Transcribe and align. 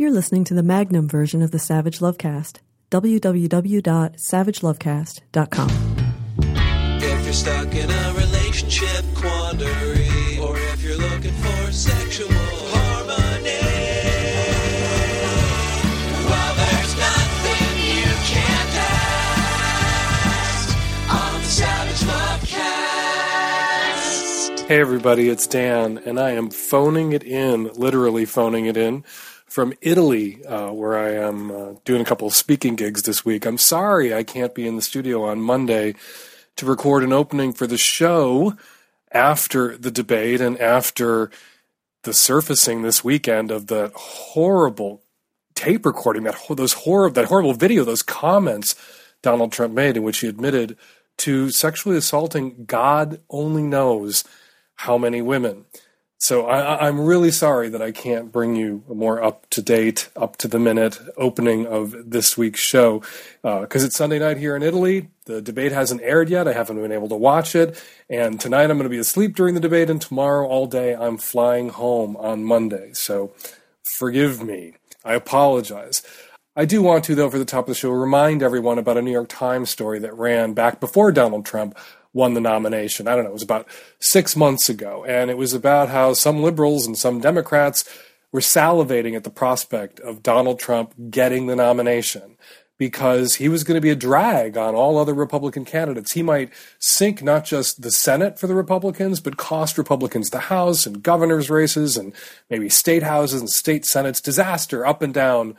You're 0.00 0.12
listening 0.12 0.44
to 0.44 0.54
the 0.54 0.62
Magnum 0.62 1.08
version 1.08 1.42
of 1.42 1.50
the 1.50 1.58
Savage 1.58 1.98
Lovecast. 1.98 2.58
www.savagelovecast.com. 2.92 5.70
If 7.02 7.24
you're 7.24 7.32
stuck 7.32 7.74
in 7.74 7.90
a 7.90 8.14
relationship 8.16 9.04
quandary, 9.16 10.38
or 10.38 10.56
if 10.56 10.84
you're 10.84 10.98
looking 10.98 11.32
for 11.32 11.72
sexual 11.72 12.28
harmony, 12.30 13.58
well, 16.30 16.54
there's 16.54 16.96
nothing 16.96 17.78
you 17.82 18.06
can't 18.30 18.74
ask 20.28 20.76
on 21.10 21.40
the 21.40 21.48
Savage 21.48 22.02
Lovecast. 24.52 24.68
Hey 24.68 24.80
everybody, 24.80 25.28
it's 25.28 25.48
Dan, 25.48 25.98
and 26.04 26.20
I 26.20 26.30
am 26.30 26.50
phoning 26.50 27.10
it 27.10 27.24
in, 27.24 27.72
literally 27.72 28.26
phoning 28.26 28.66
it 28.66 28.76
in, 28.76 29.02
from 29.58 29.74
Italy, 29.80 30.40
uh, 30.44 30.70
where 30.70 30.96
I 30.96 31.14
am 31.14 31.50
uh, 31.50 31.72
doing 31.84 32.00
a 32.00 32.04
couple 32.04 32.28
of 32.28 32.32
speaking 32.32 32.76
gigs 32.76 33.02
this 33.02 33.24
week. 33.24 33.44
I'm 33.44 33.58
sorry 33.58 34.14
I 34.14 34.22
can't 34.22 34.54
be 34.54 34.68
in 34.68 34.76
the 34.76 34.82
studio 34.82 35.24
on 35.24 35.40
Monday 35.40 35.96
to 36.54 36.64
record 36.64 37.02
an 37.02 37.12
opening 37.12 37.52
for 37.52 37.66
the 37.66 37.76
show 37.76 38.56
after 39.10 39.76
the 39.76 39.90
debate 39.90 40.40
and 40.40 40.56
after 40.60 41.32
the 42.04 42.14
surfacing 42.14 42.82
this 42.82 43.02
weekend 43.02 43.50
of 43.50 43.66
the 43.66 43.90
horrible 43.96 45.02
tape 45.56 45.84
recording 45.84 46.22
that 46.22 46.38
those 46.50 46.74
horrible 46.74 47.14
that 47.14 47.24
horrible 47.24 47.54
video, 47.54 47.82
those 47.82 48.04
comments 48.04 48.76
Donald 49.22 49.50
Trump 49.50 49.74
made 49.74 49.96
in 49.96 50.04
which 50.04 50.20
he 50.20 50.28
admitted 50.28 50.76
to 51.16 51.50
sexually 51.50 51.96
assaulting 51.96 52.64
God 52.64 53.20
only 53.28 53.64
knows 53.64 54.22
how 54.76 54.98
many 54.98 55.20
women. 55.20 55.64
So 56.20 56.46
I, 56.46 56.88
I'm 56.88 57.00
really 57.00 57.30
sorry 57.30 57.68
that 57.68 57.80
I 57.80 57.92
can't 57.92 58.32
bring 58.32 58.56
you 58.56 58.82
a 58.90 58.94
more 58.94 59.22
up 59.22 59.48
to 59.50 59.62
date, 59.62 60.10
up 60.16 60.36
to 60.38 60.48
the 60.48 60.58
minute 60.58 60.98
opening 61.16 61.64
of 61.64 61.94
this 62.10 62.36
week's 62.36 62.60
show 62.60 63.02
because 63.42 63.84
uh, 63.84 63.86
it's 63.86 63.96
Sunday 63.96 64.18
night 64.18 64.36
here 64.36 64.56
in 64.56 64.64
Italy. 64.64 65.10
The 65.26 65.40
debate 65.40 65.70
hasn't 65.70 66.02
aired 66.02 66.28
yet. 66.28 66.48
I 66.48 66.54
haven't 66.54 66.82
been 66.82 66.90
able 66.90 67.08
to 67.10 67.14
watch 67.14 67.54
it. 67.54 67.80
And 68.10 68.40
tonight 68.40 68.64
I'm 68.64 68.78
going 68.78 68.82
to 68.82 68.88
be 68.88 68.98
asleep 68.98 69.36
during 69.36 69.54
the 69.54 69.60
debate, 69.60 69.90
and 69.90 70.02
tomorrow 70.02 70.46
all 70.48 70.66
day 70.66 70.96
I'm 70.96 71.18
flying 71.18 71.68
home 71.68 72.16
on 72.16 72.42
Monday. 72.42 72.90
So 72.94 73.32
forgive 73.84 74.42
me. 74.42 74.74
I 75.04 75.14
apologize. 75.14 76.02
I 76.56 76.64
do 76.64 76.82
want 76.82 77.04
to, 77.04 77.14
though, 77.14 77.30
for 77.30 77.38
the 77.38 77.44
top 77.44 77.66
of 77.66 77.68
the 77.68 77.74
show, 77.76 77.90
remind 77.90 78.42
everyone 78.42 78.78
about 78.78 78.96
a 78.96 79.02
New 79.02 79.12
York 79.12 79.28
Times 79.28 79.70
story 79.70 80.00
that 80.00 80.12
ran 80.14 80.54
back 80.54 80.80
before 80.80 81.12
Donald 81.12 81.46
Trump 81.46 81.78
won 82.12 82.34
the 82.34 82.40
nomination. 82.40 83.08
I 83.08 83.14
don't 83.14 83.24
know, 83.24 83.30
it 83.30 83.34
was 83.34 83.42
about 83.42 83.68
six 84.00 84.36
months 84.36 84.68
ago. 84.68 85.04
And 85.04 85.30
it 85.30 85.38
was 85.38 85.52
about 85.52 85.88
how 85.88 86.14
some 86.14 86.42
liberals 86.42 86.86
and 86.86 86.96
some 86.96 87.20
Democrats 87.20 87.84
were 88.32 88.40
salivating 88.40 89.14
at 89.16 89.24
the 89.24 89.30
prospect 89.30 90.00
of 90.00 90.22
Donald 90.22 90.58
Trump 90.58 90.94
getting 91.10 91.46
the 91.46 91.56
nomination 91.56 92.36
because 92.78 93.34
he 93.34 93.48
was 93.48 93.64
going 93.64 93.74
to 93.74 93.80
be 93.80 93.90
a 93.90 93.96
drag 93.96 94.56
on 94.56 94.74
all 94.74 94.98
other 94.98 95.12
Republican 95.12 95.64
candidates. 95.64 96.12
He 96.12 96.22
might 96.22 96.52
sink 96.78 97.22
not 97.22 97.44
just 97.44 97.82
the 97.82 97.90
Senate 97.90 98.38
for 98.38 98.46
the 98.46 98.54
Republicans, 98.54 99.18
but 99.20 99.36
cost 99.36 99.76
Republicans 99.76 100.30
the 100.30 100.38
House 100.38 100.86
and 100.86 101.02
governor's 101.02 101.50
races 101.50 101.96
and 101.96 102.14
maybe 102.48 102.68
state 102.68 103.02
houses 103.02 103.40
and 103.40 103.50
state 103.50 103.84
senates. 103.84 104.20
Disaster 104.20 104.86
up 104.86 105.02
and 105.02 105.12
down 105.12 105.56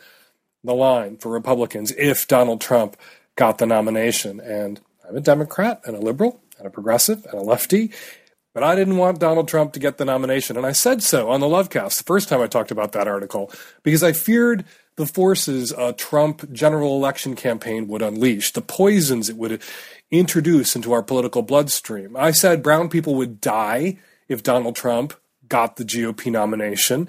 the 0.64 0.74
line 0.74 1.18
for 1.18 1.30
Republicans 1.30 1.92
if 1.98 2.28
Donald 2.28 2.62
Trump 2.62 2.96
got 3.36 3.58
the 3.58 3.66
nomination. 3.66 4.40
And 4.40 4.80
I'm 5.10 5.18
a 5.18 5.22
Democrat 5.22 5.82
and 5.86 5.96
a 5.96 6.00
liberal 6.00 6.40
and 6.60 6.68
a 6.68 6.70
progressive 6.70 7.26
and 7.26 7.34
a 7.34 7.42
lefty. 7.42 7.92
But 8.54 8.64
I 8.64 8.76
didn't 8.76 8.98
want 8.98 9.20
Donald 9.20 9.48
Trump 9.48 9.74
to 9.74 9.80
get 9.80 9.98
the 9.98 10.06
nomination. 10.06 10.56
And 10.56 10.66
I 10.66 10.72
said 10.72 11.02
so 11.02 11.30
on 11.30 11.40
the 11.40 11.48
Lovecast 11.48 11.98
the 11.98 12.04
first 12.04 12.30
time 12.30 12.42
I 12.42 12.48
talked 12.48 12.72
about 12.72 12.92
that 12.92 13.08
article 13.08 13.52
because 13.84 14.04
I 14.04 14.12
feared 14.12 14.66
the 14.98 15.06
forces 15.06 15.72
a 15.72 15.94
Trump 15.94 16.52
general 16.52 16.96
election 16.96 17.36
campaign 17.36 17.88
would 17.88 18.02
unleash, 18.02 18.52
the 18.52 18.62
poisons 18.62 19.30
it 19.30 19.38
would 19.38 19.62
introduce 20.12 20.76
into 20.76 20.92
our 20.92 21.02
political 21.02 21.42
bloodstream. 21.42 22.16
I 22.16 22.32
said 22.32 22.62
brown 22.62 22.90
people 22.90 23.16
would 23.16 23.40
die 23.40 23.98
if 24.28 24.44
Donald 24.44 24.76
Trump 24.76 25.14
got 25.48 25.78
the 25.78 25.86
GOP 25.86 26.32
nomination. 26.32 27.08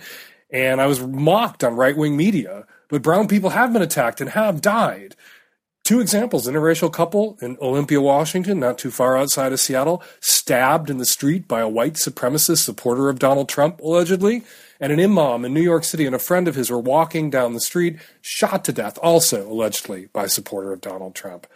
And 0.51 0.81
I 0.81 0.87
was 0.87 1.01
mocked 1.01 1.65
on 1.65 1.77
right 1.77 1.97
wing 1.97 2.17
media. 2.17 2.67
But 2.89 3.03
brown 3.03 3.29
people 3.29 3.51
have 3.51 3.73
been 3.73 3.83
attacked 3.83 4.21
and 4.21 4.31
have 4.31 4.61
died. 4.61 5.17
Two 5.85 6.01
examples 6.01 6.47
interracial 6.47 6.93
couple 6.93 7.37
in 7.43 7.57
Olympia, 7.61 8.01
Washington, 8.01 8.61
not 8.61 8.79
too 8.79 8.91
far 8.91 9.17
outside 9.17 9.53
of 9.53 9.59
Seattle, 9.59 10.03
stabbed 10.21 10.89
in 10.89 10.99
the 10.99 11.07
street 11.07 11.49
by 11.49 11.61
a 11.61 11.69
white 11.69 11.95
supremacist 11.95 12.63
supporter 12.63 13.09
of 13.09 13.19
Donald 13.19 13.49
Trump, 13.49 13.81
allegedly. 13.81 14.45
And 14.79 14.93
an 14.93 15.01
imam 15.01 15.45
in 15.45 15.53
New 15.53 15.61
York 15.61 15.85
City 15.85 16.07
and 16.07 16.15
a 16.15 16.21
friend 16.21 16.47
of 16.47 16.55
his 16.55 16.71
were 16.71 16.79
walking 16.79 17.29
down 17.29 17.55
the 17.55 17.61
street, 17.61 17.99
shot 18.21 18.65
to 18.67 18.73
death, 18.73 18.99
also 19.03 19.51
allegedly 19.51 20.07
by 20.13 20.25
a 20.25 20.29
supporter 20.29 20.73
of 20.73 20.81
Donald 20.81 21.15
Trump. 21.15 21.47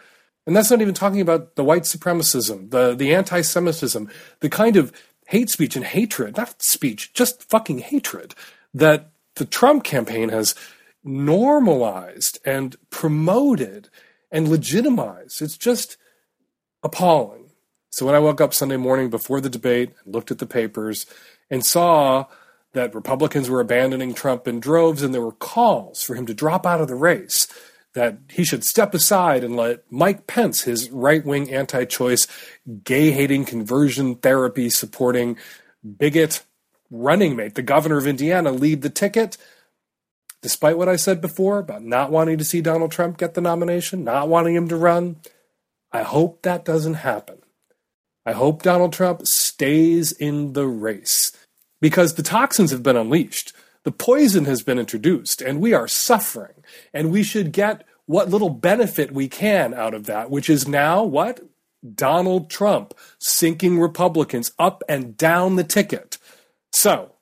And 0.45 0.55
that's 0.55 0.69
not 0.69 0.81
even 0.81 0.93
talking 0.93 1.21
about 1.21 1.55
the 1.55 1.63
white 1.63 1.83
supremacism, 1.83 2.69
the, 2.69 2.93
the 2.93 3.15
anti 3.15 3.41
Semitism, 3.41 4.09
the 4.41 4.49
kind 4.49 4.75
of 4.75 4.91
hate 5.27 5.49
speech 5.49 5.75
and 5.75 5.85
hatred, 5.85 6.37
not 6.37 6.61
speech, 6.61 7.13
just 7.13 7.43
fucking 7.49 7.79
hatred, 7.79 8.35
that 8.73 9.09
the 9.35 9.45
Trump 9.45 9.83
campaign 9.83 10.29
has 10.29 10.55
normalized 11.03 12.39
and 12.45 12.75
promoted 12.89 13.89
and 14.35 14.49
legitimize. 14.49 15.41
It's 15.41 15.57
just 15.57 15.95
appalling. 16.83 17.51
So 17.89 18.05
when 18.05 18.15
I 18.15 18.19
woke 18.19 18.41
up 18.41 18.53
Sunday 18.53 18.75
morning 18.75 19.09
before 19.09 19.39
the 19.39 19.49
debate 19.49 19.93
looked 20.05 20.29
at 20.29 20.39
the 20.39 20.45
papers 20.45 21.05
and 21.49 21.65
saw 21.65 22.25
that 22.73 22.93
Republicans 22.93 23.49
were 23.49 23.61
abandoning 23.61 24.13
Trump 24.13 24.45
in 24.45 24.59
droves 24.59 25.01
and 25.01 25.13
there 25.13 25.21
were 25.21 25.31
calls 25.31 26.03
for 26.03 26.15
him 26.15 26.25
to 26.25 26.33
drop 26.33 26.65
out 26.65 26.81
of 26.81 26.89
the 26.89 26.95
race, 26.95 27.47
that 27.93 28.17
he 28.29 28.43
should 28.43 28.65
step 28.65 28.93
aside 28.93 29.41
and 29.41 29.55
let 29.55 29.89
Mike 29.89 30.27
Pence, 30.27 30.63
his 30.63 30.91
right 30.91 31.25
wing 31.25 31.53
anti 31.53 31.85
choice, 31.85 32.27
gay 32.83 33.11
hating, 33.11 33.45
conversion 33.45 34.15
therapy 34.15 34.69
supporting 34.69 35.37
bigot 35.97 36.43
running 36.91 37.37
mate, 37.37 37.55
the 37.55 37.61
governor 37.61 37.97
of 37.97 38.05
Indiana, 38.05 38.51
lead 38.51 38.81
the 38.81 38.89
ticket 38.89 39.37
despite 40.41 40.77
what 40.77 40.89
I 40.89 40.95
said 40.95 41.21
before 41.21 41.59
about 41.59 41.83
not 41.83 42.11
wanting 42.11 42.37
to 42.37 42.45
see 42.45 42.61
Donald 42.61 42.91
Trump 42.91 43.17
get 43.17 43.33
the 43.33 43.41
nomination, 43.41 44.03
not 44.03 44.29
wanting 44.29 44.55
him 44.55 44.67
to 44.69 44.75
run, 44.75 45.17
I 45.91 46.03
hope 46.03 46.41
that 46.41 46.65
doesn't 46.65 46.95
happen. 46.95 47.39
I 48.25 48.33
hope 48.33 48.63
Donald 48.63 48.91
Trump 48.91 49.27
stays 49.27 50.11
in 50.11 50.53
the 50.53 50.67
race 50.67 51.31
because 51.79 52.15
the 52.15 52.23
toxins 52.23 52.71
have 52.71 52.83
been 52.83 52.97
unleashed. 52.97 53.53
The 53.83 53.91
poison 53.91 54.45
has 54.45 54.63
been 54.63 54.79
introduced, 54.79 55.41
and 55.41 55.61
we 55.61 55.73
are 55.73 55.87
suffering. 55.87 56.63
And 56.93 57.11
we 57.11 57.21
should 57.21 57.51
get 57.51 57.85
what 58.07 58.29
little 58.29 58.49
benefit 58.49 59.11
we 59.11 59.27
can 59.27 59.73
out 59.73 59.93
of 59.93 60.05
that, 60.07 60.31
which 60.31 60.49
is 60.49 60.67
now 60.67 61.03
what? 61.03 61.41
Donald 61.93 62.49
Trump 62.49 62.95
sinking 63.19 63.79
Republicans 63.79 64.51
up 64.57 64.83
and 64.89 65.15
down 65.15 65.55
the 65.55 65.63
ticket. 65.63 66.17
So, 66.71 67.14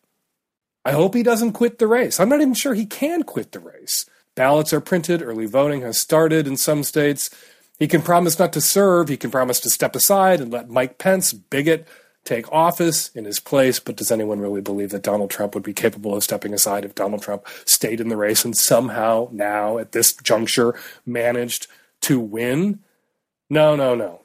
I 0.85 0.91
hope 0.91 1.15
he 1.15 1.23
doesn't 1.23 1.53
quit 1.53 1.79
the 1.79 1.87
race. 1.87 2.19
I'm 2.19 2.29
not 2.29 2.41
even 2.41 2.53
sure 2.53 2.73
he 2.73 2.85
can 2.85 3.23
quit 3.23 3.51
the 3.51 3.59
race. 3.59 4.05
Ballots 4.35 4.73
are 4.73 4.81
printed, 4.81 5.21
early 5.21 5.45
voting 5.45 5.81
has 5.81 5.97
started 5.97 6.47
in 6.47 6.57
some 6.57 6.83
states. 6.83 7.29
He 7.79 7.87
can 7.87 8.01
promise 8.01 8.37
not 8.37 8.53
to 8.53 8.61
serve, 8.61 9.09
he 9.09 9.17
can 9.17 9.31
promise 9.31 9.59
to 9.61 9.69
step 9.69 9.95
aside 9.95 10.41
and 10.41 10.51
let 10.51 10.69
Mike 10.69 10.97
Pence, 10.97 11.33
bigot, 11.33 11.87
take 12.25 12.51
office 12.51 13.09
in 13.09 13.25
his 13.25 13.39
place. 13.39 13.79
But 13.79 13.95
does 13.95 14.11
anyone 14.11 14.39
really 14.39 14.61
believe 14.61 14.89
that 14.89 15.03
Donald 15.03 15.29
Trump 15.29 15.53
would 15.53 15.63
be 15.63 15.73
capable 15.73 16.15
of 16.15 16.23
stepping 16.23 16.53
aside 16.53 16.85
if 16.85 16.95
Donald 16.95 17.21
Trump 17.21 17.45
stayed 17.65 18.01
in 18.01 18.09
the 18.09 18.17
race 18.17 18.43
and 18.43 18.55
somehow 18.55 19.29
now 19.31 19.77
at 19.77 19.91
this 19.91 20.13
juncture 20.13 20.75
managed 21.05 21.67
to 22.01 22.19
win? 22.19 22.79
No, 23.49 23.75
no, 23.75 23.95
no. 23.95 24.21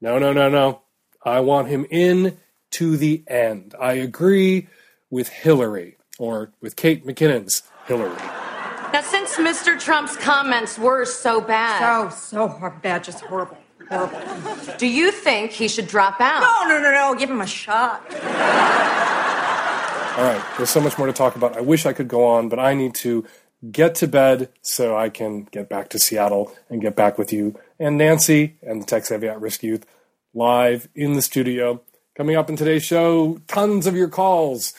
No, 0.00 0.18
no, 0.18 0.32
no, 0.32 0.48
no. 0.48 0.82
I 1.22 1.40
want 1.40 1.68
him 1.68 1.84
in 1.90 2.38
to 2.72 2.96
the 2.96 3.24
end. 3.26 3.74
I 3.80 3.94
agree 3.94 4.68
with 5.10 5.28
Hillary 5.28 5.97
or 6.18 6.52
with 6.60 6.76
Kate 6.76 7.06
McKinnon's 7.06 7.62
Hillary. 7.86 8.16
Now, 8.92 9.02
since 9.02 9.36
Mr. 9.36 9.78
Trump's 9.78 10.16
comments 10.16 10.78
were 10.78 11.04
so 11.04 11.40
bad. 11.40 12.10
So, 12.10 12.48
so 12.48 12.72
bad, 12.82 13.04
just 13.04 13.20
horrible. 13.20 13.58
Horrible. 13.88 14.18
Do 14.76 14.86
you 14.86 15.10
think 15.10 15.52
he 15.52 15.68
should 15.68 15.88
drop 15.88 16.20
out? 16.20 16.40
No, 16.40 16.74
no, 16.74 16.82
no, 16.82 16.92
no. 16.92 17.14
Give 17.18 17.30
him 17.30 17.40
a 17.40 17.46
shot. 17.46 18.02
All 20.18 20.24
right, 20.24 20.44
there's 20.56 20.70
so 20.70 20.80
much 20.80 20.98
more 20.98 21.06
to 21.06 21.12
talk 21.12 21.36
about. 21.36 21.56
I 21.56 21.60
wish 21.60 21.86
I 21.86 21.92
could 21.92 22.08
go 22.08 22.26
on, 22.26 22.48
but 22.48 22.58
I 22.58 22.74
need 22.74 22.94
to 22.96 23.24
get 23.70 23.94
to 23.96 24.08
bed 24.08 24.50
so 24.62 24.96
I 24.96 25.10
can 25.10 25.44
get 25.44 25.68
back 25.68 25.88
to 25.90 25.98
Seattle 25.98 26.52
and 26.68 26.80
get 26.80 26.96
back 26.96 27.18
with 27.18 27.32
you 27.32 27.58
and 27.78 27.98
Nancy 27.98 28.56
and 28.62 28.82
the 28.82 28.86
Tech 28.86 29.04
Savvy 29.04 29.28
at 29.28 29.40
Risk 29.40 29.62
Youth 29.62 29.86
live 30.34 30.88
in 30.94 31.14
the 31.14 31.22
studio. 31.22 31.80
Coming 32.16 32.36
up 32.36 32.50
in 32.50 32.56
today's 32.56 32.84
show, 32.84 33.40
tons 33.46 33.86
of 33.86 33.94
your 33.94 34.08
calls. 34.08 34.74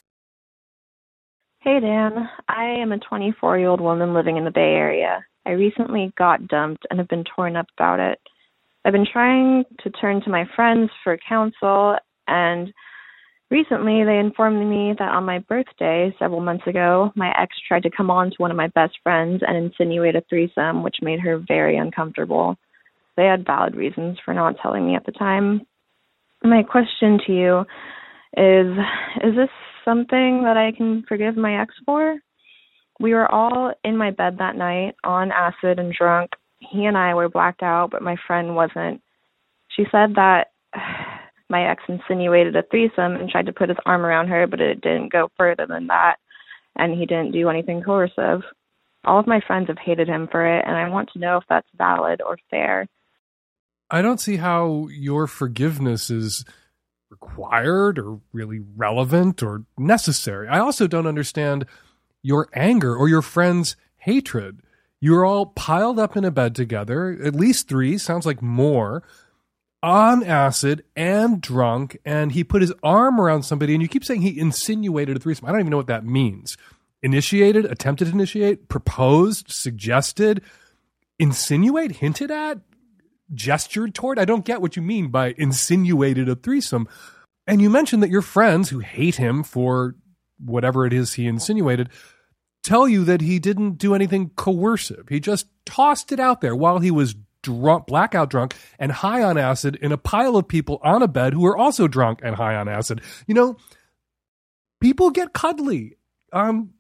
Hey 1.62 1.82
Dan, 1.82 2.30
I 2.48 2.64
am 2.64 2.94
a 2.94 3.00
24 3.00 3.60
year 3.60 3.68
old 3.68 3.82
woman 3.82 4.14
living 4.14 4.38
in 4.38 4.46
the 4.46 4.52
Bay 4.52 4.76
Area. 4.76 5.26
I 5.46 5.52
recently 5.52 6.14
got 6.18 6.48
dumped 6.48 6.86
and 6.90 7.00
have 7.00 7.10
been 7.10 7.26
torn 7.36 7.58
up 7.58 7.68
about 7.78 8.00
it. 8.00 8.18
I've 8.86 8.94
been 8.94 9.06
trying 9.12 9.66
to 9.84 9.90
turn 9.90 10.22
to 10.22 10.30
my 10.30 10.46
friends 10.56 10.90
for 11.04 11.18
counsel, 11.28 11.98
and 12.28 12.74
Recently, 13.52 14.04
they 14.04 14.20
informed 14.20 14.70
me 14.70 14.94
that 15.00 15.10
on 15.10 15.26
my 15.26 15.40
birthday 15.40 16.16
several 16.20 16.40
months 16.40 16.68
ago, 16.68 17.12
my 17.16 17.34
ex 17.36 17.56
tried 17.68 17.82
to 17.82 17.90
come 17.90 18.12
on 18.12 18.30
to 18.30 18.36
one 18.38 18.52
of 18.52 18.58
my 18.58 18.68
best 18.68 19.00
friends 19.02 19.42
and 19.46 19.58
insinuate 19.58 20.16
a 20.16 20.22
threesome, 20.30 20.84
which 20.84 20.98
made 21.02 21.20
her 21.20 21.44
very 21.48 21.76
uncomfortable. 21.76 22.58
They 23.18 23.26
had 23.26 23.48
valid 23.48 23.76
reasons 23.76 24.20
for 24.24 24.36
not 24.36 24.58
telling 24.62 24.86
me 24.86 24.96
at 24.96 25.04
the 25.04 25.12
time. 25.12 25.66
My 26.44 26.62
question 26.62 27.20
to 27.26 27.34
you 27.34 27.60
is 28.38 28.78
Is 29.24 29.36
this 29.36 29.50
something 29.90 30.44
that 30.44 30.58
I 30.58 30.72
can 30.76 31.04
forgive 31.08 31.36
my 31.36 31.62
ex 31.62 31.74
for? 31.86 32.18
We 33.00 33.14
were 33.14 33.32
all 33.32 33.74
in 33.84 33.98
my 33.98 34.12
bed 34.12 34.38
that 34.38 34.56
night 34.56 34.96
on 35.04 35.32
acid 35.32 35.80
and 35.80 35.94
drunk. 35.94 36.32
He 36.60 36.86
and 36.86 36.98
I 36.98 37.14
were 37.16 37.30
blacked 37.30 37.64
out, 37.64 37.90
but 37.92 38.02
my 38.02 38.18
friend 38.28 38.56
wasn't. 38.56 39.02
She 39.76 39.86
said 39.92 40.16
that 40.16 40.48
my 41.50 41.70
ex 41.70 41.84
insinuated 41.88 42.56
a 42.56 42.64
threesome 42.70 43.16
and 43.16 43.30
tried 43.30 43.48
to 43.48 43.54
put 43.54 43.70
his 43.70 43.78
arm 43.86 44.06
around 44.06 44.28
her, 44.28 44.46
but 44.46 44.62
it 44.62 44.82
didn't 44.82 45.12
go 45.12 45.30
further 45.38 45.66
than 45.68 45.88
that, 45.88 46.18
and 46.76 46.94
he 46.94 47.06
didn't 47.06 47.32
do 47.32 47.50
anything 47.50 47.82
coercive. 47.82 48.42
All 49.06 49.20
of 49.20 49.28
my 49.28 49.40
friends 49.48 49.68
have 49.70 49.78
hated 49.78 50.08
him 50.08 50.28
for 50.30 50.46
it, 50.46 50.66
and 50.68 50.76
I 50.76 50.90
want 50.90 51.10
to 51.14 51.20
know 51.20 51.38
if 51.38 51.44
that's 51.50 51.68
valid 51.78 52.22
or 52.22 52.38
fair. 52.52 52.88
I 53.90 54.04
don't 54.04 54.20
see 54.20 54.38
how 54.38 54.88
your 54.92 55.26
forgiveness 55.26 56.12
is 56.12 56.46
required 57.10 57.98
or 57.98 58.20
really 58.34 58.62
relevant 58.76 59.42
or 59.44 59.64
necessary. 59.78 60.48
I 60.48 60.60
also 60.60 60.88
don't 60.88 61.08
understand 61.08 61.66
your 62.22 62.50
anger 62.54 62.96
or 62.96 63.08
your 63.10 63.22
friend's 63.22 63.76
hatred. 63.98 64.62
You're 65.00 65.26
all 65.26 65.48
piled 65.48 65.98
up 65.98 66.18
in 66.18 66.26
a 66.26 66.32
bed 66.32 66.56
together, 66.56 67.18
at 67.24 67.36
least 67.36 67.70
three, 67.70 67.98
sounds 67.98 68.26
like 68.26 68.42
more, 68.42 69.04
on 69.82 70.24
acid 70.24 70.84
and 70.96 71.42
drunk, 71.42 71.98
and 72.04 72.34
he 72.34 72.44
put 72.44 72.62
his 72.62 72.74
arm 72.84 73.20
around 73.20 73.44
somebody, 73.44 73.74
and 73.74 73.82
you 73.82 73.88
keep 73.88 74.04
saying 74.04 74.22
he 74.22 74.38
insinuated 74.38 75.16
a 75.16 75.20
threesome. 75.20 75.46
I 75.46 75.52
don't 75.52 75.62
even 75.62 75.72
know 75.72 75.78
what 75.78 75.88
that 75.88 76.06
means. 76.06 76.58
Initiated, 77.02 77.64
attempted 77.64 78.06
to 78.06 78.12
initiate, 78.12 78.68
proposed, 78.68 79.50
suggested, 79.50 80.42
insinuate, 81.18 81.94
hinted 81.94 82.30
at, 82.30 82.60
gestured 83.34 83.94
toward. 83.94 84.20
I 84.20 84.26
don't 84.26 84.46
get 84.46 84.62
what 84.62 84.76
you 84.76 84.82
mean 84.82 85.10
by 85.10 85.36
insinuated 85.38 86.30
a 86.30 86.36
threesome. 86.36 86.88
And 87.48 87.62
you 87.62 87.70
mentioned 87.70 88.04
that 88.04 88.10
your 88.10 88.22
friends 88.22 88.70
who 88.70 88.80
hate 88.80 89.16
him 89.16 89.44
for 89.44 89.96
whatever 90.44 90.86
it 90.86 90.94
is 90.94 91.14
he 91.14 91.28
insinuated 91.28 91.90
tell 92.64 92.88
you 92.88 93.04
that 93.06 93.22
he 93.22 93.40
didn't 93.40 93.78
do 93.78 93.96
anything 93.96 94.32
coercive. 94.36 95.08
He 95.10 95.20
just 95.20 95.48
tossed 95.66 96.12
it 96.12 96.20
out 96.20 96.42
there 96.42 96.56
while 96.56 96.80
he 96.80 96.92
was 96.92 97.16
drunk, 97.42 97.88
blackout 97.88 98.30
drunk, 98.30 98.56
and 98.78 98.92
high 98.92 99.24
on 99.24 99.38
acid 99.38 99.78
in 99.82 99.92
a 99.92 99.98
pile 99.98 100.36
of 100.36 100.48
people 100.48 100.80
on 100.84 101.02
a 101.02 101.08
bed 101.08 101.34
who 101.34 101.46
are 101.46 101.58
also 101.58 101.88
drunk 101.88 102.20
and 102.24 102.36
high 102.36 102.56
on 102.56 102.68
acid. 102.68 103.02
You 103.28 103.34
know, 103.34 103.58
people 104.82 105.10
get 105.10 105.34
cuddly 105.34 105.98
on 106.34 106.72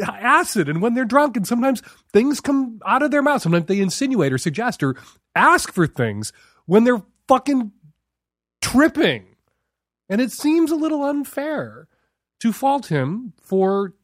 acid 0.00 0.68
and 0.68 0.80
when 0.82 0.94
they're 0.94 1.04
drunk, 1.04 1.36
and 1.36 1.46
sometimes 1.46 1.82
things 2.12 2.40
come 2.40 2.80
out 2.86 3.02
of 3.02 3.10
their 3.10 3.22
mouth. 3.22 3.42
Sometimes 3.42 3.66
they 3.66 3.80
insinuate 3.80 4.32
or 4.32 4.38
suggest 4.38 4.82
or 4.82 4.96
ask 5.34 5.72
for 5.72 5.86
things 5.86 6.32
when 6.66 6.84
they're 6.84 7.02
fucking 7.28 7.72
tripping. 8.60 9.36
And 10.08 10.20
it 10.20 10.32
seems 10.32 10.70
a 10.70 10.76
little 10.76 11.02
unfair 11.02 11.88
to 12.40 12.52
fault 12.52 12.86
him 12.86 13.32
for 13.40 13.94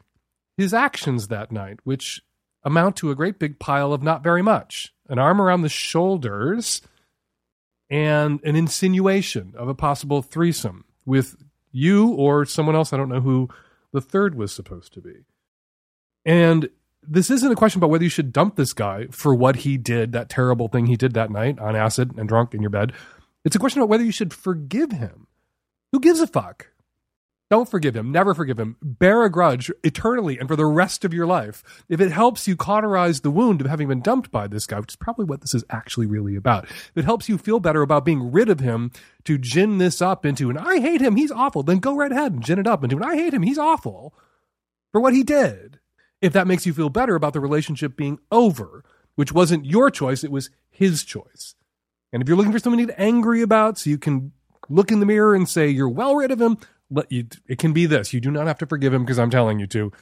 his 0.56 0.72
actions 0.72 1.28
that 1.28 1.52
night, 1.52 1.80
which 1.84 2.22
amount 2.62 2.96
to 2.96 3.10
a 3.10 3.14
great 3.14 3.38
big 3.38 3.58
pile 3.58 3.92
of 3.92 4.02
not 4.02 4.22
very 4.22 4.42
much 4.42 4.92
an 5.08 5.18
arm 5.18 5.40
around 5.40 5.62
the 5.62 5.68
shoulders 5.68 6.82
and 7.90 8.40
an 8.44 8.54
insinuation 8.54 9.52
of 9.56 9.68
a 9.68 9.74
possible 9.74 10.22
threesome 10.22 10.84
with 11.04 11.36
you 11.72 12.08
or 12.08 12.44
someone 12.44 12.76
else. 12.76 12.92
I 12.92 12.96
don't 12.96 13.08
know 13.08 13.20
who 13.20 13.48
the 13.92 14.00
third 14.00 14.34
was 14.34 14.52
supposed 14.52 14.92
to 14.94 15.00
be. 15.00 15.24
And 16.24 16.68
this 17.06 17.30
isn't 17.30 17.50
a 17.50 17.56
question 17.56 17.80
about 17.80 17.90
whether 17.90 18.04
you 18.04 18.10
should 18.10 18.32
dump 18.32 18.56
this 18.56 18.72
guy 18.72 19.06
for 19.10 19.34
what 19.34 19.56
he 19.56 19.76
did, 19.76 20.12
that 20.12 20.28
terrible 20.28 20.68
thing 20.68 20.86
he 20.86 20.96
did 20.96 21.14
that 21.14 21.30
night 21.30 21.58
on 21.58 21.74
acid 21.74 22.16
and 22.16 22.28
drunk 22.28 22.54
in 22.54 22.60
your 22.60 22.70
bed. 22.70 22.92
It's 23.44 23.56
a 23.56 23.58
question 23.58 23.80
about 23.80 23.88
whether 23.88 24.04
you 24.04 24.12
should 24.12 24.34
forgive 24.34 24.92
him. 24.92 25.26
Who 25.92 26.00
gives 26.00 26.20
a 26.20 26.26
fuck? 26.26 26.68
Don't 27.50 27.68
forgive 27.68 27.96
him. 27.96 28.12
Never 28.12 28.32
forgive 28.32 28.60
him. 28.60 28.76
Bear 28.80 29.24
a 29.24 29.30
grudge 29.30 29.72
eternally 29.82 30.38
and 30.38 30.46
for 30.46 30.54
the 30.54 30.66
rest 30.66 31.04
of 31.04 31.12
your 31.12 31.26
life. 31.26 31.64
If 31.88 32.00
it 32.00 32.12
helps 32.12 32.46
you 32.46 32.54
cauterize 32.54 33.22
the 33.22 33.30
wound 33.30 33.60
of 33.60 33.66
having 33.66 33.88
been 33.88 34.02
dumped 34.02 34.30
by 34.30 34.46
this 34.46 34.66
guy, 34.66 34.78
which 34.78 34.92
is 34.92 34.96
probably 34.96 35.24
what 35.24 35.40
this 35.40 35.52
is 35.52 35.64
actually 35.68 36.06
really 36.06 36.36
about, 36.36 36.66
if 36.70 36.92
it 36.94 37.04
helps 37.04 37.28
you 37.28 37.38
feel 37.38 37.58
better 37.58 37.82
about 37.82 38.04
being 38.04 38.30
rid 38.30 38.48
of 38.48 38.60
him 38.60 38.92
to 39.24 39.36
gin 39.36 39.78
this 39.78 40.00
up 40.00 40.24
into 40.24 40.48
an 40.48 40.58
I 40.58 40.78
hate 40.78 41.00
him, 41.00 41.16
he's 41.16 41.32
awful, 41.32 41.64
then 41.64 41.78
go 41.78 41.96
right 41.96 42.12
ahead 42.12 42.32
and 42.32 42.44
gin 42.44 42.60
it 42.60 42.68
up 42.68 42.84
into 42.84 42.96
an 42.96 43.02
I 43.02 43.16
hate 43.16 43.34
him, 43.34 43.42
he's 43.42 43.58
awful 43.58 44.14
for 44.92 45.00
what 45.00 45.14
he 45.14 45.24
did. 45.24 45.79
If 46.20 46.32
that 46.34 46.46
makes 46.46 46.66
you 46.66 46.74
feel 46.74 46.90
better 46.90 47.14
about 47.14 47.32
the 47.32 47.40
relationship 47.40 47.96
being 47.96 48.18
over, 48.30 48.84
which 49.14 49.32
wasn't 49.32 49.64
your 49.64 49.90
choice, 49.90 50.22
it 50.22 50.30
was 50.30 50.50
his 50.70 51.02
choice. 51.04 51.54
And 52.12 52.22
if 52.22 52.28
you're 52.28 52.36
looking 52.36 52.52
for 52.52 52.58
something 52.58 52.86
to 52.86 52.92
get 52.92 53.00
angry 53.00 53.40
about 53.40 53.78
so 53.78 53.88
you 53.88 53.98
can 53.98 54.32
look 54.68 54.90
in 54.90 55.00
the 55.00 55.06
mirror 55.06 55.34
and 55.34 55.48
say 55.48 55.68
you're 55.68 55.88
well 55.88 56.16
rid 56.16 56.30
of 56.30 56.40
him, 56.40 56.58
let 56.90 57.10
you 57.10 57.26
it 57.46 57.58
can 57.58 57.72
be 57.72 57.86
this. 57.86 58.12
You 58.12 58.20
do 58.20 58.30
not 58.30 58.46
have 58.46 58.58
to 58.58 58.66
forgive 58.66 58.92
him 58.92 59.04
because 59.04 59.18
I'm 59.18 59.30
telling 59.30 59.58
you 59.60 59.66
to. 59.68 59.92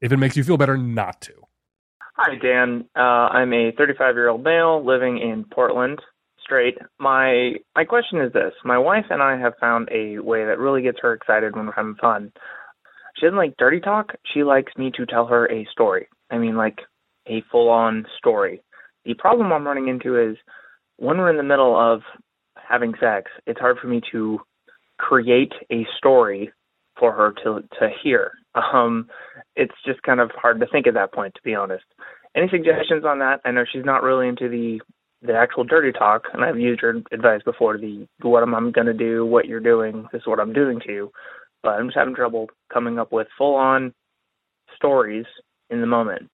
If 0.00 0.12
it 0.12 0.16
makes 0.16 0.36
you 0.36 0.44
feel 0.44 0.56
better 0.56 0.78
not 0.78 1.20
to. 1.22 1.32
Hi, 2.16 2.36
Dan. 2.36 2.86
Uh, 2.96 3.00
I'm 3.00 3.52
a 3.52 3.72
35 3.76 4.14
year 4.14 4.28
old 4.28 4.44
male 4.44 4.84
living 4.84 5.18
in 5.18 5.44
Portland, 5.44 6.00
straight. 6.42 6.78
My 6.98 7.54
my 7.74 7.84
question 7.84 8.20
is 8.20 8.32
this: 8.32 8.52
My 8.64 8.78
wife 8.78 9.06
and 9.10 9.22
I 9.22 9.38
have 9.38 9.54
found 9.60 9.88
a 9.90 10.18
way 10.20 10.44
that 10.44 10.58
really 10.58 10.82
gets 10.82 10.98
her 11.02 11.12
excited 11.12 11.54
when 11.54 11.66
we're 11.66 11.72
having 11.72 11.96
fun. 11.96 12.32
She 13.20 13.26
doesn't 13.26 13.36
like 13.36 13.56
dirty 13.58 13.80
talk. 13.80 14.14
She 14.32 14.44
likes 14.44 14.72
me 14.78 14.90
to 14.96 15.04
tell 15.04 15.26
her 15.26 15.50
a 15.50 15.66
story. 15.70 16.08
I 16.30 16.38
mean, 16.38 16.56
like 16.56 16.78
a 17.26 17.42
full 17.52 17.68
on 17.68 18.06
story. 18.16 18.62
The 19.04 19.14
problem 19.14 19.52
I'm 19.52 19.66
running 19.66 19.88
into 19.88 20.18
is 20.18 20.36
when 20.96 21.18
we're 21.18 21.30
in 21.30 21.36
the 21.36 21.42
middle 21.42 21.78
of 21.78 22.00
having 22.56 22.94
sex, 23.00 23.30
it's 23.46 23.60
hard 23.60 23.78
for 23.78 23.88
me 23.88 24.00
to 24.12 24.40
create 24.98 25.52
a 25.70 25.86
story 25.98 26.50
for 26.98 27.12
her 27.12 27.34
to 27.44 27.62
to 27.78 27.88
hear. 28.02 28.32
Um, 28.52 29.06
it's 29.54 29.76
just 29.86 30.02
kind 30.02 30.18
of 30.18 30.32
hard 30.34 30.58
to 30.58 30.66
think 30.66 30.88
at 30.88 30.94
that 30.94 31.12
point, 31.14 31.34
to 31.34 31.40
be 31.44 31.54
honest. 31.54 31.84
Any 32.34 32.48
suggestions 32.48 33.04
on 33.04 33.20
that? 33.20 33.40
I 33.44 33.52
know 33.52 33.62
she's 33.64 33.84
not 33.84 34.02
really 34.02 34.26
into 34.26 34.48
the 34.48 34.80
the 35.22 35.34
actual 35.36 35.62
dirty 35.62 35.92
talk, 35.92 36.24
and 36.32 36.44
I've 36.44 36.58
used 36.58 36.80
her 36.80 37.00
advice 37.12 37.42
before. 37.44 37.78
The 37.78 38.08
what 38.22 38.42
am 38.42 38.56
I 38.56 38.70
going 38.72 38.88
to 38.88 38.92
do? 38.92 39.24
What 39.24 39.46
you're 39.46 39.60
doing? 39.60 40.08
This 40.12 40.22
is 40.22 40.26
what 40.26 40.40
I'm 40.40 40.52
doing 40.52 40.80
to 40.80 40.92
you. 40.92 41.12
But 41.62 41.70
I'm 41.70 41.88
just 41.88 41.98
having 41.98 42.14
trouble 42.14 42.48
coming 42.72 42.98
up 42.98 43.12
with 43.12 43.28
full 43.36 43.54
on 43.54 43.92
stories 44.76 45.26
in 45.68 45.80
the 45.80 45.86
moment. 45.86 46.28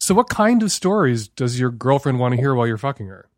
So, 0.00 0.14
what 0.14 0.28
kind 0.28 0.62
of 0.62 0.70
stories 0.72 1.28
does 1.28 1.60
your 1.60 1.70
girlfriend 1.70 2.18
want 2.18 2.34
to 2.34 2.40
hear 2.40 2.54
while 2.54 2.66
you're 2.66 2.78
fucking 2.78 3.08
her? 3.08 3.28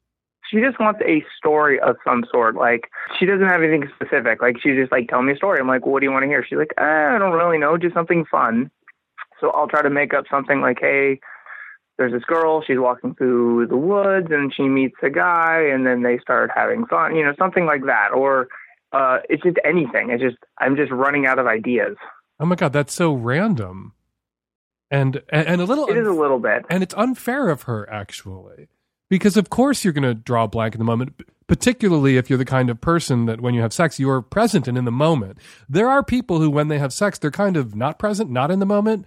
she 0.50 0.61
just 0.61 0.81
wants 0.81 1.00
a 1.07 1.25
story 1.38 1.79
of 1.81 1.97
some 2.05 2.25
sort. 2.31 2.57
Like 2.57 2.90
she 3.19 3.26
doesn't 3.26 3.47
have 3.47 3.62
anything 3.62 3.88
specific. 3.95 4.43
Like 4.43 4.57
she's 4.61 4.76
just 4.76 4.93
like, 4.93 5.09
tell 5.09 5.23
me 5.23 5.33
a 5.33 5.37
story. 5.37 5.61
I'm 5.61 5.69
like, 5.69 5.85
well, 5.85 5.93
what 5.93 6.00
do 6.00 6.07
you 6.07 6.12
want 6.12 6.25
to 6.25 6.29
hear? 6.29 6.45
She's 6.45 6.59
like, 6.59 6.75
eh, 6.79 6.83
I 6.83 7.19
don't 7.19 7.33
really 7.33 7.59
know, 7.59 7.76
just 7.76 7.95
something 7.95 8.25
fun. 8.31 8.71
So 9.40 9.50
I'll 9.50 9.69
try 9.69 9.83
to 9.83 9.90
make 9.90 10.12
up 10.12 10.25
something 10.31 10.61
like, 10.61 10.79
hey, 10.81 11.21
there's 11.99 12.12
this 12.12 12.25
girl, 12.25 12.62
she's 12.67 12.79
walking 12.79 13.14
through 13.14 13.67
the 13.69 13.76
woods 13.76 14.29
and 14.31 14.52
she 14.55 14.62
meets 14.62 14.97
a 15.02 15.11
guy 15.11 15.61
and 15.73 15.87
then 15.87 16.02
they 16.02 16.19
start 16.19 16.50
having 16.55 16.87
fun, 16.87 17.14
you 17.14 17.25
know, 17.25 17.35
something 17.38 17.67
like 17.67 17.85
that. 17.87 18.09
Or 18.14 18.49
uh, 18.93 19.19
it's 19.29 19.43
just 19.43 19.57
anything. 19.65 20.11
It's 20.11 20.23
just 20.23 20.37
I'm 20.59 20.77
just 20.77 20.91
running 20.93 21.27
out 21.27 21.39
of 21.39 21.47
ideas. 21.47 21.97
Oh 22.39 22.47
my 22.47 22.57
god, 22.57 22.73
that's 22.73 22.93
so 22.95 23.13
random. 23.13 23.93
And 24.91 25.23
and, 25.29 25.47
and 25.47 25.61
a 25.61 25.65
little 25.65 25.87
It 25.87 25.97
is 25.97 26.07
a 26.07 26.13
little 26.13 26.39
bit. 26.41 26.65
and 26.69 26.83
it's 26.83 26.95
unfair 26.97 27.49
of 27.49 27.63
her 27.63 27.89
actually 27.91 28.67
because 29.09 29.37
of 29.37 29.49
course 29.51 29.85
you're 29.85 29.93
going 29.93 30.03
to 30.03 30.15
draw 30.15 30.45
a 30.45 30.49
blank 30.49 30.75
in 30.75 30.79
the 30.81 30.85
moment 30.85 31.15
particularly 31.47 32.17
if 32.17 32.29
you're 32.29 32.37
the 32.39 32.45
kind 32.45 32.71
of 32.71 32.81
person 32.81 33.27
that 33.27 33.41
when 33.41 33.55
you 33.55 33.61
have 33.61 33.73
sex 33.73 34.01
you're 34.01 34.21
present 34.21 34.67
and 34.67 34.77
in 34.77 34.85
the 34.85 34.91
moment 34.91 35.39
there 35.69 35.89
are 35.89 36.03
people 36.03 36.41
who 36.41 36.51
when 36.51 36.67
they 36.67 36.79
have 36.81 36.93
sex 36.93 37.19
they're 37.19 37.31
kind 37.31 37.57
of 37.57 37.77
not 37.77 38.01
present 38.01 38.31
not 38.31 38.51
in 38.51 38.59
the 38.59 38.67
moment 38.67 39.07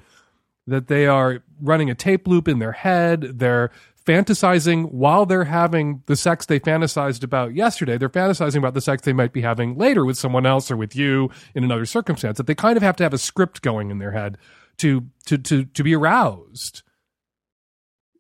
that 0.66 0.88
they 0.88 1.06
are 1.06 1.44
running 1.62 1.90
a 1.90 1.96
tape 1.96 2.28
loop 2.30 2.48
in 2.48 2.60
their 2.60 2.72
head 2.72 3.22
they're 3.40 3.70
fantasizing 4.06 4.92
while 4.92 5.26
they're 5.26 5.46
having 5.46 6.04
the 6.08 6.16
sex 6.16 6.46
they 6.46 6.60
fantasized 6.60 7.24
about 7.24 7.56
yesterday 7.56 7.98
they're 7.98 8.10
fantasizing 8.10 8.58
about 8.58 8.74
the 8.74 8.82
sex 8.82 9.04
they 9.04 9.14
might 9.14 9.32
be 9.32 9.42
having 9.42 9.78
later 9.78 10.04
with 10.04 10.18
someone 10.18 10.46
else 10.46 10.70
or 10.70 10.76
with 10.76 10.96
you 10.96 11.30
in 11.56 11.64
another 11.64 11.86
circumstance 11.86 12.38
that 12.38 12.48
they 12.48 12.56
kind 12.56 12.76
of 12.76 12.84
have 12.84 12.96
to 12.98 13.04
have 13.04 13.14
a 13.14 13.18
script 13.18 13.62
going 13.62 13.92
in 13.92 14.00
their 14.00 14.12
head 14.12 14.38
to 14.78 15.06
to 15.26 15.38
to 15.38 15.66
to 15.66 15.84
be 15.84 15.96
aroused 15.96 16.84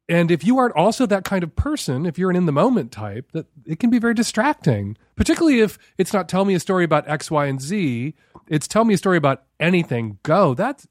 and 0.09 0.31
if 0.31 0.43
you 0.43 0.57
aren't 0.57 0.75
also 0.75 1.05
that 1.05 1.23
kind 1.23 1.43
of 1.43 1.55
person, 1.55 2.05
if 2.05 2.17
you're 2.17 2.29
an 2.29 2.35
in 2.35 2.45
the 2.45 2.51
moment 2.51 2.91
type, 2.91 3.31
that 3.31 3.45
it 3.65 3.79
can 3.79 3.89
be 3.89 3.99
very 3.99 4.13
distracting. 4.13 4.97
Particularly 5.15 5.61
if 5.61 5.79
it's 5.97 6.13
not 6.13 6.27
tell 6.27 6.43
me 6.43 6.53
a 6.53 6.59
story 6.59 6.83
about 6.83 7.07
X, 7.07 7.31
Y, 7.31 7.45
and 7.45 7.61
Z. 7.61 8.13
It's 8.47 8.67
tell 8.67 8.83
me 8.83 8.95
a 8.95 8.97
story 8.97 9.17
about 9.17 9.43
anything. 9.59 10.19
Go. 10.23 10.53
That's 10.53 10.87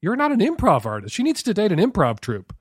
you're 0.00 0.16
not 0.16 0.32
an 0.32 0.40
improv 0.40 0.86
artist. 0.86 1.14
She 1.14 1.22
needs 1.22 1.42
to 1.42 1.54
date 1.54 1.72
an 1.72 1.78
improv 1.78 2.20
troupe. 2.20 2.54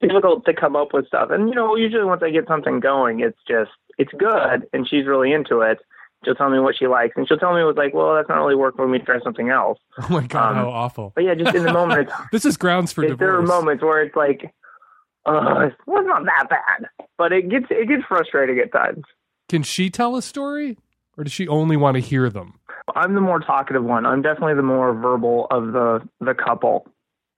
It's 0.00 0.12
difficult 0.12 0.44
to 0.46 0.54
come 0.54 0.76
up 0.76 0.92
with 0.94 1.06
stuff, 1.08 1.30
and 1.30 1.48
you 1.48 1.54
know, 1.54 1.76
usually 1.76 2.04
once 2.04 2.22
I 2.24 2.30
get 2.30 2.46
something 2.48 2.80
going, 2.80 3.20
it's 3.20 3.38
just 3.46 3.70
it's 3.98 4.12
good, 4.18 4.66
and 4.72 4.88
she's 4.88 5.06
really 5.06 5.32
into 5.32 5.60
it. 5.60 5.78
She'll 6.24 6.34
tell 6.34 6.50
me 6.50 6.58
what 6.58 6.76
she 6.78 6.86
likes, 6.86 7.14
and 7.16 7.26
she'll 7.26 7.38
tell 7.38 7.54
me, 7.54 7.64
what's 7.64 7.78
like, 7.78 7.94
well, 7.94 8.14
that's 8.14 8.28
not 8.28 8.36
really 8.38 8.54
working 8.54 8.76
for 8.76 8.86
me. 8.88 8.98
Try 8.98 9.20
something 9.20 9.48
else. 9.50 9.78
Oh 10.02 10.08
my 10.10 10.26
god, 10.26 10.50
Um, 10.50 10.54
how 10.56 10.68
awful! 10.70 11.12
But 11.14 11.24
yeah, 11.24 11.34
just 11.34 11.54
in 11.54 11.64
the 11.64 11.72
moment, 11.72 12.10
This 12.32 12.44
is 12.44 12.56
grounds 12.56 12.92
for 12.92 13.04
it- 13.04 13.18
there 13.18 13.36
are 13.36 13.42
moments 13.42 13.82
where 13.82 14.02
it's 14.02 14.16
like, 14.16 14.52
uh, 15.26 15.68
well, 15.86 16.00
it's 16.00 16.06
not 16.08 16.24
that 16.24 16.48
bad, 16.48 16.88
but 17.18 17.32
it 17.32 17.48
gets 17.50 17.66
it 17.70 17.88
gets 17.88 18.02
frustrating 18.08 18.58
at 18.58 18.72
times. 18.72 19.04
Can 19.48 19.62
she 19.62 19.90
tell 19.90 20.16
a 20.16 20.22
story, 20.22 20.78
or 21.18 21.24
does 21.24 21.32
she 21.32 21.46
only 21.48 21.76
want 21.76 21.96
to 21.96 22.00
hear 22.00 22.30
them? 22.30 22.54
I'm 22.94 23.14
the 23.14 23.20
more 23.20 23.40
talkative 23.40 23.84
one. 23.84 24.06
I'm 24.06 24.22
definitely 24.22 24.54
the 24.54 24.62
more 24.62 24.92
verbal 24.94 25.46
of 25.50 25.72
the 25.72 26.00
the 26.20 26.34
couple 26.34 26.86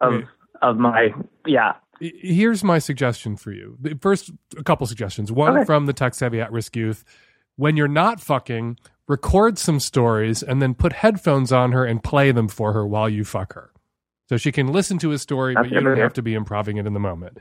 of 0.01 0.13
Okay. 0.15 0.27
of 0.63 0.77
my 0.79 1.11
yeah. 1.47 1.73
Here's 2.21 2.65
my 2.65 2.79
suggestion 2.81 3.37
for 3.37 3.53
you. 3.53 3.77
The 3.81 3.97
First, 4.01 4.31
a 4.59 4.65
couple 4.65 4.87
suggestions. 4.87 5.31
One 5.31 5.57
Okay. 5.59 5.65
from 5.65 5.87
the 5.87 5.93
tech 5.93 6.15
savvy 6.15 6.41
at 6.41 6.51
risk 6.51 6.75
youth. 6.75 7.05
When 7.57 7.77
you're 7.77 7.87
not 7.87 8.21
fucking, 8.21 8.79
record 9.07 9.59
some 9.59 9.79
stories 9.79 10.43
and 10.43 10.61
then 10.61 10.75
put 10.75 10.93
headphones 10.95 11.53
on 11.53 11.73
her 11.73 11.85
and 11.85 12.03
play 12.03 12.33
them 12.33 12.49
for 12.49 12.73
her 12.73 12.85
while 12.87 13.09
you 13.09 13.25
fuck 13.25 13.53
her. 13.53 13.71
So 14.29 14.37
she 14.37 14.51
can 14.51 14.69
listen 14.69 14.99
to 14.99 15.13
a 15.13 15.19
story, 15.19 15.55
That's 15.55 15.69
but 15.69 15.75
you 15.75 15.81
don't 15.81 15.93
idea. 15.93 16.05
have 16.05 16.15
to 16.15 16.23
be 16.23 16.35
improving 16.35 16.77
it 16.79 16.87
in 16.87 16.95
the 16.95 17.01
moment. 17.01 17.39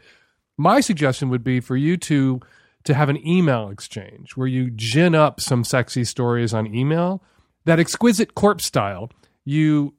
My 0.58 0.80
suggestion 0.82 1.30
would 1.30 1.44
be 1.44 1.60
for 1.60 1.76
you 1.76 1.98
to 1.98 2.40
to 2.84 2.94
have 2.96 3.10
an 3.10 3.26
email 3.28 3.70
exchange 3.70 4.36
where 4.36 4.48
you 4.48 4.72
gin 4.72 5.14
up 5.16 5.40
some 5.40 5.64
sexy 5.64 6.04
stories 6.04 6.52
on 6.54 6.66
email, 6.74 7.24
that 7.66 7.80
exquisite 7.80 8.34
corpse 8.36 8.66
style. 8.66 9.10
You 9.46 9.94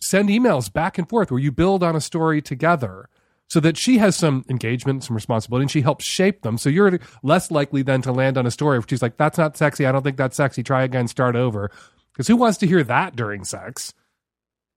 send 0.00 0.28
emails 0.28 0.72
back 0.72 0.96
and 0.96 1.08
forth 1.08 1.30
where 1.30 1.40
you 1.40 1.50
build 1.52 1.82
on 1.82 1.94
a 1.96 2.00
story 2.00 2.40
together 2.40 3.08
so 3.50 3.58
that 3.58 3.76
she 3.76 3.98
has 3.98 4.14
some 4.14 4.44
engagement, 4.48 5.02
some 5.02 5.16
responsibility, 5.16 5.64
and 5.64 5.70
she 5.70 5.80
helps 5.80 6.04
shape 6.04 6.42
them. 6.42 6.56
So 6.56 6.68
you're 6.70 7.00
less 7.24 7.50
likely 7.50 7.82
then 7.82 8.00
to 8.02 8.12
land 8.12 8.38
on 8.38 8.46
a 8.46 8.50
story 8.50 8.78
where 8.78 8.86
she's 8.88 9.02
like, 9.02 9.16
that's 9.16 9.38
not 9.38 9.56
sexy. 9.56 9.86
I 9.86 9.92
don't 9.92 10.02
think 10.02 10.16
that's 10.16 10.36
sexy. 10.36 10.62
Try 10.62 10.84
again, 10.84 11.08
start 11.08 11.34
over. 11.34 11.70
Because 12.12 12.28
who 12.28 12.36
wants 12.36 12.58
to 12.58 12.66
hear 12.68 12.84
that 12.84 13.16
during 13.16 13.44
sex? 13.44 13.92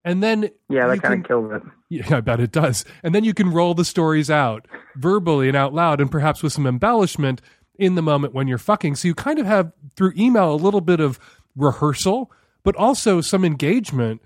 And 0.04 0.24
then 0.24 0.50
Yeah, 0.70 0.88
that 0.88 1.04
kind 1.04 1.22
of 1.22 1.28
kills 1.28 1.52
it. 1.54 1.62
yeah, 1.90 2.18
I 2.18 2.22
bet 2.22 2.40
it 2.40 2.52
does. 2.52 2.84
And 3.04 3.14
then 3.14 3.24
you 3.24 3.36
can 3.36 3.52
roll 3.52 3.76
the 3.76 3.86
stories 3.86 4.32
out 4.32 4.68
verbally 4.98 5.48
and 5.48 5.56
out 5.56 5.74
loud, 5.74 6.02
and 6.02 6.10
perhaps 6.10 6.42
with 6.42 6.54
some 6.54 6.66
embellishment 6.66 7.42
in 7.78 7.94
the 7.94 8.02
moment 8.02 8.34
when 8.34 8.48
you're 8.48 8.58
fucking. 8.58 8.96
So 8.96 9.08
you 9.08 9.14
kind 9.14 9.38
of 9.38 9.46
have 9.46 9.72
through 9.96 10.14
email 10.18 10.52
a 10.52 10.56
little 10.56 10.82
bit 10.82 11.00
of 11.00 11.20
rehearsal, 11.56 12.32
but 12.64 12.76
also 12.76 13.22
some 13.22 13.46
engagement 13.46 14.22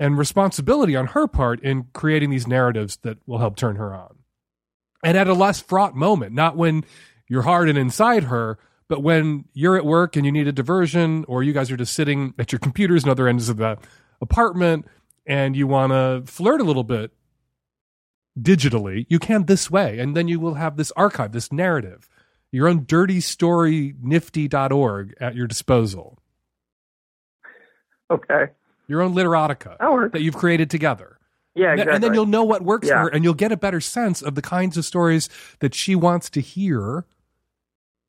and 0.00 0.18
responsibility 0.18 0.96
on 0.96 1.08
her 1.08 1.28
part 1.28 1.60
in 1.60 1.86
creating 1.92 2.30
these 2.30 2.48
narratives 2.48 2.96
that 3.02 3.18
will 3.26 3.38
help 3.38 3.54
turn 3.54 3.76
her 3.76 3.94
on. 3.94 4.16
And 5.04 5.16
at 5.16 5.28
a 5.28 5.34
less 5.34 5.60
fraught 5.60 5.94
moment, 5.94 6.34
not 6.34 6.56
when 6.56 6.84
you're 7.28 7.42
hard 7.42 7.68
and 7.68 7.78
inside 7.78 8.24
her, 8.24 8.58
but 8.88 9.02
when 9.02 9.44
you're 9.52 9.76
at 9.76 9.84
work 9.84 10.16
and 10.16 10.26
you 10.26 10.32
need 10.32 10.48
a 10.48 10.52
diversion, 10.52 11.24
or 11.28 11.42
you 11.42 11.52
guys 11.52 11.70
are 11.70 11.76
just 11.76 11.92
sitting 11.92 12.34
at 12.38 12.50
your 12.50 12.58
computers 12.58 13.04
and 13.04 13.10
other 13.10 13.28
ends 13.28 13.48
of 13.48 13.58
the 13.58 13.78
apartment 14.20 14.86
and 15.26 15.54
you 15.54 15.66
want 15.66 15.92
to 15.92 16.22
flirt 16.30 16.60
a 16.60 16.64
little 16.64 16.82
bit 16.82 17.12
digitally, 18.40 19.06
you 19.08 19.18
can 19.18 19.44
this 19.44 19.70
way. 19.70 19.98
And 19.98 20.16
then 20.16 20.26
you 20.26 20.40
will 20.40 20.54
have 20.54 20.76
this 20.76 20.90
archive, 20.96 21.32
this 21.32 21.52
narrative, 21.52 22.08
your 22.50 22.66
own 22.66 22.84
dirty 22.84 23.20
story 23.20 23.94
nifty.org 24.02 25.14
at 25.20 25.36
your 25.36 25.46
disposal, 25.46 26.18
Okay, 28.10 28.46
your 28.90 29.00
own 29.00 29.14
literotica 29.14 29.78
that 29.78 29.92
works. 29.92 30.12
that 30.12 30.22
you've 30.22 30.36
created 30.36 30.68
together. 30.68 31.16
Yeah, 31.54 31.70
And 31.70 31.78
then- 31.78 31.88
exactly. 31.88 31.94
And 31.94 32.04
then 32.04 32.14
you'll 32.14 32.26
know 32.26 32.44
what 32.44 32.62
works 32.62 32.88
for 32.88 32.96
her 32.96 33.08
and 33.08 33.24
you'll 33.24 33.34
get 33.34 33.52
a 33.52 33.56
better 33.56 33.80
sense 33.80 34.20
of 34.22 34.34
the 34.34 34.42
kinds 34.42 34.76
of 34.76 34.84
stories 34.84 35.28
that 35.60 35.74
she 35.74 35.94
wants 35.94 36.28
to 36.30 36.40
hear. 36.40 37.04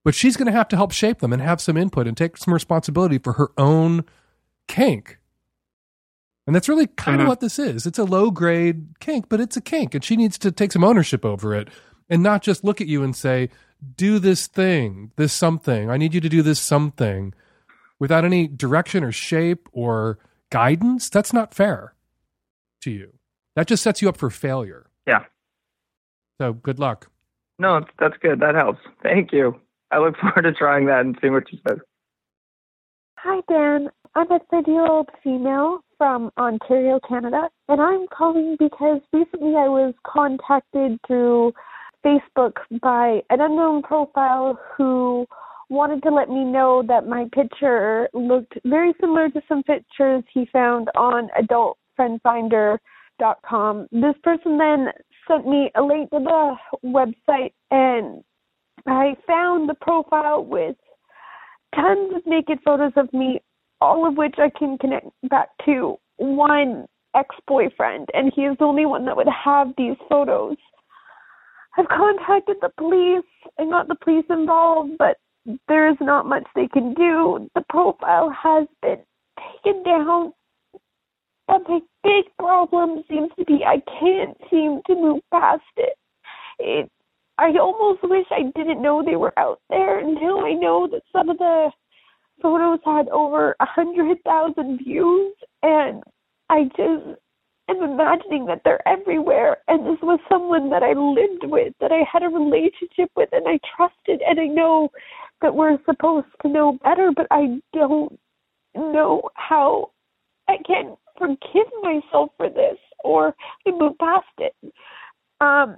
But 0.04 0.16
she's 0.16 0.36
going 0.36 0.48
to 0.48 0.52
have 0.52 0.68
to 0.70 0.76
help 0.76 0.92
shape 0.92 1.20
them 1.20 1.32
and 1.32 1.42
have 1.42 1.62
some 1.62 1.78
input 1.78 2.08
and 2.08 2.18
take 2.18 2.36
some 2.38 2.54
responsibility 2.54 3.20
for 3.20 3.34
her 3.34 3.50
own 3.58 4.04
kink. 4.68 5.20
And 6.48 6.56
that's 6.56 6.68
really 6.68 6.88
kind 6.88 7.22
of 7.22 7.26
Mhm. 7.26 7.30
what 7.30 7.40
this 7.40 7.60
is. 7.60 7.86
It's 7.86 8.00
a 8.00 8.04
low 8.04 8.32
grade 8.32 8.96
kink, 9.00 9.28
but 9.30 9.40
it's 9.40 9.56
a 9.58 9.62
kink. 9.62 9.94
And 9.94 10.04
she 10.04 10.16
needs 10.18 10.38
to 10.40 10.52
take 10.52 10.72
some 10.72 10.84
ownership 10.84 11.24
over 11.24 11.54
it 11.54 11.68
and 12.10 12.24
not 12.24 12.42
just 12.42 12.64
look 12.64 12.82
at 12.82 12.88
you 12.88 13.04
and 13.04 13.16
say, 13.16 13.50
do 13.96 14.18
this 14.20 14.48
thing, 14.48 15.12
this 15.18 15.34
something. 15.34 15.90
I 15.90 15.98
need 15.98 16.14
you 16.16 16.22
to 16.22 16.30
do 16.30 16.42
this 16.42 16.60
something 16.60 17.34
without 18.00 18.26
any 18.26 18.48
direction 18.48 19.04
or 19.04 19.12
shape 19.12 19.70
or 19.72 20.18
guidance. 20.52 21.10
That's 21.10 21.34
not 21.34 21.54
fair 21.54 21.96
to 22.82 22.92
you. 22.92 23.14
That 23.56 23.68
just 23.68 23.82
sets 23.84 24.02
you 24.02 24.10
up 24.10 24.18
for 24.18 24.30
failure. 24.30 24.88
Yeah. 25.08 25.26
So 26.40 26.54
good 26.54 26.80
luck. 26.80 27.10
No, 27.58 27.80
that's, 27.80 27.92
that's 28.00 28.18
good. 28.22 28.40
That 28.40 28.56
helps. 28.56 28.80
Thank 29.04 29.32
you. 29.32 29.60
I 29.92 30.00
look 30.00 30.16
forward 30.22 30.44
to 30.44 30.54
trying 30.54 30.86
that 30.86 31.02
and 31.02 31.18
seeing 31.20 31.34
what 31.34 31.50
she 31.50 31.60
says. 31.68 31.80
Hi, 33.18 33.42
Dan. 33.48 33.90
I'm 34.16 34.32
a 34.32 34.40
30 34.52 34.72
year 34.72 34.86
old 34.86 35.10
female 35.24 35.80
from 35.98 36.32
Ontario, 36.38 37.00
Canada, 37.08 37.50
and 37.70 37.80
I'm 37.80 38.08
calling 38.08 38.58
because 38.60 39.00
recently 39.14 39.56
I 39.56 39.70
was 39.70 39.94
contacted 40.06 41.00
through 41.08 41.54
Facebook 42.04 42.54
by 42.82 43.22
an 43.30 43.40
unknown 43.40 43.84
profile 43.84 44.60
who 44.76 45.28
wanted 45.72 46.04
to 46.04 46.10
let 46.10 46.30
me 46.30 46.44
know 46.44 46.84
that 46.88 47.08
my 47.08 47.26
picture 47.34 48.10
looked 48.14 48.54
very 48.66 48.94
similar 49.00 49.30
to 49.30 49.42
some 49.48 49.64
pictures 49.64 50.22
he 50.34 50.46
found 50.52 50.90
on 50.96 51.30
adultfriendfinder.com. 51.98 53.88
This 53.92 54.16
person 54.22 54.58
then 54.58 54.90
sent 55.28 55.48
me 55.48 55.72
a 55.76 55.82
link 55.82 56.10
to 56.10 56.20
the 56.20 56.56
website, 56.86 57.54
and 57.72 58.22
I 58.86 59.16
found 59.26 59.70
the 59.70 59.76
profile 59.76 60.44
with 60.44 60.76
tons 61.74 62.16
of 62.16 62.26
naked 62.26 62.60
photos 62.66 62.92
of 62.98 63.14
me, 63.14 63.40
all 63.80 64.06
of 64.06 64.18
which 64.18 64.36
I 64.40 64.50
can 64.50 64.78
connect 64.78 65.08
back 65.30 65.48
to 65.66 65.98
one 66.18 66.86
ex 67.16 67.34
boyfriend, 67.48 68.10
and 68.14 68.34
he 68.36 68.42
is 68.42 68.58
the 68.60 68.66
only 68.66 68.86
one 68.86 69.06
that 69.06 69.16
would 69.16 69.28
have 69.28 69.70
these 69.78 69.96
photos. 70.10 70.58
I've 71.78 71.88
contacted 71.88 72.58
the 72.60 72.72
police 72.78 73.24
and 73.58 73.72
got 73.72 73.88
the 73.88 73.96
police 73.96 74.26
involved, 74.30 74.98
but 74.98 75.16
there 75.68 75.90
is 75.90 75.98
not 76.00 76.26
much 76.26 76.46
they 76.56 76.68
can 76.68 76.94
do. 76.94 77.50
The 77.56 77.64
profile 77.70 78.30
has 78.30 78.68
been 78.82 79.00
taken 79.64 79.84
down. 79.84 80.34
But 81.48 81.68
my 81.68 81.80
big 82.04 82.26
problem 82.38 83.04
seems 83.10 83.30
to 83.38 83.46
be 83.46 83.64
I 83.66 83.82
can't 84.00 84.38
seem 84.50 84.82
to 84.88 84.96
move 84.96 85.22
past 85.32 85.64
it. 85.78 85.98
It 86.60 86.92
I 87.38 87.50
almost 87.60 88.04
wish 88.04 88.26
I 88.30 88.52
didn't 88.56 88.82
know 88.82 89.04
they 89.04 89.16
were 89.16 89.38
out 89.38 89.60
there 89.70 90.00
until 90.00 90.40
I 90.40 90.54
know 90.54 90.88
that 90.92 91.02
some 91.12 91.30
of 91.30 91.38
the 91.40 91.72
photos 92.42 92.80
had 92.86 93.10
over 93.10 93.56
a 93.60 93.66
hundred 93.66 94.18
thousand 94.24 94.78
views 94.78 95.34
and 95.64 96.04
I 96.50 96.66
just 96.76 97.20
am 97.72 97.84
imagining 97.84 98.46
that 98.46 98.62
they're 98.64 98.86
everywhere 98.88 99.58
and 99.68 99.86
this 99.86 100.02
was 100.02 100.20
someone 100.30 100.70
that 100.70 100.84
I 100.84 100.94
lived 100.94 101.44
with, 101.52 101.74
that 101.80 101.92
I 101.92 102.04
had 102.12 102.24
a 102.24 102.30
relationship 102.30 103.12
with 103.16 103.30
and 103.32 103.46
I 103.48 103.60
trusted 103.76 104.22
and 104.28 104.40
I 104.40 104.48
know 104.48 104.90
that 105.42 105.56
we're 105.56 105.78
supposed 105.86 106.28
to 106.42 106.50
know 106.50 106.78
better, 106.84 107.12
but 107.16 107.28
I 107.32 107.60
don't 107.74 108.20
know 108.76 109.22
how 109.36 109.92
I 110.48 110.58
can 110.66 110.96
forgive 111.18 111.68
myself 111.82 112.30
for 112.38 112.50
this 112.50 112.78
or 113.04 113.36
move 113.66 113.98
past 114.00 114.26
it. 114.38 114.56
Um 115.40 115.78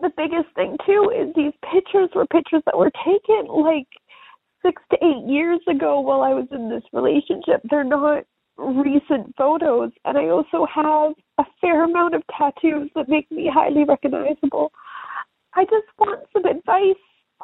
the 0.00 0.10
biggest 0.16 0.52
thing 0.56 0.76
too 0.84 1.12
is 1.14 1.32
these 1.36 1.52
pictures 1.72 2.10
were 2.14 2.26
pictures 2.26 2.62
that 2.66 2.76
were 2.76 2.90
taken 3.04 3.46
like 3.46 3.86
six 4.64 4.82
to 4.90 4.96
eight 5.04 5.28
years 5.28 5.60
ago 5.68 6.00
while 6.00 6.22
I 6.22 6.34
was 6.34 6.46
in 6.50 6.68
this 6.68 6.82
relationship. 6.92 7.60
They're 7.70 7.84
not 7.84 8.24
recent 8.56 9.34
photos 9.36 9.90
and 10.04 10.16
I 10.16 10.28
also 10.28 10.66
have 10.72 11.12
a 11.38 11.44
fair 11.60 11.84
amount 11.84 12.14
of 12.14 12.22
tattoos 12.36 12.90
that 12.94 13.08
make 13.08 13.30
me 13.30 13.50
highly 13.52 13.84
recognizable. 13.84 14.72
I 15.54 15.64
just 15.64 15.86
want 15.98 16.20
some 16.32 16.44
advice 16.44 16.94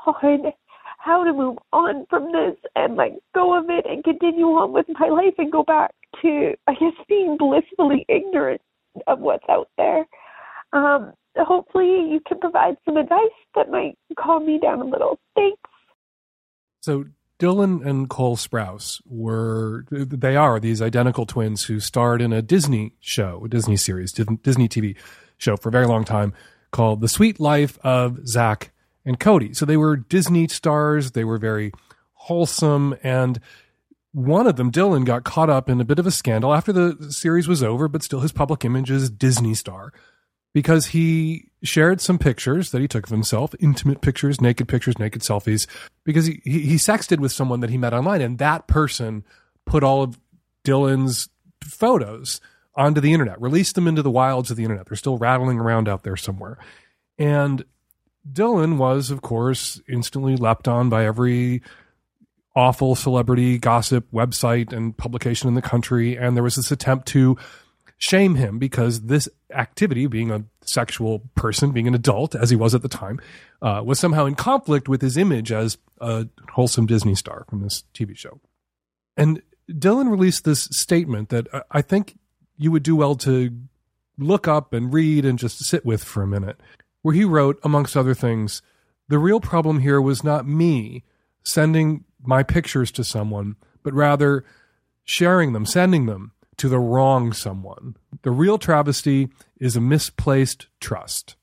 on 0.06 0.52
how 0.98 1.24
to 1.24 1.32
move 1.32 1.58
on 1.72 2.06
from 2.10 2.30
this 2.32 2.56
and 2.76 2.96
let 2.96 3.12
go 3.34 3.58
of 3.58 3.66
it 3.68 3.86
and 3.88 4.04
continue 4.04 4.46
on 4.46 4.72
with 4.72 4.86
my 4.98 5.08
life 5.08 5.34
and 5.38 5.50
go 5.50 5.64
back 5.64 5.92
to 6.22 6.52
I 6.66 6.74
guess 6.74 6.92
being 7.08 7.36
blissfully 7.38 8.04
ignorant 8.08 8.60
of 9.06 9.20
what's 9.20 9.44
out 9.48 9.68
there. 9.76 10.06
Um 10.72 11.12
hopefully 11.36 12.10
you 12.10 12.20
can 12.26 12.38
provide 12.38 12.76
some 12.84 12.96
advice 12.96 13.18
that 13.54 13.70
might 13.70 13.96
calm 14.18 14.46
me 14.46 14.58
down 14.58 14.80
a 14.80 14.84
little. 14.84 15.18
Thanks. 15.34 15.60
So 16.82 17.04
Dylan 17.40 17.84
and 17.84 18.08
Cole 18.08 18.36
Sprouse 18.36 19.00
were 19.06 19.86
they 19.90 20.36
are 20.36 20.60
these 20.60 20.82
identical 20.82 21.26
twins 21.26 21.64
who 21.64 21.80
starred 21.80 22.20
in 22.20 22.32
a 22.32 22.42
Disney 22.42 22.92
show, 23.00 23.42
a 23.44 23.48
Disney 23.48 23.76
series, 23.76 24.12
Disney 24.12 24.68
TV 24.68 24.96
show 25.38 25.56
for 25.56 25.70
a 25.70 25.72
very 25.72 25.86
long 25.86 26.04
time 26.04 26.34
called 26.70 27.00
The 27.00 27.08
Suite 27.08 27.40
Life 27.40 27.78
of 27.82 28.28
Zack 28.28 28.72
and 29.04 29.18
Cody. 29.18 29.54
So 29.54 29.64
they 29.64 29.78
were 29.78 29.96
Disney 29.96 30.46
stars, 30.48 31.12
they 31.12 31.24
were 31.24 31.38
very 31.38 31.72
wholesome 32.12 32.94
and 33.02 33.40
one 34.12 34.46
of 34.46 34.56
them, 34.56 34.72
Dylan, 34.72 35.04
got 35.04 35.24
caught 35.24 35.50
up 35.50 35.70
in 35.70 35.80
a 35.80 35.84
bit 35.84 36.00
of 36.00 36.06
a 36.06 36.10
scandal 36.10 36.52
after 36.52 36.72
the 36.72 37.12
series 37.12 37.46
was 37.46 37.62
over, 37.62 37.86
but 37.86 38.02
still 38.02 38.20
his 38.20 38.32
public 38.32 38.64
image 38.64 38.90
is 38.90 39.08
Disney 39.08 39.54
star. 39.54 39.92
Because 40.52 40.86
he 40.86 41.50
shared 41.62 42.00
some 42.00 42.18
pictures 42.18 42.70
that 42.70 42.80
he 42.80 42.88
took 42.88 43.04
of 43.04 43.10
himself, 43.10 43.54
intimate 43.60 44.00
pictures, 44.00 44.40
naked 44.40 44.68
pictures, 44.68 44.98
naked 44.98 45.22
selfies, 45.22 45.66
because 46.04 46.26
he, 46.26 46.40
he, 46.44 46.60
he 46.60 46.74
sexted 46.76 47.18
with 47.18 47.32
someone 47.32 47.60
that 47.60 47.70
he 47.70 47.78
met 47.78 47.92
online, 47.92 48.20
and 48.20 48.38
that 48.38 48.66
person 48.66 49.24
put 49.66 49.84
all 49.84 50.02
of 50.02 50.18
Dylan's 50.64 51.28
photos 51.62 52.40
onto 52.74 53.00
the 53.00 53.12
internet, 53.12 53.40
released 53.40 53.74
them 53.74 53.86
into 53.86 54.02
the 54.02 54.10
wilds 54.10 54.50
of 54.50 54.56
the 54.56 54.64
internet. 54.64 54.86
They're 54.86 54.96
still 54.96 55.18
rattling 55.18 55.58
around 55.58 55.88
out 55.88 56.02
there 56.02 56.16
somewhere. 56.16 56.58
And 57.18 57.64
Dylan 58.30 58.76
was, 58.76 59.10
of 59.10 59.22
course, 59.22 59.80
instantly 59.88 60.36
leapt 60.36 60.68
on 60.68 60.88
by 60.88 61.04
every 61.04 61.62
awful 62.54 62.94
celebrity 62.94 63.58
gossip 63.58 64.10
website 64.12 64.72
and 64.72 64.96
publication 64.96 65.48
in 65.48 65.54
the 65.54 65.62
country. 65.62 66.16
And 66.16 66.36
there 66.36 66.42
was 66.42 66.56
this 66.56 66.70
attempt 66.70 67.06
to 67.08 67.36
shame 68.00 68.34
him 68.36 68.58
because 68.58 69.02
this 69.02 69.28
activity, 69.54 70.06
being 70.06 70.30
a 70.30 70.42
sexual 70.62 71.20
person, 71.34 71.70
being 71.70 71.86
an 71.86 71.94
adult, 71.94 72.34
as 72.34 72.48
he 72.48 72.56
was 72.56 72.74
at 72.74 72.80
the 72.80 72.88
time, 72.88 73.20
uh, 73.60 73.82
was 73.84 73.98
somehow 73.98 74.24
in 74.24 74.34
conflict 74.34 74.88
with 74.88 75.02
his 75.02 75.18
image 75.18 75.52
as 75.52 75.76
a 76.00 76.26
wholesome 76.52 76.86
Disney 76.86 77.14
star 77.14 77.44
from 77.48 77.60
this 77.60 77.84
TV 77.94 78.16
show. 78.16 78.40
And 79.18 79.42
Dylan 79.70 80.10
released 80.10 80.44
this 80.44 80.64
statement 80.64 81.28
that 81.28 81.46
I 81.70 81.82
think 81.82 82.18
you 82.56 82.72
would 82.72 82.82
do 82.82 82.96
well 82.96 83.16
to 83.16 83.54
look 84.18 84.48
up 84.48 84.72
and 84.72 84.92
read 84.92 85.26
and 85.26 85.38
just 85.38 85.62
sit 85.62 85.84
with 85.84 86.02
for 86.02 86.22
a 86.22 86.26
minute, 86.26 86.58
where 87.02 87.14
he 87.14 87.24
wrote, 87.24 87.60
amongst 87.62 87.98
other 87.98 88.14
things, 88.14 88.62
the 89.08 89.18
real 89.18 89.40
problem 89.40 89.80
here 89.80 90.00
was 90.00 90.24
not 90.24 90.48
me 90.48 91.04
sending 91.44 92.04
my 92.22 92.42
pictures 92.42 92.90
to 92.92 93.04
someone, 93.04 93.56
but 93.82 93.92
rather 93.92 94.44
sharing 95.04 95.52
them, 95.52 95.66
sending 95.66 96.06
them 96.06 96.32
to 96.60 96.68
the 96.68 96.78
wrong 96.78 97.32
someone. 97.32 97.96
The 98.20 98.30
real 98.30 98.58
travesty 98.58 99.30
is 99.58 99.76
a 99.76 99.80
misplaced 99.80 100.66
trust. 100.78 101.36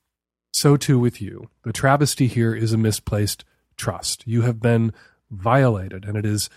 So 0.52 0.76
too 0.76 1.00
with 1.00 1.20
you. 1.20 1.50
The 1.64 1.72
travesty 1.72 2.28
here 2.28 2.54
is 2.54 2.72
a 2.72 2.78
misplaced 2.78 3.44
trust. 3.76 4.22
You 4.28 4.42
have 4.42 4.60
been 4.60 4.92
violated, 5.28 6.04
and 6.04 6.16
it 6.16 6.24
is 6.24 6.48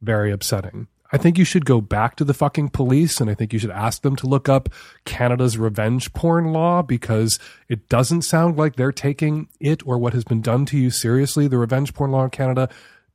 very 0.00 0.30
upsetting. 0.30 0.86
I 1.12 1.16
think 1.16 1.38
you 1.38 1.44
should 1.44 1.64
go 1.64 1.80
back 1.80 2.14
to 2.16 2.24
the 2.24 2.34
fucking 2.34 2.68
police 2.68 3.20
and 3.20 3.28
I 3.28 3.34
think 3.34 3.52
you 3.52 3.58
should 3.58 3.70
ask 3.70 4.02
them 4.02 4.16
to 4.16 4.26
look 4.26 4.48
up 4.48 4.68
Canada's 5.04 5.58
revenge 5.58 6.12
porn 6.12 6.52
law 6.52 6.82
because 6.82 7.38
it 7.68 7.88
doesn't 7.88 8.22
sound 8.22 8.56
like 8.56 8.74
they're 8.74 8.90
taking 8.90 9.48
it 9.60 9.86
or 9.86 9.98
what 9.98 10.12
has 10.12 10.24
been 10.24 10.40
done 10.40 10.66
to 10.66 10.78
you 10.78 10.90
seriously. 10.90 11.46
The 11.46 11.58
revenge 11.58 11.94
porn 11.94 12.10
law 12.10 12.24
in 12.24 12.30
Canada, 12.30 12.68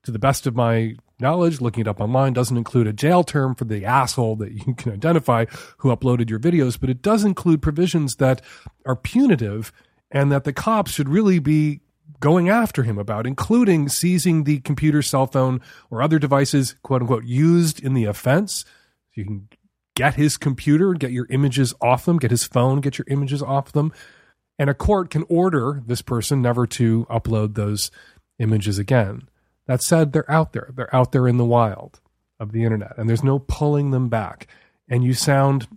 to 0.03 0.11
the 0.11 0.19
best 0.19 0.47
of 0.47 0.55
my 0.55 0.95
knowledge, 1.21 1.61
looking 1.61 1.81
it 1.81 1.87
up 1.87 1.99
online 1.99 2.33
doesn't 2.33 2.57
include 2.57 2.87
a 2.87 2.93
jail 2.93 3.23
term 3.23 3.55
for 3.55 3.65
the 3.65 3.85
asshole 3.85 4.35
that 4.37 4.51
you 4.51 4.73
can 4.73 4.91
identify 4.91 5.45
who 5.77 5.95
uploaded 5.95 6.29
your 6.29 6.39
videos, 6.39 6.79
but 6.79 6.89
it 6.89 7.01
does 7.01 7.23
include 7.23 7.61
provisions 7.61 8.15
that 8.15 8.41
are 8.85 8.95
punitive 8.95 9.71
and 10.11 10.31
that 10.31 10.43
the 10.43 10.53
cops 10.53 10.91
should 10.91 11.09
really 11.09 11.39
be 11.39 11.81
going 12.19 12.49
after 12.49 12.83
him 12.83 12.97
about, 12.97 13.25
including 13.25 13.87
seizing 13.87 14.43
the 14.43 14.59
computer, 14.59 15.01
cell 15.01 15.27
phone, 15.27 15.61
or 15.89 16.01
other 16.01 16.19
devices, 16.19 16.75
quote 16.83 17.01
unquote, 17.01 17.25
used 17.25 17.83
in 17.83 17.93
the 17.93 18.05
offense. 18.05 18.65
You 19.15 19.25
can 19.25 19.49
get 19.95 20.15
his 20.15 20.37
computer, 20.37 20.93
get 20.93 21.11
your 21.11 21.27
images 21.29 21.73
off 21.81 22.05
them, 22.05 22.17
get 22.17 22.31
his 22.31 22.45
phone, 22.45 22.81
get 22.81 22.97
your 22.97 23.05
images 23.09 23.41
off 23.41 23.71
them. 23.71 23.93
And 24.57 24.69
a 24.69 24.73
court 24.73 25.09
can 25.09 25.23
order 25.29 25.81
this 25.85 26.01
person 26.01 26.41
never 26.41 26.67
to 26.67 27.05
upload 27.09 27.55
those 27.55 27.91
images 28.39 28.77
again. 28.77 29.28
That 29.69 29.83
said, 29.83 30.13
they're 30.13 30.31
out 30.31 30.53
there. 30.53 30.71
They're 30.73 30.95
out 30.95 31.11
there 31.11 31.27
in 31.27 31.37
the 31.37 31.45
wild 31.45 31.99
of 32.39 32.53
the 32.53 32.63
internet, 32.63 32.97
and 32.97 33.07
there's 33.07 33.23
no 33.23 33.37
pulling 33.37 33.91
them 33.91 34.09
back. 34.09 34.47
And 34.87 35.03
you 35.03 35.13
sound 35.13 35.67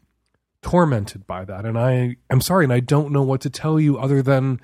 tormented 0.63 1.27
by 1.27 1.45
that. 1.45 1.67
And 1.67 1.79
I 1.79 2.17
I'm 2.31 2.41
sorry, 2.41 2.65
and 2.65 2.73
I 2.73 2.81
don't 2.81 3.13
know 3.13 3.21
what 3.21 3.43
to 3.43 3.51
tell 3.51 3.79
you 3.79 3.99
other 3.99 4.23
than 4.23 4.63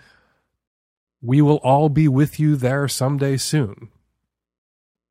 we 1.20 1.42
will 1.42 1.58
all 1.58 1.90
be 1.90 2.08
with 2.08 2.40
you 2.40 2.56
there 2.56 2.88
someday 2.88 3.36
soon. 3.36 3.90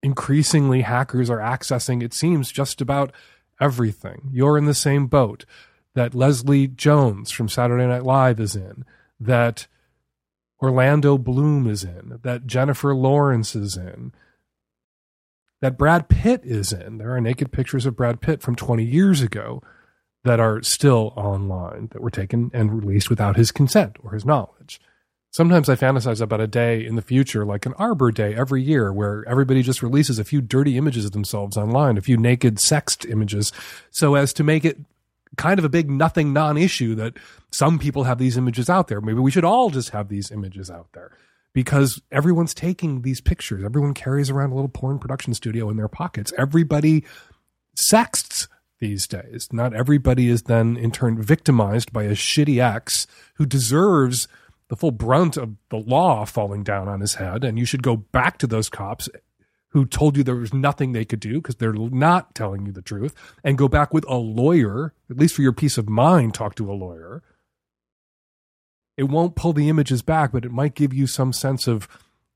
Increasingly, 0.02 0.82
hackers 0.82 1.30
are 1.30 1.38
accessing, 1.38 2.02
it 2.02 2.16
seems, 2.16 2.52
just 2.52 2.82
about 2.82 3.12
everything. 3.62 4.32
You're 4.32 4.58
in 4.58 4.66
the 4.66 4.74
same 4.74 5.06
boat 5.06 5.46
that 5.94 6.16
Leslie 6.16 6.68
Jones 6.68 7.30
from 7.30 7.50
Saturday 7.50 7.86
Night 7.86 8.04
Live 8.04 8.40
is 8.40 8.56
in, 8.56 8.84
that 9.20 9.68
Orlando 10.62 11.18
Bloom 11.18 11.68
is 11.68 11.84
in, 11.84 12.20
that 12.24 12.48
Jennifer 12.48 12.96
Lawrence 12.96 13.56
is 13.56 13.78
in, 13.78 14.12
that 15.62 15.78
Brad 15.78 16.10
Pitt 16.10 16.42
is 16.44 16.72
in. 16.72 16.98
There 16.98 17.16
are 17.16 17.22
naked 17.22 17.52
pictures 17.52 17.86
of 17.86 17.96
Brad 17.96 18.22
Pitt 18.22 18.42
from 18.42 18.56
20 18.56 18.84
years 18.84 19.22
ago 19.22 19.62
that 20.24 20.40
are 20.40 20.62
still 20.62 21.14
online 21.16 21.90
that 21.92 22.02
were 22.02 22.10
taken 22.10 22.52
and 22.54 22.74
released 22.84 23.10
without 23.10 23.38
his 23.38 23.52
consent 23.52 23.98
or 24.04 24.12
his 24.12 24.26
knowledge. 24.26 24.80
Sometimes 25.32 25.70
I 25.70 25.76
fantasize 25.76 26.22
about 26.22 26.42
a 26.42 26.48
day 26.48 26.86
in 26.86 26.96
the 26.96 27.02
future, 27.02 27.46
like 27.46 27.66
an 27.66 27.74
Arbor 27.74 28.12
Day 28.12 28.34
every 28.34 28.64
year, 28.64 28.92
where 28.92 29.24
everybody 29.28 29.62
just 29.62 29.84
releases 29.84 30.18
a 30.18 30.24
few 30.24 30.42
dirty 30.42 30.78
images 30.78 31.06
of 31.06 31.12
themselves 31.12 31.58
online, 31.58 31.98
a 31.98 32.02
few 32.02 32.18
naked 32.18 32.60
sexed 32.60 33.06
images, 33.06 33.52
so 33.92 34.16
as 34.16 34.34
to 34.34 34.44
make 34.44 34.66
it 34.66 34.78
kind 35.36 35.60
of 35.60 35.66
a 35.66 35.70
big 35.70 35.90
nothing 35.90 36.34
non 36.34 36.58
issue 36.58 36.96
that 36.96 37.14
some 37.52 37.80
people 37.80 38.04
have 38.06 38.18
these 38.18 38.38
images 38.38 38.70
out 38.70 38.88
there. 38.88 39.02
Maybe 39.02 39.20
we 39.20 39.32
should 39.32 39.46
all 39.46 39.70
just 39.70 39.90
have 39.90 40.10
these 40.10 40.32
images 40.32 40.70
out 40.70 40.88
there 40.94 41.12
because 41.54 42.02
everyone's 42.12 42.54
taking 42.54 43.02
these 43.02 43.22
pictures. 43.22 43.64
Everyone 43.64 43.94
carries 43.94 44.30
around 44.30 44.52
a 44.52 44.56
little 44.56 44.70
porn 44.70 45.00
production 45.00 45.34
studio 45.34 45.70
in 45.70 45.78
their 45.78 45.88
pockets. 45.88 46.32
Everybody 46.38 47.04
sexts 47.76 48.48
these 48.80 49.08
days. 49.08 49.48
Not 49.52 49.74
everybody 49.74 50.30
is 50.30 50.44
then 50.44 50.78
in 50.78 50.92
turn 50.92 51.22
victimized 51.22 51.92
by 51.92 52.04
a 52.04 52.12
shitty 52.12 52.62
ex 52.62 53.08
who 53.36 53.46
deserves 53.46 54.28
the 54.70 54.76
full 54.76 54.92
brunt 54.92 55.38
of 55.38 55.56
the 55.70 55.78
law 55.78 56.26
falling 56.26 56.64
down 56.64 56.88
on 56.88 57.00
his 57.00 57.16
head. 57.16 57.44
And 57.44 57.58
you 57.58 57.66
should 57.66 57.84
go 57.84 57.96
back 57.96 58.38
to 58.40 58.48
those 58.48 58.70
cops 58.70 59.10
who 59.78 59.86
told 59.86 60.18
you 60.18 60.24
there 60.24 60.36
was 60.36 60.56
nothing 60.56 60.92
they 60.92 61.06
could 61.06 61.20
do 61.20 61.36
because 61.36 61.58
they're 61.58 61.72
not 61.72 62.34
telling 62.34 62.66
you 62.66 62.72
the 62.72 62.82
truth 62.82 63.14
and 63.44 63.60
go 63.60 63.68
back 63.68 63.94
with 63.94 64.04
a 64.10 64.16
lawyer, 64.16 64.92
at 65.08 65.18
least 65.18 65.36
for 65.36 65.44
your 65.44 65.54
peace 65.54 65.78
of 65.78 65.88
mind, 65.88 66.34
talk 66.34 66.56
to 66.56 66.72
a 66.72 66.74
lawyer. 66.74 67.22
It 68.98 69.04
won't 69.04 69.36
pull 69.36 69.54
the 69.54 69.70
images 69.70 70.02
back, 70.02 70.32
but 70.32 70.46
it 70.46 70.52
might 70.52 70.74
give 70.74 70.96
you 70.96 71.06
some 71.06 71.32
sense 71.32 71.68
of 71.68 71.88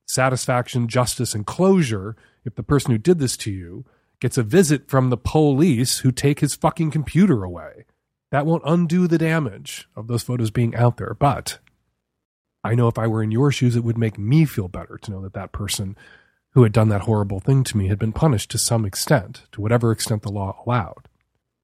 satisfaction, 0.08 0.88
justice, 0.88 1.34
and 1.34 1.44
closure 1.44 2.16
if 2.46 2.54
the 2.54 2.62
person 2.62 2.92
who 2.92 3.00
did 3.00 3.18
this 3.18 3.36
to 3.38 3.52
you 3.52 3.86
gets 4.20 4.38
a 4.38 4.44
visit 4.44 4.88
from 4.88 5.10
the 5.10 5.18
police 5.18 6.00
who 6.00 6.12
take 6.12 6.42
his 6.42 6.54
fucking 6.54 6.92
computer 6.92 7.44
away. 7.44 7.86
That 8.30 8.46
won't 8.46 8.62
undo 8.68 9.08
the 9.08 9.18
damage 9.18 9.90
of 9.96 10.06
those 10.06 10.22
photos 10.22 10.52
being 10.52 10.76
out 10.76 10.98
there. 10.98 11.16
But 11.18 11.58
I 12.64 12.76
know 12.76 12.88
if 12.88 13.00
I 13.00 13.08
were 13.08 13.24
in 13.24 13.32
your 13.32 13.52
shoes, 13.52 13.76
it 13.76 13.84
would 13.84 13.98
make 13.98 14.20
me 14.20 14.46
feel 14.46 14.68
better 14.68 15.00
to 15.02 15.12
know 15.12 15.22
that 15.24 15.34
that 15.34 15.52
person 15.52 15.98
who 16.52 16.64
had 16.64 16.72
done 16.72 16.90
that 16.90 17.02
horrible 17.02 17.40
thing 17.40 17.64
to 17.64 17.78
me 17.78 17.88
had 17.88 18.00
been 18.00 18.12
punished 18.12 18.52
to 18.52 18.58
some 18.58 18.86
extent, 18.86 19.44
to 19.52 19.62
whatever 19.62 19.92
extent 19.92 20.22
the 20.22 20.32
law 20.32 20.62
allowed. 20.66 21.08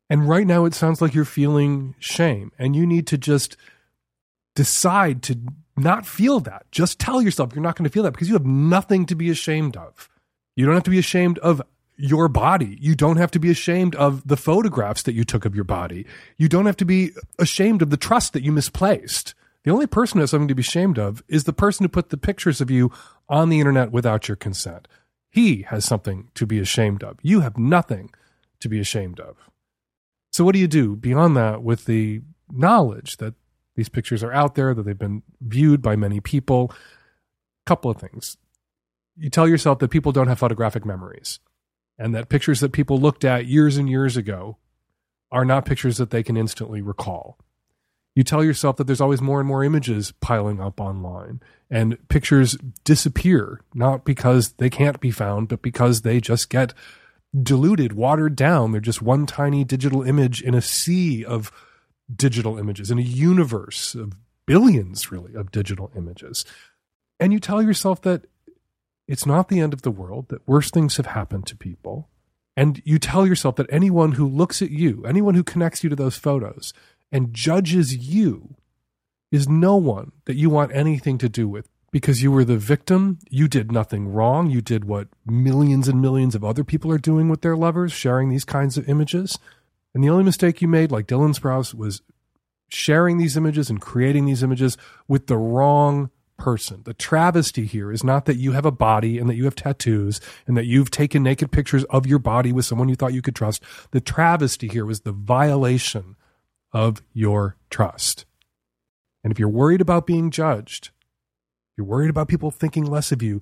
And 0.10 0.30
right 0.30 0.48
now 0.48 0.66
it 0.66 0.74
sounds 0.74 1.02
like 1.02 1.14
you're 1.14 1.26
feeling 1.26 1.96
shame 2.00 2.52
and 2.58 2.76
you 2.76 2.86
need 2.88 3.08
to 3.08 3.18
just 3.18 3.58
decide 4.56 5.22
to 5.24 5.38
not 5.76 6.06
feel 6.06 6.40
that. 6.42 6.66
Just 6.72 7.00
tell 7.00 7.22
yourself 7.22 7.54
you're 7.54 7.62
not 7.62 7.76
going 7.76 7.84
to 7.84 7.90
feel 7.90 8.04
that 8.04 8.12
because 8.12 8.30
you 8.30 8.34
have 8.34 8.46
nothing 8.46 9.06
to 9.08 9.16
be 9.16 9.30
ashamed 9.30 9.76
of. 9.76 10.10
You 10.56 10.66
don't 10.66 10.76
have 10.76 10.84
to 10.84 10.90
be 10.90 11.00
ashamed 11.00 11.38
of 11.40 11.62
your 11.98 12.28
body. 12.28 12.78
You 12.80 12.96
don't 12.96 13.18
have 13.18 13.32
to 13.32 13.40
be 13.40 13.52
ashamed 13.52 13.96
of 13.96 14.28
the 14.28 14.38
photographs 14.38 15.04
that 15.04 15.14
you 15.14 15.24
took 15.24 15.46
of 15.46 15.56
your 15.56 15.64
body. 15.64 16.06
You 16.38 16.48
don't 16.48 16.66
have 16.66 16.78
to 16.78 16.86
be 16.86 17.12
ashamed 17.38 17.82
of 17.82 17.90
the 17.90 17.98
trust 17.98 18.34
that 18.34 18.44
you 18.44 18.52
misplaced. 18.52 19.34
The 19.68 19.74
only 19.74 19.86
person 19.86 20.18
who 20.18 20.22
has 20.22 20.32
something 20.32 20.48
to 20.48 20.56
be 20.56 20.62
ashamed 20.62 20.98
of 20.98 21.22
is 21.28 21.44
the 21.44 21.52
person 21.52 21.84
who 21.84 21.90
put 21.90 22.08
the 22.08 22.16
pictures 22.16 22.62
of 22.62 22.72
you 22.72 22.90
on 23.28 23.50
the 23.50 23.60
internet 23.60 23.92
without 23.92 24.30
your 24.30 24.38
consent. 24.38 24.88
He 25.30 25.64
has 25.64 25.84
something 25.84 26.30
to 26.36 26.46
be 26.46 26.60
ashamed 26.60 27.04
of. 27.04 27.18
You 27.22 27.42
have 27.42 27.58
nothing 27.58 28.12
to 28.62 28.70
be 28.70 28.80
ashamed 28.80 29.20
of. 29.20 29.36
So, 30.32 30.46
what 30.46 30.54
do 30.54 30.60
you 30.60 30.70
do 30.70 30.96
beyond 30.96 31.36
that 31.36 31.64
with 31.64 31.84
the 31.84 32.22
knowledge 32.50 33.18
that 33.18 33.34
these 33.76 33.90
pictures 33.90 34.24
are 34.24 34.32
out 34.32 34.56
there, 34.56 34.74
that 34.74 34.84
they've 34.84 34.98
been 34.98 35.22
viewed 35.42 35.82
by 35.82 35.98
many 35.98 36.22
people? 36.22 36.72
A 36.72 37.70
couple 37.70 37.92
of 37.92 37.98
things. 37.98 38.38
You 39.18 39.30
tell 39.30 39.50
yourself 39.50 39.80
that 39.80 39.90
people 39.90 40.14
don't 40.14 40.30
have 40.30 40.40
photographic 40.40 40.86
memories 40.86 41.42
and 42.00 42.16
that 42.16 42.30
pictures 42.30 42.62
that 42.62 42.72
people 42.72 43.00
looked 43.00 43.26
at 43.26 43.48
years 43.48 43.76
and 43.76 43.90
years 43.90 44.16
ago 44.16 44.60
are 45.30 45.44
not 45.44 45.66
pictures 45.66 45.98
that 45.98 46.12
they 46.12 46.24
can 46.24 46.38
instantly 46.38 46.82
recall 46.82 47.38
you 48.18 48.24
tell 48.24 48.44
yourself 48.44 48.78
that 48.78 48.86
there's 48.86 49.00
always 49.00 49.22
more 49.22 49.40
and 49.40 49.48
more 49.48 49.64
images 49.64 50.12
piling 50.22 50.60
up 50.60 50.82
online 50.82 51.40
and 51.70 52.00
pictures 52.10 52.58
disappear 52.84 53.62
not 53.76 54.06
because 54.06 54.54
they 54.54 54.72
can't 54.72 55.00
be 55.00 55.12
found 55.12 55.48
but 55.48 55.62
because 55.62 56.02
they 56.02 56.20
just 56.20 56.50
get 56.50 56.74
diluted 57.44 57.94
watered 57.94 58.36
down. 58.36 58.72
They're 58.72 58.82
just 58.82 59.04
one 59.04 59.28
tiny 59.28 59.64
digital 59.64 60.02
image 60.02 60.42
in 60.42 60.56
a 60.56 60.64
sea 60.64 61.24
of 61.24 61.52
digital 62.14 62.58
images 62.58 62.90
in 62.90 62.98
a 62.98 63.04
universe 63.04 63.94
of 63.94 64.14
billions 64.48 65.12
really 65.12 65.36
of 65.36 65.52
digital 65.52 65.92
images. 65.96 66.44
And 67.20 67.32
you 67.32 67.40
tell 67.40 67.62
yourself 67.62 68.02
that 68.02 68.26
it's 69.08 69.28
not 69.28 69.48
the 69.48 69.60
end 69.60 69.74
of 69.74 69.84
the 69.84 69.92
world 69.92 70.30
that 70.30 70.48
worse 70.48 70.72
things 70.72 70.98
have 70.98 71.06
happened 71.06 71.46
to 71.46 71.56
people. 71.56 72.10
And 72.56 72.82
you 72.84 72.98
tell 72.98 73.28
yourself 73.28 73.58
that 73.58 73.68
anyone 73.72 74.14
who 74.14 74.28
looks 74.28 74.64
at 74.64 74.72
you 74.72 75.06
anyone 75.06 75.36
who 75.36 75.44
connects 75.44 75.84
you 75.84 75.92
to 75.92 75.96
those 75.96 76.18
photos 76.18 76.74
and 77.12 77.34
judges 77.34 77.96
you 77.96 78.56
is 79.32 79.48
no 79.48 79.76
one 79.76 80.12
that 80.26 80.36
you 80.36 80.50
want 80.50 80.74
anything 80.74 81.18
to 81.18 81.30
do 81.30 81.48
with 81.48 81.68
because 81.92 82.22
you 82.22 82.32
were 82.32 82.46
the 82.46 82.58
victim. 82.58 83.20
You 83.30 83.48
did 83.48 83.72
nothing 83.72 84.08
wrong. 84.08 84.50
You 84.50 84.62
did 84.62 84.86
what 84.86 85.08
millions 85.26 85.88
and 85.88 86.02
millions 86.02 86.36
of 86.36 86.44
other 86.44 86.64
people 86.64 86.92
are 86.92 86.98
doing 86.98 87.30
with 87.30 87.42
their 87.42 87.56
lovers, 87.56 87.92
sharing 87.92 88.30
these 88.30 88.46
kinds 88.46 88.78
of 88.78 88.88
images. 88.90 89.40
And 89.94 90.04
the 90.04 90.10
only 90.10 90.24
mistake 90.24 90.62
you 90.62 90.68
made, 90.68 90.92
like 90.92 91.08
Dylan 91.08 91.38
Sprouse, 91.38 91.74
was 91.74 92.02
sharing 92.70 93.18
these 93.18 93.38
images 93.38 93.70
and 93.70 93.82
creating 93.82 94.26
these 94.26 94.44
images 94.44 94.78
with 95.08 95.28
the 95.28 95.38
wrong 95.38 96.10
person. 96.38 96.82
The 96.84 96.94
travesty 96.94 97.66
here 97.66 97.92
is 97.92 98.04
not 98.04 98.26
that 98.26 98.38
you 98.38 98.52
have 98.52 98.66
a 98.66 98.72
body 98.72 99.18
and 99.18 99.30
that 99.30 99.36
you 99.36 99.46
have 99.46 99.56
tattoos 99.56 100.22
and 100.46 100.56
that 100.56 100.66
you've 100.66 100.92
taken 100.92 101.24
naked 101.24 101.52
pictures 101.52 101.84
of 101.86 102.06
your 102.06 102.20
body 102.20 102.52
with 102.52 102.66
someone 102.66 102.90
you 102.90 102.96
thought 102.96 103.14
you 103.14 103.22
could 103.22 103.36
trust. 103.36 103.64
The 103.92 104.02
travesty 104.02 104.68
here 104.68 104.86
was 104.86 105.02
the 105.02 105.12
violation 105.12 106.16
of 106.74 107.02
your 107.14 107.58
trust. 107.70 108.26
And 109.24 109.32
if 109.32 109.40
you're 109.40 109.50
worried 109.50 109.82
about 109.82 110.08
being 110.08 110.32
judged, 110.32 110.92
you're 111.76 111.86
worried 111.88 112.10
about 112.10 112.28
people 112.28 112.52
thinking 112.52 112.86
less 112.86 113.12
of 113.12 113.22
you, 113.22 113.42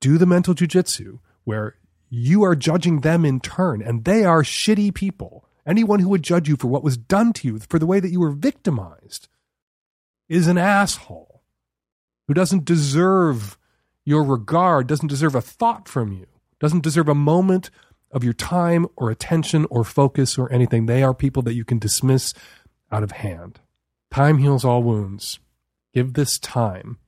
do 0.00 0.18
the 0.18 0.26
mental 0.26 0.54
jujitsu 0.54 1.20
where 1.44 1.76
you 2.08 2.42
are 2.42 2.56
judging 2.56 3.00
them 3.00 3.24
in 3.24 3.40
turn 3.40 3.82
and 3.82 4.04
they 4.04 4.24
are 4.24 4.42
shitty 4.42 4.94
people. 4.94 5.44
Anyone 5.66 6.00
who 6.00 6.08
would 6.08 6.22
judge 6.22 6.48
you 6.48 6.56
for 6.56 6.68
what 6.68 6.84
was 6.84 6.96
done 6.96 7.32
to 7.34 7.48
you, 7.48 7.58
for 7.58 7.78
the 7.78 7.86
way 7.86 7.98
that 8.00 8.10
you 8.10 8.20
were 8.20 8.30
victimized, 8.30 9.28
is 10.28 10.46
an 10.46 10.58
asshole 10.58 11.42
who 12.26 12.34
doesn't 12.34 12.64
deserve 12.64 13.58
your 14.04 14.22
regard, 14.22 14.86
doesn't 14.86 15.08
deserve 15.08 15.34
a 15.34 15.40
thought 15.40 15.88
from 15.88 16.12
you, 16.12 16.26
doesn't 16.60 16.82
deserve 16.82 17.08
a 17.08 17.14
moment 17.14 17.70
of 18.10 18.24
your 18.24 18.32
time 18.32 18.86
or 18.96 19.10
attention 19.10 19.66
or 19.70 19.84
focus 19.84 20.38
or 20.38 20.50
anything. 20.52 20.86
They 20.86 21.02
are 21.02 21.14
people 21.14 21.42
that 21.42 21.54
you 21.54 21.64
can 21.64 21.78
dismiss 21.78 22.34
out 22.90 23.02
of 23.02 23.12
hand. 23.12 23.60
Time 24.10 24.38
heals 24.38 24.64
all 24.64 24.82
wounds. 24.82 25.38
Give 25.92 26.14
this 26.14 26.38
time 26.38 26.98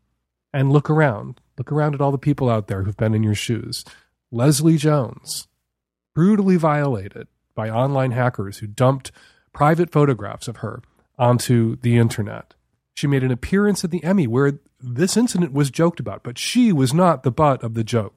and 0.52 0.72
look 0.72 0.90
around. 0.90 1.40
Look 1.56 1.72
around 1.72 1.94
at 1.94 2.00
all 2.00 2.10
the 2.10 2.18
people 2.18 2.48
out 2.48 2.66
there 2.66 2.82
who've 2.82 2.96
been 2.96 3.14
in 3.14 3.22
your 3.22 3.34
shoes. 3.34 3.84
Leslie 4.30 4.76
Jones, 4.76 5.48
brutally 6.14 6.56
violated 6.56 7.28
by 7.54 7.70
online 7.70 8.10
hackers 8.10 8.58
who 8.58 8.66
dumped 8.66 9.10
private 9.52 9.90
photographs 9.90 10.48
of 10.48 10.58
her 10.58 10.82
onto 11.18 11.76
the 11.76 11.96
internet. 11.96 12.54
She 12.94 13.06
made 13.06 13.22
an 13.22 13.30
appearance 13.30 13.84
at 13.84 13.90
the 13.90 14.02
Emmy 14.04 14.26
where 14.26 14.58
this 14.80 15.16
incident 15.16 15.52
was 15.52 15.70
joked 15.70 16.00
about, 16.00 16.22
but 16.22 16.38
she 16.38 16.72
was 16.72 16.94
not 16.94 17.22
the 17.22 17.30
butt 17.30 17.62
of 17.62 17.74
the 17.74 17.84
joke. 17.84 18.14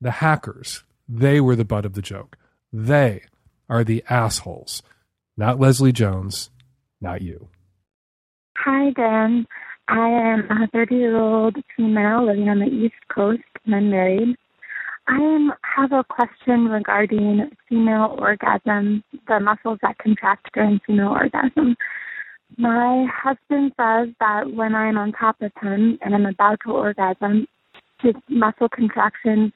The 0.00 0.12
hackers, 0.12 0.84
they 1.08 1.40
were 1.40 1.56
the 1.56 1.64
butt 1.64 1.84
of 1.84 1.94
the 1.94 2.02
joke. 2.02 2.36
They 2.72 3.22
are 3.68 3.84
the 3.84 4.04
assholes, 4.08 4.82
not 5.36 5.58
Leslie 5.58 5.92
Jones, 5.92 6.50
not 7.00 7.22
you. 7.22 7.48
Hi, 8.58 8.90
Dan. 8.90 9.46
I 9.88 10.08
am 10.08 10.50
a 10.50 10.66
30 10.72 10.94
year 10.94 11.16
old 11.16 11.56
female 11.76 12.26
living 12.26 12.48
on 12.48 12.58
the 12.58 12.66
East 12.66 12.94
Coast 13.12 13.42
and 13.64 13.74
I'm 13.74 13.90
married. 13.90 14.36
I 15.06 15.48
have 15.62 15.92
a 15.92 16.04
question 16.04 16.66
regarding 16.66 17.50
female 17.68 18.14
orgasm, 18.18 19.02
the 19.26 19.40
muscles 19.40 19.78
that 19.80 19.96
contract 19.96 20.50
during 20.52 20.80
female 20.86 21.08
orgasm. 21.08 21.76
My 22.58 23.06
husband 23.10 23.72
says 23.80 24.08
that 24.20 24.52
when 24.52 24.74
I'm 24.74 24.98
on 24.98 25.12
top 25.12 25.40
of 25.40 25.52
him 25.62 25.98
and 26.02 26.14
I'm 26.14 26.26
about 26.26 26.58
to 26.66 26.72
orgasm, 26.72 27.46
his 28.02 28.14
muscle 28.28 28.68
contractions 28.68 29.52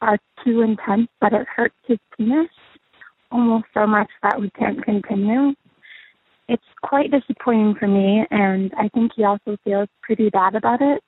are 0.00 0.18
too 0.44 0.62
intense 0.62 1.08
that 1.20 1.32
it 1.32 1.46
hurts 1.54 1.74
his 1.86 1.98
penis 2.16 2.48
almost 3.30 3.66
so 3.74 3.86
much 3.86 4.08
that 4.22 4.40
we 4.40 4.50
can't 4.50 4.82
continue 4.84 5.54
it's 6.48 6.64
quite 6.82 7.10
disappointing 7.10 7.74
for 7.78 7.86
me, 7.86 8.24
and 8.30 8.72
I 8.76 8.88
think 8.88 9.12
he 9.14 9.24
also 9.24 9.58
feels 9.64 9.88
pretty 10.02 10.30
bad 10.30 10.54
about 10.54 10.80
it. 10.80 11.02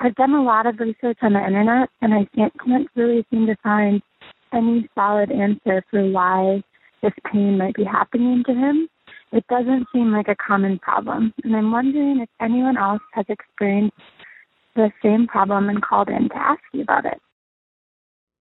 I've 0.00 0.14
done 0.16 0.32
a 0.32 0.42
lot 0.42 0.66
of 0.66 0.80
research 0.80 1.18
on 1.22 1.34
the 1.34 1.44
internet, 1.44 1.88
and 2.02 2.12
I 2.12 2.26
can't, 2.34 2.52
can't 2.64 2.88
really 2.96 3.24
seem 3.30 3.46
to 3.46 3.56
find 3.62 4.02
any 4.52 4.88
solid 4.94 5.30
answer 5.30 5.84
for 5.90 6.02
why 6.10 6.62
this 7.02 7.12
pain 7.30 7.56
might 7.56 7.74
be 7.74 7.84
happening 7.84 8.42
to 8.46 8.52
him. 8.52 8.88
It 9.32 9.46
doesn't 9.48 9.86
seem 9.92 10.10
like 10.12 10.26
a 10.28 10.34
common 10.34 10.78
problem, 10.80 11.32
and 11.44 11.54
I'm 11.54 11.70
wondering 11.70 12.20
if 12.20 12.28
anyone 12.40 12.76
else 12.76 13.02
has 13.12 13.26
experienced 13.28 13.96
the 14.74 14.90
same 15.02 15.28
problem 15.28 15.68
and 15.68 15.80
called 15.82 16.08
in 16.08 16.28
to 16.30 16.36
ask 16.36 16.62
you 16.72 16.82
about 16.82 17.04
it. 17.04 17.20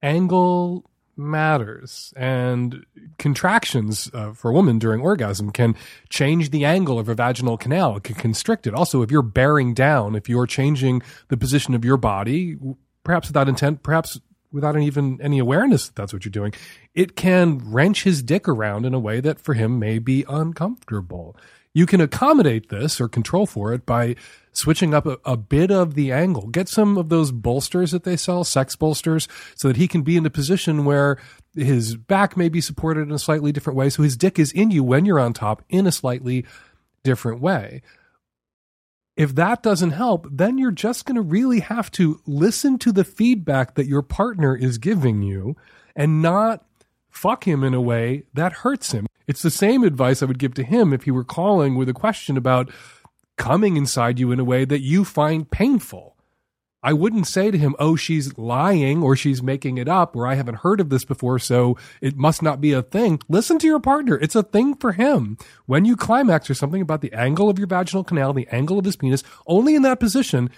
Angle 0.01 0.89
matters. 1.19 2.13
And 2.15 2.85
contractions 3.17 4.09
uh, 4.13 4.33
for 4.33 4.49
a 4.49 4.53
woman 4.53 4.79
during 4.79 5.01
orgasm 5.01 5.51
can 5.51 5.75
change 6.09 6.49
the 6.49 6.65
angle 6.65 6.97
of 6.97 7.09
a 7.09 7.13
vaginal 7.13 7.57
canal. 7.57 7.97
It 7.97 8.03
can 8.03 8.15
constrict 8.15 8.65
it. 8.65 8.73
Also, 8.73 9.01
if 9.01 9.11
you're 9.11 9.21
bearing 9.21 9.73
down, 9.73 10.15
if 10.15 10.29
you're 10.29 10.47
changing 10.47 11.01
the 11.27 11.37
position 11.37 11.75
of 11.75 11.85
your 11.85 11.97
body, 11.97 12.57
perhaps 13.03 13.27
without 13.27 13.49
intent, 13.49 13.83
perhaps 13.83 14.19
without 14.51 14.79
even 14.79 15.19
any 15.21 15.37
awareness 15.37 15.87
that 15.87 15.95
that's 15.95 16.13
what 16.13 16.25
you're 16.25 16.31
doing, 16.31 16.53
it 16.95 17.15
can 17.15 17.59
wrench 17.71 18.03
his 18.03 18.23
dick 18.23 18.47
around 18.47 18.85
in 18.85 18.93
a 18.93 18.99
way 18.99 19.19
that 19.19 19.39
for 19.39 19.53
him 19.53 19.77
may 19.77 19.99
be 19.99 20.25
uncomfortable. 20.27 21.35
You 21.73 21.85
can 21.85 22.01
accommodate 22.01 22.69
this 22.69 22.99
or 22.99 23.07
control 23.07 23.45
for 23.45 23.73
it 23.73 23.85
by 23.85 24.15
switching 24.51 24.93
up 24.93 25.05
a, 25.05 25.17
a, 25.23 25.37
bit 25.37 25.69
of 25.71 25.93
the 25.93 26.11
angle. 26.11 26.47
Get 26.47 26.67
some 26.67 26.97
of 26.97 27.09
those 27.09 27.31
bolsters 27.31 27.91
that 27.91 28.03
they 28.03 28.17
sell, 28.17 28.43
sex 28.43 28.75
bolsters, 28.75 29.27
so 29.55 29.67
that 29.67 29.77
he 29.77 29.87
can 29.87 30.01
be 30.01 30.17
in 30.17 30.25
a 30.25 30.31
position 30.31 30.83
where 30.83 31.17
his 31.55 31.95
back 31.95 32.35
may 32.35 32.49
be 32.49 32.59
supported 32.59 33.01
in 33.01 33.11
a 33.11 33.19
slightly 33.19 33.51
different 33.51 33.77
way. 33.77 33.89
So 33.89 34.03
his 34.03 34.17
dick 34.17 34.39
is 34.39 34.51
in 34.51 34.71
you 34.71 34.83
when 34.83 35.05
you're 35.05 35.19
on 35.19 35.33
top 35.33 35.63
in 35.69 35.85
a 35.85 35.91
slightly 35.91 36.45
different 37.03 37.39
way. 37.39 37.81
If 39.15 39.35
that 39.35 39.61
doesn't 39.61 39.91
help, 39.91 40.27
then 40.31 40.57
you're 40.57 40.71
just 40.71 41.05
going 41.05 41.17
to 41.17 41.21
really 41.21 41.59
have 41.59 41.91
to 41.91 42.21
listen 42.25 42.79
to 42.79 42.91
the 42.91 43.03
feedback 43.03 43.75
that 43.75 43.85
your 43.85 44.01
partner 44.01 44.55
is 44.55 44.77
giving 44.77 45.21
you 45.21 45.55
and 45.95 46.21
not 46.21 46.65
fuck 47.19 47.45
him 47.45 47.65
in 47.65 47.73
a 47.73 47.81
way 47.81 48.23
that 48.33 48.53
hurts 48.53 48.93
him. 48.93 49.05
It's 49.27 49.41
the 49.41 49.51
same 49.51 49.83
advice 49.83 50.23
I 50.23 50.25
would 50.25 50.39
give 50.39 50.53
to 50.53 50.63
him 50.63 50.93
if 50.93 51.03
he 51.03 51.11
were 51.11 51.25
calling 51.25 51.75
with 51.75 51.89
a 51.89 51.93
question 51.93 52.37
about 52.37 52.71
coming 53.37 53.75
inside 53.75 54.19
you 54.19 54.31
in 54.31 54.39
a 54.39 54.45
way 54.45 54.63
that 54.63 54.79
you 54.79 55.03
find 55.03 55.51
painful. 55.51 56.15
I 56.81 56.93
wouldn't 56.93 57.27
say 57.27 57.51
to 57.51 57.57
him, 57.57 57.75
oh, 57.77 57.97
she's 57.97 58.37
lying 58.37 59.03
or 59.03 59.17
she's 59.17 59.43
making 59.43 59.77
it 59.77 59.89
up 59.89 60.15
or 60.15 60.27
I 60.27 60.35
haven't 60.35 60.59
heard 60.59 60.79
of 60.79 60.89
this 60.89 61.03
before, 61.03 61.39
so 61.39 61.75
it 61.99 62.15
must 62.15 62.41
not 62.41 62.61
be 62.61 62.71
a 62.71 62.81
thing. 62.81 63.19
Listen 63.27 63.59
to 63.59 63.67
your 63.67 63.81
partner. 63.81 64.17
It's 64.17 64.35
a 64.35 64.43
thing 64.43 64.75
for 64.75 64.93
him. 64.93 65.37
When 65.65 65.83
you 65.83 65.97
climax 65.97 66.49
or 66.49 66.53
something 66.53 66.81
about 66.81 67.01
the 67.01 67.11
angle 67.11 67.49
of 67.49 67.59
your 67.59 67.67
vaginal 67.67 68.05
canal, 68.05 68.31
the 68.31 68.47
angle 68.49 68.79
of 68.79 68.85
his 68.85 68.95
penis, 68.95 69.23
only 69.45 69.75
in 69.75 69.81
that 69.81 69.99
position, 69.99 70.49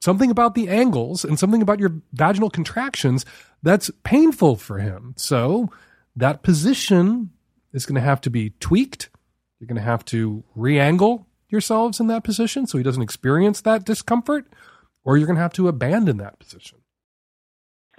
something 0.00 0.30
about 0.30 0.56
the 0.56 0.68
angles 0.68 1.24
and 1.24 1.38
something 1.38 1.62
about 1.62 1.78
your 1.78 2.02
vaginal 2.12 2.50
contractions 2.50 3.24
that's 3.62 3.92
painful 4.02 4.56
for 4.56 4.78
him. 4.78 5.14
So 5.16 5.70
that 6.16 6.42
position 6.42 7.30
is 7.72 7.86
going 7.86 7.94
to 7.94 8.00
have 8.00 8.20
to 8.22 8.30
be 8.30 8.50
tweaked. 8.60 9.10
You're 9.58 9.68
going 9.68 9.76
to 9.76 9.82
have 9.82 10.04
to 10.06 10.44
re-angle 10.54 11.26
yourselves 11.48 12.00
in 12.00 12.06
that 12.08 12.24
position 12.24 12.66
so 12.66 12.78
he 12.78 12.84
doesn't 12.84 13.02
experience 13.02 13.60
that 13.62 13.84
discomfort, 13.84 14.46
or 15.04 15.16
you're 15.16 15.26
going 15.26 15.36
to 15.36 15.42
have 15.42 15.52
to 15.54 15.68
abandon 15.68 16.16
that 16.18 16.38
position. 16.38 16.78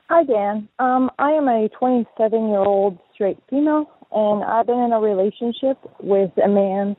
Hi, 0.10 0.24
Dan. 0.24 0.67
Um, 0.80 1.10
I 1.19 1.32
am 1.32 1.47
a 1.47 1.69
27 1.69 2.50
year 2.50 2.60
old 2.60 2.97
straight 3.13 3.38
female, 3.50 3.89
and 4.12 4.43
I've 4.43 4.65
been 4.65 4.80
in 4.80 4.91
a 4.91 5.00
relationship 5.00 5.78
with 6.02 6.32
a 6.43 6.50
man 6.50 6.97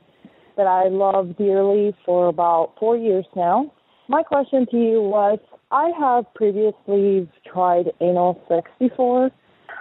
that 0.57 0.67
I 0.67 0.87
love 0.87 1.37
dearly 1.37 1.95
for 2.05 2.27
about 2.27 2.73
four 2.79 2.97
years 2.97 3.25
now. 3.35 3.71
My 4.07 4.23
question 4.23 4.65
to 4.71 4.77
you 4.77 5.01
was 5.01 5.39
I 5.71 5.91
have 5.99 6.31
previously 6.33 7.29
tried 7.51 7.91
anal 8.01 8.41
sex 8.47 8.69
before, 8.79 9.31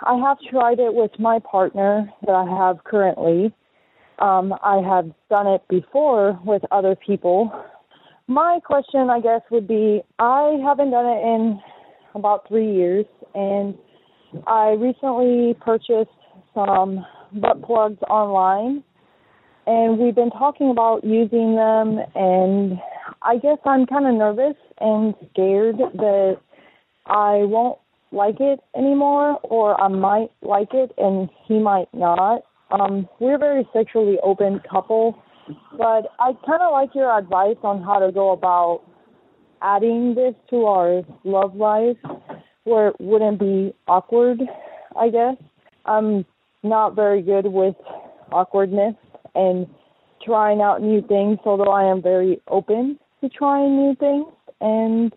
I 0.05 0.17
have 0.17 0.39
tried 0.51 0.79
it 0.81 0.95
with 0.95 1.13
my 1.19 1.39
partner 1.39 2.11
that 2.27 2.33
I 2.33 2.45
have 2.45 2.83
currently. 2.85 3.55
Um, 4.19 4.55
I 4.63 4.77
have 4.79 5.11
done 5.31 5.47
it 5.47 5.63
before 5.69 6.39
with 6.45 6.63
other 6.71 6.97
people. 6.97 7.53
My 8.27 8.61
question, 8.65 9.11
I 9.11 9.21
guess, 9.21 9.43
would 9.51 9.69
be 9.69 10.03
I 10.19 10.59
haven't 10.65 10.91
done 10.91 11.07
it 11.07 11.23
in 11.23 11.61
about 12.15 12.49
three 12.49 12.73
years, 12.73 13.07
and 13.35 13.77
I 14.47 14.71
recently 14.71 15.55
purchased 15.61 16.11
some 16.55 17.05
butt 17.35 17.63
plugs 17.63 18.03
online, 18.09 18.83
and 19.67 19.99
we've 19.99 20.15
been 20.15 20.31
talking 20.31 20.71
about 20.71 21.05
using 21.05 21.57
them, 21.57 21.99
and 22.15 22.79
I 23.23 23.37
guess 23.37 23.59
I'm 23.65 23.87
kind 23.87 24.07
of 24.07 24.15
nervous 24.15 24.57
and 24.81 25.15
scared 25.31 25.79
that 25.79 26.39
I 27.07 27.45
won't 27.45 27.79
like 28.13 28.41
it 28.41 28.61
anymore, 28.77 29.41
or 29.43 29.81
I 29.81 29.89
might 29.89 30.31
like 30.43 30.75
it 30.75 30.93
and 30.99 31.29
he 31.47 31.59
might 31.59 31.89
not. 31.93 32.43
Um, 32.71 33.09
we're 33.21 33.35
a 33.35 33.39
very 33.39 33.69
sexually 33.73 34.19
open 34.23 34.61
couple, 34.71 35.19
but 35.77 36.09
I 36.21 36.33
kind 36.47 36.63
of 36.63 36.73
like 36.73 36.95
your 36.95 37.17
advice 37.17 37.57
on 37.63 37.83
how 37.83 37.99
to 37.99 38.13
go 38.13 38.31
about 38.31 38.83
adding 39.61 40.15
this 40.15 40.35
to 40.51 40.65
our 40.67 41.03
love 41.25 41.55
life 41.55 41.97
where 42.65 42.89
it 42.89 42.97
wouldn't 43.01 43.39
be 43.39 43.75
awkward, 43.89 44.41
I 44.99 45.09
guess. 45.09 45.37
I'm 45.85 46.25
not 46.63 46.95
very 46.95 47.23
good 47.23 47.47
with 47.47 47.75
awkwardness 48.31 48.95
and 49.35 49.67
trying 50.25 50.61
out 50.61 50.83
new 50.83 51.03
things, 51.07 51.39
although 51.45 51.73
I 51.73 51.85
am 51.85 52.03
very 52.03 52.41
open 52.49 52.99
to 53.21 53.29
trying 53.29 53.77
new 53.77 53.95
things. 53.97 54.27
And 54.61 55.13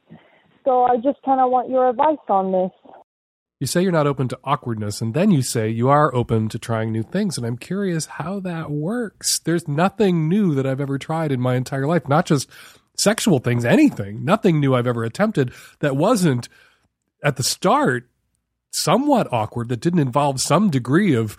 so 0.65 0.83
I 0.83 0.97
just 0.97 1.19
kind 1.23 1.39
of 1.39 1.49
want 1.49 1.69
your 1.69 1.87
advice 1.89 2.17
on 2.27 2.51
this. 2.51 2.71
You 3.59 3.67
say 3.67 3.81
you're 3.83 3.91
not 3.93 4.07
open 4.07 4.27
to 4.27 4.39
awkwardness, 4.43 4.99
and 4.99 5.13
then 5.13 5.31
you 5.31 5.41
say 5.41 5.69
you 5.69 5.87
are 5.87 6.13
open 6.13 6.49
to 6.49 6.59
trying 6.59 6.91
new 6.91 7.03
things. 7.03 7.37
And 7.37 7.47
I'm 7.47 7.57
curious 7.57 8.05
how 8.05 8.41
that 8.41 8.69
works. 8.69 9.39
There's 9.39 9.67
nothing 9.67 10.27
new 10.27 10.53
that 10.55 10.65
I've 10.65 10.81
ever 10.81 10.97
tried 10.97 11.31
in 11.31 11.39
my 11.39 11.55
entire 11.55 11.87
life, 11.87 12.09
not 12.09 12.25
just 12.25 12.49
sexual 12.97 13.39
things, 13.39 13.63
anything. 13.63 14.25
Nothing 14.25 14.59
new 14.59 14.75
I've 14.75 14.87
ever 14.87 15.05
attempted 15.05 15.53
that 15.79 15.95
wasn't 15.95 16.49
at 17.23 17.37
the 17.37 17.43
start 17.43 18.09
somewhat 18.71 19.31
awkward, 19.31 19.69
that 19.69 19.79
didn't 19.79 19.99
involve 19.99 20.41
some 20.41 20.69
degree 20.69 21.13
of 21.13 21.37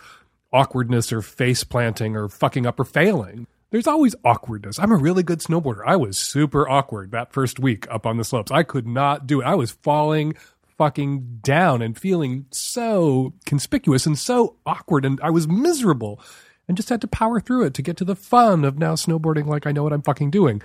awkwardness 0.52 1.12
or 1.12 1.20
face 1.20 1.64
planting 1.64 2.16
or 2.16 2.28
fucking 2.28 2.66
up 2.66 2.80
or 2.80 2.84
failing. 2.84 3.46
There's 3.76 3.86
always 3.86 4.14
awkwardness. 4.24 4.78
I'm 4.78 4.90
a 4.90 4.96
really 4.96 5.22
good 5.22 5.40
snowboarder. 5.40 5.82
I 5.86 5.96
was 5.96 6.16
super 6.16 6.66
awkward 6.66 7.10
that 7.10 7.34
first 7.34 7.58
week 7.58 7.86
up 7.90 8.06
on 8.06 8.16
the 8.16 8.24
slopes. 8.24 8.50
I 8.50 8.62
could 8.62 8.86
not 8.86 9.26
do 9.26 9.42
it. 9.42 9.44
I 9.44 9.54
was 9.54 9.70
falling 9.70 10.32
fucking 10.78 11.40
down 11.42 11.82
and 11.82 11.94
feeling 11.94 12.46
so 12.50 13.34
conspicuous 13.44 14.06
and 14.06 14.18
so 14.18 14.56
awkward 14.64 15.04
and 15.04 15.20
I 15.22 15.28
was 15.28 15.46
miserable 15.46 16.22
and 16.66 16.74
just 16.74 16.88
had 16.88 17.02
to 17.02 17.06
power 17.06 17.38
through 17.38 17.66
it 17.66 17.74
to 17.74 17.82
get 17.82 17.98
to 17.98 18.06
the 18.06 18.16
fun 18.16 18.64
of 18.64 18.78
now 18.78 18.94
snowboarding 18.94 19.44
like 19.44 19.66
I 19.66 19.72
know 19.72 19.82
what 19.82 19.92
I'm 19.92 20.00
fucking 20.00 20.30
doing. 20.30 20.62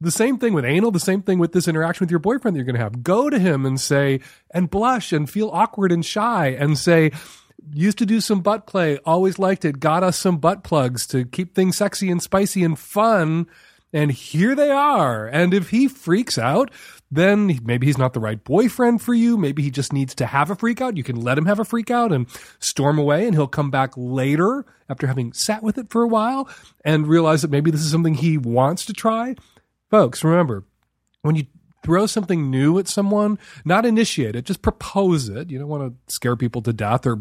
The 0.00 0.10
same 0.10 0.36
thing 0.36 0.52
with 0.52 0.64
anal, 0.64 0.90
the 0.90 0.98
same 0.98 1.22
thing 1.22 1.38
with 1.38 1.52
this 1.52 1.68
interaction 1.68 2.02
with 2.02 2.10
your 2.10 2.18
boyfriend 2.18 2.56
that 2.56 2.58
you're 2.58 2.66
going 2.66 2.74
to 2.74 2.82
have. 2.82 3.04
Go 3.04 3.30
to 3.30 3.38
him 3.38 3.64
and 3.64 3.80
say, 3.80 4.22
and 4.50 4.68
blush 4.68 5.12
and 5.12 5.30
feel 5.30 5.50
awkward 5.50 5.92
and 5.92 6.04
shy 6.04 6.48
and 6.48 6.76
say, 6.76 7.12
used 7.72 7.98
to 7.98 8.06
do 8.06 8.20
some 8.20 8.40
butt 8.40 8.66
play, 8.66 8.98
always 9.04 9.38
liked 9.38 9.64
it, 9.64 9.80
got 9.80 10.02
us 10.02 10.18
some 10.18 10.38
butt 10.38 10.64
plugs 10.64 11.06
to 11.08 11.24
keep 11.24 11.54
things 11.54 11.76
sexy 11.76 12.10
and 12.10 12.22
spicy 12.22 12.64
and 12.64 12.78
fun. 12.78 13.46
And 13.92 14.12
here 14.12 14.54
they 14.54 14.70
are. 14.70 15.26
And 15.26 15.52
if 15.52 15.70
he 15.70 15.88
freaks 15.88 16.38
out, 16.38 16.70
then 17.10 17.58
maybe 17.64 17.86
he's 17.88 17.98
not 17.98 18.12
the 18.12 18.20
right 18.20 18.42
boyfriend 18.42 19.02
for 19.02 19.12
you. 19.12 19.36
Maybe 19.36 19.62
he 19.62 19.70
just 19.70 19.92
needs 19.92 20.14
to 20.16 20.26
have 20.26 20.50
a 20.50 20.54
freak 20.54 20.80
out. 20.80 20.96
You 20.96 21.02
can 21.02 21.20
let 21.20 21.36
him 21.36 21.46
have 21.46 21.58
a 21.58 21.64
freak 21.64 21.90
out 21.90 22.12
and 22.12 22.28
storm 22.60 22.98
away, 22.98 23.26
and 23.26 23.34
he'll 23.34 23.48
come 23.48 23.70
back 23.70 23.92
later 23.96 24.64
after 24.88 25.08
having 25.08 25.32
sat 25.32 25.62
with 25.62 25.76
it 25.76 25.90
for 25.90 26.02
a 26.02 26.08
while 26.08 26.48
and 26.84 27.08
realize 27.08 27.42
that 27.42 27.50
maybe 27.50 27.72
this 27.72 27.82
is 27.82 27.90
something 27.90 28.14
he 28.14 28.38
wants 28.38 28.84
to 28.86 28.92
try. 28.92 29.34
Folks, 29.90 30.22
remember, 30.22 30.64
when 31.22 31.34
you 31.34 31.46
throw 31.82 32.06
something 32.06 32.50
new 32.50 32.78
at 32.78 32.88
someone, 32.88 33.38
not 33.64 33.86
initiate 33.86 34.36
it, 34.36 34.44
just 34.44 34.62
propose 34.62 35.28
it. 35.28 35.50
You 35.50 35.58
don't 35.58 35.68
want 35.68 35.92
to 35.92 36.14
scare 36.14 36.36
people 36.36 36.62
to 36.62 36.72
death 36.72 37.06
or 37.06 37.18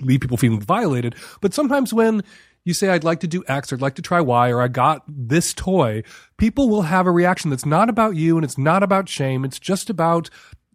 leave 0.00 0.20
people 0.20 0.36
feeling 0.36 0.60
violated. 0.60 1.14
But 1.40 1.54
sometimes 1.54 1.92
when 1.92 2.22
you 2.64 2.74
say, 2.74 2.88
I'd 2.90 3.04
like 3.04 3.20
to 3.20 3.26
do 3.26 3.44
X, 3.48 3.72
or 3.72 3.76
I'd 3.76 3.82
like 3.82 3.94
to 3.96 4.02
try 4.02 4.20
Y, 4.20 4.50
or 4.50 4.60
I 4.60 4.68
got 4.68 5.02
this 5.08 5.54
toy, 5.54 6.02
people 6.36 6.68
will 6.68 6.82
have 6.82 7.06
a 7.06 7.10
reaction 7.10 7.50
that's 7.50 7.66
not 7.66 7.88
about 7.88 8.16
you 8.16 8.36
and 8.36 8.44
it's 8.44 8.58
not 8.58 8.82
about 8.82 9.08
shame. 9.08 9.44
It's 9.44 9.58
just 9.58 9.88
about 9.90 10.28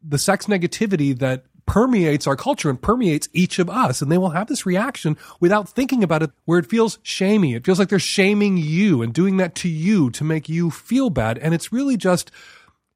the 0.03 0.17
sex 0.17 0.47
negativity 0.47 1.17
that 1.19 1.45
permeates 1.65 2.27
our 2.27 2.35
culture 2.35 2.69
and 2.69 2.81
permeates 2.81 3.29
each 3.31 3.57
of 3.59 3.69
us. 3.69 4.01
And 4.01 4.11
they 4.11 4.17
will 4.17 4.31
have 4.31 4.47
this 4.47 4.65
reaction 4.65 5.17
without 5.39 5.69
thinking 5.69 6.03
about 6.03 6.23
it, 6.23 6.31
where 6.45 6.59
it 6.59 6.69
feels 6.69 6.99
shamey. 7.03 7.53
It 7.53 7.65
feels 7.65 7.79
like 7.79 7.89
they're 7.89 7.99
shaming 7.99 8.57
you 8.57 9.01
and 9.01 9.13
doing 9.13 9.37
that 9.37 9.55
to 9.55 9.69
you 9.69 10.09
to 10.11 10.23
make 10.23 10.49
you 10.49 10.71
feel 10.71 11.09
bad. 11.09 11.37
And 11.37 11.53
it's 11.53 11.71
really 11.71 11.95
just 11.95 12.31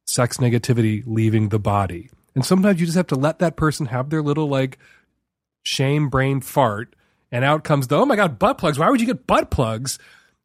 sex 0.07 0.37
negativity 0.37 1.03
leaving 1.05 1.49
the 1.49 1.59
body. 1.59 2.09
And 2.33 2.45
sometimes 2.45 2.79
you 2.79 2.85
just 2.85 2.97
have 2.97 3.07
to 3.07 3.15
let 3.15 3.39
that 3.39 3.55
person 3.55 3.87
have 3.87 4.09
their 4.09 4.21
little 4.21 4.47
like 4.47 4.77
shame 5.63 6.09
brain 6.09 6.41
fart. 6.41 6.95
And 7.31 7.43
out 7.43 7.63
comes 7.63 7.87
the, 7.87 7.97
oh 7.97 8.05
my 8.05 8.15
God, 8.15 8.39
butt 8.39 8.57
plugs. 8.57 8.79
Why 8.79 8.89
would 8.89 9.01
you 9.01 9.07
get 9.07 9.27
butt 9.27 9.51
plugs? 9.51 9.99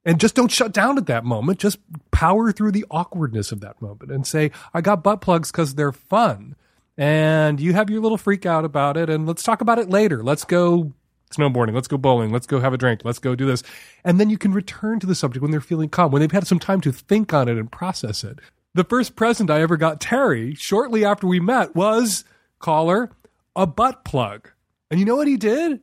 And 0.05 0.19
just 0.19 0.35
don't 0.35 0.51
shut 0.51 0.73
down 0.73 0.99
at 0.99 1.07
that 1.07 1.25
moment. 1.25 1.61
Just 1.61 1.79
power 2.11 2.51
through 2.51 2.73
the 2.73 2.85
awkwardness 2.91 3.53
of 3.53 3.61
that 3.61 3.81
moment 3.81 4.11
and 4.11 4.27
say, 4.27 4.51
I 4.75 4.81
got 4.81 5.05
butt 5.05 5.21
plugs 5.21 5.53
because 5.53 5.77
they're 5.77 5.93
fun 5.93 6.57
and 6.97 7.61
you 7.61 7.73
have 7.73 7.91
your 7.91 8.01
little 8.01 8.19
freak 8.19 8.47
out 8.47 8.65
about 8.65 8.97
it 8.97 9.09
and 9.09 9.27
let's 9.27 9.43
talk 9.43 9.61
about 9.61 9.79
it 9.79 9.89
later 9.89 10.23
let's 10.23 10.45
go 10.45 10.93
snowboarding 11.31 11.75
let's 11.75 11.89
go 11.89 11.97
bowling 11.97 12.31
let's 12.31 12.47
go 12.47 12.61
have 12.61 12.75
a 12.75 12.79
drink 12.79 13.01
let's 13.05 13.19
go 13.19 13.35
do 13.35 13.47
this 13.47 13.63
and 14.05 14.21
then 14.21 14.29
you 14.29 14.37
can 14.37 14.53
return 14.53 15.01
to 15.01 15.07
the 15.07 15.15
subject 15.15 15.43
when 15.43 15.51
they're 15.51 15.61
feeling 15.61 15.89
calm 15.89 16.11
when 16.11 16.21
they've 16.21 16.33
had 16.33 16.47
some 16.47 16.59
time 16.59 16.81
to 16.81 16.93
think 16.93 17.33
on 17.33 17.49
it 17.49 17.57
and 17.57 17.73
process 17.73 18.23
it 18.23 18.39
the 18.75 18.85
first 18.85 19.17
present 19.17 19.51
i 19.51 19.61
ever 19.61 19.77
got 19.77 20.01
terry 20.01 20.55
shortly 20.55 21.05
after 21.05 21.27
we 21.27 21.41
met 21.41 21.75
was 21.75 22.25
caller 22.59 23.11
a 23.57 23.67
butt 23.67 24.05
plug 24.05 24.51
and 24.91 24.99
you 25.01 25.07
know 25.07 25.17
what 25.17 25.29
he 25.29 25.37
did 25.37 25.81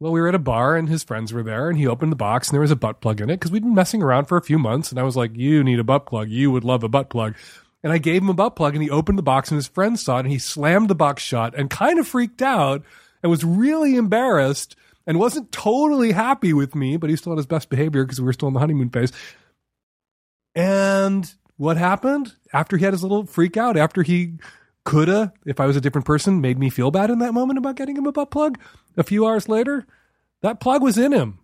well, 0.00 0.12
we 0.12 0.20
were 0.20 0.28
at 0.28 0.34
a 0.34 0.38
bar 0.38 0.76
and 0.76 0.86
his 0.86 1.02
friends 1.02 1.32
were 1.32 1.42
there, 1.42 1.70
and 1.70 1.78
he 1.78 1.86
opened 1.86 2.12
the 2.12 2.16
box 2.16 2.48
and 2.48 2.54
there 2.54 2.60
was 2.60 2.70
a 2.70 2.76
butt 2.76 3.00
plug 3.00 3.22
in 3.22 3.30
it 3.30 3.36
because 3.36 3.50
we'd 3.50 3.62
been 3.62 3.74
messing 3.74 4.02
around 4.02 4.26
for 4.26 4.36
a 4.36 4.42
few 4.42 4.58
months. 4.58 4.90
And 4.90 4.98
I 4.98 5.02
was 5.02 5.16
like, 5.16 5.34
You 5.34 5.64
need 5.64 5.78
a 5.78 5.84
butt 5.84 6.04
plug. 6.04 6.28
You 6.28 6.50
would 6.50 6.62
love 6.62 6.82
a 6.82 6.90
butt 6.90 7.08
plug. 7.08 7.36
And 7.82 7.92
I 7.92 7.98
gave 7.98 8.22
him 8.22 8.28
a 8.28 8.34
butt 8.34 8.56
plug 8.56 8.74
and 8.74 8.82
he 8.82 8.90
opened 8.90 9.18
the 9.18 9.22
box 9.22 9.50
and 9.50 9.56
his 9.56 9.66
friends 9.66 10.02
saw 10.02 10.16
it 10.16 10.20
and 10.20 10.30
he 10.30 10.38
slammed 10.38 10.88
the 10.88 10.94
box 10.94 11.22
shut 11.22 11.54
and 11.54 11.70
kind 11.70 11.98
of 11.98 12.08
freaked 12.08 12.42
out 12.42 12.82
and 13.22 13.30
was 13.30 13.44
really 13.44 13.96
embarrassed 13.96 14.74
and 15.06 15.18
wasn't 15.18 15.52
totally 15.52 16.12
happy 16.12 16.52
with 16.52 16.74
me, 16.74 16.96
but 16.96 17.10
he's 17.10 17.20
still 17.20 17.32
on 17.32 17.38
his 17.38 17.46
best 17.46 17.68
behavior 17.68 18.04
because 18.04 18.20
we 18.20 18.24
were 18.26 18.32
still 18.32 18.48
in 18.48 18.54
the 18.54 18.60
honeymoon 18.60 18.88
phase. 18.90 19.12
And 20.54 21.32
what 21.56 21.76
happened 21.76 22.34
after 22.52 22.76
he 22.76 22.84
had 22.84 22.94
his 22.94 23.02
little 23.02 23.26
freak 23.26 23.56
out, 23.56 23.76
after 23.76 24.02
he 24.02 24.34
coulda, 24.84 25.32
if 25.44 25.60
I 25.60 25.66
was 25.66 25.76
a 25.76 25.80
different 25.80 26.06
person, 26.06 26.40
made 26.40 26.58
me 26.58 26.70
feel 26.70 26.90
bad 26.90 27.10
in 27.10 27.18
that 27.20 27.34
moment 27.34 27.58
about 27.58 27.76
getting 27.76 27.96
him 27.96 28.06
a 28.06 28.12
butt 28.12 28.30
plug. 28.30 28.58
A 28.96 29.02
few 29.02 29.26
hours 29.26 29.48
later, 29.48 29.86
that 30.42 30.60
plug 30.60 30.82
was 30.82 30.98
in 30.98 31.12
him. 31.12 31.38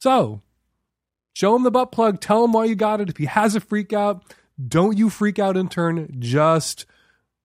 So, 0.00 0.42
show 1.32 1.54
him 1.56 1.62
the 1.62 1.70
butt 1.70 1.92
plug, 1.92 2.20
tell 2.20 2.44
him 2.44 2.52
why 2.52 2.64
you 2.64 2.74
got 2.74 3.00
it. 3.00 3.08
If 3.08 3.16
he 3.16 3.26
has 3.26 3.54
a 3.54 3.60
freak 3.60 3.92
out, 3.92 4.24
don't 4.64 4.96
you 4.96 5.10
freak 5.10 5.38
out 5.38 5.56
in 5.56 5.68
turn. 5.68 6.16
Just 6.18 6.86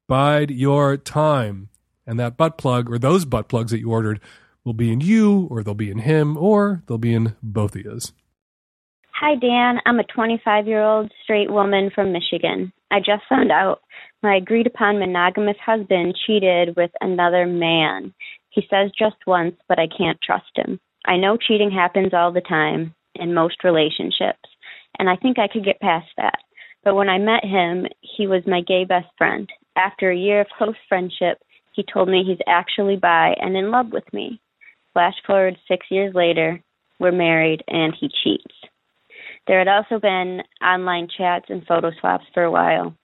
bide 0.07 0.51
your 0.51 0.97
time. 0.97 1.69
And 2.07 2.19
that 2.19 2.35
butt 2.35 2.57
plug 2.57 2.91
or 2.91 2.97
those 2.97 3.25
butt 3.25 3.47
plugs 3.47 3.71
that 3.71 3.79
you 3.79 3.91
ordered 3.91 4.19
will 4.63 4.73
be 4.73 4.91
in 4.91 5.01
you, 5.01 5.47
or 5.49 5.63
they'll 5.63 5.73
be 5.73 5.89
in 5.89 5.99
him, 5.99 6.37
or 6.37 6.83
they'll 6.85 6.97
be 6.97 7.13
in 7.13 7.35
both 7.41 7.75
of 7.75 7.83
yous. 7.83 8.11
Hi, 9.21 9.35
Dan. 9.35 9.77
I'm 9.85 9.99
a 9.99 10.03
25 10.03 10.65
year 10.65 10.81
old 10.81 11.11
straight 11.23 11.51
woman 11.51 11.91
from 11.93 12.11
Michigan. 12.11 12.73
I 12.89 12.97
just 12.97 13.21
found 13.29 13.51
out 13.51 13.81
my 14.23 14.37
agreed 14.37 14.65
upon 14.65 14.97
monogamous 14.97 15.57
husband 15.63 16.17
cheated 16.25 16.75
with 16.75 16.89
another 17.01 17.45
man. 17.45 18.15
He 18.49 18.63
says 18.67 18.89
just 18.97 19.17
once, 19.27 19.55
but 19.69 19.77
I 19.77 19.85
can't 19.95 20.17
trust 20.23 20.49
him. 20.55 20.79
I 21.05 21.17
know 21.17 21.37
cheating 21.37 21.69
happens 21.69 22.15
all 22.15 22.31
the 22.31 22.41
time 22.41 22.95
in 23.13 23.35
most 23.35 23.63
relationships, 23.63 24.49
and 24.97 25.07
I 25.07 25.17
think 25.17 25.37
I 25.37 25.47
could 25.47 25.65
get 25.65 25.79
past 25.79 26.07
that. 26.17 26.39
But 26.83 26.95
when 26.95 27.07
I 27.07 27.19
met 27.19 27.45
him, 27.45 27.85
he 28.01 28.25
was 28.25 28.41
my 28.47 28.61
gay 28.61 28.85
best 28.85 29.09
friend. 29.19 29.47
After 29.75 30.09
a 30.09 30.17
year 30.17 30.41
of 30.41 30.47
close 30.57 30.73
friendship, 30.89 31.37
he 31.73 31.85
told 31.93 32.09
me 32.09 32.23
he's 32.25 32.43
actually 32.47 32.95
bi 32.95 33.35
and 33.39 33.55
in 33.55 33.69
love 33.69 33.91
with 33.91 34.11
me. 34.13 34.41
Flash 34.93 35.13
forward 35.27 35.57
six 35.67 35.85
years 35.91 36.15
later, 36.15 36.59
we're 36.99 37.11
married 37.11 37.63
and 37.67 37.93
he 37.99 38.09
cheats. 38.23 38.55
There 39.47 39.59
had 39.59 39.67
also 39.67 39.99
been 39.99 40.41
online 40.63 41.07
chats 41.17 41.45
and 41.49 41.65
photo 41.65 41.91
swaps 41.99 42.25
for 42.33 42.43
a 42.43 42.51
while. 42.51 42.95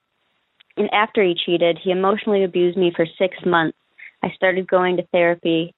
And 0.76 0.88
after 0.92 1.22
he 1.22 1.34
cheated, 1.34 1.78
he 1.82 1.90
emotionally 1.90 2.44
abused 2.44 2.78
me 2.78 2.92
for 2.94 3.06
six 3.18 3.36
months. 3.44 3.76
I 4.22 4.30
started 4.36 4.68
going 4.68 4.96
to 4.96 5.06
therapy 5.12 5.74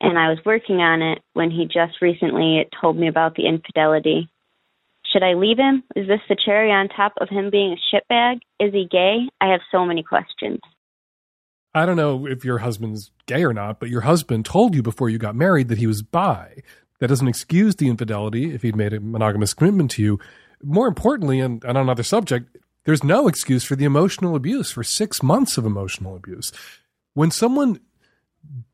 and 0.00 0.18
I 0.18 0.28
was 0.28 0.38
working 0.44 0.76
on 0.76 1.02
it 1.02 1.22
when 1.32 1.50
he 1.50 1.64
just 1.64 2.00
recently 2.02 2.66
told 2.80 2.98
me 2.98 3.08
about 3.08 3.36
the 3.36 3.46
infidelity. 3.46 4.28
Should 5.12 5.22
I 5.22 5.34
leave 5.34 5.58
him? 5.58 5.82
Is 5.96 6.06
this 6.08 6.20
the 6.28 6.36
cherry 6.44 6.70
on 6.70 6.88
top 6.88 7.14
of 7.20 7.28
him 7.28 7.50
being 7.50 7.74
a 7.74 7.96
shitbag? 7.96 8.40
Is 8.60 8.72
he 8.72 8.86
gay? 8.90 9.28
I 9.40 9.48
have 9.48 9.60
so 9.70 9.84
many 9.84 10.02
questions. 10.02 10.60
I 11.74 11.86
don't 11.86 11.96
know 11.96 12.26
if 12.26 12.44
your 12.44 12.58
husband's 12.58 13.10
gay 13.26 13.44
or 13.44 13.52
not, 13.52 13.80
but 13.80 13.88
your 13.88 14.02
husband 14.02 14.44
told 14.44 14.74
you 14.74 14.82
before 14.82 15.08
you 15.08 15.18
got 15.18 15.34
married 15.34 15.68
that 15.68 15.78
he 15.78 15.86
was 15.86 16.02
bi. 16.02 16.62
That 17.00 17.08
doesn't 17.08 17.28
excuse 17.28 17.76
the 17.76 17.88
infidelity 17.88 18.54
if 18.54 18.62
he'd 18.62 18.76
made 18.76 18.92
a 18.92 19.00
monogamous 19.00 19.54
commitment 19.54 19.90
to 19.92 20.02
you. 20.02 20.20
More 20.62 20.86
importantly, 20.86 21.40
and, 21.40 21.62
and 21.64 21.76
on 21.76 21.84
another 21.84 22.02
subject, 22.02 22.56
there's 22.84 23.04
no 23.04 23.28
excuse 23.28 23.64
for 23.64 23.76
the 23.76 23.84
emotional 23.84 24.36
abuse, 24.36 24.70
for 24.70 24.84
six 24.84 25.22
months 25.22 25.58
of 25.58 25.66
emotional 25.66 26.16
abuse. 26.16 26.52
When 27.14 27.30
someone 27.30 27.80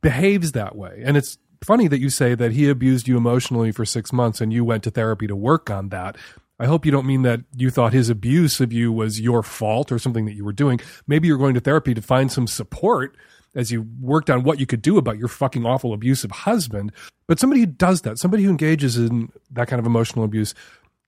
behaves 0.01 0.53
that 0.53 0.77
way, 0.77 1.03
and 1.05 1.17
it's 1.17 1.39
funny 1.63 1.89
that 1.89 2.01
you 2.01 2.11
say 2.11 2.35
that 2.35 2.53
he 2.53 2.69
abused 2.69 3.07
you 3.07 3.17
emotionally 3.17 3.73
for 3.73 3.85
six 3.85 4.13
months 4.13 4.41
and 4.41 4.53
you 4.53 4.65
went 4.65 4.83
to 4.85 4.91
therapy 4.91 5.27
to 5.27 5.37
work 5.37 5.71
on 5.71 5.91
that. 5.91 6.17
I 6.59 6.67
hope 6.67 6.85
you 6.85 6.93
don't 6.93 7.07
mean 7.07 7.23
that 7.23 7.41
you 7.57 7.71
thought 7.71 7.93
his 7.93 8.11
abuse 8.11 8.61
of 8.61 8.73
you 8.73 8.93
was 8.93 9.21
your 9.21 9.43
fault 9.43 9.91
or 9.91 9.99
something 9.99 10.27
that 10.27 10.35
you 10.35 10.45
were 10.45 10.53
doing. 10.53 10.81
Maybe 11.07 11.29
you're 11.29 11.39
going 11.39 11.55
to 11.55 11.61
therapy 11.61 11.95
to 11.95 12.03
find 12.03 12.31
some 12.31 12.47
support 12.47 13.17
as 13.55 13.71
you 13.71 13.87
worked 14.01 14.31
on 14.31 14.43
what 14.43 14.61
you 14.61 14.67
could 14.67 14.83
do 14.83 14.97
about 14.99 15.19
your 15.19 15.29
fucking 15.29 15.67
awful 15.67 15.93
abusive 15.93 16.31
husband. 16.31 16.93
But 17.27 17.39
somebody 17.39 17.61
who 17.61 17.67
does 17.67 18.03
that, 18.03 18.19
somebody 18.19 18.45
who 18.45 18.51
engages 18.51 18.97
in 18.97 19.31
that 19.51 19.69
kind 19.69 19.81
of 19.81 19.87
emotional 19.87 20.25
abuse 20.25 20.55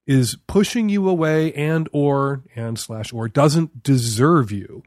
is 0.05 0.35
pushing 0.47 0.89
you 0.89 1.07
away 1.07 1.53
and 1.53 1.87
or 1.93 2.43
and 2.55 2.77
slash 2.77 3.13
or 3.13 3.27
doesn't 3.27 3.83
deserve 3.83 4.51
you. 4.51 4.83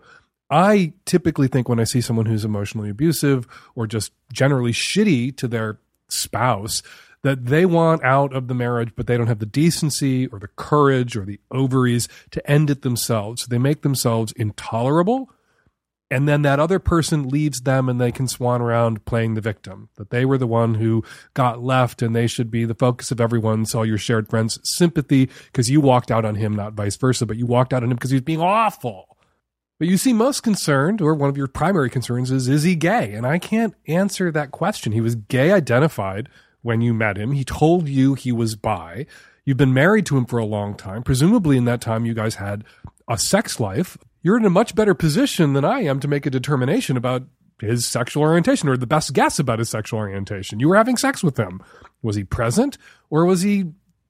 I 0.51 0.92
typically 1.07 1.49
think 1.49 1.69
when 1.69 1.81
I 1.81 1.85
see 1.85 2.01
someone 2.01 2.27
who's 2.27 2.45
emotionally 2.45 2.90
abusive 2.90 3.49
or 3.75 3.87
just 3.87 4.12
generally 4.33 4.73
shitty 4.73 5.37
to 5.38 5.49
their 5.49 5.79
spouse 6.09 6.83
that 7.23 7.47
they 7.47 7.66
want 7.66 8.05
out 8.05 8.33
of 8.33 8.47
the 8.47 8.55
marriage, 8.55 8.92
but 8.95 9.09
they 9.09 9.16
don't 9.16 9.27
have 9.27 9.40
the 9.40 9.47
decency 9.47 10.29
or 10.29 10.38
the 10.38 10.49
courage 10.49 11.16
or 11.16 11.25
the 11.25 11.40
ovaries 11.51 12.09
to 12.31 12.51
end 12.51 12.71
it 12.71 12.83
themselves. 12.83 13.47
They 13.47 13.59
make 13.59 13.83
themselves 13.83 14.33
intolerable. 14.37 15.31
And 16.09 16.29
then 16.29 16.42
that 16.42 16.61
other 16.61 16.79
person 16.79 17.29
leaves 17.29 17.62
them 17.62 17.88
and 17.88 18.01
they 18.01 18.12
can 18.12 18.29
swan 18.29 18.62
around 18.62 19.05
playing 19.07 19.35
the 19.35 19.40
victim, 19.40 19.88
that 19.97 20.11
they 20.11 20.25
were 20.25 20.38
the 20.38 20.47
one 20.47 20.75
who 20.75 21.03
got 21.35 21.62
left 21.62 22.01
and 22.01 22.14
they 22.14 22.29
should 22.29 22.49
be 22.51 22.64
the 22.64 22.75
focus 22.75 23.11
of 23.11 23.21
everyone's, 23.21 23.75
all 23.75 23.85
your 23.85 23.99
shared 23.99 24.29
friends' 24.29 24.61
sympathy 24.62 25.29
because 25.47 25.69
you 25.69 25.81
walked 25.81 26.12
out 26.12 26.25
on 26.25 26.37
him, 26.37 26.55
not 26.55 26.75
vice 26.75 26.97
versa, 26.97 27.27
but 27.27 27.37
you 27.37 27.45
walked 27.45 27.73
out 27.73 27.83
on 27.83 27.90
him 27.90 27.97
because 27.97 28.11
he 28.11 28.16
was 28.16 28.23
being 28.23 28.40
awful. 28.40 29.16
But 29.79 29.88
you 29.88 29.99
seem 29.99 30.16
most 30.16 30.42
concerned, 30.42 31.03
or 31.03 31.14
one 31.14 31.29
of 31.29 31.37
your 31.37 31.49
primary 31.49 31.90
concerns 31.90 32.31
is, 32.31 32.49
is 32.49 32.62
he 32.62 32.77
gay? 32.77 33.12
And 33.12 33.27
I 33.27 33.38
can't 33.38 33.75
answer 33.87 34.31
that 34.33 34.51
question. 34.51 34.92
He 34.92 35.03
was 35.03 35.16
gay 35.16 35.53
identified 35.53 36.29
when 36.62 36.81
you 36.81 36.95
met 36.95 37.19
him. 37.19 37.33
He 37.33 37.45
told 37.45 37.88
you 37.88 38.14
he 38.14 38.33
was 38.33 38.57
bi. 38.57 39.07
You've 39.45 39.59
been 39.59 39.75
married 39.75 40.07
to 40.07 40.16
him 40.16 40.25
for 40.25 40.38
a 40.38 40.47
long 40.47 40.77
time. 40.77 41.03
Presumably, 41.03 41.57
in 41.57 41.66
that 41.66 41.83
time, 41.83 42.07
you 42.07 42.14
guys 42.14 42.37
had 42.37 42.64
a 43.09 43.19
sex 43.19 43.61
life. 43.61 43.99
You're 44.27 44.37
in 44.37 44.45
a 44.45 44.51
much 44.51 44.75
better 44.75 44.93
position 44.93 45.53
than 45.53 45.65
I 45.65 45.85
am 45.85 46.01
to 46.01 46.09
make 46.09 46.27
a 46.27 46.31
determination 46.31 46.97
about 46.97 47.23
his 47.61 47.87
sexual 47.87 48.25
orientation 48.25 48.69
or 48.69 48.77
the 48.77 48.85
best 48.85 49.12
guess 49.12 49.39
about 49.39 49.61
his 49.61 49.71
sexual 49.71 50.01
orientation. 50.01 50.59
You 50.59 50.69
were 50.69 50.75
having 50.75 50.97
sex 50.97 51.23
with 51.23 51.37
him. 51.37 51.62
Was 52.03 52.17
he 52.17 52.25
present 52.25 52.77
or 53.09 53.25
was 53.25 53.43
he 53.43 53.67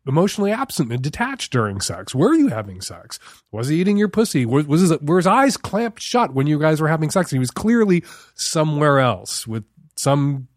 emotionally 0.06 0.52
absent 0.52 0.90
and 0.90 1.02
detached 1.02 1.52
during 1.52 1.82
sex? 1.82 2.14
Were 2.14 2.32
you 2.32 2.48
having 2.48 2.80
sex? 2.80 3.18
Was 3.52 3.68
he 3.68 3.78
eating 3.78 3.98
your 3.98 4.08
pussy? 4.08 4.46
Was, 4.46 4.66
was 4.66 4.80
his, 4.80 4.98
were 5.02 5.18
his 5.18 5.26
eyes 5.26 5.58
clamped 5.58 6.00
shut 6.00 6.32
when 6.32 6.46
you 6.46 6.58
guys 6.58 6.80
were 6.80 6.88
having 6.88 7.10
sex? 7.10 7.30
He 7.30 7.38
was 7.38 7.50
clearly 7.50 8.02
somewhere 8.34 9.00
else 9.00 9.46
with 9.46 9.64
some 9.96 10.48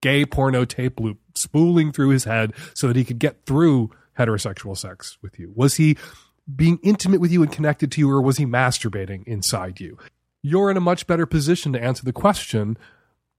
gay 0.00 0.24
porno 0.24 0.64
tape 0.64 0.98
loop 0.98 1.18
spooling 1.34 1.92
through 1.92 2.08
his 2.08 2.24
head 2.24 2.54
so 2.72 2.86
that 2.86 2.96
he 2.96 3.04
could 3.04 3.18
get 3.18 3.44
through 3.44 3.90
heterosexual 4.18 4.78
sex 4.78 5.18
with 5.20 5.38
you? 5.38 5.52
Was 5.54 5.74
he 5.74 5.98
being 6.54 6.78
intimate 6.82 7.20
with 7.20 7.32
you 7.32 7.42
and 7.42 7.52
connected 7.52 7.92
to 7.92 8.00
you, 8.00 8.10
or 8.10 8.22
was 8.22 8.38
he 8.38 8.46
masturbating 8.46 9.24
inside 9.26 9.80
you? 9.80 9.98
You're 10.42 10.70
in 10.70 10.76
a 10.76 10.80
much 10.80 11.06
better 11.06 11.26
position 11.26 11.72
to 11.72 11.82
answer 11.82 12.04
the 12.04 12.12
question 12.12 12.78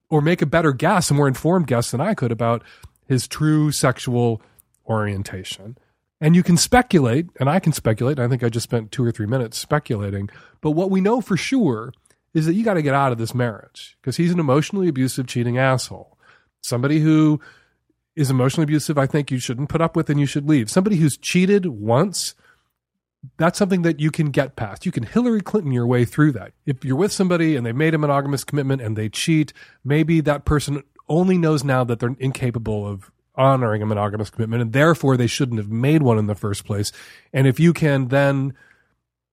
or 0.10 0.22
make 0.22 0.41
a 0.41 0.45
better 0.45 0.74
guess, 0.74 1.10
a 1.10 1.13
more 1.13 1.28
informed 1.28 1.67
guess 1.67 1.91
than 1.91 2.02
I 2.02 2.13
could 2.13 2.32
about 2.32 2.63
his 3.08 3.28
true 3.28 3.72
sexual 3.72 4.41
orientation. 4.88 5.78
And 6.22 6.36
you 6.36 6.43
can 6.43 6.58
speculate, 6.58 7.28
and 7.39 7.50
I 7.50 7.60
can 7.60 7.72
speculate. 7.72 8.19
I 8.19 8.28
think 8.28 8.43
I 8.43 8.50
just 8.50 8.65
spent 8.65 8.91
two 8.91 9.06
or 9.06 9.12
three 9.12 9.26
minutes 9.26 9.58
speculating. 9.58 10.30
But 10.62 10.72
what 10.72 10.91
we 10.91 11.00
know 11.00 11.22
for 11.22 11.38
sure 11.38 11.93
is 12.34 12.45
that 12.45 12.54
you 12.54 12.63
got 12.63 12.74
to 12.74 12.82
get 12.82 12.93
out 12.93 13.12
of 13.12 13.17
this 13.17 13.34
marriage 13.34 13.98
because 14.02 14.17
he's 14.17 14.32
an 14.32 14.39
emotionally 14.39 14.88
abusive, 14.88 15.28
cheating 15.28 15.58
asshole. 15.58 16.17
Somebody 16.62 17.00
who 17.00 17.39
is 18.15 18.30
emotionally 18.30 18.65
abusive, 18.65 18.98
I 18.98 19.06
think 19.06 19.32
you 19.32 19.39
shouldn't 19.39 19.69
put 19.69 19.82
up 19.82 19.95
with 19.95 20.10
and 20.10 20.19
you 20.19 20.26
should 20.26 20.48
leave. 20.48 20.69
Somebody 20.69 20.98
who's 20.98 21.17
cheated 21.17 21.65
once, 21.67 22.36
that's 23.38 23.60
something 23.60 23.82
that 23.82 24.00
you 24.00 24.12
can 24.12 24.32
get 24.32 24.56
past. 24.56 24.86
You 24.86 24.92
can 24.92 25.04
Hillary 25.04 25.42
Clinton 25.42 25.72
your 25.72 25.88
way 25.88 26.06
through 26.06 26.32
that. 26.34 26.54
If 26.66 26.86
you're 26.86 26.96
with 26.96 27.12
somebody 27.12 27.56
and 27.56 27.66
they 27.66 27.74
made 27.74 27.94
a 27.94 27.98
monogamous 27.98 28.44
commitment 28.44 28.82
and 28.82 28.96
they 28.96 29.10
cheat, 29.10 29.52
maybe 29.84 30.22
that 30.22 30.46
person 30.46 30.84
only 31.08 31.38
knows 31.38 31.64
now 31.64 31.84
that 31.84 32.00
they're 32.00 32.16
incapable 32.20 32.88
of 32.88 33.12
honoring 33.36 33.82
a 33.82 33.86
monogamous 33.86 34.30
commitment 34.30 34.62
and 34.62 34.74
therefore 34.74 35.16
they 35.16 35.28
shouldn't 35.28 35.60
have 35.60 35.70
made 35.70 36.04
one 36.04 36.18
in 36.18 36.28
the 36.28 36.36
first 36.36 36.66
place. 36.66 36.92
And 37.34 37.48
if 37.48 37.60
you 37.60 37.74
can 37.74 38.08
then 38.10 38.54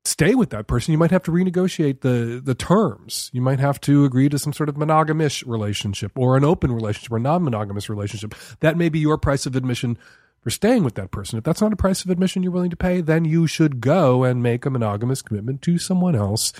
stay 0.04 0.34
with 0.34 0.50
that 0.50 0.66
person, 0.66 0.92
you 0.92 0.98
might 0.98 1.10
have 1.10 1.24
to 1.24 1.30
renegotiate 1.30 2.00
the 2.00 2.40
the 2.42 2.54
terms. 2.54 3.30
You 3.32 3.42
might 3.42 3.60
have 3.60 3.80
to 3.82 4.04
agree 4.04 4.28
to 4.28 4.38
some 4.38 4.52
sort 4.52 4.68
of 4.68 4.76
monogamish 4.76 5.46
relationship 5.46 6.12
or 6.16 6.36
an 6.36 6.44
open 6.44 6.72
relationship 6.72 7.12
or 7.12 7.18
non-monogamous 7.18 7.88
relationship. 7.88 8.34
That 8.60 8.76
may 8.76 8.88
be 8.88 9.00
your 9.00 9.18
price 9.18 9.46
of 9.46 9.56
admission 9.56 9.98
for 10.46 10.50
staying 10.50 10.84
with 10.84 10.94
that 10.94 11.10
person. 11.10 11.38
If 11.38 11.42
that's 11.42 11.60
not 11.60 11.72
a 11.72 11.76
price 11.76 12.04
of 12.04 12.10
admission 12.10 12.44
you're 12.44 12.52
willing 12.52 12.70
to 12.70 12.76
pay, 12.76 13.00
then 13.00 13.24
you 13.24 13.48
should 13.48 13.80
go 13.80 14.22
and 14.22 14.40
make 14.40 14.64
a 14.64 14.70
monogamous 14.70 15.20
commitment 15.20 15.60
to 15.62 15.76
someone 15.76 16.14
else 16.14 16.52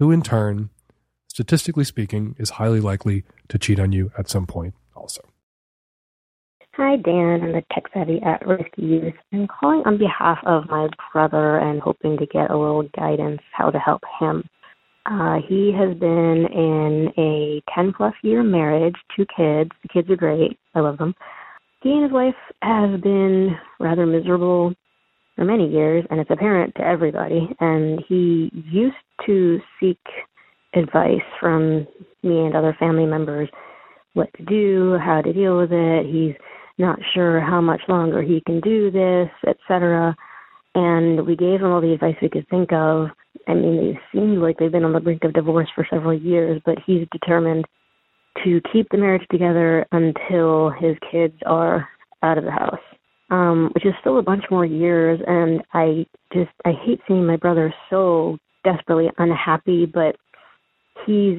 who 0.00 0.10
in 0.10 0.20
turn, 0.20 0.70
statistically 1.28 1.84
speaking, 1.84 2.34
is 2.40 2.50
highly 2.50 2.80
likely 2.80 3.22
to 3.46 3.56
cheat 3.56 3.78
on 3.78 3.92
you 3.92 4.10
at 4.18 4.28
some 4.28 4.48
point 4.48 4.74
also. 4.96 5.22
Hi, 6.74 6.96
Dan. 6.96 7.42
I'm 7.44 7.52
the 7.52 7.62
tech 7.72 7.84
savvy 7.94 8.20
at 8.20 8.44
risk 8.44 8.70
youth. 8.76 9.14
I'm 9.32 9.46
calling 9.46 9.84
on 9.86 9.96
behalf 9.96 10.38
of 10.44 10.68
my 10.68 10.88
brother 11.12 11.56
and 11.58 11.80
hoping 11.80 12.18
to 12.18 12.26
get 12.26 12.50
a 12.50 12.58
little 12.58 12.88
guidance 12.96 13.42
how 13.52 13.70
to 13.70 13.78
help 13.78 14.02
him. 14.18 14.42
Uh, 15.06 15.36
he 15.48 15.72
has 15.72 15.96
been 15.96 16.48
in 16.52 17.12
a 17.16 17.62
10 17.76 17.92
plus 17.96 18.14
year 18.24 18.42
marriage, 18.42 18.96
two 19.16 19.24
kids. 19.24 19.70
The 19.82 19.88
kids 19.88 20.10
are 20.10 20.16
great. 20.16 20.58
I 20.74 20.80
love 20.80 20.98
them. 20.98 21.14
His 21.82 22.12
wife 22.12 22.34
have 22.62 23.00
been 23.00 23.56
rather 23.78 24.04
miserable 24.04 24.74
for 25.36 25.44
many 25.44 25.66
years, 25.66 26.04
and 26.10 26.20
it's 26.20 26.30
apparent 26.30 26.74
to 26.74 26.86
everybody. 26.86 27.48
And 27.60 28.04
he 28.06 28.50
used 28.52 28.96
to 29.26 29.58
seek 29.80 29.98
advice 30.74 31.22
from 31.40 31.86
me 32.22 32.44
and 32.44 32.54
other 32.54 32.76
family 32.78 33.06
members 33.06 33.48
what 34.12 34.28
to 34.36 34.44
do, 34.44 34.98
how 35.02 35.22
to 35.22 35.32
deal 35.32 35.56
with 35.56 35.72
it. 35.72 36.06
He's 36.06 36.34
not 36.78 36.98
sure 37.14 37.40
how 37.40 37.60
much 37.60 37.80
longer 37.88 38.22
he 38.22 38.42
can 38.44 38.60
do 38.60 38.90
this, 38.90 39.30
etc. 39.48 40.14
And 40.74 41.26
we 41.26 41.34
gave 41.34 41.60
him 41.60 41.70
all 41.70 41.80
the 41.80 41.94
advice 41.94 42.16
we 42.20 42.28
could 42.28 42.48
think 42.48 42.72
of. 42.72 43.08
I 43.48 43.54
mean, 43.54 43.76
they 43.76 44.00
seems 44.12 44.38
like 44.38 44.58
they've 44.58 44.70
been 44.70 44.84
on 44.84 44.92
the 44.92 45.00
brink 45.00 45.24
of 45.24 45.32
divorce 45.32 45.68
for 45.74 45.86
several 45.90 46.14
years, 46.14 46.60
but 46.66 46.76
he's 46.86 47.06
determined 47.10 47.64
to 48.44 48.60
keep 48.72 48.88
the 48.90 48.98
marriage 48.98 49.26
together 49.30 49.86
until 49.92 50.70
his 50.70 50.96
kids 51.10 51.34
are 51.46 51.88
out 52.22 52.38
of 52.38 52.44
the 52.44 52.50
house, 52.50 52.80
um, 53.30 53.70
which 53.74 53.84
is 53.86 53.94
still 54.00 54.18
a 54.18 54.22
bunch 54.22 54.44
more 54.50 54.64
years. 54.64 55.20
And 55.26 55.62
I 55.72 56.06
just, 56.32 56.50
I 56.64 56.72
hate 56.84 57.00
seeing 57.06 57.26
my 57.26 57.36
brother 57.36 57.72
so 57.88 58.38
desperately 58.64 59.10
unhappy, 59.18 59.86
but 59.86 60.16
he's 61.06 61.38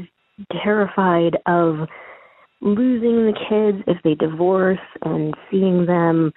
terrified 0.64 1.38
of 1.46 1.88
losing 2.62 3.26
the 3.26 3.34
kids 3.50 3.84
if 3.88 3.98
they 4.04 4.16
divorce 4.16 4.80
and 5.04 5.34
seeing 5.50 5.86
them 5.86 6.32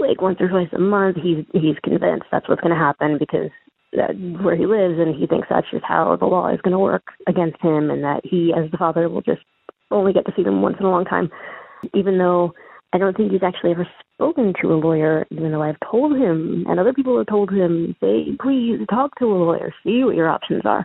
like 0.00 0.22
once 0.22 0.38
or 0.40 0.48
twice 0.48 0.68
a 0.72 0.78
month 0.78 1.16
he's 1.22 1.44
he's 1.52 1.76
convinced 1.84 2.24
that's 2.30 2.48
what's 2.48 2.60
going 2.62 2.74
to 2.74 2.80
happen 2.80 3.18
because 3.18 3.50
that's 3.92 4.14
where 4.42 4.56
he 4.56 4.66
lives 4.66 4.98
and 4.98 5.14
he 5.14 5.26
thinks 5.26 5.48
that's 5.50 5.70
just 5.70 5.84
how 5.84 6.16
the 6.16 6.24
law 6.24 6.48
is 6.48 6.60
going 6.62 6.72
to 6.72 6.78
work 6.78 7.02
against 7.26 7.60
him 7.60 7.90
and 7.90 8.02
that 8.02 8.20
he 8.24 8.54
as 8.56 8.70
the 8.70 8.78
father 8.78 9.08
will 9.08 9.20
just 9.20 9.42
only 9.90 10.12
get 10.12 10.26
to 10.26 10.32
see 10.36 10.42
them 10.42 10.62
once 10.62 10.76
in 10.78 10.86
a 10.86 10.90
long 10.90 11.04
time 11.04 11.30
even 11.94 12.18
though 12.18 12.52
i 12.92 12.98
don't 12.98 13.16
think 13.16 13.32
he's 13.32 13.42
actually 13.42 13.70
ever 13.70 13.86
spoken 14.14 14.52
to 14.60 14.72
a 14.72 14.76
lawyer 14.76 15.26
even 15.30 15.50
though 15.50 15.62
i've 15.62 15.80
told 15.90 16.16
him 16.16 16.64
and 16.68 16.78
other 16.78 16.92
people 16.92 17.16
have 17.16 17.26
told 17.26 17.50
him 17.50 17.94
say 18.00 18.36
please 18.40 18.78
talk 18.88 19.16
to 19.18 19.26
a 19.26 19.34
lawyer 19.34 19.72
see 19.84 20.04
what 20.04 20.16
your 20.16 20.28
options 20.28 20.62
are 20.64 20.84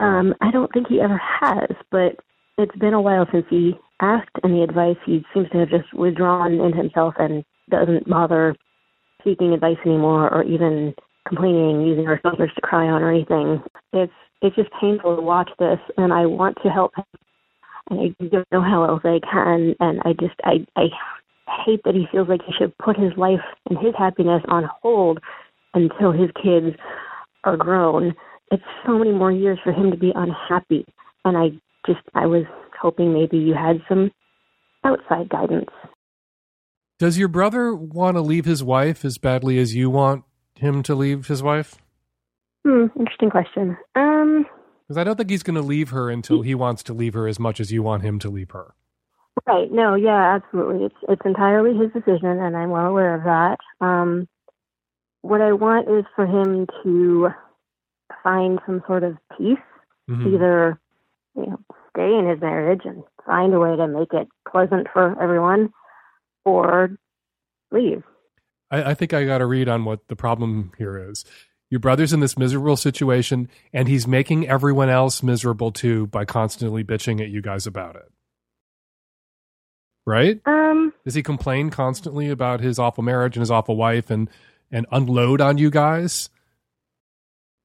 um 0.00 0.34
i 0.40 0.50
don't 0.50 0.72
think 0.72 0.86
he 0.88 1.00
ever 1.00 1.20
has 1.40 1.68
but 1.90 2.16
it's 2.58 2.76
been 2.76 2.92
a 2.92 3.00
while 3.00 3.26
since 3.32 3.46
he 3.48 3.74
asked 4.00 4.36
any 4.44 4.62
advice. 4.62 4.96
He 5.06 5.24
seems 5.32 5.48
to 5.50 5.58
have 5.58 5.70
just 5.70 5.92
withdrawn 5.94 6.60
in 6.60 6.76
himself 6.76 7.14
and 7.18 7.44
doesn't 7.70 8.08
bother 8.08 8.54
seeking 9.24 9.52
advice 9.52 9.76
anymore 9.84 10.32
or 10.32 10.42
even 10.42 10.94
complaining, 11.26 11.86
using 11.86 12.06
our 12.06 12.20
filters 12.20 12.50
to 12.54 12.60
cry 12.60 12.88
on 12.88 13.02
or 13.02 13.10
anything. 13.10 13.62
It's 13.92 14.12
it's 14.40 14.54
just 14.54 14.70
painful 14.80 15.16
to 15.16 15.22
watch 15.22 15.50
this 15.58 15.78
and 15.96 16.12
I 16.12 16.26
want 16.26 16.58
to 16.62 16.68
help 16.68 16.92
him 16.96 17.04
I 17.90 18.14
don't 18.30 18.46
know 18.52 18.62
how 18.62 18.84
else 18.84 19.02
I 19.04 19.20
can 19.20 19.74
and 19.80 20.00
I 20.04 20.12
just 20.12 20.34
I 20.44 20.66
I 20.76 20.86
hate 21.64 21.80
that 21.84 21.94
he 21.94 22.06
feels 22.12 22.28
like 22.28 22.40
he 22.46 22.52
should 22.58 22.76
put 22.78 22.98
his 22.98 23.12
life 23.16 23.40
and 23.68 23.78
his 23.78 23.94
happiness 23.96 24.42
on 24.48 24.68
hold 24.82 25.18
until 25.74 26.12
his 26.12 26.30
kids 26.42 26.76
are 27.44 27.56
grown. 27.56 28.14
It's 28.50 28.62
so 28.86 28.98
many 28.98 29.12
more 29.12 29.32
years 29.32 29.58
for 29.62 29.72
him 29.72 29.90
to 29.90 29.96
be 29.96 30.12
unhappy 30.14 30.84
and 31.24 31.36
I 31.36 31.48
just 31.86 32.00
I 32.14 32.26
was 32.26 32.44
hoping 32.80 33.12
maybe 33.12 33.38
you 33.38 33.54
had 33.54 33.82
some 33.88 34.10
outside 34.84 35.28
guidance. 35.28 35.70
Does 36.98 37.18
your 37.18 37.28
brother 37.28 37.74
want 37.74 38.16
to 38.16 38.20
leave 38.20 38.44
his 38.44 38.62
wife 38.62 39.04
as 39.04 39.18
badly 39.18 39.58
as 39.58 39.74
you 39.74 39.88
want 39.88 40.24
him 40.56 40.82
to 40.82 40.94
leave 40.94 41.28
his 41.28 41.42
wife? 41.42 41.76
Hmm, 42.66 42.86
interesting 42.98 43.30
question. 43.30 43.76
Um, 43.94 44.44
because 44.88 44.98
I 44.98 45.04
don't 45.04 45.16
think 45.16 45.28
he's 45.28 45.42
going 45.42 45.56
to 45.56 45.62
leave 45.62 45.90
her 45.90 46.08
until 46.08 46.40
he 46.40 46.54
wants 46.54 46.82
to 46.84 46.94
leave 46.94 47.14
her 47.14 47.28
as 47.28 47.38
much 47.38 47.60
as 47.60 47.70
you 47.70 47.82
want 47.82 48.02
him 48.02 48.18
to 48.20 48.30
leave 48.30 48.50
her. 48.52 48.74
Right. 49.46 49.70
No. 49.70 49.94
Yeah. 49.94 50.36
Absolutely. 50.36 50.86
It's 50.86 50.96
it's 51.08 51.22
entirely 51.24 51.76
his 51.76 51.92
decision, 51.92 52.40
and 52.40 52.56
I'm 52.56 52.70
well 52.70 52.86
aware 52.86 53.14
of 53.14 53.24
that. 53.24 53.58
Um, 53.84 54.28
what 55.22 55.40
I 55.40 55.52
want 55.52 55.88
is 55.88 56.04
for 56.16 56.26
him 56.26 56.66
to 56.82 57.28
find 58.22 58.58
some 58.66 58.82
sort 58.86 59.04
of 59.04 59.16
peace, 59.36 59.58
mm-hmm. 60.08 60.34
either 60.34 60.80
you 61.36 61.46
know, 61.46 61.60
stay 61.90 62.16
in 62.16 62.28
his 62.28 62.40
marriage 62.40 62.82
and 62.84 63.04
find 63.26 63.52
a 63.54 63.58
way 63.58 63.76
to 63.76 63.86
make 63.86 64.12
it 64.12 64.28
pleasant 64.50 64.88
for 64.92 65.20
everyone 65.22 65.72
or 66.44 66.90
leave. 67.70 68.02
I, 68.70 68.90
I 68.90 68.94
think 68.94 69.12
I 69.12 69.24
got 69.24 69.38
to 69.38 69.46
read 69.46 69.68
on 69.68 69.84
what 69.84 70.08
the 70.08 70.16
problem 70.16 70.72
here 70.78 71.10
is. 71.10 71.24
Your 71.70 71.80
brother's 71.80 72.12
in 72.14 72.20
this 72.20 72.38
miserable 72.38 72.76
situation, 72.76 73.48
and 73.74 73.88
he's 73.88 74.06
making 74.06 74.48
everyone 74.48 74.88
else 74.88 75.22
miserable 75.22 75.70
too 75.70 76.06
by 76.06 76.24
constantly 76.24 76.82
bitching 76.82 77.20
at 77.20 77.28
you 77.28 77.42
guys 77.42 77.66
about 77.66 77.96
it. 77.96 78.10
right? 80.06 80.40
Um, 80.46 80.94
Does 81.04 81.14
he 81.14 81.22
complain 81.22 81.68
constantly 81.68 82.30
about 82.30 82.60
his 82.60 82.78
awful 82.78 83.04
marriage 83.04 83.36
and 83.36 83.42
his 83.42 83.50
awful 83.50 83.76
wife 83.76 84.10
and 84.10 84.30
and 84.70 84.86
unload 84.90 85.40
on 85.42 85.58
you 85.58 85.70
guys? 85.70 86.30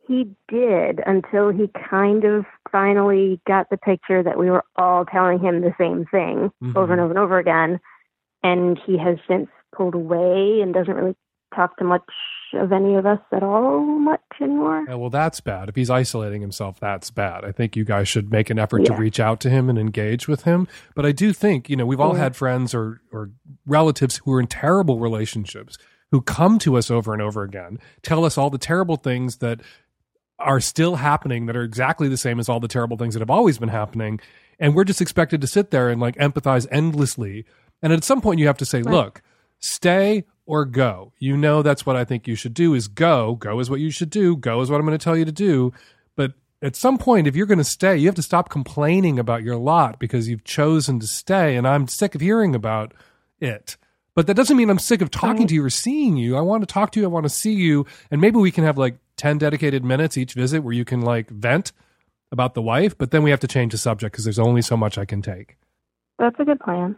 He 0.07 0.35
did 0.49 0.99
until 1.05 1.49
he 1.49 1.69
kind 1.89 2.25
of 2.25 2.45
finally 2.69 3.39
got 3.47 3.69
the 3.69 3.77
picture 3.77 4.21
that 4.21 4.37
we 4.37 4.49
were 4.49 4.65
all 4.75 5.05
telling 5.05 5.39
him 5.39 5.61
the 5.61 5.73
same 5.77 6.05
thing 6.05 6.51
Mhm. 6.61 6.75
over 6.75 6.91
and 6.91 7.01
over 7.01 7.11
and 7.11 7.19
over 7.19 7.37
again. 7.37 7.79
And 8.43 8.77
he 8.85 8.97
has 8.97 9.17
since 9.27 9.47
pulled 9.73 9.95
away 9.95 10.59
and 10.61 10.73
doesn't 10.73 10.93
really 10.93 11.15
talk 11.55 11.77
to 11.77 11.83
much 11.83 12.01
of 12.53 12.71
any 12.71 12.93
of 12.95 13.05
us 13.05 13.19
at 13.31 13.41
all 13.41 13.79
much 13.81 14.21
anymore. 14.39 14.85
Yeah, 14.87 14.95
well, 14.95 15.09
that's 15.09 15.39
bad. 15.41 15.69
If 15.69 15.75
he's 15.75 15.89
isolating 15.89 16.41
himself, 16.41 16.79
that's 16.79 17.09
bad. 17.09 17.43
I 17.43 17.51
think 17.51 17.75
you 17.75 17.83
guys 17.83 18.07
should 18.07 18.31
make 18.31 18.51
an 18.51 18.59
effort 18.59 18.85
to 18.85 18.93
reach 18.93 19.19
out 19.19 19.39
to 19.41 19.49
him 19.49 19.69
and 19.69 19.79
engage 19.79 20.27
with 20.27 20.43
him. 20.43 20.67
But 20.93 21.05
I 21.05 21.11
do 21.13 21.33
think, 21.33 21.67
you 21.69 21.75
know, 21.75 21.85
we've 21.87 21.99
all 21.99 22.13
Yeah. 22.13 22.19
had 22.23 22.35
friends 22.35 22.75
or, 22.75 23.01
or 23.11 23.31
relatives 23.65 24.17
who 24.23 24.33
are 24.33 24.39
in 24.39 24.45
terrible 24.47 24.99
relationships 24.99 25.77
who 26.11 26.21
come 26.21 26.59
to 26.59 26.77
us 26.77 26.91
over 26.91 27.11
and 27.11 27.23
over 27.23 27.41
again, 27.41 27.79
tell 28.03 28.23
us 28.23 28.37
all 28.37 28.51
the 28.51 28.59
terrible 28.59 28.97
things 28.97 29.37
that 29.37 29.59
are 30.37 30.59
still 30.59 30.97
happening 30.97 31.47
that 31.47 31.55
are 31.55 31.63
exactly 31.63 32.07
the 32.07 32.17
same 32.17 32.39
as 32.39 32.49
all 32.49 32.59
the 32.59 32.67
terrible 32.67 32.97
things 32.97 33.15
that 33.15 33.19
have 33.21 33.31
always 33.31 33.57
been 33.57 33.69
happening. 33.69 34.19
And 34.59 34.75
we're 34.75 34.83
just 34.83 35.01
expected 35.01 35.41
to 35.41 35.47
sit 35.47 35.71
there 35.71 35.89
and 35.89 35.99
like 35.99 36.15
empathize 36.17 36.67
endlessly. 36.69 37.45
And 37.81 37.91
at 37.91 38.03
some 38.03 38.21
point, 38.21 38.39
you 38.39 38.45
have 38.45 38.57
to 38.59 38.65
say, 38.65 38.83
Right. 38.83 38.93
look, 38.93 39.21
stay 39.59 40.25
or 40.45 40.65
go. 40.65 41.13
You 41.19 41.37
know, 41.37 41.61
that's 41.61 41.85
what 41.85 41.95
I 41.95 42.03
think 42.03 42.27
you 42.27 42.35
should 42.35 42.53
do 42.53 42.73
is 42.73 42.87
go. 42.87 43.35
Go 43.35 43.59
is 43.59 43.69
what 43.69 43.79
you 43.79 43.91
should 43.91 44.09
do. 44.09 44.35
Go 44.35 44.61
is 44.61 44.69
what 44.69 44.79
I'm 44.79 44.85
going 44.85 44.97
to 44.97 45.03
tell 45.03 45.17
you 45.17 45.25
to 45.25 45.31
do. 45.31 45.73
But 46.15 46.33
at 46.61 46.75
some 46.75 46.97
point, 46.97 47.27
if 47.27 47.35
you're 47.35 47.45
going 47.45 47.57
to 47.59 47.63
stay, 47.63 47.97
you 47.97 48.07
have 48.07 48.15
to 48.15 48.23
stop 48.23 48.49
complaining 48.49 49.19
about 49.19 49.43
your 49.43 49.55
lot 49.55 49.99
because 49.99 50.27
you've 50.27 50.43
chosen 50.43 50.99
to 50.99 51.07
stay. 51.07 51.55
And 51.55 51.67
I'm 51.67 51.87
sick 51.87 52.15
of 52.15 52.21
hearing 52.21 52.55
about 52.55 52.93
it. 53.39 53.77
But 54.15 54.27
that 54.27 54.35
doesn't 54.35 54.57
mean 54.57 54.69
I'm 54.69 54.79
sick 54.79 55.01
of 55.01 55.09
talking 55.09 55.47
to 55.47 55.55
you 55.55 55.65
or 55.65 55.71
seeing 55.71 56.17
you. 56.17 56.37
I 56.37 56.41
want 56.41 56.61
to 56.61 56.71
talk 56.71 56.91
to 56.91 56.99
you. 56.99 57.05
I 57.05 57.09
want 57.09 57.25
to 57.25 57.29
see 57.29 57.53
you. 57.53 57.85
And 58.11 58.21
maybe 58.21 58.37
we 58.37 58.51
can 58.51 58.63
have 58.63 58.77
like 58.77 58.97
10 59.17 59.39
dedicated 59.39 59.83
minutes 59.83 60.17
each 60.17 60.33
visit 60.33 60.61
where 60.61 60.73
you 60.73 60.85
can 60.85 61.01
like 61.01 61.29
vent 61.29 61.71
about 62.31 62.53
the 62.53 62.61
wife. 62.61 62.95
But 62.95 63.11
then 63.11 63.23
we 63.23 63.31
have 63.31 63.39
to 63.39 63.47
change 63.47 63.71
the 63.71 63.77
subject 63.79 64.11
because 64.11 64.23
there's 64.25 64.39
only 64.39 64.61
so 64.61 64.77
much 64.77 64.99
I 64.99 65.05
can 65.05 65.23
take. 65.23 65.57
That's 66.19 66.39
a 66.39 66.45
good 66.45 66.59
plan. 66.59 66.95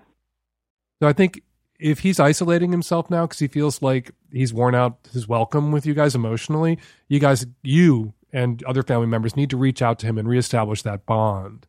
So 1.01 1.07
I 1.07 1.13
think 1.13 1.41
if 1.79 1.99
he's 1.99 2.19
isolating 2.19 2.71
himself 2.71 3.09
now 3.09 3.25
because 3.25 3.39
he 3.39 3.47
feels 3.47 3.81
like 3.81 4.11
he's 4.31 4.53
worn 4.53 4.75
out 4.75 4.97
his 5.11 5.27
welcome 5.27 5.71
with 5.71 5.85
you 5.85 5.93
guys 5.93 6.15
emotionally, 6.15 6.79
you 7.07 7.19
guys, 7.19 7.45
you 7.63 8.13
and 8.31 8.63
other 8.63 8.83
family 8.83 9.07
members 9.07 9.35
need 9.35 9.49
to 9.49 9.57
reach 9.57 9.81
out 9.81 9.99
to 9.99 10.05
him 10.05 10.17
and 10.17 10.27
reestablish 10.27 10.81
that 10.83 11.05
bond. 11.05 11.67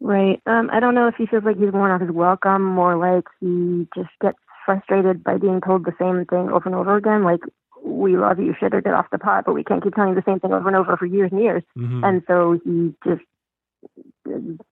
Right. 0.00 0.42
Um, 0.46 0.68
I 0.72 0.80
don't 0.80 0.94
know 0.94 1.08
if 1.08 1.14
he 1.16 1.26
feels 1.26 1.44
like 1.44 1.56
he's 1.56 1.72
worn 1.72 1.90
out 1.90 2.00
his 2.00 2.10
welcome, 2.10 2.62
more 2.62 2.96
like 2.96 3.24
he 3.40 3.88
just 3.94 4.10
gets 4.20 4.38
frustrated 4.64 5.24
by 5.24 5.38
being 5.38 5.60
told 5.60 5.84
the 5.84 5.94
same 5.98 6.24
thing 6.26 6.50
over 6.50 6.66
and 6.66 6.74
over 6.74 6.96
again. 6.96 7.24
Like, 7.24 7.40
we 7.84 8.16
love 8.16 8.38
you, 8.38 8.54
shit, 8.58 8.74
or 8.74 8.80
get 8.80 8.94
off 8.94 9.10
the 9.12 9.18
pot, 9.18 9.44
but 9.46 9.54
we 9.54 9.62
can't 9.62 9.82
keep 9.82 9.94
telling 9.94 10.10
you 10.10 10.16
the 10.16 10.30
same 10.30 10.40
thing 10.40 10.52
over 10.52 10.66
and 10.66 10.76
over 10.76 10.96
for 10.96 11.06
years 11.06 11.30
and 11.32 11.40
years. 11.40 11.62
Mhm. 11.78 12.04
And 12.04 12.22
so 12.26 12.58
he 12.64 12.94
just 13.04 13.22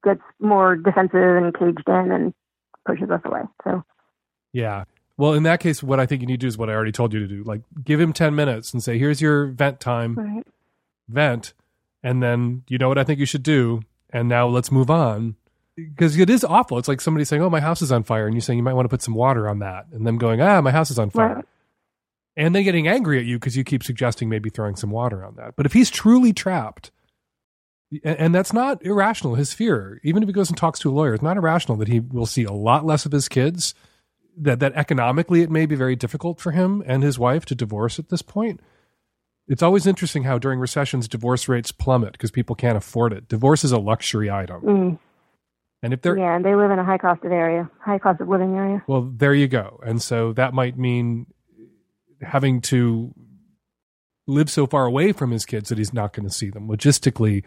gets 0.02 0.20
more 0.40 0.74
defensive 0.74 1.14
and 1.14 1.54
caged 1.54 1.88
in 1.88 2.10
and 2.10 2.34
pushes 2.86 3.10
us 3.10 3.20
away. 3.24 3.42
So, 3.64 3.82
Yeah. 4.52 4.84
Well, 5.16 5.32
in 5.34 5.44
that 5.44 5.60
case, 5.60 5.82
what 5.82 6.00
I 6.00 6.06
think 6.06 6.22
you 6.22 6.26
need 6.26 6.40
to 6.40 6.44
do 6.44 6.48
is 6.48 6.58
what 6.58 6.68
I 6.68 6.72
already 6.72 6.92
told 6.92 7.12
you 7.12 7.20
to 7.20 7.26
do. 7.26 7.44
Like, 7.44 7.62
give 7.84 8.00
him 8.00 8.12
10 8.12 8.34
minutes 8.34 8.72
and 8.72 8.82
say, 8.82 8.98
here's 8.98 9.20
your 9.20 9.46
vent 9.46 9.78
time, 9.78 10.14
right. 10.16 10.46
vent. 11.08 11.52
And 12.02 12.22
then 12.22 12.64
you 12.68 12.78
know 12.78 12.88
what 12.88 12.98
I 12.98 13.04
think 13.04 13.20
you 13.20 13.26
should 13.26 13.42
do. 13.44 13.82
And 14.10 14.28
now 14.28 14.46
let's 14.46 14.72
move 14.72 14.90
on. 14.90 15.36
Because 15.76 16.16
it 16.18 16.30
is 16.30 16.44
awful. 16.44 16.78
It's 16.78 16.88
like 16.88 17.00
somebody 17.00 17.24
saying, 17.24 17.42
oh, 17.42 17.50
my 17.50 17.60
house 17.60 17.82
is 17.82 17.90
on 17.90 18.04
fire. 18.04 18.26
And 18.26 18.34
you 18.34 18.40
saying 18.40 18.58
you 18.58 18.62
might 18.62 18.74
want 18.74 18.84
to 18.84 18.88
put 18.88 19.02
some 19.02 19.14
water 19.14 19.48
on 19.48 19.60
that. 19.60 19.86
And 19.92 20.06
them 20.06 20.18
going, 20.18 20.40
ah, 20.40 20.60
my 20.60 20.70
house 20.70 20.90
is 20.90 20.98
on 20.98 21.10
fire. 21.10 21.36
Right. 21.36 21.44
And 22.36 22.54
then 22.54 22.64
getting 22.64 22.88
angry 22.88 23.18
at 23.18 23.24
you 23.24 23.38
because 23.38 23.56
you 23.56 23.64
keep 23.64 23.82
suggesting 23.82 24.28
maybe 24.28 24.50
throwing 24.50 24.76
some 24.76 24.90
water 24.90 25.24
on 25.24 25.36
that. 25.36 25.54
But 25.56 25.66
if 25.66 25.72
he's 25.72 25.90
truly 25.90 26.32
trapped, 26.32 26.90
and, 28.02 28.18
and 28.18 28.34
that's 28.34 28.52
not 28.52 28.84
irrational, 28.84 29.34
his 29.34 29.52
fear, 29.52 30.00
even 30.02 30.22
if 30.22 30.28
he 30.28 30.32
goes 30.32 30.48
and 30.48 30.56
talks 30.56 30.78
to 30.80 30.90
a 30.90 30.92
lawyer, 30.92 31.14
it's 31.14 31.22
not 31.22 31.36
irrational 31.36 31.76
that 31.78 31.88
he 31.88 32.00
will 32.00 32.26
see 32.26 32.44
a 32.44 32.52
lot 32.52 32.84
less 32.84 33.06
of 33.06 33.12
his 33.12 33.28
kids, 33.28 33.74
that, 34.36 34.60
that 34.60 34.72
economically 34.74 35.42
it 35.42 35.50
may 35.50 35.66
be 35.66 35.74
very 35.74 35.96
difficult 35.96 36.40
for 36.40 36.52
him 36.52 36.82
and 36.86 37.02
his 37.02 37.18
wife 37.18 37.44
to 37.46 37.54
divorce 37.54 37.98
at 37.98 38.08
this 38.08 38.22
point. 38.22 38.60
It's 39.46 39.62
always 39.62 39.86
interesting 39.86 40.24
how 40.24 40.38
during 40.38 40.58
recessions 40.58 41.06
divorce 41.06 41.48
rates 41.48 41.70
plummet 41.70 42.12
because 42.12 42.30
people 42.30 42.56
can't 42.56 42.78
afford 42.78 43.12
it. 43.12 43.28
Divorce 43.28 43.62
is 43.62 43.72
a 43.72 43.78
luxury 43.78 44.30
item. 44.30 44.62
mm. 44.62 44.98
And 45.82 45.92
if 45.92 46.00
they're 46.00 46.16
yeah, 46.16 46.34
and 46.34 46.42
they 46.42 46.54
live 46.54 46.70
in 46.70 46.78
a 46.78 46.84
high 46.84 46.96
cost 46.96 47.22
of 47.24 47.30
area, 47.30 47.70
high 47.78 47.98
cost 47.98 48.18
of 48.18 48.26
living 48.26 48.56
area. 48.56 48.82
Well, 48.86 49.12
there 49.14 49.34
you 49.34 49.46
go. 49.46 49.80
And 49.84 50.00
so 50.00 50.32
that 50.32 50.54
might 50.54 50.78
mean 50.78 51.26
having 52.22 52.62
to 52.62 53.14
live 54.26 54.48
so 54.48 54.66
far 54.66 54.86
away 54.86 55.12
from 55.12 55.30
his 55.30 55.44
kids 55.44 55.68
that 55.68 55.76
he's 55.76 55.92
not 55.92 56.14
going 56.14 56.26
to 56.26 56.34
see 56.34 56.48
them. 56.48 56.68
Logistically, 56.68 57.44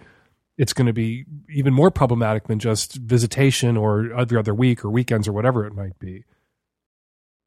it's 0.58 0.74
going 0.74 0.88
to 0.88 0.94
be 0.94 1.26
even 1.50 1.74
more 1.74 1.92
problematic 1.92 2.48
than 2.48 2.60
just 2.60 2.96
visitation 2.96 3.78
or 3.78 4.12
every 4.18 4.38
other 4.38 4.54
week 4.54 4.84
or 4.84 4.90
weekends 4.90 5.28
or 5.28 5.34
whatever 5.34 5.66
it 5.66 5.74
might 5.74 5.98
be. 6.00 6.24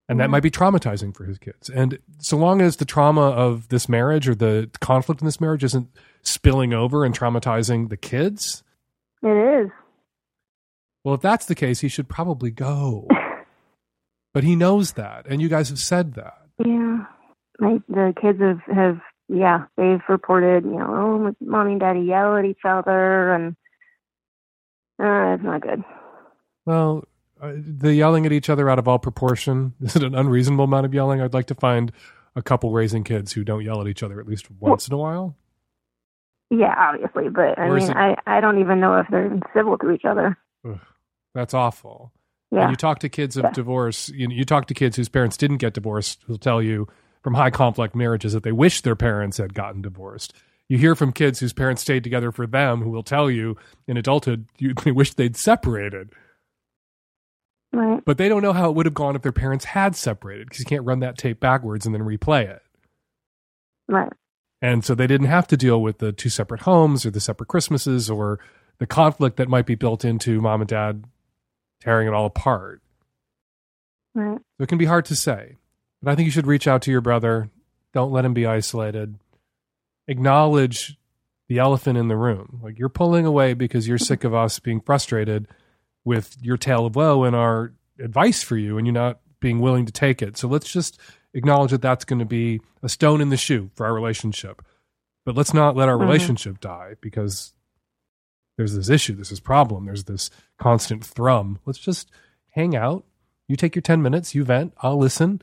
And 0.09 0.19
that 0.21 0.29
Mhm. 0.29 0.33
might 0.33 0.43
be 0.43 0.51
traumatizing 0.51 1.15
for 1.15 1.25
his 1.25 1.39
kids. 1.39 1.69
And 1.71 1.99
so 2.19 2.37
long 2.37 2.61
as 2.61 2.77
the 2.77 2.85
trauma 2.85 3.23
of 3.31 3.69
this 3.69 3.89
marriage 3.89 4.29
or 4.29 4.35
the 4.35 4.69
conflict 4.81 5.21
in 5.21 5.25
this 5.25 5.41
marriage 5.41 5.63
isn't 5.65 5.89
spilling 6.23 6.73
over 6.73 7.05
and 7.05 7.17
traumatizing 7.17 7.89
the 7.91 7.97
kids, 7.97 8.63
It 9.23 9.29
is. 9.67 9.71
well, 11.05 11.15
if 11.15 11.21
that's 11.21 11.47
the 11.47 11.55
case, 11.55 11.81
he 11.81 11.89
should 11.89 12.09
probably 12.09 12.51
go. 12.51 13.07
but 14.35 14.45
he 14.45 14.57
knows 14.57 14.93
that. 14.93 15.27
And 15.27 15.41
you 15.41 15.49
guys 15.49 15.69
have 15.69 15.79
said 15.79 16.15
that. 16.15 16.47
Yeah. 16.65 17.07
My 17.61 17.79
the 17.89 18.15
kids 18.21 18.41
have 18.41 18.61
have 18.75 19.01
yeah, 19.33 19.67
they've 19.77 20.01
reported, 20.09 20.65
you 20.65 20.79
know, 20.79 20.87
oh 20.89 21.19
my 21.19 21.31
mommy 21.41 21.73
and 21.73 21.81
daddy 21.81 22.01
yell 22.01 22.37
at 22.37 22.45
each 22.45 22.65
other 22.65 23.33
and 23.35 23.57
uh 25.03 25.35
it's 25.35 25.45
not 25.45 25.61
good. 25.63 25.83
Well, 26.67 27.05
uh, 27.41 27.53
the 27.57 27.95
yelling 27.95 28.27
at 28.27 28.33
each 28.33 28.51
other 28.51 28.69
out 28.69 28.79
of 28.79 28.87
all 28.89 28.99
proportion 28.99 29.75
is 29.81 29.97
it 29.97 30.03
an 30.03 30.15
unreasonable 30.15 30.65
amount 30.65 30.87
of 30.87 30.95
yelling? 30.95 31.21
I'd 31.21 31.35
like 31.35 31.47
to 31.47 31.55
find 31.55 31.93
a 32.37 32.43
couple 32.43 32.71
raising 32.73 33.05
kids 33.05 33.33
who 33.33 33.45
don't 33.45 33.65
yell 33.65 33.81
at 33.81 33.87
each 33.89 34.03
other 34.03 34.21
at 34.21 34.27
least 34.27 34.51
once 34.61 34.87
in 34.89 34.95
a 34.95 34.99
while. 34.99 35.37
Yeah, 36.51 36.75
obviously, 36.77 37.29
but 37.29 37.59
I 37.59 37.71
mean 37.71 37.91
it- 37.91 37.97
I 37.97 38.17
I 38.27 38.41
don't 38.41 38.59
even 38.61 38.81
know 38.81 38.99
if 38.99 39.07
they're 39.11 39.39
civil 39.55 39.79
to 39.79 39.91
each 39.93 40.05
other. 40.05 40.37
Ugh, 40.69 40.79
that's 41.35 41.55
awful. 41.55 42.13
Yeah. 42.53 42.63
And 42.63 42.71
you 42.71 42.77
talk 42.77 42.99
to 43.01 43.09
kids 43.09 43.37
of 43.37 43.45
Yeah. 43.45 43.51
divorce, 43.53 44.09
you, 44.09 44.27
you 44.29 44.45
talk 44.45 44.67
to 44.67 44.75
kids 44.75 44.97
whose 44.97 45.09
parents 45.09 45.37
didn't 45.37 45.59
get 45.59 45.73
divorced, 45.73 46.25
who'll 46.27 46.37
tell 46.37 46.61
you 46.61 46.89
from 47.23 47.35
high 47.35 47.51
conflict 47.51 47.95
marriages 47.95 48.33
that 48.33 48.43
they 48.43 48.53
wish 48.53 48.81
their 48.81 48.97
parents 48.97 49.39
had 49.39 49.55
gotten 49.55 49.83
divorced. 49.83 50.33
You 50.69 50.79
hear 50.79 50.95
from 50.95 51.13
kids 51.13 51.41
whose 51.41 51.53
parents 51.53 51.83
stayed 51.83 52.05
together 52.05 52.31
for 52.31 52.47
them 52.47 52.83
who 52.83 52.91
will 52.91 53.03
tell 53.03 53.31
you 53.31 53.57
in 53.87 53.97
adulthood 53.97 54.47
you, 54.59 54.75
they 54.85 54.93
wish 54.93 55.15
they'd 55.15 55.37
separated. 55.37 56.11
Right. 57.73 58.03
But 58.05 58.19
they 58.19 58.29
don't 58.29 58.43
know 58.43 58.53
how 58.53 58.71
it 58.71 58.75
would 58.75 58.87
have 58.87 58.95
gone 58.95 59.15
if 59.15 59.23
their 59.23 59.33
parents 59.33 59.65
had 59.65 59.95
separated 59.95 60.49
because 60.49 60.61
you 60.61 60.65
can't 60.67 60.85
run 60.85 61.01
that 61.01 61.19
tape 61.19 61.39
backwards 61.41 61.87
and 61.87 61.95
then 61.95 62.03
replay 62.03 62.49
it. 62.49 62.63
Right. 63.89 64.13
And 64.63 64.85
so 64.85 64.95
they 64.95 65.07
didn't 65.07 65.29
have 65.29 65.47
to 65.49 65.57
deal 65.57 65.81
with 65.81 65.99
the 65.99 66.13
two 66.13 66.29
separate 66.29 66.63
homes 66.63 67.07
or 67.07 67.11
the 67.11 67.21
separate 67.21 67.49
Christmases 67.49 68.11
or 68.11 68.39
the 68.79 68.87
conflict 68.87 69.37
that 69.37 69.49
might 69.49 69.67
be 69.67 69.75
built 69.75 70.05
into 70.05 70.41
mom 70.41 70.61
and 70.61 70.69
dad 70.69 71.05
tearing 71.81 72.09
it 72.09 72.15
all 72.15 72.27
apart. 72.27 72.83
Right. 74.15 74.39
So 74.59 74.63
it 74.63 74.69
can 74.69 74.79
be 74.79 74.85
hard 74.85 75.05
to 75.07 75.17
say. 75.17 75.57
But 76.03 76.13
I 76.13 76.15
think 76.15 76.27
you 76.27 76.33
should 76.33 76.47
reach 76.47 76.67
out 76.67 76.83
to 76.83 76.91
your 76.91 77.01
brother. 77.01 77.51
Don't 77.93 78.13
let 78.13 78.25
him 78.25 78.35
be 78.35 78.47
isolated. 78.47 79.19
Acknowledge 80.09 80.97
the 81.49 81.59
elephant 81.59 81.99
in 81.99 82.09
the 82.09 82.17
room. 82.17 82.61
Like 82.63 82.79
you're 82.79 82.89
pulling 82.89 83.27
away 83.27 83.55
because 83.55 83.87
you're 83.89 83.99
sick 83.99 84.25
of 84.25 84.35
us 84.35 84.59
being 84.59 84.81
frustrated 84.81 85.49
with 86.05 86.37
your 86.41 86.57
tale 86.57 86.87
of 86.87 86.97
woe 86.97 87.25
and 87.25 87.37
our 87.37 87.73
advice 87.99 88.43
for 88.43 88.57
you, 88.57 88.79
and 88.79 88.87
you're 88.87 88.95
not 88.95 89.21
being 89.41 89.61
willing 89.61 89.87
to 89.87 89.93
take 89.93 90.23
it. 90.23 90.37
So 90.37 90.49
let's 90.49 90.71
just 90.73 90.99
acknowledge 91.35 91.71
that 91.71 91.83
that's 91.83 92.05
going 92.05 92.19
to 92.19 92.25
be 92.25 92.61
a 92.83 92.89
stone 92.89 93.21
in 93.21 93.29
the 93.29 93.37
shoe 93.37 93.71
for 93.75 93.85
our 93.87 93.93
relationship. 93.95 94.63
But 95.25 95.37
let's 95.37 95.53
not 95.53 95.77
let 95.77 95.89
our 95.89 95.97
Mhm. 95.97 96.01
relationship 96.01 96.61
die 96.61 96.95
because 97.01 97.53
there's 98.57 98.75
this 98.75 98.89
issue, 98.89 99.15
there's 99.15 99.31
this 99.31 99.41
problem, 99.41 99.87
there's 99.87 100.05
this 100.05 100.31
constant 100.59 101.05
thrum. 101.05 101.59
Let's 101.67 101.79
just 101.79 102.11
hang 102.53 102.75
out. 102.75 103.05
You 103.49 103.57
take 103.57 103.75
your 103.75 103.83
10 103.83 104.03
minutes, 104.03 104.35
you 104.35 104.45
vent, 104.45 104.73
I'll 104.79 104.99
listen. 104.99 105.43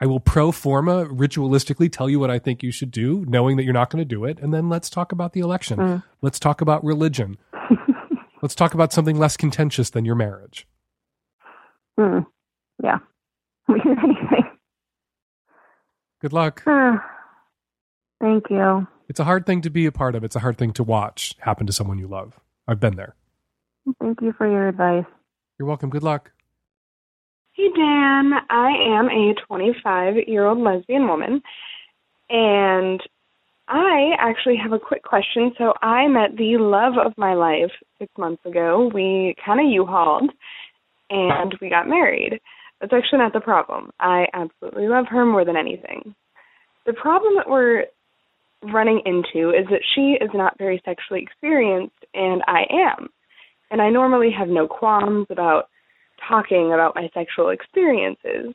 I 0.00 0.06
will 0.06 0.20
pro 0.20 0.52
forma 0.52 1.06
ritualistically 1.06 1.90
tell 1.90 2.08
you 2.08 2.20
what 2.20 2.30
I 2.30 2.38
think 2.38 2.62
you 2.62 2.70
should 2.70 2.90
do, 2.90 3.24
knowing 3.26 3.56
that 3.56 3.64
you're 3.64 3.72
not 3.72 3.90
going 3.90 4.00
to 4.00 4.04
do 4.04 4.24
it. 4.24 4.38
And 4.38 4.54
then 4.54 4.68
let's 4.68 4.88
talk 4.88 5.10
about 5.10 5.32
the 5.32 5.40
election. 5.40 5.78
Mm. 5.78 6.02
Let's 6.22 6.38
talk 6.38 6.60
about 6.60 6.84
religion. 6.84 7.36
let's 8.42 8.54
talk 8.54 8.74
about 8.74 8.92
something 8.92 9.18
less 9.18 9.36
contentious 9.36 9.90
than 9.90 10.04
your 10.04 10.14
marriage. 10.14 10.66
Mm. 11.98 12.26
Yeah. 12.82 12.98
We 13.68 13.80
can 13.80 13.96
do 13.96 14.00
anything. 14.02 14.50
Good 16.22 16.32
luck. 16.32 16.62
Ah, 16.66 17.04
Thank 18.20 18.44
you. 18.48 18.86
It's 19.08 19.20
a 19.20 19.24
hard 19.24 19.44
thing 19.44 19.60
to 19.62 19.70
be 19.70 19.84
a 19.84 19.92
part 19.92 20.14
of. 20.14 20.24
It's 20.24 20.36
a 20.36 20.40
hard 20.40 20.56
thing 20.56 20.72
to 20.72 20.82
watch 20.82 21.34
happen 21.40 21.66
to 21.66 21.72
someone 21.72 21.98
you 21.98 22.08
love. 22.08 22.40
I've 22.66 22.80
been 22.80 22.96
there. 22.96 23.14
Thank 24.00 24.22
you 24.22 24.32
for 24.36 24.50
your 24.50 24.68
advice. 24.68 25.04
You're 25.58 25.68
welcome. 25.68 25.90
Good 25.90 26.02
luck. 26.02 26.32
Hey, 27.58 27.70
Dan. 27.74 28.34
I 28.50 28.70
am 28.86 29.08
a 29.08 29.34
25 29.48 30.14
year 30.28 30.46
old 30.46 30.58
lesbian 30.58 31.08
woman, 31.08 31.42
and 32.30 33.00
I 33.66 34.12
actually 34.20 34.54
have 34.62 34.72
a 34.72 34.78
quick 34.78 35.02
question. 35.02 35.50
So, 35.58 35.74
I 35.82 36.06
met 36.06 36.36
the 36.36 36.56
love 36.58 37.04
of 37.04 37.18
my 37.18 37.34
life 37.34 37.72
six 37.98 38.12
months 38.16 38.46
ago. 38.46 38.88
We 38.94 39.34
kind 39.44 39.58
of 39.58 39.72
U 39.72 39.84
hauled, 39.84 40.30
and 41.10 41.52
we 41.60 41.68
got 41.68 41.88
married. 41.88 42.40
That's 42.80 42.92
actually 42.92 43.18
not 43.18 43.32
the 43.32 43.40
problem. 43.40 43.90
I 43.98 44.26
absolutely 44.34 44.86
love 44.86 45.06
her 45.10 45.26
more 45.26 45.44
than 45.44 45.56
anything. 45.56 46.14
The 46.86 46.92
problem 46.92 47.34
that 47.38 47.50
we're 47.50 47.86
running 48.72 49.02
into 49.04 49.50
is 49.50 49.66
that 49.70 49.82
she 49.96 50.16
is 50.20 50.30
not 50.32 50.56
very 50.58 50.80
sexually 50.84 51.22
experienced, 51.22 52.04
and 52.14 52.40
I 52.46 52.66
am. 52.70 53.08
And 53.72 53.82
I 53.82 53.90
normally 53.90 54.30
have 54.30 54.48
no 54.48 54.68
qualms 54.68 55.26
about 55.28 55.64
talking 56.26 56.72
about 56.72 56.94
my 56.94 57.10
sexual 57.14 57.50
experiences. 57.50 58.54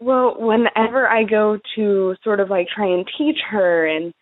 Well, 0.00 0.36
whenever 0.38 1.08
I 1.08 1.24
go 1.24 1.58
to 1.74 2.14
sort 2.22 2.40
of 2.40 2.50
like 2.50 2.68
try 2.68 2.86
and 2.86 3.08
teach 3.18 3.38
her 3.50 3.86
and 3.86 4.14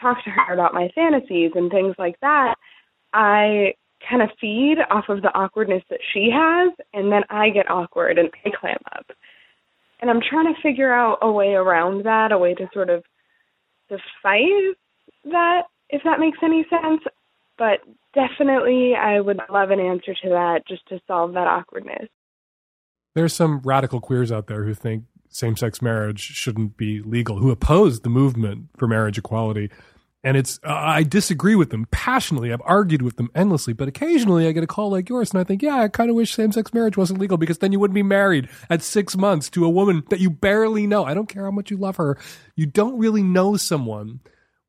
talk 0.00 0.22
to 0.24 0.30
her 0.30 0.52
about 0.52 0.74
my 0.74 0.90
fantasies 0.94 1.52
and 1.54 1.70
things 1.70 1.94
like 1.98 2.18
that, 2.20 2.56
I 3.14 3.74
kind 4.08 4.22
of 4.22 4.30
feed 4.40 4.76
off 4.90 5.08
of 5.08 5.22
the 5.22 5.34
awkwardness 5.34 5.82
that 5.88 6.00
she 6.12 6.28
has, 6.32 6.72
and 6.92 7.10
then 7.10 7.22
I 7.30 7.50
get 7.50 7.70
awkward 7.70 8.18
and 8.18 8.30
I 8.44 8.50
clam 8.50 8.78
up. 8.94 9.06
And 10.00 10.10
I'm 10.10 10.20
trying 10.20 10.52
to 10.52 10.60
figure 10.60 10.92
out 10.92 11.18
a 11.22 11.30
way 11.30 11.54
around 11.54 12.04
that, 12.04 12.32
a 12.32 12.38
way 12.38 12.54
to 12.54 12.68
sort 12.74 12.90
of 12.90 13.04
suffice 13.88 14.76
that, 15.24 15.62
if 15.90 16.02
that 16.04 16.18
makes 16.18 16.38
any 16.42 16.66
sense. 16.68 17.02
But 17.56 17.78
definitely, 18.14 18.94
I 18.94 19.20
would 19.20 19.40
love 19.50 19.70
an 19.70 19.80
answer 19.80 20.14
to 20.14 20.28
that 20.30 20.62
just 20.66 20.86
to 20.88 21.00
solve 21.06 21.34
that 21.34 21.46
awkwardness. 21.46 22.08
There's 23.14 23.34
some 23.34 23.60
radical 23.64 24.00
queers 24.00 24.32
out 24.32 24.46
there 24.46 24.64
who 24.64 24.74
think 24.74 25.04
same 25.28 25.56
sex 25.56 25.82
marriage 25.82 26.20
shouldn't 26.20 26.76
be 26.76 27.00
legal, 27.00 27.38
who 27.38 27.50
oppose 27.50 28.00
the 28.00 28.10
movement 28.10 28.68
for 28.76 28.86
marriage 28.86 29.18
equality. 29.18 29.70
And 30.24 30.36
it's, 30.36 30.60
uh, 30.62 30.72
I 30.72 31.02
disagree 31.02 31.56
with 31.56 31.70
them 31.70 31.86
passionately. 31.90 32.52
I've 32.52 32.62
argued 32.64 33.02
with 33.02 33.16
them 33.16 33.28
endlessly, 33.34 33.72
but 33.72 33.88
occasionally 33.88 34.46
I 34.46 34.52
get 34.52 34.62
a 34.62 34.68
call 34.68 34.90
like 34.90 35.08
yours 35.08 35.32
and 35.32 35.40
I 35.40 35.44
think, 35.44 35.62
yeah, 35.62 35.80
I 35.80 35.88
kind 35.88 36.10
of 36.10 36.16
wish 36.16 36.32
same 36.32 36.52
sex 36.52 36.72
marriage 36.72 36.96
wasn't 36.96 37.18
legal 37.18 37.38
because 37.38 37.58
then 37.58 37.72
you 37.72 37.80
wouldn't 37.80 37.96
be 37.96 38.04
married 38.04 38.48
at 38.70 38.82
six 38.82 39.16
months 39.16 39.50
to 39.50 39.64
a 39.64 39.70
woman 39.70 40.04
that 40.10 40.20
you 40.20 40.30
barely 40.30 40.86
know. 40.86 41.04
I 41.04 41.14
don't 41.14 41.28
care 41.28 41.44
how 41.44 41.50
much 41.50 41.72
you 41.72 41.76
love 41.76 41.96
her. 41.96 42.16
You 42.54 42.66
don't 42.66 42.98
really 42.98 43.22
know 43.22 43.56
someone 43.56 44.20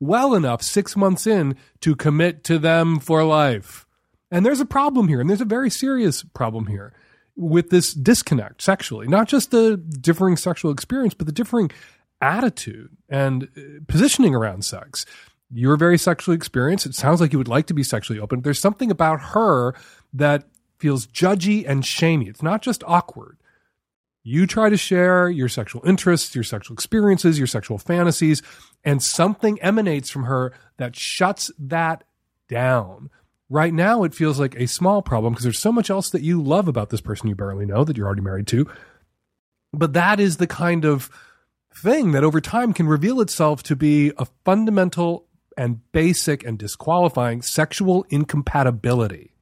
well 0.04 0.36
enough 0.36 0.62
six 0.62 0.96
months 0.96 1.26
in 1.26 1.56
to 1.82 1.96
commit 1.96 2.44
to 2.46 2.60
them 2.60 3.00
for 3.00 3.24
life. 3.24 3.86
And 4.32 4.46
there's 4.46 4.60
a 4.60 4.66
problem 4.66 5.08
here, 5.08 5.22
and 5.22 5.30
there's 5.30 5.42
a 5.42 5.46
very 5.46 5.70
serious 5.70 6.24
problem 6.24 6.68
here 6.68 6.94
with 7.36 7.70
this 7.70 7.94
disconnect 7.94 8.62
sexually, 8.62 9.08
not 9.08 9.28
just 9.28 9.52
the 9.52 9.78
differing 9.78 10.38
sexual 10.38 10.72
experience, 10.72 11.14
but 11.14 11.28
the 11.28 11.34
differing 11.34 11.72
attitude 12.22 12.96
and 13.10 13.44
uh, 13.58 13.62
positioning 13.88 14.34
around 14.36 14.64
sex. 14.64 15.06
You're 15.52 15.78
very 15.78 15.98
sexually 15.98 16.36
experienced. 16.36 16.86
It 16.86 16.96
sounds 16.96 17.22
like 17.22 17.32
you 17.32 17.38
would 17.38 17.48
like 17.48 17.68
to 17.68 17.74
be 17.74 17.84
sexually 17.84 18.20
open. 18.20 18.42
There's 18.42 18.60
something 18.60 18.90
about 18.90 19.22
her 19.22 19.76
that 20.14 20.46
feels 20.80 21.06
judgy 21.08 21.68
and 21.68 21.86
shamey. 21.86 22.28
It's 22.28 22.42
not 22.42 22.62
just 22.62 22.84
awkward. 22.86 23.38
You 24.24 24.48
try 24.48 24.70
to 24.70 24.78
share 24.78 25.30
your 25.30 25.50
sexual 25.50 25.82
interests, 25.86 26.34
your 26.34 26.46
sexual 26.46 26.74
experiences, 26.74 27.38
your 27.38 27.48
sexual 27.48 27.78
fantasies, 27.78 28.42
and 28.84 29.04
something 29.04 29.62
emanates 29.62 30.10
from 30.10 30.24
her 30.24 30.54
that 30.78 30.96
shuts 30.96 31.52
that 31.60 32.06
down. 32.48 33.10
Right 33.50 33.74
now, 33.74 34.04
it 34.04 34.16
feels 34.16 34.40
like 34.40 34.56
a 34.56 34.68
small 34.68 35.02
problem 35.02 35.34
because 35.34 35.44
there's 35.44 35.60
so 35.60 35.74
much 35.74 35.90
else 35.90 36.10
that 36.12 36.22
you 36.22 36.42
love 36.42 36.70
about 36.70 36.90
this 36.90 37.02
person 37.02 37.28
you 37.28 37.36
barely 37.36 37.66
know 37.66 37.84
that 37.84 37.98
you're 37.98 38.08
already 38.08 38.22
married 38.22 38.48
to. 38.48 38.66
But 39.74 39.94
that 39.94 40.20
is 40.20 40.38
the 40.38 40.48
kind 40.48 40.86
of 40.86 41.10
thing 41.76 42.14
that 42.14 42.24
over 42.24 42.40
time 42.40 42.74
can 42.74 42.88
reveal 42.88 43.20
itself 43.20 43.62
to 43.64 43.76
be 43.76 44.14
a 44.18 44.26
fundamental 44.46 45.28
and 45.58 45.82
basic 45.92 46.46
and 46.46 46.58
disqualifying 46.58 47.42
sexual 47.42 48.06
incompatibility. 48.10 49.36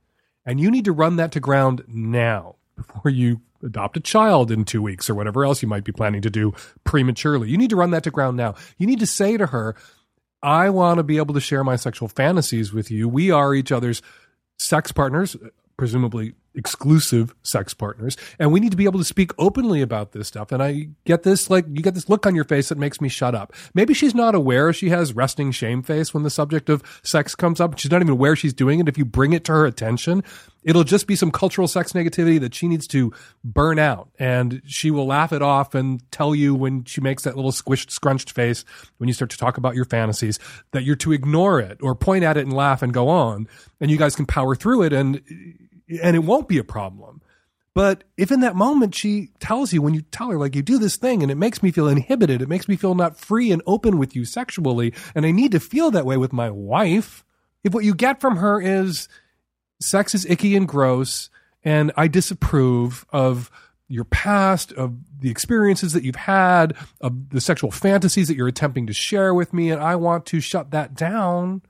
And 0.46 0.60
you 0.60 0.72
need 0.72 0.86
to 0.86 0.92
run 0.92 1.18
that 1.18 1.32
to 1.34 1.40
ground 1.40 1.84
now 1.88 2.56
before 2.76 3.12
you 3.12 3.42
adopt 3.64 3.98
a 3.98 4.00
child 4.00 4.52
in 4.52 4.66
two 4.66 4.82
weeks 4.82 5.10
or 5.10 5.16
whatever 5.16 5.46
else 5.46 5.62
you 5.62 5.68
might 5.68 5.84
be 5.84 5.92
planning 5.92 6.22
to 6.22 6.30
do 6.30 6.54
prematurely. 6.84 7.50
You 7.50 7.58
need 7.58 7.70
to 7.70 7.76
run 7.76 7.92
that 7.92 8.04
to 8.04 8.12
ground 8.12 8.38
now. 8.38 8.56
You 8.78 8.88
need 8.88 9.00
to 9.00 9.08
say 9.08 9.38
to 9.38 9.48
her, 9.48 9.76
I 10.44 10.70
want 10.70 10.98
to 10.98 11.04
be 11.04 11.18
able 11.18 11.34
to 11.36 11.40
share 11.40 11.64
my 11.64 11.76
sexual 11.76 12.08
fantasies 12.08 12.74
with 12.74 12.90
you. 12.90 13.08
We 13.08 13.32
are 13.32 13.54
each 13.54 13.72
other's 13.72 14.02
sex 14.58 14.92
partners, 14.92 15.36
presumably 15.78 16.34
exclusive 16.56 17.34
sex 17.44 17.74
partners. 17.74 18.18
And 18.40 18.52
we 18.52 18.60
need 18.60 18.72
to 18.72 18.78
be 18.78 18.86
able 18.86 19.00
to 19.00 19.06
speak 19.06 19.32
openly 19.38 19.82
about 19.82 20.12
this 20.12 20.28
stuff. 20.28 20.52
And 20.52 20.62
i 20.62 20.90
get 21.06 21.24
this 21.24 21.50
like 21.50 21.66
you 21.68 21.82
get 21.82 21.94
this 21.94 22.10
look 22.10 22.26
on 22.26 22.36
your 22.36 22.44
face 22.44 22.70
that 22.70 22.78
makes 22.78 23.02
me 23.02 23.10
shut 23.10 23.36
up. 23.36 23.54
Maybe 23.74 23.94
she's 23.94 24.16
not 24.16 24.36
aware 24.36 24.74
she 24.74 24.90
has 24.90 25.14
resting 25.14 25.52
shame 25.52 25.82
face 25.82 26.14
when 26.14 26.24
the 26.24 26.30
subject 26.30 26.70
of 26.70 26.84
sex 27.04 27.36
comes 27.36 27.60
up. 27.60 27.78
She's 27.78 27.92
not 27.92 28.02
even 28.02 28.14
aware 28.14 28.36
she's 28.36 28.54
doing 28.54 28.80
it. 28.80 28.88
If 28.88 28.98
you 28.98 29.06
bring 29.06 29.34
it 29.34 29.44
to 29.46 29.52
her 29.54 29.66
attention 29.66 30.24
it'll 30.64 30.84
just 30.84 31.08
be 31.08 31.16
some 31.16 31.32
cultural 31.32 31.68
sex 31.68 31.94
negativity 31.94 32.40
that 32.40 32.54
she 32.54 32.68
needs 32.68 32.88
to 32.88 33.12
burn 33.44 33.80
out. 33.80 34.10
And 34.20 34.62
she 34.66 34.92
will 34.92 35.06
laugh 35.06 35.34
it 35.34 35.42
off 35.42 35.74
and 35.76 36.02
tell 36.12 36.36
you 36.36 36.54
when 36.54 36.84
she 36.86 37.02
makes 37.02 37.24
that 37.24 37.36
little 37.36 37.52
squished 37.52 37.92
scrunched 37.92 38.32
face 38.32 38.64
when 38.98 39.08
you 39.08 39.14
start 39.14 39.32
to 39.32 39.38
talk 39.38 39.58
about 39.58 39.76
your 39.76 39.86
fantasies 39.86 40.40
that 40.72 40.84
you're 40.84 40.96
to 40.98 41.12
ignore 41.12 41.60
it 41.60 41.80
or 41.82 41.96
point 41.96 42.24
at 42.24 42.38
it 42.38 42.42
and 42.42 42.54
laugh 42.54 42.82
and 42.82 42.94
go 42.94 43.10
on. 43.10 43.48
And 43.80 43.90
you 43.90 43.98
guys 43.98 44.16
can 44.16 44.26
power 44.26 44.56
through 44.56 44.84
it. 44.84 44.94
And 44.94 45.22
and 46.02 46.16
it 46.16 46.24
won't 46.24 46.48
be 46.48 46.58
a 46.58 46.64
problem. 46.64 47.22
But 47.74 48.04
if 48.18 48.32
in 48.32 48.42
that 48.42 48.56
moment 48.56 48.96
she 48.96 49.30
tells 49.40 49.72
you, 49.72 49.82
when 49.82 49.94
you 49.94 50.02
tell 50.02 50.30
her, 50.30 50.38
like, 50.38 50.56
you 50.56 50.62
do 50.62 50.78
this 50.78 50.98
thing 50.98 51.22
and 51.24 51.32
it 51.32 51.38
makes 51.38 51.64
me 51.64 51.72
feel 51.72 51.88
inhibited, 51.88 52.42
it 52.42 52.50
makes 52.50 52.68
me 52.68 52.76
feel 52.76 52.96
not 52.96 53.18
free 53.18 53.52
and 53.52 53.62
open 53.66 53.98
with 53.98 54.16
you 54.16 54.26
sexually, 54.26 54.94
and 55.16 55.26
I 55.26 55.32
need 55.32 55.54
to 55.54 55.60
feel 55.60 55.90
that 55.92 56.06
way 56.06 56.18
with 56.18 56.34
my 56.34 56.50
wife, 56.50 57.24
if 57.64 57.74
what 57.74 57.86
you 57.86 57.96
get 57.96 58.20
from 58.20 58.38
her 58.38 58.60
is 58.60 59.08
sex 59.80 60.14
is 60.14 60.26
icky 60.26 60.56
and 60.56 60.68
gross, 60.68 61.30
and 61.64 61.92
I 61.96 62.08
disapprove 62.08 63.06
of 63.12 63.50
your 63.88 64.06
past, 64.06 64.74
of 64.74 64.96
the 65.20 65.30
experiences 65.30 65.94
that 65.94 66.04
you've 66.04 66.16
had, 66.16 66.76
of 67.00 67.30
the 67.30 67.42
sexual 67.42 67.72
fantasies 67.72 68.28
that 68.28 68.36
you're 68.36 68.48
attempting 68.48 68.88
to 68.88 68.94
share 68.94 69.34
with 69.34 69.54
me, 69.54 69.70
and 69.70 69.82
I 69.82 69.96
want 69.96 70.26
to 70.28 70.42
shut 70.42 70.72
that 70.72 70.94
down, 70.94 71.62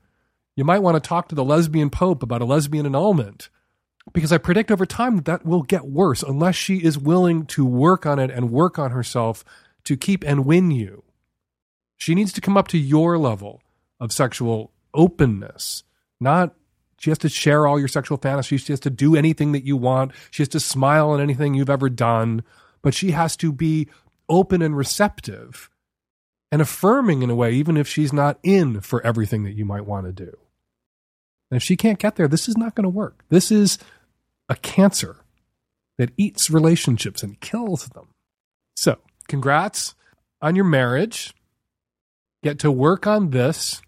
you 0.55 0.63
might 0.63 0.79
want 0.79 1.01
to 1.01 1.07
talk 1.07 1.29
to 1.29 1.35
the 1.35 1.43
lesbian 1.43 1.89
pope 1.89 2.23
about 2.23 2.41
a 2.41 2.45
lesbian 2.45 2.85
annulment 2.85 3.49
because 4.13 4.31
I 4.31 4.37
predict 4.37 4.71
over 4.71 4.85
time 4.85 5.15
that 5.15 5.25
that 5.25 5.45
will 5.45 5.63
get 5.63 5.85
worse 5.85 6.23
unless 6.23 6.55
she 6.55 6.77
is 6.77 6.97
willing 6.97 7.45
to 7.47 7.65
work 7.65 8.05
on 8.05 8.19
it 8.19 8.29
and 8.29 8.51
work 8.51 8.77
on 8.77 8.91
herself 8.91 9.43
to 9.85 9.97
keep 9.97 10.23
and 10.25 10.45
win 10.45 10.71
you. 10.71 11.03
She 11.97 12.15
needs 12.15 12.33
to 12.33 12.41
come 12.41 12.57
up 12.57 12.67
to 12.69 12.77
your 12.77 13.17
level 13.17 13.61
of 13.99 14.11
sexual 14.11 14.71
openness, 14.93 15.83
not 16.19 16.53
she 17.01 17.09
has 17.09 17.17
to 17.19 17.29
share 17.29 17.65
all 17.65 17.79
your 17.79 17.87
sexual 17.87 18.19
fantasies. 18.19 18.61
She 18.61 18.73
has 18.73 18.79
to 18.81 18.91
do 18.91 19.15
anything 19.15 19.53
that 19.53 19.65
you 19.65 19.75
want. 19.75 20.11
She 20.29 20.43
has 20.43 20.49
to 20.49 20.59
smile 20.59 21.09
on 21.09 21.19
anything 21.19 21.55
you've 21.55 21.67
ever 21.67 21.89
done, 21.89 22.43
but 22.83 22.93
she 22.93 23.09
has 23.09 23.35
to 23.37 23.51
be 23.51 23.87
open 24.29 24.61
and 24.61 24.77
receptive 24.77 25.71
and 26.51 26.61
affirming 26.61 27.23
in 27.23 27.31
a 27.31 27.35
way, 27.35 27.53
even 27.53 27.75
if 27.75 27.87
she's 27.87 28.13
not 28.13 28.37
in 28.43 28.81
for 28.81 29.03
everything 29.03 29.43
that 29.45 29.53
you 29.53 29.65
might 29.65 29.87
want 29.87 30.05
to 30.05 30.11
do. 30.11 30.37
And 31.49 31.57
if 31.57 31.63
she 31.63 31.75
can't 31.75 31.97
get 31.97 32.17
there, 32.17 32.27
this 32.27 32.47
is 32.47 32.55
not 32.55 32.75
going 32.75 32.83
to 32.83 32.89
work. 32.89 33.25
This 33.29 33.51
is 33.51 33.79
a 34.51 34.55
cancer 34.55 35.15
that 35.97 36.11
eats 36.17 36.49
relationships 36.49 37.23
and 37.23 37.39
kills 37.39 37.87
them. 37.87 38.09
So, 38.75 38.97
congrats 39.29 39.95
on 40.41 40.57
your 40.57 40.65
marriage. 40.65 41.33
Get 42.43 42.59
to 42.59 42.71
work 42.71 43.07
on 43.07 43.29
this 43.29 43.81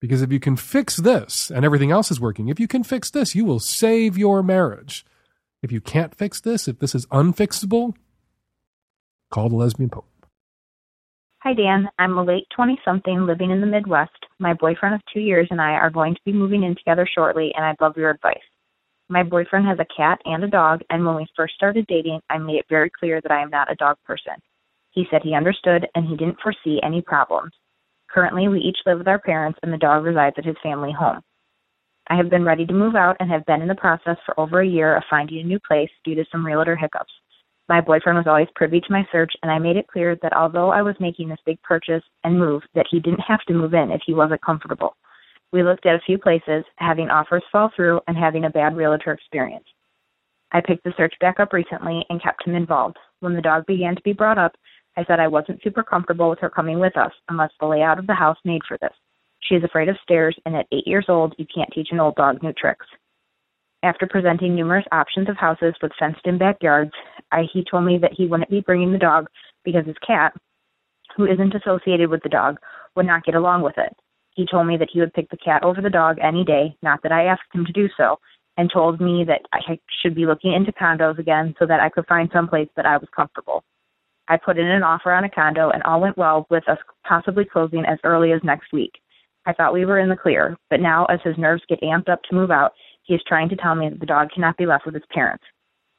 because 0.00 0.22
if 0.22 0.30
you 0.30 0.38
can 0.38 0.54
fix 0.54 0.96
this 0.96 1.50
and 1.50 1.64
everything 1.64 1.90
else 1.90 2.12
is 2.12 2.20
working, 2.20 2.48
if 2.48 2.60
you 2.60 2.68
can 2.68 2.84
fix 2.84 3.10
this, 3.10 3.34
you 3.34 3.44
will 3.44 3.58
save 3.58 4.16
your 4.16 4.44
marriage. 4.44 5.04
If 5.60 5.72
you 5.72 5.80
can't 5.80 6.14
fix 6.14 6.40
this, 6.40 6.68
if 6.68 6.78
this 6.78 6.94
is 6.94 7.06
unfixable, 7.06 7.94
call 9.32 9.48
the 9.48 9.56
lesbian 9.56 9.90
pope. 9.90 10.06
Hi, 11.40 11.52
Dan. 11.52 11.88
I'm 11.98 12.16
a 12.16 12.22
late 12.22 12.46
20 12.54 12.78
something 12.84 13.26
living 13.26 13.50
in 13.50 13.60
the 13.60 13.66
Midwest. 13.66 14.12
My 14.38 14.54
boyfriend 14.54 14.94
of 14.94 15.00
two 15.12 15.20
years 15.20 15.48
and 15.50 15.60
I 15.60 15.72
are 15.72 15.90
going 15.90 16.14
to 16.14 16.20
be 16.24 16.32
moving 16.32 16.62
in 16.62 16.76
together 16.76 17.08
shortly, 17.12 17.52
and 17.56 17.64
I'd 17.64 17.80
love 17.80 17.96
your 17.96 18.10
advice. 18.10 18.38
My 19.08 19.22
boyfriend 19.22 19.66
has 19.66 19.78
a 19.78 19.86
cat 19.96 20.20
and 20.24 20.42
a 20.42 20.48
dog, 20.48 20.80
and 20.90 21.06
when 21.06 21.14
we 21.14 21.26
first 21.36 21.54
started 21.54 21.86
dating, 21.86 22.20
I 22.28 22.38
made 22.38 22.56
it 22.56 22.66
very 22.68 22.90
clear 22.90 23.20
that 23.20 23.30
I 23.30 23.40
am 23.40 23.50
not 23.50 23.70
a 23.70 23.76
dog 23.76 23.96
person. 24.04 24.34
He 24.90 25.06
said 25.10 25.22
he 25.22 25.34
understood 25.34 25.86
and 25.94 26.06
he 26.06 26.16
didn't 26.16 26.40
foresee 26.42 26.80
any 26.82 27.02
problems. 27.02 27.52
Currently, 28.10 28.48
we 28.48 28.60
each 28.60 28.78
live 28.84 28.98
with 28.98 29.08
our 29.08 29.20
parents, 29.20 29.58
and 29.62 29.72
the 29.72 29.78
dog 29.78 30.04
resides 30.04 30.34
at 30.38 30.44
his 30.44 30.56
family 30.62 30.92
home. 30.92 31.20
I 32.08 32.16
have 32.16 32.30
been 32.30 32.44
ready 32.44 32.66
to 32.66 32.72
move 32.72 32.96
out 32.96 33.16
and 33.20 33.30
have 33.30 33.46
been 33.46 33.62
in 33.62 33.68
the 33.68 33.74
process 33.74 34.16
for 34.24 34.38
over 34.40 34.60
a 34.60 34.66
year 34.66 34.96
of 34.96 35.04
finding 35.10 35.40
a 35.40 35.44
new 35.44 35.60
place 35.60 35.90
due 36.04 36.14
to 36.14 36.24
some 36.32 36.44
realtor 36.44 36.76
hiccups. 36.76 37.12
My 37.68 37.80
boyfriend 37.80 38.16
was 38.16 38.28
always 38.28 38.48
privy 38.54 38.80
to 38.80 38.92
my 38.92 39.06
search, 39.10 39.32
and 39.42 39.50
I 39.50 39.58
made 39.58 39.76
it 39.76 39.88
clear 39.88 40.16
that 40.22 40.36
although 40.36 40.70
I 40.70 40.82
was 40.82 40.94
making 41.00 41.28
this 41.28 41.40
big 41.44 41.60
purchase 41.62 42.02
and 42.22 42.38
move, 42.38 42.62
that 42.74 42.86
he 42.90 43.00
didn't 43.00 43.20
have 43.26 43.44
to 43.48 43.54
move 43.54 43.74
in 43.74 43.90
if 43.90 44.00
he 44.06 44.14
wasn't 44.14 44.42
comfortable. 44.42 44.96
We 45.52 45.62
looked 45.62 45.86
at 45.86 45.94
a 45.94 46.04
few 46.04 46.18
places, 46.18 46.64
having 46.76 47.08
offers 47.08 47.42
fall 47.50 47.70
through 47.74 48.00
and 48.08 48.16
having 48.16 48.44
a 48.44 48.50
bad 48.50 48.76
realtor 48.76 49.12
experience. 49.12 49.64
I 50.52 50.60
picked 50.60 50.84
the 50.84 50.94
search 50.96 51.14
back 51.20 51.40
up 51.40 51.52
recently 51.52 52.04
and 52.08 52.22
kept 52.22 52.46
him 52.46 52.54
involved. 52.54 52.96
When 53.20 53.34
the 53.34 53.42
dog 53.42 53.66
began 53.66 53.96
to 53.96 54.02
be 54.02 54.12
brought 54.12 54.38
up, 54.38 54.56
I 54.96 55.04
said 55.04 55.20
I 55.20 55.28
wasn't 55.28 55.62
super 55.62 55.82
comfortable 55.82 56.30
with 56.30 56.38
her 56.40 56.50
coming 56.50 56.78
with 56.78 56.96
us 56.96 57.12
unless 57.28 57.50
the 57.60 57.66
layout 57.66 57.98
of 57.98 58.06
the 58.06 58.14
house 58.14 58.38
made 58.44 58.62
for 58.66 58.78
this. 58.78 58.92
She 59.40 59.54
is 59.54 59.64
afraid 59.64 59.88
of 59.88 59.96
stairs, 60.02 60.36
and 60.46 60.56
at 60.56 60.66
eight 60.72 60.86
years 60.86 61.06
old, 61.08 61.34
you 61.38 61.46
can't 61.54 61.70
teach 61.72 61.88
an 61.90 62.00
old 62.00 62.16
dog 62.16 62.42
new 62.42 62.52
tricks. 62.52 62.86
After 63.82 64.06
presenting 64.06 64.54
numerous 64.54 64.86
options 64.90 65.28
of 65.28 65.36
houses 65.36 65.74
with 65.82 65.92
fenced 65.98 66.22
in 66.24 66.38
backyards, 66.38 66.92
I, 67.30 67.44
he 67.52 67.64
told 67.70 67.84
me 67.84 67.98
that 67.98 68.14
he 68.14 68.26
wouldn't 68.26 68.50
be 68.50 68.60
bringing 68.60 68.92
the 68.92 68.98
dog 68.98 69.28
because 69.64 69.86
his 69.86 69.98
cat, 70.04 70.32
who 71.16 71.26
isn't 71.26 71.54
associated 71.54 72.10
with 72.10 72.22
the 72.22 72.28
dog, 72.28 72.58
would 72.96 73.06
not 73.06 73.24
get 73.24 73.34
along 73.34 73.62
with 73.62 73.76
it. 73.76 73.94
He 74.36 74.46
told 74.46 74.66
me 74.66 74.76
that 74.76 74.90
he 74.92 75.00
would 75.00 75.14
pick 75.14 75.30
the 75.30 75.38
cat 75.38 75.64
over 75.64 75.80
the 75.80 75.90
dog 75.90 76.18
any 76.22 76.44
day, 76.44 76.76
not 76.82 77.02
that 77.02 77.10
I 77.10 77.24
asked 77.24 77.54
him 77.54 77.64
to 77.64 77.72
do 77.72 77.88
so, 77.96 78.18
and 78.58 78.70
told 78.70 79.00
me 79.00 79.24
that 79.24 79.40
I 79.52 79.78
should 80.02 80.14
be 80.14 80.26
looking 80.26 80.52
into 80.52 80.72
condos 80.72 81.18
again 81.18 81.54
so 81.58 81.66
that 81.66 81.80
I 81.80 81.88
could 81.88 82.06
find 82.06 82.30
some 82.32 82.46
place 82.46 82.68
that 82.76 82.86
I 82.86 82.98
was 82.98 83.08
comfortable. 83.16 83.64
I 84.28 84.36
put 84.36 84.58
in 84.58 84.66
an 84.66 84.82
offer 84.82 85.12
on 85.12 85.24
a 85.24 85.30
condo 85.30 85.70
and 85.70 85.82
all 85.84 86.00
went 86.00 86.18
well 86.18 86.46
with 86.50 86.68
us 86.68 86.78
possibly 87.08 87.44
closing 87.44 87.84
as 87.86 87.98
early 88.04 88.32
as 88.32 88.40
next 88.44 88.72
week. 88.72 88.92
I 89.46 89.52
thought 89.52 89.72
we 89.72 89.86
were 89.86 90.00
in 90.00 90.08
the 90.08 90.16
clear, 90.16 90.56
but 90.68 90.80
now 90.80 91.06
as 91.06 91.20
his 91.24 91.38
nerves 91.38 91.62
get 91.68 91.80
amped 91.80 92.08
up 92.08 92.22
to 92.24 92.34
move 92.34 92.50
out, 92.50 92.72
he 93.04 93.14
is 93.14 93.22
trying 93.26 93.48
to 93.50 93.56
tell 93.56 93.74
me 93.74 93.88
that 93.88 94.00
the 94.00 94.06
dog 94.06 94.28
cannot 94.34 94.56
be 94.56 94.66
left 94.66 94.84
with 94.84 94.94
his 94.94 95.04
parents. 95.14 95.44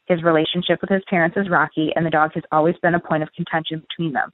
His 0.05 0.21
relationship 0.23 0.79
with 0.81 0.89
his 0.89 1.03
parents 1.09 1.37
is 1.37 1.49
rocky, 1.49 1.91
and 1.95 2.05
the 2.05 2.11
dog 2.11 2.31
has 2.35 2.43
always 2.51 2.75
been 2.81 2.95
a 2.95 2.99
point 2.99 3.23
of 3.23 3.33
contention 3.33 3.81
between 3.89 4.13
them. 4.13 4.29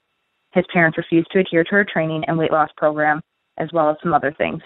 His 0.53 0.65
parents 0.73 0.97
refuse 0.97 1.25
to 1.31 1.39
adhere 1.39 1.63
to 1.63 1.71
her 1.71 1.85
training 1.85 2.23
and 2.27 2.37
weight 2.37 2.51
loss 2.51 2.69
program, 2.75 3.21
as 3.57 3.69
well 3.73 3.89
as 3.89 3.97
some 4.01 4.13
other 4.13 4.33
things. 4.37 4.61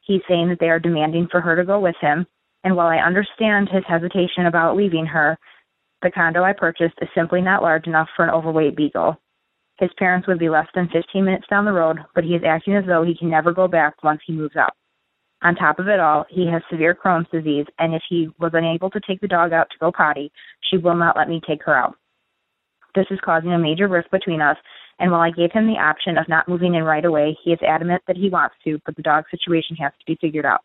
He's 0.00 0.22
saying 0.28 0.48
that 0.48 0.58
they 0.60 0.70
are 0.70 0.80
demanding 0.80 1.28
for 1.30 1.40
her 1.40 1.56
to 1.56 1.64
go 1.64 1.80
with 1.80 1.96
him, 2.00 2.26
and 2.64 2.76
while 2.76 2.88
I 2.88 2.98
understand 2.98 3.68
his 3.68 3.84
hesitation 3.86 4.46
about 4.46 4.76
leaving 4.76 5.06
her, 5.06 5.38
the 6.02 6.10
condo 6.10 6.42
I 6.42 6.52
purchased 6.52 6.94
is 7.00 7.08
simply 7.14 7.40
not 7.40 7.62
large 7.62 7.86
enough 7.86 8.08
for 8.16 8.24
an 8.24 8.30
overweight 8.30 8.76
beagle. 8.76 9.16
His 9.78 9.90
parents 9.98 10.26
would 10.28 10.38
be 10.38 10.48
less 10.48 10.66
than 10.74 10.88
15 10.88 11.24
minutes 11.24 11.46
down 11.48 11.64
the 11.64 11.72
road, 11.72 11.98
but 12.14 12.24
he 12.24 12.34
is 12.34 12.42
acting 12.46 12.76
as 12.76 12.84
though 12.86 13.02
he 13.02 13.16
can 13.16 13.30
never 13.30 13.52
go 13.52 13.66
back 13.66 14.02
once 14.02 14.20
he 14.26 14.32
moves 14.32 14.56
out. 14.56 14.72
On 15.42 15.54
top 15.54 15.78
of 15.78 15.88
it 15.88 16.00
all, 16.00 16.26
he 16.28 16.46
has 16.48 16.60
severe 16.70 16.94
Crohn's 16.94 17.30
disease, 17.30 17.64
and 17.78 17.94
if 17.94 18.02
he 18.08 18.28
was 18.38 18.50
unable 18.52 18.90
to 18.90 19.00
take 19.00 19.20
the 19.20 19.28
dog 19.28 19.54
out 19.54 19.68
to 19.70 19.78
go 19.78 19.90
potty, 19.90 20.30
she 20.70 20.76
will 20.76 20.94
not 20.94 21.16
let 21.16 21.30
me 21.30 21.40
take 21.46 21.62
her 21.64 21.74
out. 21.74 21.96
This 22.94 23.06
is 23.10 23.18
causing 23.24 23.52
a 23.52 23.58
major 23.58 23.88
rift 23.88 24.10
between 24.10 24.42
us, 24.42 24.58
and 25.00 25.10
while 25.10 25.22
I 25.22 25.30
gave 25.30 25.50
him 25.50 25.66
the 25.66 25.78
option 25.78 26.18
of 26.18 26.28
not 26.28 26.46
moving 26.46 26.74
in 26.74 26.84
right 26.84 27.04
away, 27.04 27.36
he 27.42 27.52
is 27.52 27.58
adamant 27.66 28.02
that 28.06 28.18
he 28.18 28.28
wants 28.28 28.54
to, 28.64 28.78
but 28.84 28.94
the 28.96 29.02
dog 29.02 29.24
situation 29.30 29.74
has 29.76 29.92
to 29.98 30.06
be 30.06 30.18
figured 30.20 30.44
out. 30.44 30.60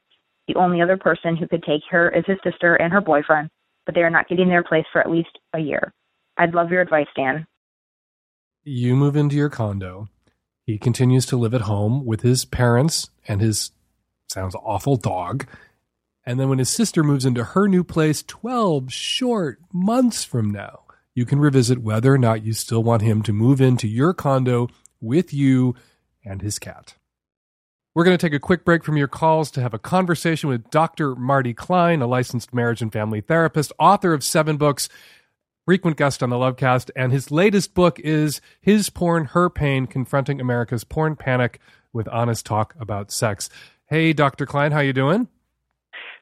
The 0.48 0.56
only 0.56 0.82
other 0.82 0.98
person 0.98 1.38
who 1.38 1.48
could 1.48 1.64
take 1.64 1.82
her 1.90 2.10
is 2.10 2.26
his 2.28 2.38
sister 2.44 2.76
and 2.76 2.92
her 2.92 3.00
boyfriend, 3.00 3.50
but 3.86 3.96
they 3.96 4.02
are 4.02 4.10
not 4.10 4.28
getting 4.28 4.50
their 4.50 4.64
place 4.64 4.86
for 4.92 5.00
at 5.00 5.10
least 5.10 5.40
a 5.54 5.60
year. 5.60 5.94
I'd 6.38 6.54
love 6.54 6.70
your 6.70 6.82
advice, 6.82 7.08
Dan. 7.16 7.48
You 8.66 8.96
move 8.96 9.16
into 9.16 9.38
your 9.38 9.50
condo. 9.50 10.10
He 10.66 10.78
continues 10.78 11.26
to 11.28 11.38
live 11.38 11.54
at 11.54 11.62
home 11.62 12.06
with 12.06 12.22
his 12.22 12.44
parents 12.44 13.10
and 13.28 13.40
his 13.40 13.72
sounds 14.28 14.56
awful 14.56 14.98
dog. 14.98 15.48
And 16.26 16.40
then 16.40 16.50
when 16.50 16.60
his 16.60 16.70
sister 16.70 17.04
moves 17.04 17.26
into 17.26 17.44
her 17.44 17.68
new 17.68 17.84
place 17.84 18.22
12 18.24 18.92
short 18.92 19.60
months 19.72 20.26
from 20.26 20.50
now, 20.50 20.85
you 21.16 21.26
can 21.26 21.40
revisit 21.40 21.80
whether 21.80 22.14
or 22.14 22.18
not 22.18 22.44
you 22.44 22.54
still 22.54 22.84
want 22.84 23.02
him 23.02 23.24
to 23.24 23.34
move 23.34 23.62
into 23.62 23.88
your 23.88 24.14
condo 24.14 24.68
with 25.02 25.34
you 25.34 25.74
and 26.24 26.42
his 26.42 26.60
cat. 26.60 26.96
We're 27.96 28.04
going 28.04 28.18
to 28.18 28.28
take 28.28 28.36
a 28.36 28.40
quick 28.40 28.66
break 28.66 28.84
from 28.84 28.98
your 28.98 29.08
calls 29.08 29.50
to 29.52 29.62
have 29.62 29.74
a 29.74 29.80
conversation 29.80 30.50
with 30.50 30.70
Dr. 30.70 31.16
Marty 31.16 31.54
Klein, 31.54 32.02
a 32.02 32.08
licensed 32.08 32.54
marriage 32.54 32.82
and 32.82 32.92
family 32.92 33.22
therapist, 33.22 33.72
author 33.80 34.14
of 34.14 34.22
seven 34.22 34.58
books, 34.58 34.90
frequent 35.64 35.96
guest 35.96 36.22
on 36.22 36.30
the 36.30 36.36
Lovecast, 36.36 36.92
and 36.94 37.14
his 37.14 37.32
latest 37.32 37.74
book 37.74 37.98
is 38.02 38.42
His 38.60 38.90
Porn, 38.90 39.26
Her 39.26 39.50
Pain 39.50 39.88
Confronting 39.88 40.42
America's 40.42 40.84
Porn 40.84 41.16
Panic 41.16 41.62
with 41.94 42.10
Honest 42.10 42.46
Talk 42.46 42.76
About 42.78 43.14
Sex. 43.14 43.50
Hey, 43.86 44.12
Dr. 44.12 44.46
Klein, 44.46 44.74
how 44.74 44.82
you 44.82 44.92
doing? 44.92 45.30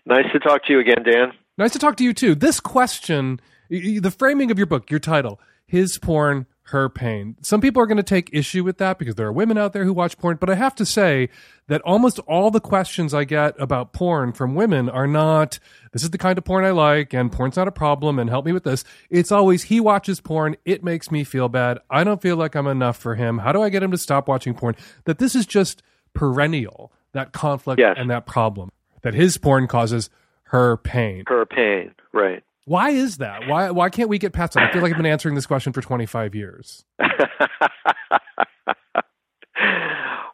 Nice 0.05 0.31
to 0.31 0.39
talk 0.39 0.63
to 0.65 0.73
you 0.73 0.79
again, 0.79 1.03
Dan. 1.03 1.31
Nice 1.57 1.71
to 1.71 1.79
talk 1.79 1.97
to 1.97 2.03
you 2.03 2.13
too. 2.13 2.35
This 2.35 2.59
question, 2.59 3.41
the 3.79 4.11
framing 4.11 4.51
of 4.51 4.57
your 4.57 4.67
book, 4.67 4.91
your 4.91 4.99
title, 4.99 5.39
His 5.65 5.97
Porn, 5.97 6.45
Her 6.63 6.89
Pain. 6.89 7.35
Some 7.41 7.61
people 7.61 7.81
are 7.81 7.87
going 7.87 7.97
to 7.97 8.03
take 8.03 8.29
issue 8.31 8.63
with 8.63 8.77
that 8.77 8.99
because 8.99 9.15
there 9.15 9.27
are 9.27 9.31
women 9.31 9.57
out 9.57 9.73
there 9.73 9.85
who 9.85 9.93
watch 9.93 10.17
porn, 10.17 10.37
but 10.39 10.49
I 10.49 10.55
have 10.55 10.75
to 10.75 10.85
say 10.85 11.29
that 11.67 11.81
almost 11.81 12.19
all 12.19 12.51
the 12.51 12.59
questions 12.59 13.13
I 13.13 13.23
get 13.23 13.55
about 13.59 13.93
porn 13.93 14.31
from 14.33 14.55
women 14.55 14.89
are 14.89 15.07
not, 15.07 15.59
this 15.91 16.03
is 16.03 16.11
the 16.11 16.17
kind 16.17 16.37
of 16.37 16.43
porn 16.43 16.65
I 16.65 16.71
like 16.71 17.13
and 17.13 17.31
porn's 17.31 17.55
not 17.55 17.67
a 17.67 17.71
problem 17.71 18.19
and 18.19 18.29
help 18.29 18.45
me 18.45 18.51
with 18.51 18.63
this. 18.63 18.83
It's 19.09 19.31
always, 19.31 19.63
he 19.63 19.79
watches 19.79 20.21
porn, 20.21 20.55
it 20.65 20.83
makes 20.83 21.09
me 21.09 21.23
feel 21.23 21.49
bad. 21.49 21.79
I 21.89 22.03
don't 22.03 22.21
feel 22.21 22.35
like 22.35 22.55
I'm 22.55 22.67
enough 22.67 22.97
for 22.97 23.15
him. 23.15 23.39
How 23.39 23.51
do 23.51 23.61
I 23.61 23.69
get 23.69 23.83
him 23.83 23.91
to 23.91 23.97
stop 23.97 24.27
watching 24.27 24.53
porn? 24.53 24.75
That 25.05 25.19
this 25.19 25.35
is 25.35 25.45
just 25.45 25.81
perennial 26.13 26.91
that 27.13 27.31
conflict 27.31 27.79
yes. 27.79 27.95
and 27.97 28.09
that 28.09 28.25
problem 28.25 28.71
that 29.03 29.13
his 29.13 29.37
porn 29.37 29.67
causes 29.67 30.09
her 30.45 30.77
pain. 30.77 31.23
Her 31.27 31.45
pain, 31.45 31.93
right. 32.11 32.43
Why 32.65 32.91
is 32.91 33.17
that? 33.17 33.47
Why 33.47 33.71
why 33.71 33.89
can't 33.89 34.09
we 34.09 34.17
get 34.17 34.33
past 34.33 34.53
that? 34.53 34.63
I 34.63 34.71
feel 34.71 34.81
like 34.81 34.91
I've 34.91 34.97
been 34.97 35.05
answering 35.05 35.35
this 35.35 35.45
question 35.45 35.73
for 35.73 35.81
25 35.81 36.33
years. 36.33 36.85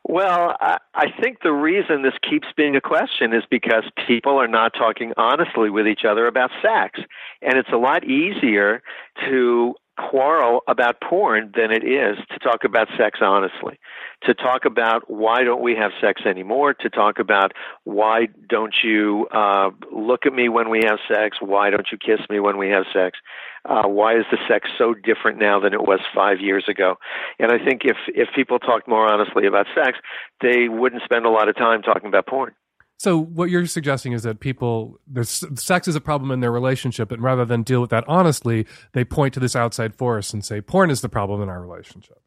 well, 0.08 0.56
I, 0.60 0.78
I 0.94 1.06
think 1.22 1.40
the 1.44 1.52
reason 1.52 2.04
this 2.04 2.14
keeps 2.28 2.48
being 2.56 2.76
a 2.76 2.82
question 2.82 3.34
is 3.34 3.44
because 3.50 3.84
people 4.08 4.40
are 4.40 4.48
not 4.48 4.74
talking 4.74 5.14
honestly 5.18 5.72
with 5.72 5.88
each 5.88 6.06
other 6.08 6.28
about 6.28 6.52
sex. 6.62 7.00
And 7.42 7.58
it's 7.58 7.70
a 7.74 7.78
lot 7.78 8.04
easier 8.04 8.84
to 9.28 9.76
quarrel 10.00 10.62
about 10.68 11.02
porn 11.02 11.52
than 11.56 11.72
it 11.72 11.84
is 11.84 12.18
to 12.32 12.40
talk 12.40 12.64
about 12.64 12.88
sex 12.98 13.20
honestly. 13.22 13.80
To 14.26 14.34
talk 14.34 14.66
about 14.66 15.10
why 15.10 15.44
don't 15.44 15.62
we 15.62 15.76
have 15.76 15.92
sex 16.02 16.22
anymore, 16.26 16.74
to 16.74 16.90
talk 16.90 17.20
about 17.20 17.54
why 17.84 18.28
don't 18.48 18.76
you 18.84 19.28
uh, 19.34 19.70
look 19.92 20.26
at 20.26 20.34
me 20.34 20.50
when 20.50 20.70
we 20.70 20.82
have 20.86 21.00
sex, 21.08 21.38
why 21.40 21.70
don't 21.70 21.88
you 21.92 21.98
kiss 21.98 22.20
me 22.30 22.40
when 22.40 22.58
we 22.58 22.70
have 22.70 22.86
sex, 22.94 23.20
uh, 23.66 23.88
why 23.88 24.18
is 24.18 24.26
the 24.32 24.38
sex 24.48 24.70
so 24.78 24.94
different 24.94 25.40
now 25.40 25.60
than 25.60 25.74
it 25.74 25.82
was 25.82 26.00
five 26.14 26.40
years 26.40 26.66
ago. 26.68 26.96
And 27.40 27.52
I 27.52 27.64
think 27.64 27.82
if, 27.86 27.98
if 28.08 28.30
people 28.36 28.60
talked 28.60 28.88
more 28.88 29.12
honestly 29.12 29.46
about 29.46 29.68
sex, 29.76 29.98
they 30.42 30.68
wouldn't 30.68 31.04
spend 31.04 31.26
a 31.26 31.30
lot 31.30 31.50
of 31.50 31.56
time 31.56 31.82
talking 31.82 32.08
about 32.08 32.28
porn. 32.28 32.54
So 33.00 33.18
what 33.18 33.50
you're 33.50 33.66
suggesting 33.66 34.12
is 34.12 34.24
that 34.24 34.42
people, 34.42 35.00
there's 35.08 35.46
sex 35.56 35.88
is 35.88 35.96
a 35.96 36.02
problem 36.02 36.32
in 36.32 36.42
their 36.42 36.52
relationship, 36.52 37.14
and 37.14 37.24
rather 37.24 37.46
than 37.46 37.64
deal 37.64 37.80
with 37.80 37.92
that 37.92 38.04
honestly, 38.10 38.68
they 38.92 39.06
point 39.06 39.34
to 39.36 39.40
this 39.40 39.56
outside 39.56 39.96
force 39.96 40.34
and 40.34 40.44
say 40.44 40.60
porn 40.60 40.92
is 40.92 41.00
the 41.00 41.08
problem 41.08 41.42
in 41.42 41.48
our 41.48 41.62
relationship. 41.62 42.22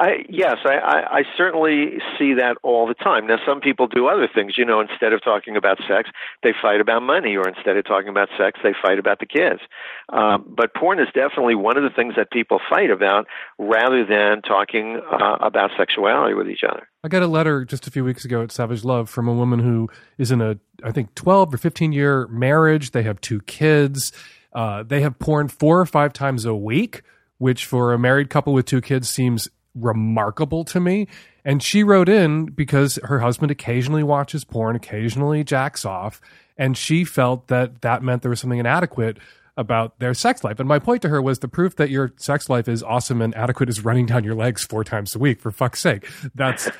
I, 0.00 0.24
yes, 0.30 0.56
I, 0.64 0.76
I, 0.76 1.16
I 1.18 1.22
certainly 1.36 1.98
see 2.18 2.32
that 2.32 2.56
all 2.62 2.86
the 2.86 2.94
time. 2.94 3.26
Now, 3.26 3.36
some 3.46 3.60
people 3.60 3.86
do 3.86 4.08
other 4.08 4.26
things. 4.34 4.54
You 4.56 4.64
know, 4.64 4.80
instead 4.80 5.12
of 5.12 5.22
talking 5.22 5.56
about 5.56 5.76
sex, 5.86 6.08
they 6.42 6.54
fight 6.60 6.80
about 6.80 7.02
money, 7.02 7.36
or 7.36 7.46
instead 7.46 7.76
of 7.76 7.84
talking 7.84 8.08
about 8.08 8.30
sex, 8.38 8.58
they 8.62 8.72
fight 8.82 8.98
about 8.98 9.18
the 9.18 9.26
kids. 9.26 9.60
Um, 10.08 10.54
but 10.56 10.72
porn 10.74 11.00
is 11.00 11.08
definitely 11.14 11.54
one 11.54 11.76
of 11.76 11.82
the 11.82 11.90
things 11.90 12.14
that 12.16 12.30
people 12.30 12.60
fight 12.70 12.90
about, 12.90 13.26
rather 13.58 14.06
than 14.06 14.40
talking 14.40 15.02
uh, 15.12 15.36
about 15.42 15.70
sexuality 15.76 16.32
with 16.32 16.48
each 16.48 16.64
other. 16.66 16.88
I 17.04 17.08
got 17.08 17.22
a 17.22 17.26
letter 17.26 17.66
just 17.66 17.86
a 17.86 17.90
few 17.90 18.02
weeks 18.02 18.24
ago 18.24 18.40
at 18.42 18.52
Savage 18.52 18.84
Love 18.84 19.10
from 19.10 19.28
a 19.28 19.34
woman 19.34 19.58
who 19.58 19.90
is 20.16 20.30
in 20.30 20.40
a, 20.40 20.56
I 20.82 20.92
think, 20.92 21.14
12 21.14 21.52
or 21.52 21.58
15 21.58 21.92
year 21.92 22.26
marriage. 22.28 22.92
They 22.92 23.02
have 23.02 23.20
two 23.20 23.42
kids. 23.42 24.12
Uh, 24.54 24.82
they 24.82 25.02
have 25.02 25.18
porn 25.18 25.48
four 25.48 25.78
or 25.78 25.86
five 25.86 26.14
times 26.14 26.46
a 26.46 26.54
week, 26.54 27.02
which 27.36 27.66
for 27.66 27.92
a 27.92 27.98
married 27.98 28.30
couple 28.30 28.54
with 28.54 28.64
two 28.64 28.80
kids 28.80 29.10
seems 29.10 29.46
remarkable 29.74 30.64
to 30.64 30.80
me. 30.80 31.06
And 31.44 31.62
she 31.62 31.82
wrote 31.82 32.08
in 32.08 32.46
because 32.46 32.98
her 33.04 33.20
husband 33.20 33.50
occasionally 33.50 34.02
watches 34.02 34.44
porn, 34.44 34.76
occasionally 34.76 35.44
jacks 35.44 35.84
off, 35.84 36.20
and 36.56 36.76
she 36.76 37.04
felt 37.04 37.48
that 37.48 37.80
that 37.82 38.02
meant 38.02 38.22
there 38.22 38.30
was 38.30 38.40
something 38.40 38.58
inadequate 38.58 39.18
about 39.56 39.98
their 39.98 40.14
sex 40.14 40.42
life. 40.44 40.58
And 40.58 40.68
my 40.68 40.78
point 40.78 41.02
to 41.02 41.08
her 41.08 41.20
was 41.20 41.40
the 41.40 41.48
proof 41.48 41.76
that 41.76 41.90
your 41.90 42.12
sex 42.16 42.48
life 42.48 42.68
is 42.68 42.82
awesome 42.82 43.20
and 43.20 43.34
adequate 43.34 43.68
is 43.68 43.84
running 43.84 44.06
down 44.06 44.24
your 44.24 44.34
legs 44.34 44.64
four 44.64 44.84
times 44.84 45.14
a 45.14 45.18
week, 45.18 45.40
for 45.40 45.50
fuck's 45.50 45.80
sake. 45.80 46.08
That's, 46.34 46.70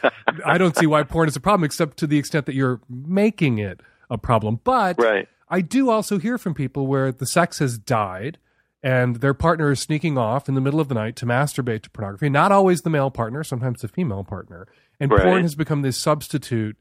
I 0.44 0.56
don't 0.56 0.76
see 0.76 0.86
why 0.86 1.02
porn 1.02 1.28
is 1.28 1.36
a 1.36 1.40
problem 1.40 1.64
except 1.64 1.98
to 1.98 2.06
the 2.06 2.18
extent 2.18 2.46
that 2.46 2.54
you're 2.54 2.80
making 2.88 3.58
it 3.58 3.80
a 4.08 4.18
problem. 4.18 4.60
But 4.64 4.98
right. 4.98 5.28
I 5.48 5.60
do 5.60 5.90
also 5.90 6.18
hear 6.18 6.38
from 6.38 6.54
people 6.54 6.86
where 6.86 7.12
the 7.12 7.26
sex 7.26 7.58
has 7.58 7.76
died 7.78 8.38
and 8.82 9.16
their 9.16 9.34
partner 9.34 9.70
is 9.70 9.80
sneaking 9.80 10.16
off 10.16 10.48
in 10.48 10.54
the 10.54 10.60
middle 10.60 10.80
of 10.80 10.88
the 10.88 10.94
night 10.94 11.16
to 11.16 11.26
masturbate 11.26 11.82
to 11.82 11.90
pornography. 11.90 12.28
Not 12.28 12.52
always 12.52 12.82
the 12.82 12.90
male 12.90 13.10
partner, 13.10 13.44
sometimes 13.44 13.82
the 13.82 13.88
female 13.88 14.24
partner. 14.24 14.66
And 14.98 15.10
right. 15.10 15.22
porn 15.22 15.42
has 15.42 15.54
become 15.54 15.82
this 15.82 15.98
substitute 15.98 16.76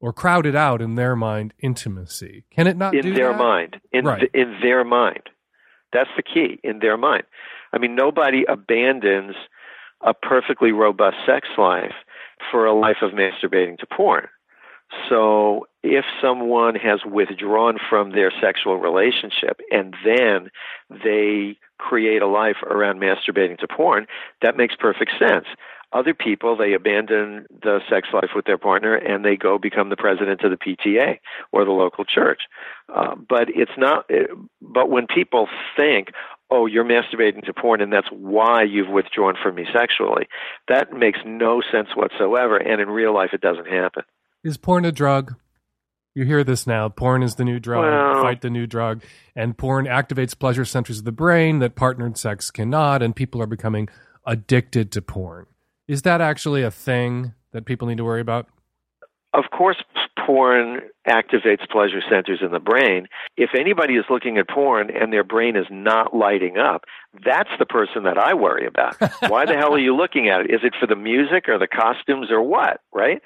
or 0.00 0.12
crowded 0.12 0.56
out 0.56 0.82
in 0.82 0.96
their 0.96 1.16
mind 1.16 1.54
intimacy. 1.60 2.44
Can 2.50 2.66
it 2.66 2.76
not 2.76 2.92
be? 2.92 2.98
in 2.98 3.14
their 3.14 3.32
that? 3.32 3.38
mind? 3.38 3.80
In 3.92 4.04
right. 4.04 4.20
th- 4.20 4.32
in 4.34 4.58
their 4.60 4.84
mind. 4.84 5.30
That's 5.92 6.10
the 6.16 6.22
key. 6.22 6.58
In 6.62 6.80
their 6.80 6.96
mind. 6.96 7.24
I 7.72 7.78
mean, 7.78 7.94
nobody 7.94 8.44
abandons 8.48 9.34
a 10.02 10.12
perfectly 10.12 10.72
robust 10.72 11.16
sex 11.24 11.48
life 11.56 11.94
for 12.50 12.66
a 12.66 12.74
life 12.74 12.96
of 13.02 13.12
masturbating 13.12 13.78
to 13.78 13.86
porn. 13.86 14.26
So 15.08 15.66
if 15.82 16.04
someone 16.20 16.74
has 16.76 17.00
withdrawn 17.04 17.76
from 17.90 18.12
their 18.12 18.32
sexual 18.40 18.78
relationship 18.78 19.60
and 19.70 19.94
then 20.04 20.50
they 21.04 21.58
create 21.78 22.22
a 22.22 22.26
life 22.26 22.62
around 22.64 23.00
masturbating 23.00 23.58
to 23.58 23.66
porn, 23.66 24.06
that 24.42 24.56
makes 24.56 24.76
perfect 24.76 25.12
sense. 25.18 25.46
Other 25.92 26.14
people, 26.14 26.56
they 26.56 26.72
abandon 26.72 27.44
the 27.50 27.80
sex 27.90 28.08
life 28.14 28.30
with 28.34 28.46
their 28.46 28.56
partner 28.56 28.94
and 28.94 29.24
they 29.24 29.36
go 29.36 29.58
become 29.58 29.90
the 29.90 29.96
president 29.96 30.40
of 30.42 30.50
the 30.50 30.56
PTA 30.56 31.18
or 31.52 31.64
the 31.64 31.70
local 31.70 32.04
church. 32.04 32.42
Uh, 32.94 33.14
but 33.28 33.48
it's 33.48 33.76
not, 33.76 34.08
but 34.62 34.88
when 34.88 35.06
people 35.06 35.48
think, 35.76 36.08
oh, 36.50 36.64
you're 36.64 36.84
masturbating 36.84 37.44
to 37.44 37.52
porn 37.52 37.82
and 37.82 37.92
that's 37.92 38.08
why 38.10 38.62
you've 38.62 38.88
withdrawn 38.88 39.34
from 39.42 39.56
me 39.56 39.66
sexually, 39.70 40.28
that 40.68 40.92
makes 40.94 41.18
no 41.26 41.60
sense 41.60 41.88
whatsoever. 41.94 42.56
And 42.56 42.80
in 42.80 42.88
real 42.88 43.14
life, 43.14 43.30
it 43.34 43.42
doesn't 43.42 43.68
happen. 43.68 44.04
Is 44.42 44.56
porn 44.56 44.86
a 44.86 44.92
drug? 44.92 45.34
You 46.14 46.24
hear 46.24 46.44
this 46.44 46.66
now. 46.66 46.88
Porn 46.88 47.22
is 47.22 47.36
the 47.36 47.44
new 47.44 47.58
drug. 47.58 48.22
Fight 48.22 48.42
the 48.42 48.50
new 48.50 48.66
drug. 48.66 49.02
And 49.34 49.56
porn 49.56 49.86
activates 49.86 50.38
pleasure 50.38 50.64
centers 50.64 50.98
of 50.98 51.04
the 51.04 51.12
brain 51.12 51.60
that 51.60 51.74
partnered 51.74 52.18
sex 52.18 52.50
cannot, 52.50 53.02
and 53.02 53.16
people 53.16 53.40
are 53.40 53.46
becoming 53.46 53.88
addicted 54.26 54.92
to 54.92 55.02
porn. 55.02 55.46
Is 55.88 56.02
that 56.02 56.20
actually 56.20 56.62
a 56.62 56.70
thing 56.70 57.32
that 57.52 57.64
people 57.64 57.88
need 57.88 57.96
to 57.96 58.04
worry 58.04 58.20
about? 58.20 58.46
Of 59.34 59.44
course, 59.50 59.82
porn 60.26 60.82
activates 61.08 61.68
pleasure 61.70 62.02
centers 62.08 62.40
in 62.42 62.52
the 62.52 62.60
brain. 62.60 63.06
If 63.38 63.50
anybody 63.58 63.94
is 63.94 64.04
looking 64.10 64.36
at 64.36 64.48
porn 64.48 64.90
and 64.90 65.10
their 65.10 65.24
brain 65.24 65.56
is 65.56 65.66
not 65.70 66.14
lighting 66.14 66.58
up, 66.58 66.84
that's 67.24 67.48
the 67.58 67.64
person 67.64 68.04
that 68.04 68.18
I 68.18 68.34
worry 68.34 68.66
about. 68.66 68.96
Why 69.28 69.46
the 69.46 69.54
hell 69.54 69.74
are 69.74 69.78
you 69.78 69.96
looking 69.96 70.28
at 70.28 70.42
it? 70.42 70.50
Is 70.50 70.60
it 70.62 70.74
for 70.78 70.86
the 70.86 70.96
music 70.96 71.48
or 71.48 71.58
the 71.58 71.66
costumes 71.66 72.30
or 72.30 72.42
what, 72.42 72.82
right? 72.92 73.22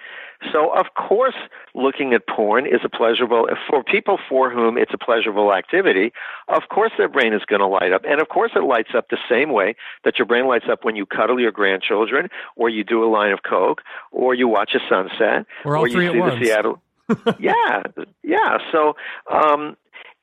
So, 0.53 0.73
of 0.75 0.87
course, 0.95 1.35
looking 1.75 2.13
at 2.13 2.27
porn 2.27 2.67
is 2.67 2.81
a 2.85 2.89
pleasurable, 2.89 3.49
for 3.69 3.83
people 3.83 4.19
for 4.29 4.51
whom 4.51 4.79
it's 4.79 4.93
a 4.93 4.99
pleasurable 4.99 5.53
activity, 5.53 6.13
of 6.49 6.63
course 6.69 6.93
their 6.99 7.09
brain 7.09 7.33
is 7.33 7.43
going 7.47 7.61
to 7.61 7.67
light 7.67 7.93
up. 7.93 8.03
And 8.09 8.21
of 8.21 8.29
course 8.29 8.53
it 8.55 8.63
lights 8.65 8.91
up 8.95 9.09
the 9.09 9.19
same 9.29 9.51
way 9.53 9.75
that 10.05 10.19
your 10.19 10.27
brain 10.27 10.47
lights 10.47 10.67
up 10.71 10.85
when 10.85 10.97
you 10.97 11.07
cuddle 11.07 11.41
your 11.41 11.53
grandchildren, 11.53 12.29
or 12.57 12.69
you 12.69 12.85
do 12.85 13.05
a 13.05 13.09
line 13.11 13.33
of 13.33 13.43
Coke, 13.43 13.83
or 14.11 14.35
you 14.35 14.49
watch 14.49 14.75
a 14.75 14.81
sunset, 14.89 15.47
Or 15.65 15.77
all 15.77 15.87
you 15.87 16.13
see 16.13 16.19
the 16.19 16.39
Seattle. 16.43 16.83
yeah, 17.39 17.83
yeah. 18.23 18.59
So, 18.73 18.97
um, 19.31 19.77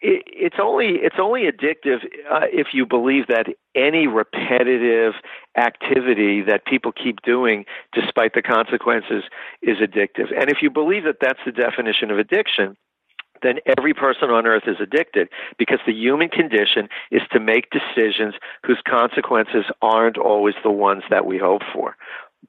it, 0.04 0.24
it's 0.28 0.58
only 0.62 1.00
it's 1.02 1.16
only 1.18 1.44
addictive 1.44 2.04
uh, 2.30 2.46
if 2.52 2.68
you 2.74 2.86
believe 2.86 3.28
that 3.28 3.48
any 3.74 4.06
repetitive 4.06 5.14
activity 5.58 6.42
that 6.42 6.66
people 6.66 6.92
keep 6.92 7.22
doing 7.22 7.66
despite 7.94 8.34
the 8.34 8.42
consequences 8.42 9.24
is 9.62 9.78
addictive. 9.78 10.32
And 10.38 10.52
if 10.52 10.58
you 10.62 10.70
believe 10.70 11.06
that 11.06 11.18
that's 11.22 11.40
the 11.46 11.52
definition 11.52 12.12
of 12.12 12.20
addiction, 12.20 12.76
then 13.42 13.60
every 13.78 13.94
person 13.94 14.30
on 14.30 14.46
earth 14.46 14.64
is 14.68 14.78
addicted 14.82 15.30
because 15.58 15.80
the 15.86 15.94
human 15.94 16.30
condition 16.30 16.90
is 17.12 17.22
to 17.32 17.40
make 17.40 17.70
decisions 17.72 18.36
whose 18.66 18.82
consequences 18.88 19.66
aren't 19.82 20.18
always 20.18 20.56
the 20.64 20.72
ones 20.72 21.04
that 21.10 21.26
we 21.26 21.38
hope 21.38 21.62
for. 21.74 21.96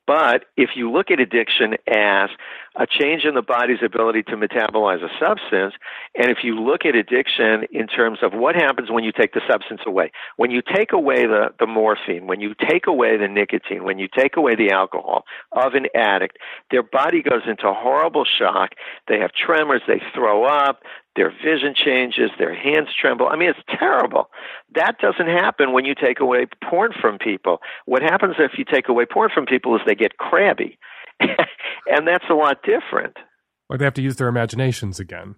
But 0.06 0.46
if 0.56 0.70
you 0.74 0.90
look 0.90 1.10
at 1.10 1.20
addiction 1.20 1.74
as 1.88 2.30
a 2.76 2.86
change 2.86 3.24
in 3.24 3.34
the 3.34 3.42
body's 3.42 3.82
ability 3.84 4.22
to 4.24 4.36
metabolize 4.36 5.02
a 5.02 5.08
substance, 5.20 5.74
and 6.16 6.30
if 6.30 6.38
you 6.42 6.58
look 6.58 6.84
at 6.84 6.96
addiction 6.96 7.64
in 7.70 7.86
terms 7.86 8.18
of 8.22 8.32
what 8.32 8.54
happens 8.56 8.90
when 8.90 9.04
you 9.04 9.12
take 9.12 9.32
the 9.32 9.40
substance 9.48 9.80
away, 9.86 10.10
when 10.36 10.50
you 10.50 10.60
take 10.60 10.92
away 10.92 11.26
the, 11.26 11.50
the 11.60 11.66
morphine, 11.66 12.26
when 12.26 12.40
you 12.40 12.54
take 12.68 12.86
away 12.86 13.16
the 13.16 13.28
nicotine, 13.28 13.84
when 13.84 13.98
you 13.98 14.08
take 14.08 14.36
away 14.36 14.56
the 14.56 14.70
alcohol 14.70 15.24
of 15.52 15.74
an 15.74 15.86
addict, 15.94 16.38
their 16.70 16.82
body 16.82 17.22
goes 17.22 17.42
into 17.46 17.72
horrible 17.72 18.24
shock. 18.24 18.70
They 19.06 19.18
have 19.20 19.32
tremors, 19.32 19.82
they 19.86 20.02
throw 20.12 20.44
up, 20.44 20.82
their 21.16 21.30
vision 21.30 21.74
changes, 21.76 22.30
their 22.38 22.54
hands 22.54 22.88
tremble. 23.00 23.28
I 23.28 23.36
mean, 23.36 23.50
it's 23.50 23.78
terrible. 23.78 24.30
That 24.74 24.98
doesn't 24.98 25.28
happen 25.28 25.72
when 25.72 25.84
you 25.84 25.94
take 25.94 26.18
away 26.18 26.46
porn 26.68 26.92
from 27.00 27.18
people. 27.18 27.58
What 27.86 28.02
happens 28.02 28.34
if 28.38 28.58
you 28.58 28.64
take 28.64 28.88
away 28.88 29.06
porn 29.06 29.30
from 29.32 29.46
people 29.46 29.76
is 29.76 29.82
they 29.86 29.94
get 29.94 30.16
crabby. 30.16 30.78
and 31.20 32.06
that's 32.06 32.24
a 32.30 32.34
lot 32.34 32.58
different. 32.62 33.16
Or 33.68 33.78
they 33.78 33.84
have 33.84 33.94
to 33.94 34.02
use 34.02 34.16
their 34.16 34.28
imaginations 34.28 35.00
again. 35.00 35.36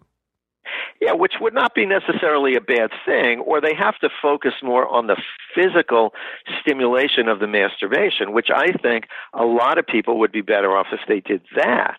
Yeah, 1.01 1.13
which 1.13 1.35
would 1.41 1.55
not 1.55 1.75
be 1.75 1.85
necessarily 1.85 2.57
a 2.57 2.61
bad 2.61 2.91
thing, 3.05 3.41
or 3.41 3.61
they 3.61 3.75
have 3.75 3.99
to 3.99 4.09
focus 4.23 4.55
more 4.63 4.89
on 4.89 5.07
the 5.07 5.17
physical 5.55 6.13
stimulation 6.61 7.29
of 7.29 7.39
the 7.39 7.47
masturbation, 7.47 8.33
which 8.33 8.49
I 8.55 8.73
think 8.73 9.05
a 9.35 9.45
lot 9.45 9.79
of 9.79 9.87
people 9.87 10.19
would 10.19 10.33
be 10.33 10.41
better 10.41 10.77
off 10.77 10.87
if 10.93 11.01
they 11.07 11.21
did 11.21 11.43
that. 11.55 11.99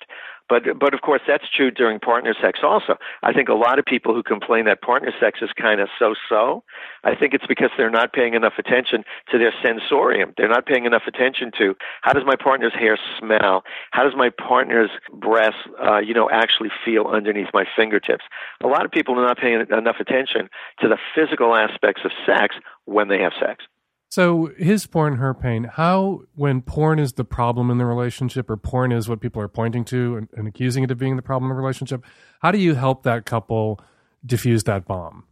But 0.49 0.63
but 0.79 0.93
of 0.93 1.01
course 1.01 1.21
that's 1.27 1.43
true 1.55 1.71
during 1.71 1.99
partner 1.99 2.33
sex 2.41 2.59
also. 2.63 2.95
I 3.23 3.33
think 3.33 3.49
a 3.49 3.53
lot 3.53 3.79
of 3.79 3.85
people 3.85 4.13
who 4.13 4.23
complain 4.23 4.65
that 4.65 4.81
partner 4.81 5.11
sex 5.19 5.39
is 5.41 5.49
kind 5.59 5.81
of 5.81 5.89
so-so, 5.99 6.63
I 7.03 7.15
think 7.15 7.33
it's 7.33 7.45
because 7.47 7.69
they're 7.77 7.89
not 7.89 8.13
paying 8.13 8.33
enough 8.33 8.53
attention 8.57 9.03
to 9.31 9.37
their 9.37 9.53
sensorium. 9.63 10.33
They're 10.37 10.47
not 10.47 10.65
paying 10.65 10.85
enough 10.85 11.03
attention 11.07 11.51
to 11.57 11.75
how 12.01 12.13
does 12.13 12.23
my 12.25 12.35
partner's 12.35 12.73
hair 12.73 12.97
smell? 13.19 13.63
How 13.91 14.03
does 14.03 14.13
my 14.15 14.29
partner's 14.29 14.89
breast, 15.11 15.57
uh, 15.83 15.99
you 15.99 16.13
know, 16.13 16.29
actually 16.29 16.69
feel 16.85 17.05
underneath 17.05 17.49
my 17.53 17.65
fingertips? 17.75 18.23
A 18.63 18.67
lot 18.67 18.85
of 18.85 18.91
people 18.91 19.19
are 19.19 19.27
not 19.27 19.37
paying 19.37 19.65
enough 19.71 19.97
attention 19.99 20.49
to 20.81 20.87
the 20.87 20.97
physical 21.15 21.55
aspects 21.55 22.01
of 22.05 22.11
sex 22.25 22.55
when 22.85 23.07
they 23.09 23.19
have 23.19 23.33
sex. 23.39 23.65
So 24.10 24.51
his 24.58 24.88
porn, 24.88 25.18
her 25.18 25.34
pain. 25.34 25.66
How, 25.66 26.22
when 26.36 26.62
porn 26.62 26.97
is 26.97 27.14
the 27.14 27.26
problem 27.26 27.70
in 27.70 27.78
the 27.78 27.86
relationship, 27.86 28.49
or 28.49 28.58
porn 28.58 28.91
is 28.91 29.10
what 29.10 29.20
people 29.20 29.41
are 29.41 29.49
pointing 29.49 29.84
to 29.86 30.18
and, 30.18 30.28
and 30.36 30.47
accusing 30.47 30.84
it 30.84 30.91
of 30.91 30.97
being 30.97 31.18
the 31.18 31.22
problem 31.22 31.51
in 31.51 31.55
the 31.55 31.62
relationship, 31.62 32.05
how 32.41 32.51
do 32.51 32.58
you 32.58 32.76
help 32.76 33.03
that 33.03 33.26
couple 33.26 33.82
diffuse 34.26 34.64
that 34.64 34.86
bomb? 34.86 35.26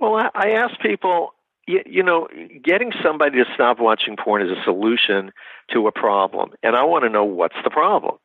Well, 0.00 0.16
I, 0.16 0.30
I 0.34 0.50
ask 0.52 0.80
people, 0.80 1.34
you, 1.68 1.80
you 1.86 2.02
know, 2.02 2.26
getting 2.64 2.90
somebody 3.02 3.38
to 3.38 3.44
stop 3.54 3.78
watching 3.78 4.16
porn 4.16 4.42
is 4.42 4.50
a 4.50 4.62
solution 4.64 5.30
to 5.72 5.86
a 5.86 5.92
problem, 5.92 6.52
and 6.62 6.74
I 6.74 6.84
want 6.84 7.04
to 7.04 7.10
know 7.10 7.24
what's 7.24 7.56
the 7.62 7.70
problem. 7.70 8.16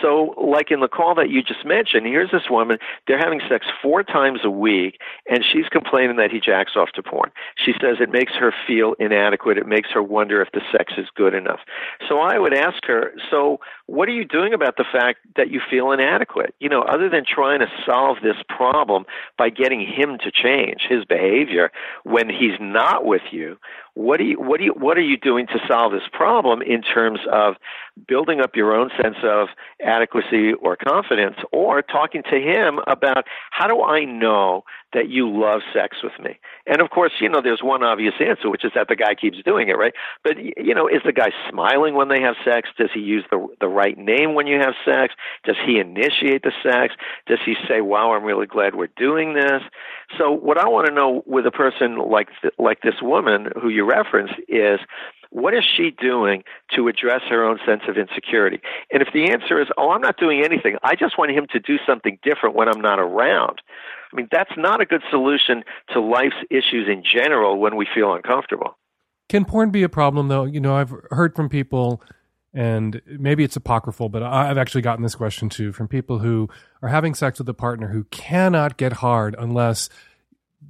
So, 0.00 0.34
like 0.36 0.70
in 0.70 0.80
the 0.80 0.88
call 0.88 1.14
that 1.14 1.30
you 1.30 1.42
just 1.42 1.64
mentioned, 1.64 2.06
here's 2.06 2.30
this 2.30 2.50
woman, 2.50 2.78
they're 3.06 3.18
having 3.18 3.40
sex 3.48 3.66
four 3.82 4.02
times 4.02 4.40
a 4.44 4.50
week, 4.50 4.98
and 5.30 5.44
she's 5.44 5.68
complaining 5.68 6.16
that 6.16 6.30
he 6.30 6.40
jacks 6.40 6.72
off 6.76 6.90
to 6.94 7.02
porn. 7.02 7.30
She 7.56 7.72
says 7.80 7.96
it 8.00 8.10
makes 8.10 8.32
her 8.34 8.52
feel 8.66 8.94
inadequate. 8.98 9.58
It 9.58 9.66
makes 9.66 9.90
her 9.92 10.02
wonder 10.02 10.40
if 10.42 10.52
the 10.52 10.60
sex 10.72 10.94
is 10.96 11.06
good 11.14 11.34
enough. 11.34 11.60
So, 12.08 12.20
I 12.20 12.38
would 12.38 12.54
ask 12.54 12.84
her, 12.86 13.12
so 13.30 13.60
what 13.88 14.06
are 14.06 14.12
you 14.12 14.26
doing 14.26 14.52
about 14.52 14.76
the 14.76 14.84
fact 14.84 15.20
that 15.36 15.50
you 15.50 15.62
feel 15.70 15.92
inadequate? 15.92 16.54
You 16.60 16.68
know, 16.68 16.82
other 16.82 17.08
than 17.08 17.24
trying 17.26 17.60
to 17.60 17.66
solve 17.86 18.18
this 18.22 18.36
problem 18.46 19.06
by 19.38 19.48
getting 19.48 19.80
him 19.80 20.18
to 20.18 20.30
change 20.30 20.82
his 20.86 21.06
behavior 21.06 21.72
when 22.04 22.28
he's 22.28 22.60
not 22.60 23.06
with 23.06 23.22
you, 23.32 23.56
what 23.94 24.18
do 24.18 24.24
you 24.24 24.38
what 24.38 24.58
do 24.58 24.64
you 24.64 24.72
what 24.74 24.98
are 24.98 25.02
you 25.02 25.16
doing 25.16 25.46
to 25.46 25.58
solve 25.66 25.92
this 25.92 26.06
problem 26.12 26.60
in 26.60 26.82
terms 26.82 27.20
of 27.32 27.54
building 28.06 28.40
up 28.40 28.54
your 28.54 28.76
own 28.76 28.90
sense 29.00 29.16
of 29.24 29.48
adequacy 29.82 30.52
or 30.52 30.76
confidence 30.76 31.36
or 31.50 31.80
talking 31.80 32.22
to 32.30 32.36
him 32.36 32.80
about 32.86 33.24
how 33.50 33.66
do 33.66 33.82
I 33.82 34.04
know 34.04 34.64
that 34.92 35.08
you 35.08 35.28
love 35.28 35.60
sex 35.72 35.98
with 36.02 36.12
me? 36.20 36.38
And 36.66 36.80
of 36.80 36.90
course, 36.90 37.12
you 37.20 37.28
know, 37.28 37.40
there's 37.42 37.62
one 37.62 37.82
obvious 37.82 38.14
answer, 38.20 38.50
which 38.50 38.64
is 38.64 38.72
that 38.74 38.88
the 38.88 38.96
guy 38.96 39.14
keeps 39.14 39.38
doing 39.44 39.68
it, 39.68 39.78
right? 39.78 39.92
But 40.24 40.36
you 40.38 40.74
know, 40.74 40.88
is 40.88 41.02
the 41.04 41.12
guy 41.12 41.30
smiling 41.50 41.94
when 41.94 42.08
they 42.08 42.20
have 42.20 42.34
sex? 42.44 42.68
Does 42.78 42.90
he 42.92 43.00
use 43.00 43.24
the 43.30 43.46
the 43.60 43.68
right 43.68 43.96
name 43.96 44.34
when 44.34 44.46
you 44.46 44.58
have 44.58 44.74
sex? 44.84 45.14
Does 45.44 45.56
he 45.64 45.78
initiate 45.78 46.42
the 46.42 46.52
sex? 46.62 46.94
Does 47.26 47.38
he 47.44 47.54
say, 47.68 47.80
"Wow, 47.80 48.12
I'm 48.12 48.24
really 48.24 48.46
glad 48.46 48.74
we're 48.74 48.88
doing 48.96 49.34
this"? 49.34 49.62
So, 50.16 50.30
what 50.30 50.58
I 50.58 50.68
want 50.68 50.86
to 50.88 50.94
know 50.94 51.22
with 51.26 51.46
a 51.46 51.50
person 51.50 51.98
like 51.98 52.28
th- 52.40 52.54
like 52.58 52.80
this 52.82 53.02
woman 53.02 53.48
who 53.60 53.68
you 53.68 53.84
referenced 53.84 54.34
is 54.48 54.80
what 55.30 55.54
is 55.54 55.64
she 55.64 55.90
doing 55.90 56.42
to 56.74 56.88
address 56.88 57.22
her 57.28 57.44
own 57.44 57.58
sense 57.66 57.82
of 57.88 57.96
insecurity? 57.96 58.60
And 58.90 59.02
if 59.02 59.08
the 59.12 59.30
answer 59.30 59.60
is, 59.60 59.68
oh, 59.76 59.90
I'm 59.90 60.00
not 60.00 60.16
doing 60.16 60.42
anything, 60.42 60.76
I 60.82 60.94
just 60.94 61.18
want 61.18 61.32
him 61.32 61.46
to 61.52 61.60
do 61.60 61.78
something 61.86 62.18
different 62.22 62.54
when 62.54 62.68
I'm 62.68 62.80
not 62.80 62.98
around. 62.98 63.60
I 64.12 64.16
mean, 64.16 64.28
that's 64.30 64.50
not 64.56 64.80
a 64.80 64.86
good 64.86 65.02
solution 65.10 65.64
to 65.92 66.00
life's 66.00 66.36
issues 66.50 66.88
in 66.88 67.02
general 67.02 67.58
when 67.58 67.76
we 67.76 67.86
feel 67.94 68.14
uncomfortable. 68.14 68.78
Can 69.28 69.44
porn 69.44 69.70
be 69.70 69.82
a 69.82 69.88
problem, 69.88 70.28
though? 70.28 70.44
You 70.44 70.60
know, 70.60 70.74
I've 70.74 70.92
heard 71.10 71.36
from 71.36 71.50
people, 71.50 72.02
and 72.54 73.02
maybe 73.06 73.44
it's 73.44 73.56
apocryphal, 73.56 74.08
but 74.08 74.22
I've 74.22 74.56
actually 74.56 74.80
gotten 74.80 75.02
this 75.02 75.14
question 75.14 75.50
too 75.50 75.72
from 75.72 75.86
people 75.86 76.20
who 76.20 76.48
are 76.80 76.88
having 76.88 77.14
sex 77.14 77.38
with 77.38 77.48
a 77.48 77.54
partner 77.54 77.88
who 77.88 78.04
cannot 78.04 78.78
get 78.78 78.94
hard 78.94 79.36
unless 79.38 79.90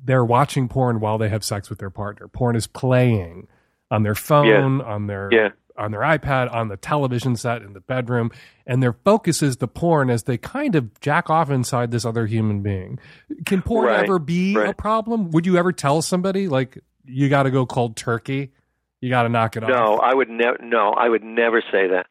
they're 0.05 0.25
watching 0.25 0.69
porn 0.69 1.01
while 1.01 1.19
they 1.19 1.29
have 1.29 1.45
sex 1.45 1.71
with 1.71 1.79
their 1.79 1.91
partner. 1.91 2.27
Porn 2.29 2.57
is 2.57 2.67
playing 2.67 3.47
on 3.91 4.03
their 4.03 4.15
phone, 4.15 4.81
on 4.81 5.07
their 5.07 5.29
Yeah. 5.33 5.49
On 5.79 5.93
their 5.93 6.01
iPad, 6.01 6.53
on 6.53 6.69
the 6.69 6.77
television 6.77 7.37
set 7.37 7.63
in 7.63 7.73
the 7.73 7.81
bedroom, 7.81 8.31
and 8.67 8.83
their 8.83 8.93
focus 8.93 9.43
is 9.43 9.59
the 9.59 9.69
porn 9.69 10.11
as 10.11 10.25
they 10.25 10.37
kind 10.37 10.75
of 10.75 11.01
jack 11.01 11.31
off 11.31 11.51
inside 11.51 11.91
this 11.91 12.05
other 12.05 12.27
human 12.27 12.61
being. 12.63 12.99
Can 13.47 13.63
porn 13.63 13.87
Right, 13.87 14.05
ever 14.05 14.19
be 14.19 14.55
a 14.57 14.75
problem? 14.75 15.31
Would 15.31 15.47
you 15.47 15.57
ever 15.57 15.73
tell 15.73 16.03
somebody 16.03 16.49
like 16.49 16.79
you 17.05 17.29
got 17.29 17.45
to 17.45 17.51
go 17.51 17.65
cold 17.65 17.97
turkey? 17.97 18.53
You 19.01 19.09
got 19.09 19.23
to 19.23 19.29
knock 19.29 19.57
it 19.57 19.63
off. 19.63 19.71
No, 19.71 19.99
I 19.99 20.13
would 20.13 20.29
never. 20.29 20.59
No, 20.61 20.91
I 20.91 21.09
would 21.09 21.23
never 21.23 21.63
say 21.63 21.87
that 21.89 22.07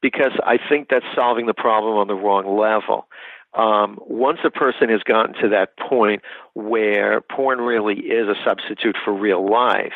because 0.00 0.32
I 0.42 0.56
think 0.68 0.88
that's 0.88 1.04
solving 1.14 1.44
the 1.46 1.54
problem 1.54 1.96
on 1.98 2.06
the 2.08 2.14
wrong 2.14 2.58
level. 2.58 3.06
um, 3.54 3.98
once 4.06 4.38
a 4.44 4.50
person 4.50 4.88
has 4.88 5.02
gotten 5.02 5.34
to 5.42 5.48
that 5.48 5.76
point 5.76 6.22
where 6.54 7.20
porn 7.20 7.58
really 7.60 7.96
is 7.96 8.28
a 8.28 8.34
substitute 8.44 8.96
for 9.04 9.12
real 9.12 9.48
life, 9.50 9.92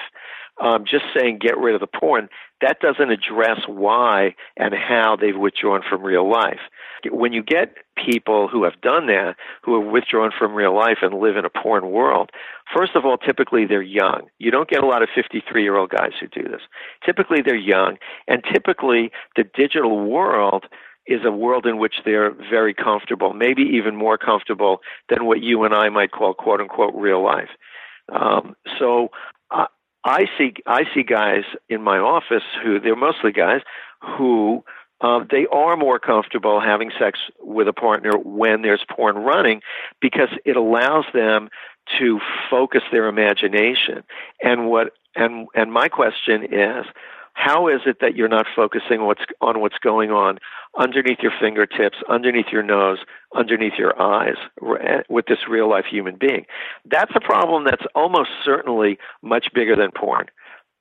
um, 0.62 0.84
just 0.84 1.04
saying 1.18 1.38
get 1.40 1.58
rid 1.58 1.74
of 1.74 1.80
the 1.80 1.86
porn, 1.86 2.28
that 2.60 2.78
doesn't 2.80 3.10
address 3.10 3.60
why 3.66 4.34
and 4.56 4.72
how 4.74 5.16
they've 5.20 5.36
withdrawn 5.36 5.82
from 5.88 6.02
real 6.02 6.28
life. 6.30 6.60
When 7.10 7.32
you 7.32 7.42
get 7.42 7.74
people 7.96 8.48
who 8.48 8.64
have 8.64 8.80
done 8.80 9.06
that, 9.08 9.34
who 9.62 9.80
have 9.80 9.92
withdrawn 9.92 10.30
from 10.36 10.54
real 10.54 10.74
life 10.74 10.98
and 11.02 11.20
live 11.20 11.36
in 11.36 11.44
a 11.44 11.50
porn 11.50 11.90
world, 11.90 12.30
first 12.74 12.92
of 12.94 13.04
all, 13.04 13.18
typically 13.18 13.66
they're 13.66 13.82
young. 13.82 14.28
You 14.38 14.50
don't 14.50 14.70
get 14.70 14.82
a 14.82 14.86
lot 14.86 15.02
of 15.02 15.08
53 15.14 15.62
year 15.62 15.76
old 15.76 15.90
guys 15.90 16.12
who 16.20 16.28
do 16.28 16.48
this. 16.48 16.62
Typically 17.04 17.42
they're 17.44 17.56
young, 17.56 17.98
and 18.28 18.42
typically 18.52 19.10
the 19.36 19.44
digital 19.54 20.08
world 20.08 20.66
is 21.06 21.20
a 21.24 21.30
world 21.30 21.66
in 21.66 21.78
which 21.78 21.96
they're 22.04 22.32
very 22.50 22.72
comfortable, 22.72 23.34
maybe 23.34 23.62
even 23.62 23.94
more 23.94 24.16
comfortable 24.16 24.80
than 25.10 25.26
what 25.26 25.42
you 25.42 25.64
and 25.64 25.74
I 25.74 25.90
might 25.90 26.12
call 26.12 26.32
quote 26.32 26.60
unquote 26.60 26.94
real 26.94 27.22
life. 27.22 27.50
Um, 28.12 28.54
so 28.78 29.08
I 30.04 30.26
see 30.36 30.54
I 30.66 30.84
see 30.94 31.02
guys 31.02 31.44
in 31.68 31.82
my 31.82 31.98
office 31.98 32.42
who 32.62 32.78
they're 32.78 32.96
mostly 32.96 33.32
guys 33.32 33.62
who 34.00 34.64
um, 35.00 35.26
they 35.30 35.46
are 35.46 35.76
more 35.76 35.98
comfortable 35.98 36.60
having 36.60 36.90
sex 36.98 37.18
with 37.40 37.68
a 37.68 37.72
partner 37.72 38.12
when 38.16 38.62
there's 38.62 38.84
porn 38.88 39.16
running 39.16 39.60
because 40.00 40.28
it 40.44 40.56
allows 40.56 41.04
them 41.12 41.48
to 41.98 42.20
focus 42.50 42.82
their 42.92 43.06
imagination. 43.08 44.04
And 44.42 44.68
what 44.68 44.92
and 45.14 45.48
and 45.54 45.72
my 45.72 45.88
question 45.88 46.44
is, 46.44 46.86
how 47.34 47.68
is 47.68 47.80
it 47.84 47.98
that 48.00 48.16
you're 48.16 48.28
not 48.28 48.46
focusing 48.54 49.06
what's 49.06 49.24
on 49.40 49.60
what's 49.60 49.78
going 49.78 50.10
on 50.10 50.38
underneath 50.78 51.18
your 51.20 51.32
fingertips, 51.38 51.98
underneath 52.08 52.46
your 52.50 52.62
nose, 52.62 52.98
underneath 53.34 53.74
your 53.78 54.00
eyes 54.00 54.36
eh, 54.80 55.02
with 55.08 55.26
this 55.26 55.48
real 55.48 55.68
life 55.68 55.84
human 55.90 56.16
being? 56.16 56.46
That's 56.90 57.12
a 57.14 57.20
problem 57.20 57.64
that's 57.64 57.84
almost 57.94 58.30
certainly 58.44 58.98
much 59.22 59.48
bigger 59.54 59.76
than 59.76 59.90
porn. 59.90 60.26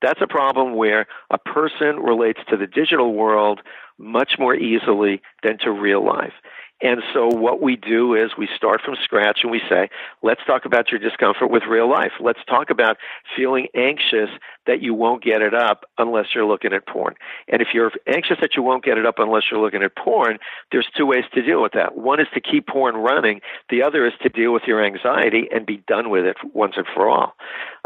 That's 0.02 0.22
a 0.22 0.28
problem 0.28 0.76
where 0.76 1.08
a 1.32 1.38
person 1.38 1.98
relates 1.98 2.40
to 2.50 2.58
the 2.58 2.68
digital 2.68 3.14
world 3.14 3.62
much 3.98 4.34
more 4.38 4.56
easily 4.56 5.22
than 5.44 5.58
to 5.60 5.72
real 5.72 6.06
life. 6.06 6.34
And 6.82 7.02
so 7.14 7.28
what 7.28 7.62
we 7.62 7.78
do 7.78 8.14
is 8.14 8.32
we 8.38 8.50
start 8.58 8.82
from 8.84 8.96
scratch 9.02 9.40
and 9.44 9.52
we 9.52 9.62
say, 9.70 9.90
let's 10.22 10.42
talk 10.46 10.66
about 10.66 10.92
your 10.92 11.00
discomfort 11.00 11.50
with 11.50 11.64
real 11.70 11.90
life. 11.90 12.12
Let's 12.20 12.44
talk 12.48 12.70
about 12.70 12.98
feeling 13.38 13.68
anxious 13.74 14.30
that 14.66 14.82
you 14.82 14.94
won't 14.94 15.24
get 15.24 15.42
it 15.42 15.54
up 15.54 15.86
unless 15.98 16.28
you're 16.34 16.46
looking 16.46 16.74
at 16.74 16.86
porn. 16.88 17.16
And 17.48 17.62
if 17.62 17.70
you're 17.74 17.92
anxious 18.08 18.38
that 18.42 18.56
you 18.56 18.64
won't 18.64 18.84
get 18.84 18.98
it 18.98 19.06
up 19.06 19.16
unless 19.18 19.44
you're 19.50 19.62
looking 19.62 19.84
at 19.84 19.96
porn, 19.96 20.40
there's 20.72 20.88
two 20.98 21.06
ways 21.06 21.24
to 21.34 21.42
deal 21.42 21.62
with 21.62 21.74
that. 21.74 21.98
One 21.98 22.20
is 22.20 22.28
to 22.34 22.42
keep 22.42 22.68
porn 22.68 22.96
running. 22.96 23.42
The 23.70 23.84
other 23.84 24.06
is 24.06 24.14
to 24.22 24.30
deal 24.30 24.54
with 24.54 24.64
your 24.66 24.84
anxiety 24.84 25.48
and 25.54 25.66
be 25.66 25.84
done 25.88 26.10
with 26.10 26.26
it 26.26 26.38
once 26.54 26.74
and 26.76 26.86
for 26.94 27.10
all. 27.10 27.36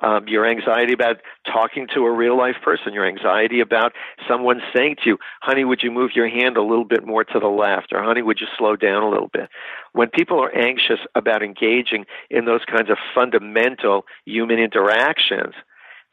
Um, 0.01 0.27
your 0.27 0.49
anxiety 0.49 0.93
about 0.93 1.17
talking 1.51 1.87
to 1.95 2.05
a 2.05 2.11
real 2.11 2.37
life 2.37 2.57
person, 2.63 2.93
your 2.93 3.07
anxiety 3.07 3.59
about 3.59 3.93
someone 4.27 4.61
saying 4.75 4.97
to 5.03 5.09
you, 5.09 5.17
honey, 5.41 5.65
would 5.65 5.81
you 5.81 5.91
move 5.91 6.11
your 6.13 6.29
hand 6.29 6.57
a 6.57 6.61
little 6.61 6.85
bit 6.85 7.05
more 7.05 7.23
to 7.23 7.39
the 7.39 7.47
left? 7.47 7.91
Or 7.91 8.03
honey, 8.03 8.21
would 8.21 8.39
you 8.39 8.47
slow 8.57 8.75
down 8.79 9.03
a 9.03 9.09
little 9.09 9.29
bit? 9.31 9.49
When 9.93 10.09
people 10.09 10.41
are 10.41 10.53
anxious 10.55 10.99
about 11.15 11.43
engaging 11.43 12.05
in 12.29 12.45
those 12.45 12.61
kinds 12.65 12.89
of 12.89 12.97
fundamental 13.13 14.05
human 14.25 14.59
interactions, 14.59 15.53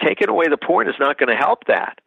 taking 0.04 0.28
away 0.28 0.46
the 0.48 0.56
porn 0.56 0.88
is 0.88 0.94
not 0.98 1.18
going 1.18 1.28
to 1.28 1.36
help 1.36 1.66
that. 1.68 1.98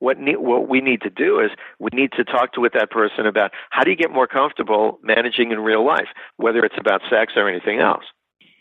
What, 0.00 0.18
ne- 0.18 0.36
what 0.36 0.68
we 0.68 0.80
need 0.80 1.02
to 1.02 1.10
do 1.10 1.40
is 1.40 1.50
we 1.80 1.90
need 1.92 2.12
to 2.12 2.24
talk 2.24 2.52
to 2.52 2.60
with 2.60 2.72
that 2.74 2.90
person 2.90 3.26
about 3.26 3.50
how 3.70 3.82
do 3.82 3.90
you 3.90 3.96
get 3.96 4.12
more 4.12 4.28
comfortable 4.28 4.98
managing 5.02 5.50
in 5.50 5.58
real 5.58 5.84
life, 5.84 6.06
whether 6.36 6.60
it's 6.60 6.76
about 6.78 7.00
sex 7.10 7.32
or 7.36 7.48
anything 7.48 7.80
else. 7.80 8.04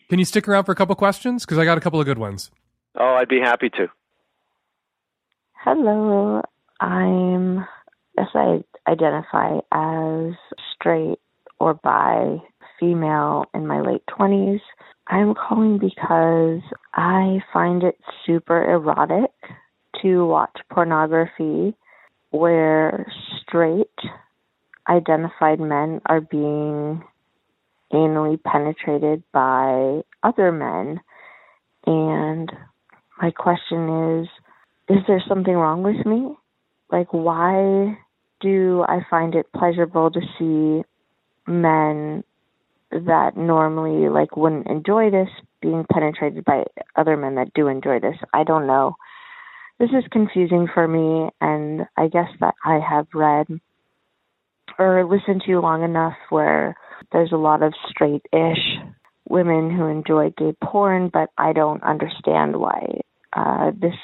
Can 0.10 0.20
you 0.20 0.26
stick 0.26 0.48
around 0.48 0.64
for 0.64 0.72
a 0.72 0.76
couple 0.76 0.96
questions? 0.96 1.46
Because 1.46 1.58
I 1.58 1.66
got 1.66 1.78
a 1.78 1.82
couple 1.82 2.00
of 2.00 2.06
good 2.06 2.18
ones. 2.18 2.50
Oh, 3.00 3.16
I'd 3.20 3.28
be 3.28 3.40
happy 3.40 3.70
to. 3.70 3.88
Hello, 5.64 6.42
I'm 6.80 7.60
as 8.18 8.28
I 8.34 8.64
identify 8.88 9.60
as 9.72 10.34
straight 10.74 11.20
or 11.60 11.74
bi 11.76 12.38
female 12.80 13.46
in 13.54 13.68
my 13.68 13.82
late 13.82 14.04
20s. 14.10 14.62
I'm 15.08 15.34
calling 15.34 15.80
because 15.80 16.62
I 16.94 17.40
find 17.54 17.84
it 17.84 17.98
super 18.26 18.72
erotic 18.72 19.32
to 20.02 20.26
watch 20.26 20.58
pornography 20.72 21.76
where 22.32 23.12
straight 23.42 23.88
identified 24.90 25.60
men 25.60 26.02
are 26.06 26.22
being 26.22 27.04
anally 27.94 28.42
penetrated 28.44 29.24
by 29.32 30.02
other 30.24 30.52
men. 30.52 31.00
And 31.86 32.52
my 33.22 33.32
question 33.32 34.20
is 34.22 34.28
is 34.90 35.04
there 35.08 35.24
something 35.28 35.54
wrong 35.54 35.84
with 35.84 36.06
me? 36.06 36.36
Like, 36.92 37.12
why 37.12 37.98
do 38.40 38.86
I 38.88 39.00
find 39.10 39.36
it 39.36 39.52
pleasurable 39.54 40.12
to 40.12 40.22
see 40.38 40.84
men 41.48 42.24
that 42.92 43.36
normally 43.36 44.10
like 44.10 44.38
wouldn't 44.38 44.68
enjoy 44.68 45.10
this 45.10 45.30
being 45.62 45.86
penetrated 45.92 46.46
by 46.46 46.64
other 46.96 47.18
men 47.18 47.36
that 47.36 47.54
do 47.54 47.68
enjoy 47.68 48.00
this. 48.00 48.16
I 48.34 48.44
don't 48.44 48.68
know. 48.68 48.96
This 49.80 49.90
is 49.90 50.04
confusing 50.12 50.68
for 50.74 50.88
me 50.88 51.30
and 51.42 51.86
I 51.98 52.08
guess 52.08 52.30
that 52.40 52.56
I 52.64 52.80
have 52.80 53.08
read 53.14 53.48
or 54.80 55.06
listened 55.06 55.44
to 55.46 55.60
long 55.60 55.84
enough 55.84 56.16
where 56.30 56.76
there's 57.12 57.32
a 57.32 57.38
lot 57.38 57.64
of 57.64 57.74
straight-ish 57.90 58.80
women 59.30 59.76
who 59.76 59.86
enjoy 59.86 60.32
gay 60.38 60.56
porn, 60.64 61.10
but 61.12 61.30
I 61.38 61.54
don't 61.54 61.84
understand 61.84 62.58
why 62.58 63.02
uh, 63.34 63.72
this 63.80 63.96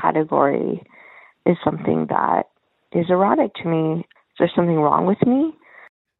category 0.00 0.82
is 1.44 1.56
something 1.64 2.06
that 2.08 2.44
is 2.92 3.06
erotic 3.08 3.54
to 3.62 3.68
me. 3.68 4.00
Is 4.00 4.36
there 4.38 4.50
something 4.54 4.76
wrong 4.76 5.06
with 5.06 5.24
me? 5.26 5.52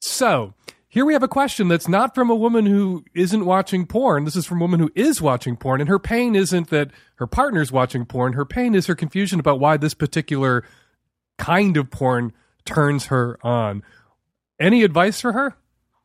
So, 0.07 0.55
here 0.89 1.05
we 1.05 1.15
have 1.15 1.25
a 1.25 1.29
question 1.29 1.67
that's 1.67 1.89
not 1.89 2.15
from 2.15 2.31
a 2.31 2.35
woman 2.35 2.65
who 2.65 3.05
isn't 3.13 3.45
watching 3.45 3.87
porn. 3.87 4.25
This 4.25 4.37
is 4.37 4.47
from 4.47 4.61
a 4.61 4.65
woman 4.65 4.79
who 4.79 4.91
is 4.95 5.21
watching 5.21 5.57
porn. 5.57 5.81
And 5.81 5.91
her 5.91 5.99
pain 5.99 6.37
isn't 6.37 6.71
that 6.71 6.93
her 7.17 7.27
partner's 7.27 7.73
watching 7.73 8.07
porn. 8.07 8.35
Her 8.35 8.45
pain 8.45 8.75
is 8.77 8.87
her 8.87 8.95
confusion 8.95 9.41
about 9.41 9.59
why 9.59 9.77
this 9.77 9.95
particular 9.95 10.65
kind 11.39 11.77
of 11.77 11.91
porn 11.91 12.33
turns 12.65 13.07
her 13.07 13.37
on. 13.45 13.83
Any 14.61 14.85
advice 14.85 15.21
for 15.21 15.33
her? 15.33 15.57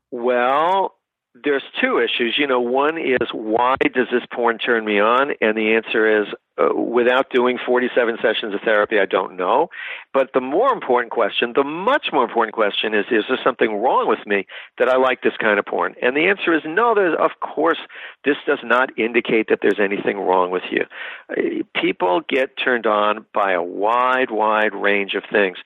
Well, 0.09 0.95
there's 1.33 1.63
two 1.79 1.99
issues. 1.99 2.35
You 2.37 2.47
know, 2.47 2.59
one 2.59 2.97
is 2.97 3.29
why 3.31 3.75
does 3.81 4.07
this 4.11 4.23
porn 4.33 4.57
turn 4.57 4.83
me 4.85 4.99
on? 4.99 5.31
And 5.39 5.57
the 5.57 5.75
answer 5.75 6.21
is 6.21 6.27
uh, 6.57 6.75
without 6.75 7.29
doing 7.29 7.57
47 7.65 8.17
sessions 8.21 8.53
of 8.53 8.59
therapy, 8.61 8.99
I 8.99 9.05
don't 9.05 9.37
know. 9.37 9.69
But 10.13 10.31
the 10.33 10.41
more 10.41 10.73
important 10.73 11.11
question, 11.11 11.53
the 11.55 11.63
much 11.63 12.07
more 12.11 12.25
important 12.25 12.53
question 12.53 12.93
is 12.93 13.05
is 13.11 13.23
there 13.29 13.39
something 13.43 13.81
wrong 13.81 14.09
with 14.09 14.19
me 14.25 14.45
that 14.77 14.89
I 14.89 14.97
like 14.97 15.21
this 15.21 15.37
kind 15.39 15.57
of 15.57 15.65
porn? 15.65 15.95
And 16.01 16.17
the 16.17 16.27
answer 16.27 16.53
is 16.53 16.63
no, 16.65 16.93
there's, 16.93 17.17
of 17.17 17.31
course, 17.39 17.79
this 18.25 18.37
does 18.45 18.59
not 18.63 18.89
indicate 18.99 19.47
that 19.49 19.59
there's 19.61 19.79
anything 19.79 20.17
wrong 20.19 20.51
with 20.51 20.63
you. 20.69 20.83
Uh, 21.29 21.63
people 21.79 22.21
get 22.27 22.57
turned 22.57 22.85
on 22.85 23.25
by 23.33 23.53
a 23.53 23.63
wide, 23.63 24.31
wide 24.31 24.75
range 24.75 25.13
of 25.13 25.23
things, 25.31 25.57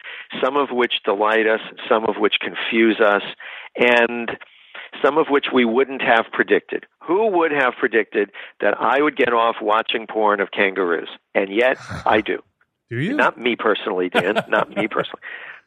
some 0.44 0.58
of 0.58 0.70
which 0.70 1.02
delight 1.04 1.48
us, 1.48 1.62
some 1.90 2.06
of 2.06 2.18
which 2.18 2.36
confuse 2.40 3.00
us. 3.00 3.24
And 3.76 4.38
some 5.04 5.18
of 5.18 5.28
which 5.30 5.48
we 5.54 5.66
wouldn't 5.66 6.02
have 6.02 6.26
predicted. 6.32 6.86
Who 7.02 7.28
would 7.32 7.52
have 7.52 7.74
predicted 7.80 8.32
that 8.62 8.80
I 8.80 9.02
would 9.02 9.16
get 9.16 9.34
off 9.34 9.56
watching 9.62 10.08
porn 10.08 10.40
of 10.40 10.52
kangaroos? 10.52 11.10
And 11.34 11.54
yet 11.54 11.78
I 12.06 12.22
do. 12.22 12.40
Do 12.90 12.98
you? 12.98 13.14
Not 13.16 13.38
me 13.40 13.56
personally, 13.56 14.10
Dan. 14.10 14.36
not 14.50 14.70
me 14.76 14.88
personally. 14.88 15.22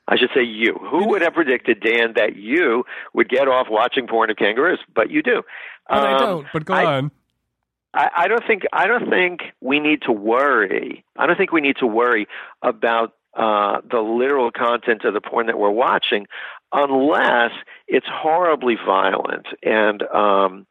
I 0.07 0.17
should 0.17 0.31
say 0.35 0.43
you. 0.43 0.75
Who 0.91 1.09
would 1.09 1.21
have 1.23 1.35
predicted, 1.35 1.81
Dan, 1.81 2.15
that 2.17 2.37
you 2.37 2.85
would 3.13 3.29
get 3.29 3.47
off 3.49 3.67
watching 3.71 4.07
porn 4.07 4.31
of 4.31 4.37
kangaroos? 4.37 4.79
But 4.95 5.11
you 5.11 5.23
do. 5.23 5.43
But 5.89 5.99
I 5.99 6.13
Um, 6.15 6.19
don't. 6.21 6.47
But 6.53 6.65
go 6.65 6.75
I- 6.75 6.85
on. 6.85 7.11
I, 7.95 8.11
I 8.17 8.29
don't 8.29 8.45
think 8.47 8.63
I 8.73 8.87
don't 8.87 9.09
think 9.09 9.41
we 9.63 9.81
need 9.81 10.03
to 10.03 10.13
worry. 10.13 11.05
I 11.17 11.27
don't 11.27 11.37
think 11.37 11.53
we 11.53 11.63
need 11.63 11.77
to 11.79 11.87
worry 11.87 12.29
about 12.63 13.15
uh, 13.35 13.81
the 13.91 14.01
literal 14.01 14.51
content 14.51 15.05
of 15.05 15.15
the 15.15 15.23
porn 15.23 15.47
that 15.47 15.59
we're 15.59 15.71
watching, 15.71 16.27
unless 16.73 17.53
it's 17.87 18.07
horribly 18.11 18.77
violent 18.85 19.47
and 19.63 20.03
um, 20.03 20.67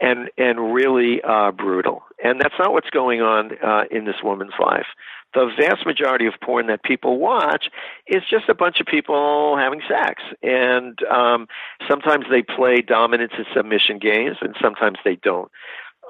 and 0.00 0.30
and 0.36 0.72
really 0.74 1.20
uh, 1.22 1.52
brutal. 1.52 2.02
And 2.22 2.40
that's 2.40 2.54
not 2.58 2.72
what's 2.72 2.90
going 2.90 3.20
on 3.20 3.52
uh, 3.64 3.84
in 3.90 4.04
this 4.04 4.16
woman's 4.22 4.54
life. 4.60 4.86
The 5.34 5.50
vast 5.60 5.84
majority 5.84 6.26
of 6.26 6.34
porn 6.42 6.68
that 6.68 6.82
people 6.82 7.18
watch 7.18 7.66
is 8.06 8.22
just 8.30 8.48
a 8.48 8.54
bunch 8.54 8.80
of 8.80 8.86
people 8.86 9.56
having 9.58 9.82
sex, 9.88 10.22
and 10.42 10.98
um, 11.10 11.46
sometimes 11.88 12.24
they 12.30 12.42
play 12.42 12.80
dominance 12.80 13.32
and 13.36 13.46
submission 13.54 13.98
games, 13.98 14.38
and 14.40 14.56
sometimes 14.60 14.98
they 15.04 15.16
don't. 15.16 15.50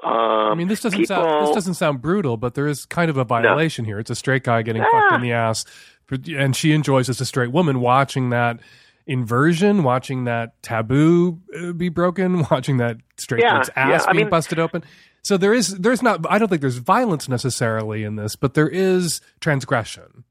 Um, 0.03 0.13
I 0.13 0.55
mean, 0.55 0.69
this 0.69 0.81
doesn't 0.81 0.99
people, 0.99 1.15
sound 1.17 1.47
this 1.47 1.55
doesn't 1.55 1.73
sound 1.73 2.01
brutal, 2.01 2.37
but 2.37 2.53
there 2.53 2.67
is 2.67 2.85
kind 2.85 3.09
of 3.09 3.17
a 3.17 3.25
violation 3.25 3.83
here. 3.83 3.99
It's 3.99 4.09
a 4.09 4.15
straight 4.15 4.43
guy 4.43 4.61
getting 4.61 4.83
fucked 4.83 5.13
in 5.15 5.21
the 5.21 5.33
ass, 5.33 5.65
and 6.09 6.55
she 6.55 6.71
enjoys 6.71 7.09
as 7.09 7.19
a 7.19 7.25
straight 7.25 7.51
woman 7.51 7.81
watching 7.81 8.29
that 8.29 8.61
inversion, 9.09 9.83
watching 9.83 10.23
that 10.25 10.61
taboo 10.63 11.39
uh, 11.59 11.73
be 11.73 11.89
broken, 11.89 12.45
watching 12.51 12.77
that 12.77 12.97
straight 13.17 13.41
Yeah, 13.41 13.57
ass 13.57 13.69
yeah, 13.75 14.03
I 14.07 14.11
being 14.13 14.25
mean- 14.25 14.29
busted 14.29 14.59
open. 14.59 14.83
So 15.21 15.35
there 15.35 15.53
is 15.53 15.67
there's 15.77 16.01
not 16.01 16.25
I 16.29 16.39
don't 16.39 16.47
think 16.47 16.61
there's 16.61 16.77
violence 16.77 17.27
necessarily 17.27 18.03
in 18.05 18.15
this, 18.15 18.37
but 18.37 18.53
there 18.53 18.69
is 18.69 19.19
transgression. 19.41 20.23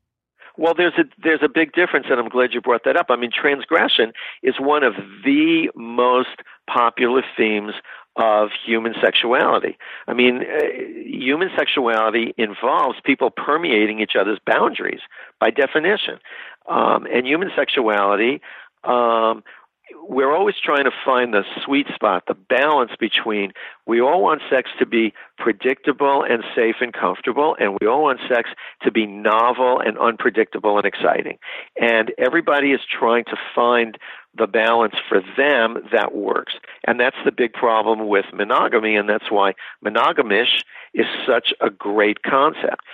Well, 0.56 0.74
there's 0.74 0.94
a 0.98 1.04
there's 1.22 1.42
a 1.44 1.48
big 1.48 1.72
difference, 1.72 2.06
and 2.10 2.18
I'm 2.18 2.30
glad 2.30 2.54
you 2.54 2.60
brought 2.62 2.84
that 2.84 2.96
up. 2.96 3.06
I 3.10 3.16
mean, 3.16 3.30
transgression 3.30 4.12
is 4.42 4.54
one 4.58 4.82
of 4.82 4.94
the 5.24 5.70
most 5.76 6.40
popular 6.72 7.22
themes 7.36 7.74
of 8.16 8.48
human 8.66 8.94
sexuality. 9.00 9.76
I 10.08 10.14
mean, 10.14 10.38
uh, 10.42 10.64
human 11.06 11.50
sexuality 11.56 12.34
involves 12.38 12.98
people 13.04 13.30
permeating 13.30 14.00
each 14.00 14.16
other's 14.18 14.40
boundaries 14.44 15.00
by 15.38 15.50
definition, 15.50 16.18
um, 16.68 17.06
and 17.06 17.26
human 17.26 17.50
sexuality. 17.54 18.40
Um, 18.84 19.42
we're 20.08 20.34
always 20.34 20.54
trying 20.62 20.84
to 20.84 20.90
find 21.04 21.32
the 21.32 21.44
sweet 21.64 21.86
spot, 21.94 22.24
the 22.26 22.34
balance 22.34 22.92
between 22.98 23.52
we 23.86 24.00
all 24.00 24.22
want 24.22 24.42
sex 24.50 24.70
to 24.78 24.86
be 24.86 25.12
predictable 25.38 26.22
and 26.22 26.44
safe 26.54 26.76
and 26.80 26.92
comfortable, 26.92 27.56
and 27.58 27.76
we 27.80 27.86
all 27.86 28.02
want 28.02 28.20
sex 28.28 28.50
to 28.82 28.90
be 28.90 29.06
novel 29.06 29.80
and 29.80 29.98
unpredictable 29.98 30.76
and 30.76 30.86
exciting. 30.86 31.38
And 31.80 32.12
everybody 32.18 32.72
is 32.72 32.80
trying 32.90 33.24
to 33.26 33.36
find 33.54 33.98
the 34.36 34.46
balance 34.46 34.94
for 35.08 35.20
them 35.36 35.78
that 35.92 36.14
works. 36.14 36.54
And 36.86 37.00
that's 37.00 37.16
the 37.24 37.32
big 37.32 37.52
problem 37.52 38.08
with 38.08 38.26
monogamy, 38.32 38.96
and 38.96 39.08
that's 39.08 39.30
why 39.30 39.54
monogamish 39.84 40.62
is 40.94 41.06
such 41.26 41.52
a 41.60 41.70
great 41.70 42.22
concept. 42.22 42.84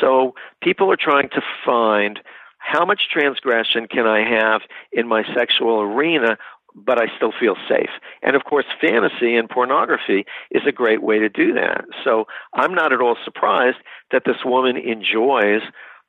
So 0.00 0.34
people 0.62 0.90
are 0.90 0.96
trying 0.96 1.28
to 1.30 1.42
find 1.64 2.20
how 2.64 2.86
much 2.86 3.08
transgression 3.10 3.86
can 3.86 4.06
I 4.06 4.20
have 4.28 4.62
in 4.90 5.06
my 5.06 5.22
sexual 5.34 5.82
arena, 5.82 6.38
but 6.74 6.98
I 6.98 7.14
still 7.14 7.32
feel 7.38 7.56
safe? 7.68 7.90
And 8.22 8.34
of 8.34 8.44
course, 8.44 8.64
fantasy 8.80 9.36
and 9.36 9.50
pornography 9.50 10.24
is 10.50 10.62
a 10.66 10.72
great 10.72 11.02
way 11.02 11.18
to 11.18 11.28
do 11.28 11.52
that. 11.52 11.84
So 12.02 12.24
I'm 12.54 12.74
not 12.74 12.92
at 12.92 13.02
all 13.02 13.16
surprised 13.22 13.76
that 14.12 14.22
this 14.24 14.44
woman 14.46 14.78
enjoys 14.78 15.60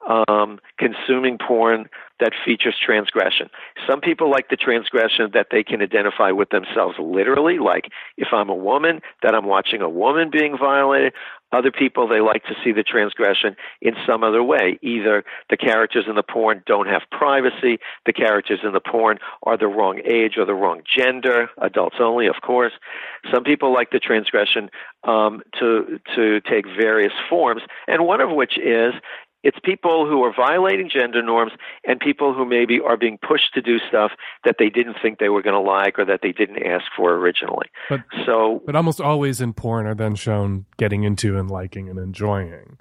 um, 0.07 0.59
consuming 0.77 1.37
porn 1.37 1.89
that 2.19 2.31
features 2.45 2.75
transgression. 2.83 3.49
Some 3.87 3.99
people 3.99 4.29
like 4.31 4.49
the 4.49 4.55
transgression 4.55 5.31
that 5.33 5.47
they 5.51 5.63
can 5.63 5.81
identify 5.81 6.31
with 6.31 6.49
themselves 6.49 6.95
literally, 6.99 7.59
like 7.59 7.89
if 8.17 8.29
I'm 8.31 8.49
a 8.49 8.55
woman, 8.55 9.01
that 9.21 9.35
I'm 9.35 9.45
watching 9.45 9.81
a 9.81 9.89
woman 9.89 10.29
being 10.31 10.57
violated. 10.57 11.13
Other 11.51 11.71
people, 11.71 12.07
they 12.07 12.19
like 12.19 12.43
to 12.45 12.55
see 12.63 12.71
the 12.71 12.83
transgression 12.83 13.55
in 13.81 13.93
some 14.05 14.23
other 14.23 14.43
way. 14.43 14.77
Either 14.81 15.23
the 15.49 15.55
characters 15.55 16.05
in 16.07 16.15
the 16.15 16.23
porn 16.23 16.63
don't 16.65 16.87
have 16.87 17.03
privacy, 17.11 17.77
the 18.05 18.13
characters 18.13 18.59
in 18.63 18.73
the 18.73 18.81
porn 18.81 19.19
are 19.43 19.57
the 19.57 19.67
wrong 19.67 20.01
age 20.05 20.33
or 20.37 20.45
the 20.45 20.53
wrong 20.53 20.81
gender, 20.85 21.49
adults 21.61 21.97
only, 21.99 22.27
of 22.27 22.35
course. 22.41 22.73
Some 23.33 23.43
people 23.43 23.73
like 23.73 23.91
the 23.91 23.99
transgression 23.99 24.69
um, 25.05 25.43
to 25.59 25.99
to 26.15 26.41
take 26.41 26.65
various 26.65 27.13
forms, 27.29 27.61
and 27.87 28.05
one 28.05 28.21
of 28.21 28.31
which 28.31 28.57
is 28.57 28.93
it's 29.45 29.59
people 29.63 30.07
who 30.07 30.23
are 30.23 30.33
violating 30.35 30.89
gender 30.89 31.21
norms 31.21 31.51
and 31.85 31.99
people 31.99 32.33
who 32.33 32.45
maybe 32.45 32.79
are 32.81 32.97
being 32.97 33.19
pushed 33.19 33.53
to 33.53 33.61
do 33.61 33.77
stuff 33.87 34.11
that 34.43 34.55
they 34.57 34.69
didn't 34.69 34.97
think 35.01 35.19
they 35.19 35.29
were 35.29 35.43
going 35.43 35.53
to 35.53 35.59
like 35.59 35.99
or 35.99 36.05
that 36.05 36.21
they 36.23 36.31
didn't 36.31 36.63
ask 36.63 36.85
for 36.97 37.13
originally. 37.13 37.67
But 37.87 38.01
So 38.25 38.63
but 38.65 38.75
almost 38.75 38.99
always 38.99 39.39
in 39.39 39.53
porn 39.53 39.85
are 39.85 39.95
then 39.95 40.15
shown 40.15 40.65
getting 40.77 41.03
into 41.03 41.37
and 41.37 41.49
liking 41.49 41.89
and 41.89 41.99
enjoying. 41.99 42.79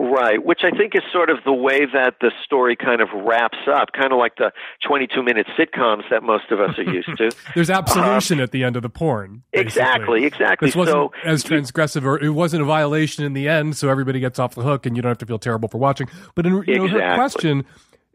Right, 0.00 0.44
which 0.44 0.60
I 0.62 0.70
think 0.70 0.94
is 0.94 1.02
sort 1.12 1.28
of 1.28 1.38
the 1.44 1.52
way 1.52 1.80
that 1.92 2.16
the 2.20 2.30
story 2.44 2.76
kind 2.76 3.00
of 3.00 3.08
wraps 3.12 3.58
up, 3.66 3.88
kind 3.92 4.12
of 4.12 4.18
like 4.18 4.36
the 4.36 4.52
22 4.86 5.24
minute 5.24 5.48
sitcoms 5.58 6.02
that 6.08 6.22
most 6.22 6.52
of 6.52 6.60
us 6.60 6.78
are 6.78 6.84
used 6.84 7.10
to. 7.18 7.32
There's 7.56 7.68
absolution 7.68 8.38
um, 8.38 8.44
at 8.44 8.52
the 8.52 8.62
end 8.62 8.76
of 8.76 8.82
the 8.82 8.90
porn. 8.90 9.42
basically. 9.50 9.60
Exactly, 9.66 10.24
exactly. 10.24 10.68
This 10.68 10.76
wasn't 10.76 10.94
So 10.94 11.12
as 11.24 11.42
transgressive, 11.42 12.04
or 12.04 12.22
it 12.22 12.30
wasn't 12.30 12.62
a 12.62 12.64
violation 12.64 13.24
in 13.24 13.32
the 13.32 13.48
end, 13.48 13.76
so 13.76 13.88
everybody 13.88 14.20
gets 14.20 14.38
off 14.38 14.54
the 14.54 14.62
hook, 14.62 14.86
and 14.86 14.94
you 14.94 15.02
don't 15.02 15.10
have 15.10 15.18
to 15.18 15.26
feel 15.26 15.40
terrible 15.40 15.68
for 15.68 15.78
watching. 15.78 16.08
But 16.36 16.46
in, 16.46 16.62
you 16.68 16.78
know, 16.78 16.86
her 16.86 17.16
question 17.16 17.64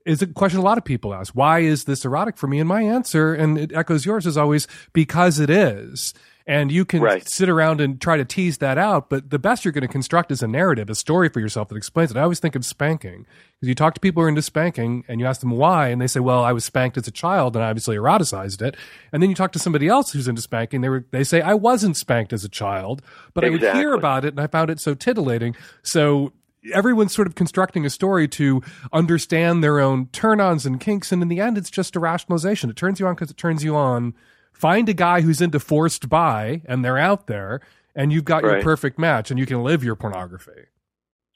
is 0.06 0.22
a 0.22 0.28
question 0.28 0.60
a 0.60 0.64
lot 0.64 0.78
of 0.78 0.86
people 0.86 1.14
ask: 1.14 1.34
Why 1.34 1.60
is 1.60 1.84
this 1.84 2.06
erotic 2.06 2.38
for 2.38 2.48
me? 2.48 2.60
And 2.60 2.68
my 2.68 2.82
answer, 2.82 3.34
and 3.34 3.58
it 3.58 3.74
echoes 3.74 4.06
yours, 4.06 4.26
is 4.26 4.38
always 4.38 4.70
because 4.94 5.38
it 5.38 5.50
is. 5.50 6.14
And 6.46 6.74
you 6.74 6.84
can 6.84 7.02
Right. 7.02 7.28
sit 7.28 7.48
around 7.48 7.80
and 7.80 8.02
try 8.02 8.18
to 8.18 8.26
tease 8.26 8.58
that 8.58 8.78
out, 8.78 9.10
but 9.10 9.30
the 9.30 9.40
best 9.40 9.64
you're 9.64 9.72
going 9.72 9.84
to 9.84 9.88
construct 9.88 10.30
is 10.30 10.44
a 10.44 10.48
narrative, 10.48 10.90
a 10.90 10.96
story 10.96 11.30
for 11.30 11.40
yourself 11.40 11.70
that 11.70 11.76
explains 11.78 12.12
it. 12.12 12.18
I 12.18 12.22
always 12.22 12.40
think 12.42 12.56
of 12.56 12.66
spanking 12.66 13.26
because 13.56 13.70
you 13.70 13.76
talk 13.76 13.94
to 13.94 14.02
people 14.02 14.22
who 14.22 14.26
are 14.26 14.30
into 14.30 14.42
spanking 14.42 15.06
and 15.08 15.22
you 15.22 15.26
ask 15.26 15.40
them 15.40 15.52
why, 15.52 15.88
and 15.88 16.02
they 16.02 16.08
say, 16.08 16.20
"Well, 16.20 16.44
I 16.44 16.52
was 16.52 16.66
spanked 16.66 16.98
as 16.98 17.08
a 17.08 17.12
child 17.12 17.56
and 17.56 17.64
I 17.64 17.70
obviously 17.70 17.96
eroticized 17.96 18.62
it." 18.62 18.76
And 19.14 19.24
then 19.24 19.30
you 19.30 19.38
talk 19.38 19.54
to 19.54 19.60
somebody 19.60 19.88
else 19.88 20.12
who's 20.12 20.28
into 20.28 20.42
spanking, 20.42 20.82
they 20.82 20.90
were 20.90 21.06
they 21.12 21.24
say, 21.24 21.40
"I 21.40 21.54
wasn't 21.54 21.96
spanked 21.96 22.34
as 22.34 22.44
a 22.44 22.50
child, 22.50 23.02
but 23.34 23.46
I 23.46 23.50
would 23.50 23.62
hear 23.62 23.94
about 23.94 24.26
it 24.26 24.34
and 24.34 24.42
I 24.42 24.48
found 24.48 24.70
it 24.70 24.82
so 24.82 24.96
titillating." 24.96 25.56
So 25.82 26.34
everyone's 26.74 27.14
sort 27.14 27.28
of 27.28 27.36
constructing 27.36 27.86
a 27.86 27.90
story 27.90 28.28
to 28.28 28.62
understand 28.92 29.64
their 29.64 29.80
own 29.80 30.08
turn-ons 30.08 30.66
and 30.66 30.80
kinks, 30.80 31.14
and 31.14 31.22
in 31.22 31.30
the 31.30 31.40
end, 31.40 31.58
it's 31.58 31.70
just 31.70 31.96
a 31.96 32.00
rationalization. 32.02 32.70
It 32.70 32.76
turns 32.76 33.00
you 33.00 33.08
on 33.08 33.16
because 33.16 33.32
it 33.32 33.38
turns 33.38 33.64
you 33.64 33.78
on. 33.78 34.14
Find 34.54 34.88
a 34.88 34.94
guy 34.94 35.22
who's 35.22 35.42
into 35.42 35.60
forced 35.60 36.10
bi, 36.10 36.62
and 36.66 36.86
they're 36.86 36.98
out 36.98 37.28
there, 37.28 37.62
and 37.96 38.14
you've 38.14 38.26
got 38.26 38.44
your 38.44 38.62
perfect 38.62 38.98
match, 38.98 39.30
and 39.30 39.40
you 39.40 39.46
can 39.46 39.64
live 39.64 39.84
your 39.84 39.96
pornography. 39.96 40.68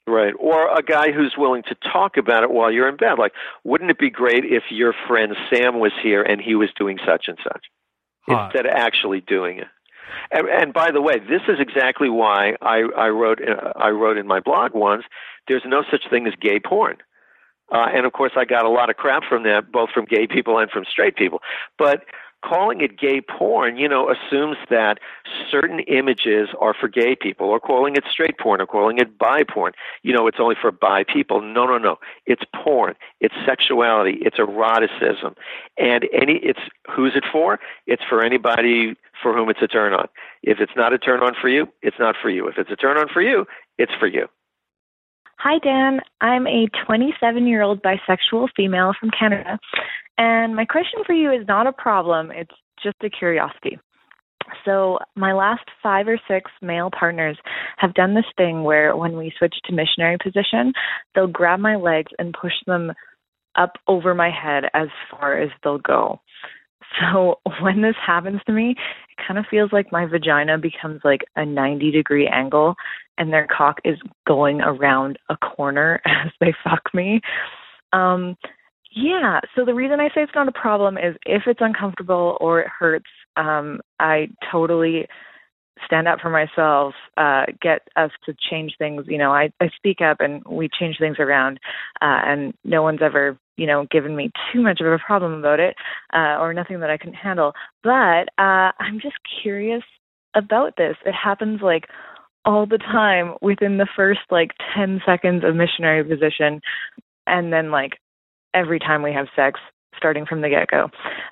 Right. 0.08 0.32
Or 0.38 0.74
a 0.74 0.82
guy 0.82 1.12
who's 1.12 1.34
willing 1.36 1.62
to 1.64 1.76
talk 1.92 2.16
about 2.16 2.42
it 2.42 2.50
while 2.50 2.72
you're 2.72 2.88
in 2.88 2.96
bed. 2.96 3.18
Like, 3.18 3.32
wouldn't 3.62 3.90
it 3.90 3.98
be 3.98 4.08
great 4.08 4.44
if 4.44 4.64
your 4.70 4.94
friend 5.06 5.36
Sam 5.52 5.80
was 5.80 5.92
here 6.02 6.22
and 6.22 6.40
he 6.40 6.54
was 6.54 6.70
doing 6.78 6.98
such 7.06 7.26
and 7.28 7.36
such 7.44 7.66
Hot. 8.22 8.46
instead 8.46 8.64
of 8.64 8.72
actually 8.74 9.20
doing 9.20 9.58
it? 9.58 9.66
And, 10.30 10.48
and 10.48 10.72
by 10.72 10.90
the 10.90 11.02
way, 11.02 11.18
this 11.18 11.42
is 11.48 11.58
exactly 11.60 12.08
why 12.08 12.54
I, 12.62 12.84
I 12.96 13.08
wrote 13.08 13.40
uh, 13.46 13.72
I 13.76 13.90
wrote 13.90 14.16
in 14.16 14.26
my 14.26 14.40
blog 14.40 14.72
once. 14.74 15.04
There's 15.46 15.62
no 15.66 15.82
such 15.90 16.02
thing 16.10 16.26
as 16.26 16.32
gay 16.40 16.58
porn, 16.58 16.96
uh, 17.70 17.86
and 17.94 18.06
of 18.06 18.12
course 18.12 18.32
I 18.36 18.44
got 18.46 18.64
a 18.64 18.70
lot 18.70 18.88
of 18.90 18.96
crap 18.96 19.24
from 19.28 19.44
that, 19.44 19.70
both 19.70 19.90
from 19.90 20.06
gay 20.06 20.26
people 20.26 20.58
and 20.58 20.70
from 20.70 20.84
straight 20.90 21.16
people. 21.16 21.40
But 21.78 22.04
calling 22.44 22.80
it 22.80 22.98
gay 22.98 23.20
porn, 23.20 23.76
you 23.76 23.88
know, 23.88 24.10
assumes 24.10 24.56
that 24.70 24.98
certain 25.50 25.80
images 25.80 26.48
are 26.60 26.74
for 26.74 26.88
gay 26.88 27.16
people, 27.16 27.48
or 27.48 27.60
calling 27.60 27.96
it 27.96 28.04
straight 28.10 28.38
porn, 28.38 28.60
or 28.60 28.66
calling 28.66 28.98
it 28.98 29.18
bi 29.18 29.42
porn. 29.42 29.72
You 30.02 30.12
know, 30.12 30.26
it's 30.26 30.38
only 30.40 30.56
for 30.60 30.70
bi 30.70 31.04
people. 31.04 31.40
No, 31.40 31.66
no, 31.66 31.78
no. 31.78 31.96
It's 32.26 32.42
porn. 32.54 32.94
It's 33.20 33.34
sexuality. 33.46 34.18
It's 34.22 34.38
eroticism, 34.38 35.34
and 35.76 36.08
any. 36.12 36.40
It's 36.42 36.60
who's 36.94 37.12
it 37.14 37.24
for? 37.30 37.58
It's 37.86 38.02
for 38.08 38.22
anybody 38.22 38.94
for 39.22 39.34
whom 39.34 39.50
it's 39.50 39.62
a 39.62 39.68
turn 39.68 39.92
on. 39.92 40.08
If 40.42 40.60
it's 40.60 40.72
not 40.76 40.92
a 40.92 40.98
turn 40.98 41.22
on 41.22 41.34
for 41.40 41.48
you, 41.48 41.68
it's 41.82 41.98
not 41.98 42.14
for 42.20 42.30
you. 42.30 42.46
If 42.48 42.58
it's 42.58 42.70
a 42.70 42.76
turn 42.76 42.96
on 42.96 43.08
for 43.08 43.20
you, 43.20 43.46
it's 43.78 43.92
for 43.98 44.06
you. 44.06 44.28
Hi, 45.38 45.58
Dan. 45.58 46.00
I'm 46.20 46.48
a 46.48 46.66
27 46.84 47.46
year 47.46 47.62
old 47.62 47.80
bisexual 47.82 48.48
female 48.56 48.92
from 48.98 49.10
Canada. 49.10 49.58
And 50.18 50.56
my 50.56 50.64
question 50.64 51.00
for 51.06 51.14
you 51.14 51.30
is 51.30 51.46
not 51.46 51.66
a 51.66 51.72
problem, 51.72 52.30
it's 52.32 52.54
just 52.82 52.96
a 53.02 53.10
curiosity. 53.10 53.78
So, 54.64 54.98
my 55.14 55.32
last 55.32 55.64
five 55.82 56.08
or 56.08 56.18
six 56.26 56.50
male 56.62 56.90
partners 56.90 57.38
have 57.76 57.94
done 57.94 58.14
this 58.14 58.24
thing 58.36 58.64
where 58.64 58.96
when 58.96 59.16
we 59.16 59.32
switch 59.38 59.54
to 59.64 59.72
missionary 59.72 60.16
position, 60.22 60.72
they'll 61.14 61.26
grab 61.26 61.60
my 61.60 61.76
legs 61.76 62.12
and 62.18 62.34
push 62.40 62.54
them 62.66 62.92
up 63.56 63.72
over 63.86 64.14
my 64.14 64.30
head 64.30 64.64
as 64.74 64.88
far 65.10 65.38
as 65.38 65.50
they'll 65.62 65.78
go. 65.78 66.20
So, 67.00 67.36
when 67.60 67.82
this 67.82 67.96
happens 68.04 68.40
to 68.46 68.52
me, 68.52 68.70
it 68.70 69.24
kind 69.26 69.38
of 69.38 69.44
feels 69.50 69.72
like 69.72 69.92
my 69.92 70.06
vagina 70.06 70.58
becomes 70.58 71.00
like 71.04 71.20
a 71.36 71.44
90 71.44 71.90
degree 71.90 72.26
angle 72.26 72.74
and 73.18 73.32
their 73.32 73.46
cock 73.46 73.78
is 73.84 73.98
going 74.26 74.60
around 74.60 75.18
a 75.28 75.36
corner 75.36 76.00
as 76.06 76.32
they 76.40 76.54
fuck 76.64 76.82
me. 76.94 77.20
Um 77.92 78.36
yeah, 78.90 79.40
so 79.54 79.64
the 79.64 79.74
reason 79.74 80.00
I 80.00 80.08
say 80.08 80.22
it's 80.22 80.32
not 80.34 80.48
a 80.48 80.52
problem 80.52 80.96
is 80.96 81.16
if 81.26 81.42
it's 81.46 81.60
uncomfortable 81.60 82.36
or 82.40 82.60
it 82.60 82.68
hurts, 82.68 83.10
um 83.36 83.80
I 84.00 84.28
totally 84.50 85.06
stand 85.86 86.08
up 86.08 86.20
for 86.20 86.30
myself, 86.30 86.94
uh 87.16 87.46
get 87.60 87.82
us 87.96 88.10
to 88.26 88.34
change 88.50 88.74
things, 88.78 89.04
you 89.06 89.18
know, 89.18 89.32
I 89.32 89.50
I 89.60 89.68
speak 89.76 90.00
up 90.00 90.18
and 90.20 90.42
we 90.48 90.68
change 90.78 90.96
things 90.98 91.16
around 91.18 91.58
uh 92.00 92.20
and 92.24 92.54
no 92.64 92.82
one's 92.82 93.02
ever, 93.02 93.38
you 93.56 93.66
know, 93.66 93.86
given 93.90 94.16
me 94.16 94.30
too 94.52 94.62
much 94.62 94.80
of 94.80 94.86
a 94.86 94.98
problem 94.98 95.34
about 95.34 95.60
it 95.60 95.76
uh 96.14 96.36
or 96.40 96.54
nothing 96.54 96.80
that 96.80 96.90
I 96.90 96.96
couldn't 96.98 97.14
handle. 97.14 97.52
But 97.82 98.28
uh 98.38 98.72
I'm 98.80 99.00
just 99.02 99.16
curious 99.42 99.82
about 100.34 100.76
this. 100.76 100.96
It 101.04 101.12
happens 101.14 101.60
like 101.62 101.84
all 102.44 102.66
the 102.66 102.78
time 102.78 103.34
within 103.42 103.76
the 103.76 103.88
first 103.96 104.20
like 104.30 104.52
10 104.74 105.02
seconds 105.04 105.44
of 105.44 105.54
missionary 105.54 106.02
position 106.02 106.60
and 107.26 107.52
then 107.52 107.70
like 107.70 107.98
every 108.54 108.78
time 108.78 109.02
we 109.02 109.12
have 109.12 109.26
sex 109.36 109.60
starting 109.96 110.26
from 110.26 110.42
the 110.42 110.48
get-go. 110.48 110.88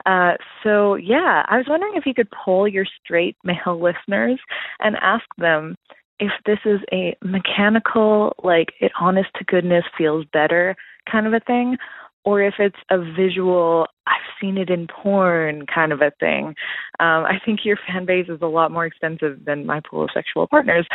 Uh 0.07 0.33
so 0.63 0.95
yeah, 0.95 1.45
I 1.49 1.57
was 1.57 1.67
wondering 1.69 1.95
if 1.97 2.07
you 2.07 2.15
could 2.15 2.29
poll 2.31 2.67
your 2.67 2.87
straight 3.03 3.37
male 3.45 3.81
listeners 3.81 4.41
and 4.81 4.97
ask 4.97 5.25
them 5.39 5.77
if 6.19 6.33
this 6.47 6.59
is 6.65 6.81
a 6.93 7.17
mechanical 7.23 8.35
like 8.43 8.69
it 8.81 8.93
honest 8.99 9.29
to 9.37 9.45
goodness 9.45 9.85
feels 9.97 10.25
better 10.33 10.75
kind 11.11 11.27
of 11.27 11.35
a 11.35 11.41
thing 11.41 11.77
or 12.25 12.43
if 12.43 12.55
it's 12.59 12.77
a 12.91 12.99
visual 12.99 13.87
I've 14.07 14.41
seen 14.41 14.59
it 14.59 14.69
in 14.69 14.87
porn 14.89 15.67
kind 15.73 15.93
of 15.93 16.01
a 16.01 16.13
thing. 16.21 16.55
Um, 17.01 17.25
I 17.25 17.39
think 17.45 17.61
your 17.65 17.77
fan 17.87 18.05
base 18.05 18.29
is 18.29 18.41
a 18.43 18.47
lot 18.47 18.71
more 18.71 18.87
extensive 18.87 19.45
than 19.45 19.67
my 19.67 19.81
pool 19.81 20.05
of 20.05 20.11
sexual 20.13 20.47
partners. 20.47 20.87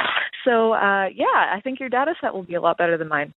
So, 0.46 0.74
uh, 0.74 1.08
yeah, 1.14 1.26
I 1.54 1.60
think 1.64 1.80
your 1.80 1.90
data 1.90 2.14
set 2.22 2.34
will 2.34 2.44
be 2.44 2.56
a 2.56 2.62
lot 2.62 2.78
better 2.78 2.98
than 2.98 3.08
mine. 3.08 3.34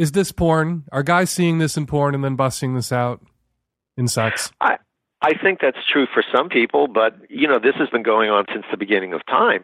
Is 0.00 0.12
this 0.12 0.32
porn? 0.32 0.84
Are 0.92 1.02
guys 1.02 1.28
seeing 1.28 1.58
this 1.58 1.76
in 1.76 1.84
porn 1.84 2.14
and 2.14 2.24
then 2.24 2.34
busting 2.34 2.74
this 2.74 2.90
out 2.90 3.20
in 3.98 4.08
sex? 4.08 4.50
I 4.58 4.78
I 5.20 5.34
think 5.34 5.58
that's 5.60 5.76
true 5.92 6.06
for 6.14 6.24
some 6.34 6.48
people, 6.48 6.88
but 6.88 7.18
you 7.28 7.46
know 7.46 7.58
this 7.58 7.74
has 7.74 7.90
been 7.90 8.02
going 8.02 8.30
on 8.30 8.46
since 8.50 8.64
the 8.70 8.78
beginning 8.78 9.12
of 9.12 9.20
time. 9.26 9.62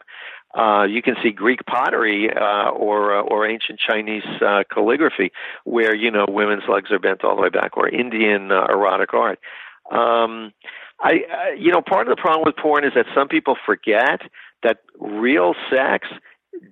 Uh, 0.55 0.84
you 0.84 1.01
can 1.01 1.14
see 1.22 1.30
Greek 1.30 1.64
pottery 1.64 2.28
uh, 2.30 2.68
or 2.68 3.16
uh, 3.16 3.22
or 3.22 3.49
ancient 3.49 3.80
Chinese 3.80 4.26
uh, 4.47 4.64
calligraphy, 4.70 5.32
where 5.64 5.97
you 5.97 6.11
know 6.11 6.26
women's 6.28 6.64
legs 6.68 6.91
are 6.91 6.99
bent 6.99 7.24
all 7.24 7.34
the 7.34 7.41
way 7.41 7.49
back, 7.49 7.78
or 7.78 7.89
Indian 7.89 8.53
uh, 8.53 8.66
erotic 8.68 9.14
art. 9.14 9.39
Um, 9.91 10.53
I, 11.01 11.12
uh, 11.32 11.55
you 11.59 11.72
know, 11.72 11.80
part 11.80 12.09
of 12.09 12.14
the 12.14 12.20
problem 12.20 12.43
with 12.45 12.57
porn 12.57 12.84
is 12.84 12.93
that 12.95 13.07
some 13.14 13.28
people 13.28 13.57
forget 13.64 14.20
that 14.62 14.80
real 15.01 15.55
sex 15.70 16.09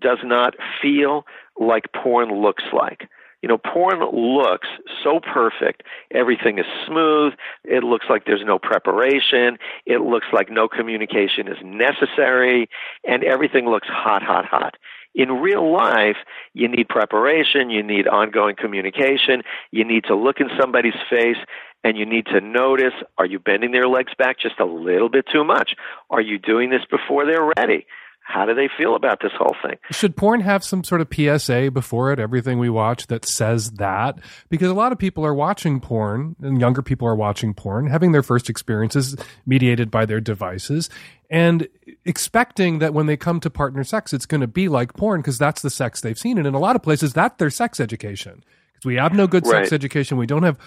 does 0.03 0.19
not 0.23 0.53
feel 0.83 1.25
like 1.59 1.85
porn 1.95 2.29
looks 2.43 2.65
like. 2.71 3.09
You 3.45 3.49
know, 3.49 3.59
porn 3.59 4.01
looks 4.01 4.69
so 5.03 5.21
perfect. 5.21 5.83
Everything 6.11 6.59
is 6.59 6.65
smooth. 6.87 7.35
It 7.63 7.85
looks 7.85 8.07
like 8.09 8.25
there's 8.25 8.43
no 8.43 8.59
preparation. 8.59 9.59
It 9.85 10.01
looks 10.01 10.29
like 10.33 10.51
no 10.51 10.67
communication 10.67 11.47
is 11.49 11.59
necessary. 11.63 12.71
And 13.07 13.23
everything 13.23 13.67
looks 13.67 13.87
hot, 13.87 14.23
hot, 14.23 14.47
hot. 14.47 14.77
In 15.15 15.31
real 15.43 15.71
life, 15.71 16.17
you 16.55 16.69
need 16.69 16.89
preparation. 16.89 17.69
You 17.69 17.83
need 17.83 18.09
ongoing 18.09 18.57
communication. 18.57 19.43
You 19.73 19.85
need 19.85 20.05
to 20.05 20.15
look 20.15 20.41
in 20.41 20.49
somebody's 20.59 20.97
face 21.11 21.37
and 21.85 21.99
you 21.99 22.07
need 22.07 22.25
to 22.33 22.41
notice 22.41 22.95
are 23.19 23.27
you 23.27 23.39
bending 23.39 23.73
their 23.73 23.89
legs 23.89 24.13
back 24.17 24.41
just 24.41 24.59
a 24.59 24.65
little 24.65 25.11
bit 25.11 25.27
too 25.31 25.45
much? 25.45 25.75
Are 26.09 26.23
you 26.23 26.39
doing 26.39 26.71
this 26.71 26.87
before 26.91 27.27
they're 27.27 27.51
ready? 27.59 27.85
How 28.27 28.47
do 28.47 28.55
they 28.55 28.69
feel 28.77 28.97
about 28.97 29.21
this 29.23 29.33
whole 29.39 29.55
thing? 29.63 29.77
Should 29.91 30.17
porn 30.17 30.41
have 30.41 30.65
some 30.65 30.83
sort 30.83 31.01
of 31.03 31.09
PSA 31.13 31.71
before 31.71 32.11
it, 32.11 32.19
everything 32.19 32.59
we 32.59 32.71
watch 32.71 33.07
that 33.09 33.25
says 33.27 33.73
that? 33.73 34.19
Because 34.49 34.71
a 34.71 34.75
lot 34.75 34.93
of 34.93 34.99
people 34.99 35.25
are 35.27 35.35
watching 35.35 35.79
porn, 35.79 36.35
and 36.43 36.59
younger 36.59 36.83
people 36.83 37.07
are 37.07 37.15
watching 37.15 37.53
porn, 37.55 37.87
having 37.87 38.13
their 38.13 38.23
first 38.23 38.49
experiences 38.49 39.15
mediated 39.47 39.91
by 39.91 40.07
their 40.07 40.21
devices, 40.21 40.89
and 41.31 41.69
expecting 42.07 42.79
that 42.79 42.95
when 42.95 43.07
they 43.07 43.17
come 43.17 43.41
to 43.41 43.51
partner 43.51 43.85
sex, 43.85 44.13
it's 44.13 44.27
going 44.27 44.41
to 44.41 44.47
be 44.47 44.69
like 44.69 44.95
porn 44.95 45.21
because 45.21 45.39
that's 45.39 45.63
the 45.63 45.71
sex 45.71 46.01
they've 46.01 46.19
seen. 46.19 46.39
And 46.39 46.47
in 46.47 46.55
a 46.55 46.59
lot 46.59 46.77
of 46.77 46.83
places, 46.83 47.13
that's 47.13 47.37
their 47.39 47.51
sex 47.51 47.79
education. 47.79 48.43
Because 48.73 48.87
we 48.87 48.97
have 48.97 49.13
no 49.13 49.27
good 49.27 49.47
Right. 49.47 49.61
sex 49.65 49.73
education. 49.73 50.17
We 50.17 50.27
don't 50.27 50.43
have 50.43 50.59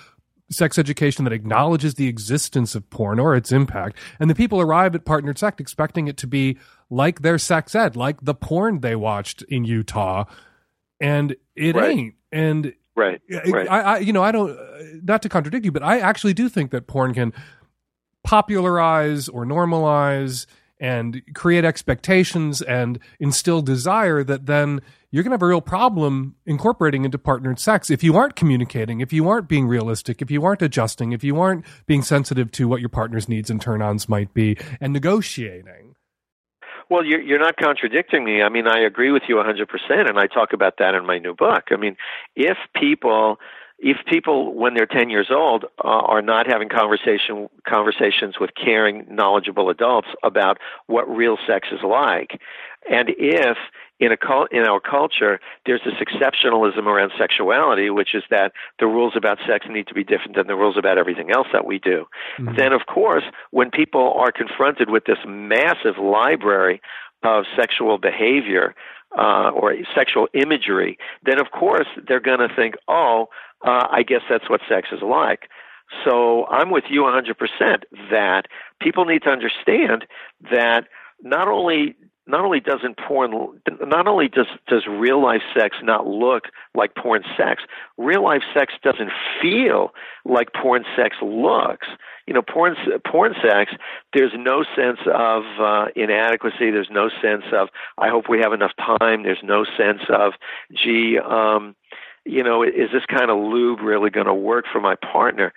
sex 0.49 0.77
education 0.79 1.23
that 1.25 1.33
acknowledges 1.33 1.95
the 1.95 2.07
existence 2.07 2.73
of 2.75 2.89
porn 2.89 3.19
or 3.19 3.35
its 3.35 3.51
impact. 3.51 3.97
And 4.19 4.29
the 4.29 4.35
people 4.35 4.61
arrive 4.61 4.95
at 4.95 5.03
partnered 5.05 5.37
sex 5.37 5.57
expecting 5.59 6.07
it 6.07 6.15
to 6.17 6.27
be 6.27 6.57
like 6.89 7.21
their 7.21 7.37
sex 7.37 7.75
ed, 7.75 7.95
like 7.97 8.21
the 8.21 8.33
porn 8.33 8.79
they 8.79 8.95
watched 8.95 9.41
in 9.43 9.65
Utah. 9.65 10.23
And 11.01 11.35
it 11.55 11.75
Right. 11.75 11.97
ain't. 11.97 12.15
And 12.31 12.73
Right. 12.95 13.21
I- 13.31 13.49
Right. 13.49 13.69
I, 13.69 13.81
I, 13.81 13.97
you 13.99 14.13
know, 14.13 14.23
I 14.23 14.31
don't, 14.31 14.51
uh, 14.51 14.63
not 15.03 15.21
to 15.23 15.29
contradict 15.29 15.65
you, 15.65 15.71
but 15.71 15.83
I 15.83 15.99
actually 15.99 16.33
do 16.33 16.47
think 16.49 16.71
that 16.71 16.87
porn 16.87 17.13
can 17.13 17.33
popularize 18.23 19.29
or 19.29 19.45
normalize 19.45 20.45
and 20.79 21.21
create 21.33 21.65
expectations 21.65 22.61
and 22.61 22.99
instill 23.19 23.61
desire 23.61 24.23
that 24.23 24.45
then 24.45 24.81
you're 25.11 25.23
going 25.23 25.31
to 25.31 25.35
have 25.35 25.41
a 25.41 25.47
real 25.47 25.61
problem 25.61 26.35
incorporating 26.45 27.05
into 27.05 27.17
partnered 27.17 27.59
sex 27.59 27.89
if 27.89 28.03
you 28.03 28.17
aren't 28.17 28.35
communicating, 28.35 28.99
if 28.99 29.13
you 29.13 29.29
aren't 29.29 29.47
being 29.47 29.67
realistic, 29.67 30.21
if 30.21 30.29
you 30.29 30.43
aren't 30.43 30.61
adjusting, 30.61 31.13
if 31.13 31.23
you 31.23 31.39
aren't 31.39 31.65
being 31.85 32.01
sensitive 32.01 32.51
to 32.51 32.67
what 32.67 32.81
your 32.81 32.89
partner's 32.89 33.29
needs 33.29 33.49
and 33.49 33.61
turn 33.61 33.81
ons 33.81 34.09
might 34.09 34.33
be 34.33 34.57
and 34.81 34.91
negotiating. 34.91 35.95
Well, 36.89 37.03
you're, 37.03 37.39
not 37.39 37.57
contradicting 37.57 38.23
me. 38.23 38.41
I 38.41 38.49
mean, 38.49 38.65
I 38.65 38.79
agree 38.79 39.11
with 39.11 39.23
you 39.27 39.35
100%, 39.35 39.65
and 40.09 40.17
I 40.17 40.27
talk 40.27 40.53
about 40.53 40.75
that 40.79 40.95
in 40.95 41.05
my 41.05 41.19
new 41.19 41.35
book. 41.35 41.65
I 41.71 41.75
mean, 41.75 41.97
if 42.35 42.57
people, 42.79 43.39
if 43.77 43.97
people 44.09 44.53
when 44.53 44.73
they're 44.73 44.85
10 44.85 45.09
years 45.09 45.27
old 45.29 45.65
uh, 45.83 45.87
are 45.87 46.21
not 46.21 46.47
having 46.47 46.69
conversation 46.69 47.49
conversations 47.67 48.35
with 48.39 48.51
caring, 48.55 49.05
knowledgeable 49.09 49.69
adults 49.69 50.07
about 50.23 50.59
what 50.85 51.09
real 51.09 51.37
sex 51.45 51.67
is 51.73 51.81
like, 51.83 52.39
and 52.89 53.09
if 53.17 53.57
in 53.99 54.11
a 54.11 54.17
in 54.51 54.63
our 54.63 54.79
culture 54.79 55.39
there's 55.65 55.81
this 55.83 55.95
exceptionalism 55.95 56.85
around 56.85 57.11
sexuality, 57.17 57.89
which 57.89 58.13
is 58.13 58.23
that 58.29 58.51
the 58.79 58.87
rules 58.87 59.13
about 59.15 59.37
sex 59.47 59.65
need 59.69 59.87
to 59.87 59.93
be 59.93 60.03
different 60.03 60.35
than 60.35 60.47
the 60.47 60.55
rules 60.55 60.77
about 60.77 60.97
everything 60.97 61.31
else 61.31 61.47
that 61.53 61.65
we 61.65 61.79
do, 61.79 62.05
then 62.55 62.73
of 62.73 62.81
course 62.87 63.23
when 63.51 63.69
people 63.71 64.13
are 64.17 64.31
confronted 64.31 64.89
with 64.89 65.05
this 65.05 65.19
massive 65.27 65.97
library 65.97 66.81
of 67.23 67.45
sexual 67.55 67.97
behavior 67.97 68.75
uh, 69.17 69.49
or 69.49 69.75
sexual 69.95 70.27
imagery, 70.33 70.97
then 71.23 71.39
of 71.39 71.51
course 71.51 71.87
they're 72.07 72.19
going 72.19 72.39
to 72.39 72.53
think, 72.55 72.75
oh, 72.87 73.27
uh, 73.65 73.87
I 73.89 74.03
guess 74.03 74.21
that's 74.29 74.49
what 74.49 74.61
sex 74.69 74.89
is 74.91 75.01
like. 75.01 75.49
So 76.03 76.45
I'm 76.47 76.69
with 76.69 76.83
you 76.89 77.01
100% 77.01 77.83
that 78.11 78.43
people 78.81 79.05
need 79.05 79.23
to 79.23 79.29
understand 79.29 80.05
that 80.51 80.87
not 81.21 81.47
only 81.47 81.95
not 82.27 82.43
only 82.43 82.59
doesn't 82.59 82.97
porn 82.97 83.31
not 83.85 84.07
only 84.07 84.27
does 84.27 84.47
does 84.67 84.85
real 84.87 85.21
life 85.21 85.41
sex 85.57 85.77
not 85.81 86.05
look 86.05 86.45
like 86.75 86.95
porn 86.95 87.23
sex 87.37 87.63
real 87.97 88.23
life 88.23 88.41
sex 88.53 88.73
doesn't 88.83 89.11
feel 89.41 89.93
like 90.25 90.49
porn 90.53 90.83
sex 90.95 91.15
looks. 91.21 91.87
You 92.25 92.33
know 92.33 92.41
porn 92.41 92.75
porn 93.09 93.35
sex 93.41 93.71
there's 94.13 94.33
no 94.35 94.63
sense 94.75 94.99
of 95.07 95.43
uh 95.59 95.85
inadequacy 95.95 96.71
there's 96.71 96.89
no 96.91 97.09
sense 97.21 97.43
of 97.53 97.69
i 97.97 98.09
hope 98.09 98.25
we 98.29 98.39
have 98.39 98.51
enough 98.51 98.73
time 98.77 99.23
there's 99.23 99.43
no 99.43 99.63
sense 99.77 100.01
of 100.09 100.33
gee 100.73 101.17
um 101.19 101.75
you 102.25 102.43
know 102.43 102.63
is 102.63 102.91
this 102.91 103.05
kind 103.07 103.31
of 103.31 103.37
lube 103.37 103.79
really 103.79 104.09
going 104.09 104.27
to 104.27 104.33
work 104.33 104.65
for 104.71 104.81
my 104.81 104.95
partner? 104.95 105.53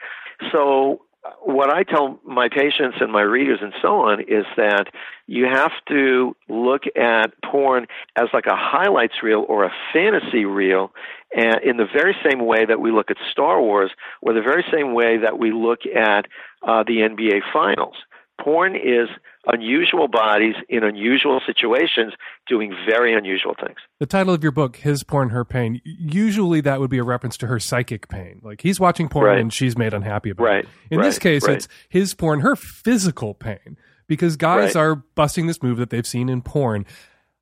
So 0.53 1.03
what 1.43 1.71
I 1.71 1.83
tell 1.83 2.19
my 2.25 2.49
patients 2.49 2.97
and 3.01 3.13
my 3.13 3.21
readers 3.21 3.59
and 3.61 3.75
so 3.83 4.09
on 4.09 4.21
is 4.21 4.47
that 4.57 4.87
you 5.27 5.45
have 5.45 5.73
to 5.89 6.35
look 6.49 6.85
at 6.97 7.35
porn 7.45 7.87
as 8.17 8.29
like 8.33 8.47
a 8.47 8.57
highlights 8.57 9.23
reel 9.23 9.45
or 9.49 9.65
a 9.65 9.73
fantasy 9.93 10.45
reel 10.45 10.93
and 11.37 11.63
in 11.63 11.77
the 11.77 11.87
very 11.93 12.17
same 12.25 12.47
way 12.47 12.65
that 12.65 12.81
we 12.81 12.91
look 12.91 13.11
at 13.11 13.19
Star 13.31 13.61
Wars 13.61 13.91
or 14.23 14.33
the 14.33 14.41
very 14.41 14.65
same 14.73 14.95
way 14.95 15.19
that 15.19 15.39
we 15.39 15.53
look 15.53 15.81
at 15.87 16.27
uh, 16.67 16.85
the 16.85 16.99
NBA 16.99 17.41
finals. 17.53 17.97
Porn 18.41 18.75
is 18.75 19.09
unusual 19.47 20.07
bodies 20.07 20.55
in 20.69 20.85
unusual 20.85 21.41
situations 21.47 22.13
doing 22.47 22.75
very 22.89 23.15
unusual 23.17 23.55
things. 23.59 23.79
The 23.99 24.07
title 24.07 24.35
of 24.35 24.43
your 24.43 24.53
book, 24.53 24.77
His 24.77 25.03
Porn, 25.03 25.31
Her 25.31 25.45
Pain, 25.45 25.81
usually 25.85 26.61
that 26.61 26.79
would 26.81 26.91
be 26.91 26.99
a 26.99 27.05
reference 27.05 27.37
to 27.39 27.47
her 27.47 27.59
psychic 27.59 28.09
pain. 28.09 28.41
Like 28.43 28.61
he's 28.61 28.79
watching 28.79 29.09
porn 29.09 29.27
Right. 29.27 29.39
and 29.41 29.53
she's 29.53 29.79
made 29.79 29.95
unhappy 29.95 30.31
about 30.31 30.45
Right, 30.45 30.65
it. 30.65 30.95
In 30.95 31.01
this 31.01 31.19
case, 31.19 31.47
right. 31.47 31.57
it's 31.57 31.69
his 31.89 32.13
porn, 32.15 32.41
her 32.41 32.55
physical 32.55 33.33
pain, 33.35 33.79
because 34.07 34.37
guys 34.37 34.75
Right. 34.75 34.81
are 34.83 34.95
busting 35.15 35.47
this 35.47 35.63
move 35.63 35.79
that 35.79 35.91
they've 35.91 36.07
seen 36.07 36.29
in 36.29 36.43
porn. 36.43 36.85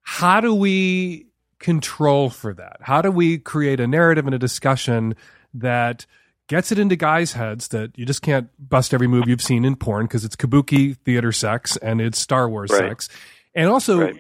How 0.03 0.41
do 0.41 0.55
we 0.55 1.27
control 1.59 2.31
for 2.31 2.55
that? 2.55 2.77
How 2.83 3.03
do 3.03 3.11
we 3.11 3.39
create 3.39 3.81
a 3.81 3.87
narrative 3.89 4.25
and 4.27 4.35
a 4.35 4.39
discussion 4.39 5.15
that 5.55 6.07
gets 6.49 6.73
it 6.73 6.79
into 6.79 6.97
guys' 6.97 7.33
heads 7.33 7.69
that 7.69 7.97
you 7.97 8.05
just 8.05 8.23
can't 8.23 8.49
bust 8.59 8.93
every 8.93 9.07
move 9.07 9.29
you've 9.29 9.43
seen 9.43 9.65
in 9.65 9.77
porn 9.77 10.07
because 10.07 10.25
it's 10.25 10.35
kabuki 10.37 10.97
theater 11.05 11.31
sex 11.31 11.77
and 11.77 12.01
it's 12.01 12.19
Star 12.19 12.49
Wars 12.49 12.71
Right. 12.73 12.89
sex, 12.91 13.09
and 13.55 13.69
also 13.69 14.13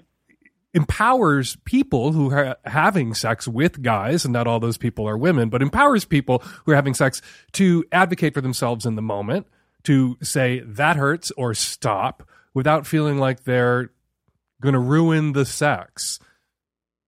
empowers 0.74 1.56
people 1.64 2.12
who 2.12 2.30
are 2.32 2.56
having 2.64 3.14
sex 3.14 3.48
with 3.48 3.82
guys, 3.82 4.24
and 4.24 4.32
not 4.32 4.46
all 4.46 4.60
those 4.60 4.76
people 4.76 5.08
are 5.08 5.16
women, 5.16 5.48
but 5.48 5.62
empowers 5.62 6.04
people 6.04 6.40
who 6.64 6.72
are 6.72 6.76
having 6.76 6.94
sex 6.94 7.22
to 7.52 7.84
advocate 7.90 8.34
for 8.34 8.40
themselves 8.42 8.84
in 8.84 8.94
the 8.94 9.02
moment, 9.02 9.46
to 9.84 10.18
say 10.22 10.60
that 10.60 10.96
hurts 10.96 11.32
or 11.36 11.54
stop 11.54 12.22
without 12.52 12.86
feeling 12.86 13.16
like 13.18 13.44
they're 13.44 13.90
going 14.60 14.74
to 14.74 14.78
ruin 14.78 15.32
the 15.32 15.46
sex. 15.46 16.18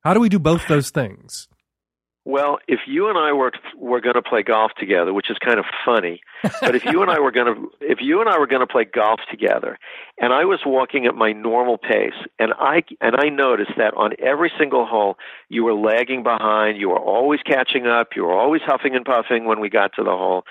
How 0.01 0.15
do 0.15 0.21
we 0.21 0.31
do 0.31 0.39
both 0.39 0.67
those 0.67 0.89
things? 0.91 1.49
Well, 2.27 2.59
if 2.69 2.81
you 2.87 3.09
and 3.09 3.17
I 3.17 3.33
were 3.33 3.51
were 3.77 4.01
going 4.03 4.15
to 4.15 4.23
play 4.23 4.43
golf 4.43 4.73
together, 4.79 5.15
which 5.15 5.31
is 5.31 5.39
kind 5.39 5.59
of 5.59 5.65
funny, 5.87 6.21
but 6.61 6.75
if 6.75 6.85
you 6.85 7.01
and 7.01 7.11
I 7.11 7.19
were 7.19 7.31
going 7.31 7.55
to 7.55 7.71
if 7.81 8.01
you 8.03 8.21
and 8.21 8.29
I 8.29 8.39
were 8.39 8.47
going 8.47 8.61
to 8.61 8.67
play 8.67 8.85
golf 8.85 9.21
together, 9.31 9.79
and 10.21 10.33
I 10.33 10.45
was 10.45 10.61
walking 10.67 11.07
at 11.07 11.15
my 11.15 11.33
normal 11.33 11.79
pace, 11.79 12.15
and 12.39 12.53
I 12.59 12.83
and 13.01 13.17
I 13.17 13.31
noticed 13.31 13.73
that 13.79 13.95
on 13.95 14.13
every 14.19 14.53
single 14.59 14.85
hole 14.85 15.17
you 15.49 15.65
were 15.65 15.75
lagging 15.75 16.23
behind, 16.23 16.79
you 16.79 16.91
were 16.91 17.01
always 17.01 17.41
catching 17.41 17.87
up, 17.87 18.09
you 18.15 18.25
were 18.25 18.39
always 18.39 18.61
huffing 18.67 18.95
and 18.95 19.05
puffing 19.05 19.47
when 19.47 19.59
we 19.59 19.71
got 19.71 19.95
to 19.95 20.05
the 20.05 20.11
hole. 20.11 20.45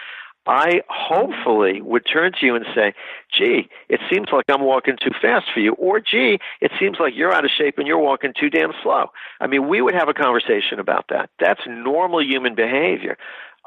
I 0.49 0.81
hopefully 0.89 1.79
would 1.79 2.07
turn 2.11 2.31
to 2.39 2.45
you 2.45 2.55
and 2.55 2.65
say, 2.73 2.95
gee, 3.31 3.69
it 3.87 3.99
seems 4.11 4.29
like 4.33 4.45
I'm 4.49 4.63
walking 4.63 4.97
too 4.99 5.11
fast 5.21 5.45
for 5.53 5.59
you. 5.59 5.73
Or, 5.73 5.99
gee, 5.99 6.39
it 6.59 6.71
seems 6.79 6.97
like 6.99 7.13
you're 7.15 7.31
out 7.31 7.45
of 7.45 7.51
shape 7.55 7.77
and 7.77 7.85
you're 7.85 7.99
walking 7.99 8.33
too 8.37 8.49
damn 8.49 8.71
slow. 8.81 9.11
I 9.39 9.45
mean, 9.45 9.69
we 9.69 9.79
would 9.79 9.93
have 9.93 10.09
a 10.09 10.13
conversation 10.15 10.79
about 10.79 11.05
that. 11.09 11.29
That's 11.39 11.61
normal 11.67 12.23
human 12.23 12.55
behavior. 12.55 13.15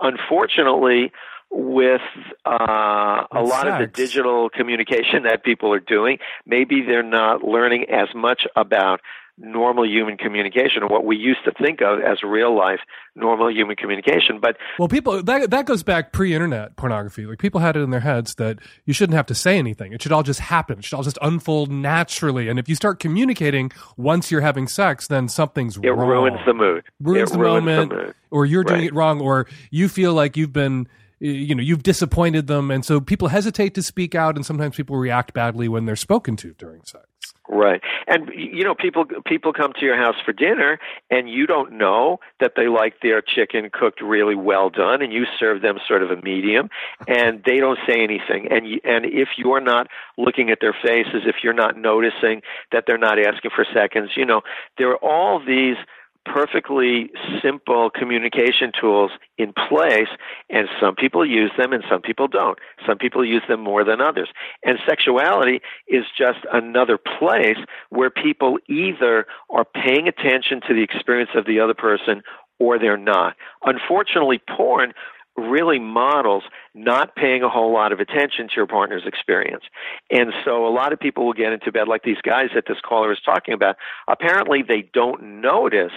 Unfortunately, 0.00 1.12
with 1.52 2.00
uh, 2.44 3.26
a 3.30 3.42
lot 3.42 3.68
of 3.68 3.78
the 3.78 3.86
digital 3.86 4.50
communication 4.50 5.22
that 5.24 5.44
people 5.44 5.72
are 5.72 5.80
doing, 5.80 6.18
maybe 6.46 6.82
they're 6.82 7.04
not 7.04 7.44
learning 7.44 7.86
as 7.90 8.08
much 8.12 8.44
about 8.56 9.00
normal 9.44 9.84
human 9.84 10.16
communication 10.16 10.82
or 10.84 10.86
what 10.88 11.04
we 11.04 11.16
used 11.16 11.40
to 11.44 11.50
think 11.60 11.82
of 11.82 12.00
as 12.00 12.22
real 12.22 12.56
life 12.56 12.78
normal 13.16 13.50
human 13.52 13.74
communication. 13.76 14.38
But 14.40 14.56
Well, 14.78 14.86
people 14.88 15.20
that 15.22 15.50
that 15.50 15.66
goes 15.66 15.82
back 15.82 16.12
pre-internet 16.12 16.76
pornography. 16.76 17.26
Like 17.26 17.38
people 17.38 17.60
had 17.60 17.76
it 17.76 17.80
in 17.80 17.90
their 17.90 18.00
heads 18.00 18.36
that 18.36 18.58
you 18.86 18.94
shouldn't 18.94 19.16
have 19.16 19.26
to 19.26 19.34
say 19.34 19.58
anything. 19.58 19.92
It 19.92 20.00
should 20.00 20.12
all 20.12 20.22
just 20.22 20.40
happen. 20.40 20.78
It 20.78 20.84
should 20.84 20.94
all 20.96 21.02
just 21.02 21.18
unfold 21.20 21.70
naturally. 21.72 22.48
And 22.48 22.58
if 22.58 22.68
you 22.68 22.74
start 22.76 23.00
communicating 23.00 23.72
once 23.96 24.30
you're 24.30 24.40
having 24.42 24.68
sex, 24.68 25.08
then 25.08 25.28
something's 25.28 25.76
it 25.76 25.88
wrong. 25.88 26.08
ruins 26.08 26.38
the 26.46 26.54
mood. 26.54 26.84
ruins 27.00 27.30
it 27.30 27.34
the 27.34 27.38
ruins 27.40 27.64
moment, 27.64 27.90
the 27.90 27.96
mood. 27.96 28.14
or 28.30 28.46
you're 28.46 28.64
doing 28.64 28.80
Right. 28.80 28.88
it 28.88 28.94
wrong, 28.94 29.20
or 29.20 29.46
you 29.70 29.88
feel 29.88 30.14
like 30.14 30.36
you've 30.36 30.52
been, 30.52 30.86
you 31.22 31.54
know, 31.54 31.62
you've 31.62 31.84
disappointed 31.84 32.48
them, 32.48 32.70
and 32.70 32.84
so 32.84 33.00
people 33.00 33.28
hesitate 33.28 33.74
to 33.74 33.82
speak 33.82 34.14
out, 34.14 34.34
and 34.34 34.44
sometimes 34.44 34.76
people 34.76 34.96
react 34.96 35.32
badly 35.32 35.68
when 35.68 35.84
they're 35.84 35.94
spoken 35.94 36.36
to 36.36 36.52
during 36.54 36.82
sex. 36.84 37.06
Right. 37.48 37.80
And 38.06 38.30
you 38.34 38.64
know, 38.64 38.74
people 38.74 39.04
people 39.26 39.52
come 39.52 39.72
to 39.74 39.84
your 39.84 39.96
house 39.96 40.14
for 40.24 40.32
dinner 40.32 40.78
and 41.10 41.28
you 41.28 41.46
don't 41.46 41.72
know 41.72 42.18
that 42.40 42.52
they 42.56 42.68
like 42.68 42.94
their 43.02 43.20
chicken 43.20 43.68
cooked 43.70 44.00
really 44.00 44.34
well 44.34 44.70
done 44.70 45.02
and 45.02 45.12
you 45.12 45.26
serve 45.38 45.60
them 45.60 45.78
sort 45.86 46.02
of 46.02 46.10
a 46.10 46.22
medium 46.22 46.70
and 47.06 47.42
they 47.44 47.58
don't 47.58 47.78
say 47.86 48.02
anything. 48.02 48.48
And 48.50 48.66
you, 48.66 48.80
and 48.84 49.04
if 49.04 49.30
you're 49.36 49.60
not 49.60 49.88
looking 50.16 50.50
at 50.50 50.58
their 50.60 50.74
faces, 50.82 51.24
if 51.26 51.36
you're 51.42 51.52
not 51.52 51.76
noticing 51.76 52.42
that 52.70 52.84
they're 52.86 52.96
not 52.96 53.18
asking 53.18 53.50
for 53.54 53.66
seconds, 53.74 54.10
you 54.16 54.24
know, 54.24 54.42
there 54.78 54.90
are 54.90 55.04
all 55.04 55.38
these 55.44 55.76
perfectly 56.24 57.10
simple 57.42 57.90
communication 57.90 58.72
tools 58.78 59.10
in 59.38 59.52
place 59.52 60.08
and 60.50 60.68
some 60.80 60.94
people 60.94 61.24
use 61.24 61.50
them 61.56 61.72
and 61.72 61.84
some 61.90 62.00
people 62.00 62.28
don't. 62.28 62.58
Some 62.86 62.98
people 62.98 63.24
use 63.24 63.42
them 63.48 63.60
more 63.60 63.84
than 63.84 64.00
others. 64.00 64.28
And 64.64 64.78
sexuality 64.88 65.60
is 65.88 66.04
just 66.16 66.38
another 66.52 66.98
place 66.98 67.58
where 67.90 68.10
people 68.10 68.58
either 68.68 69.26
are 69.50 69.64
paying 69.64 70.08
attention 70.08 70.60
to 70.68 70.74
the 70.74 70.82
experience 70.82 71.30
of 71.34 71.46
the 71.46 71.60
other 71.60 71.74
person 71.74 72.22
or 72.58 72.78
they're 72.78 72.96
not. 72.96 73.34
Unfortunately 73.64 74.40
porn 74.56 74.92
really 75.36 75.78
models 75.78 76.42
not 76.74 77.14
paying 77.16 77.42
a 77.42 77.48
whole 77.48 77.72
lot 77.72 77.92
of 77.92 78.00
attention 78.00 78.48
to 78.48 78.54
your 78.56 78.66
partner's 78.66 79.04
experience. 79.06 79.64
And 80.10 80.32
so 80.44 80.66
a 80.66 80.72
lot 80.72 80.92
of 80.92 81.00
people 81.00 81.24
will 81.24 81.32
get 81.32 81.52
into 81.52 81.72
bed 81.72 81.88
like 81.88 82.02
these 82.02 82.20
guys 82.22 82.48
that 82.54 82.64
this 82.68 82.78
caller 82.86 83.12
is 83.12 83.18
talking 83.24 83.54
about. 83.54 83.76
Apparently 84.08 84.62
they 84.66 84.88
don't 84.92 85.40
notice 85.40 85.92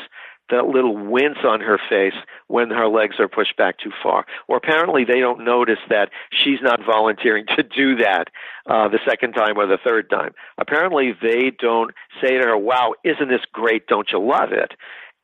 that 0.50 0.68
little 0.68 0.96
wince 0.96 1.40
on 1.44 1.60
her 1.60 1.80
face 1.90 2.14
when 2.48 2.70
her 2.70 2.88
legs 2.88 3.16
are 3.20 3.28
pushed 3.28 3.58
back 3.58 3.80
too 3.80 3.92
far. 4.04 4.26
Or 4.48 4.58
apparently 4.58 5.04
they 5.04 5.20
don't 5.20 5.44
notice 5.44 5.80
that 5.90 6.10
she's 6.32 6.60
not 6.62 6.80
volunteering 6.86 7.46
to 7.56 7.64
do 7.64 7.98
that 7.98 8.26
uh, 8.68 8.88
the 8.90 9.00
second 9.08 9.34
time 9.34 9.58
or 9.58 9.66
the 9.66 9.80
third 9.84 10.10
time. 10.10 10.34
Apparently 10.58 11.14
they 11.20 11.52
don't 11.58 11.92
say 12.22 12.38
to 12.38 12.48
her, 12.48 12.58
wow, 12.58 12.94
isn't 13.04 13.28
this 13.28 13.42
great? 13.52 13.88
Don't 13.88 14.10
you 14.12 14.20
love 14.20 14.52
it? 14.52 14.74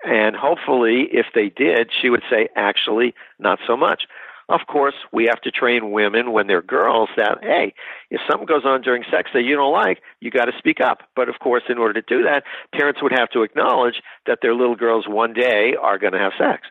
And 0.04 0.36
hopefully, 0.36 1.08
if 1.12 1.28
they 1.36 1.50
did, 1.50 1.92
she 2.02 2.10
would 2.10 2.24
say, 2.30 2.50
actually, 2.56 3.14
not 3.40 3.60
so 3.68 3.78
much. 3.78 4.04
Of 4.50 4.62
course, 4.68 4.96
we 5.14 5.26
have 5.26 5.40
to 5.42 5.52
train 5.52 5.92
women 5.92 6.34
when 6.34 6.48
they're 6.48 6.62
girls 6.62 7.08
that, 7.16 7.38
hey, 7.42 7.74
if 8.10 8.20
something 8.30 8.48
goes 8.48 8.66
on 8.66 8.82
during 8.82 9.04
sex 9.10 9.30
that 9.34 9.44
you 9.44 9.56
don't 9.56 9.72
like, 9.72 10.02
you 10.20 10.30
got 10.30 10.46
to 10.46 10.52
speak 10.58 10.82
up. 10.82 11.04
But 11.16 11.30
of 11.30 11.36
course, 11.40 11.64
in 11.70 11.78
order 11.78 12.02
to 12.02 12.06
do 12.06 12.24
that, 12.24 12.44
parents 12.76 13.02
would 13.02 13.14
have 13.14 13.30
to 13.30 13.44
acknowledge 13.44 14.02
that 14.26 14.40
their 14.42 14.54
little 14.54 14.76
girls 14.76 15.06
one 15.08 15.32
day 15.34 15.76
are 15.82 15.98
going 15.98 16.14
to 16.14 16.20
have 16.20 16.34
sex. 16.38 16.68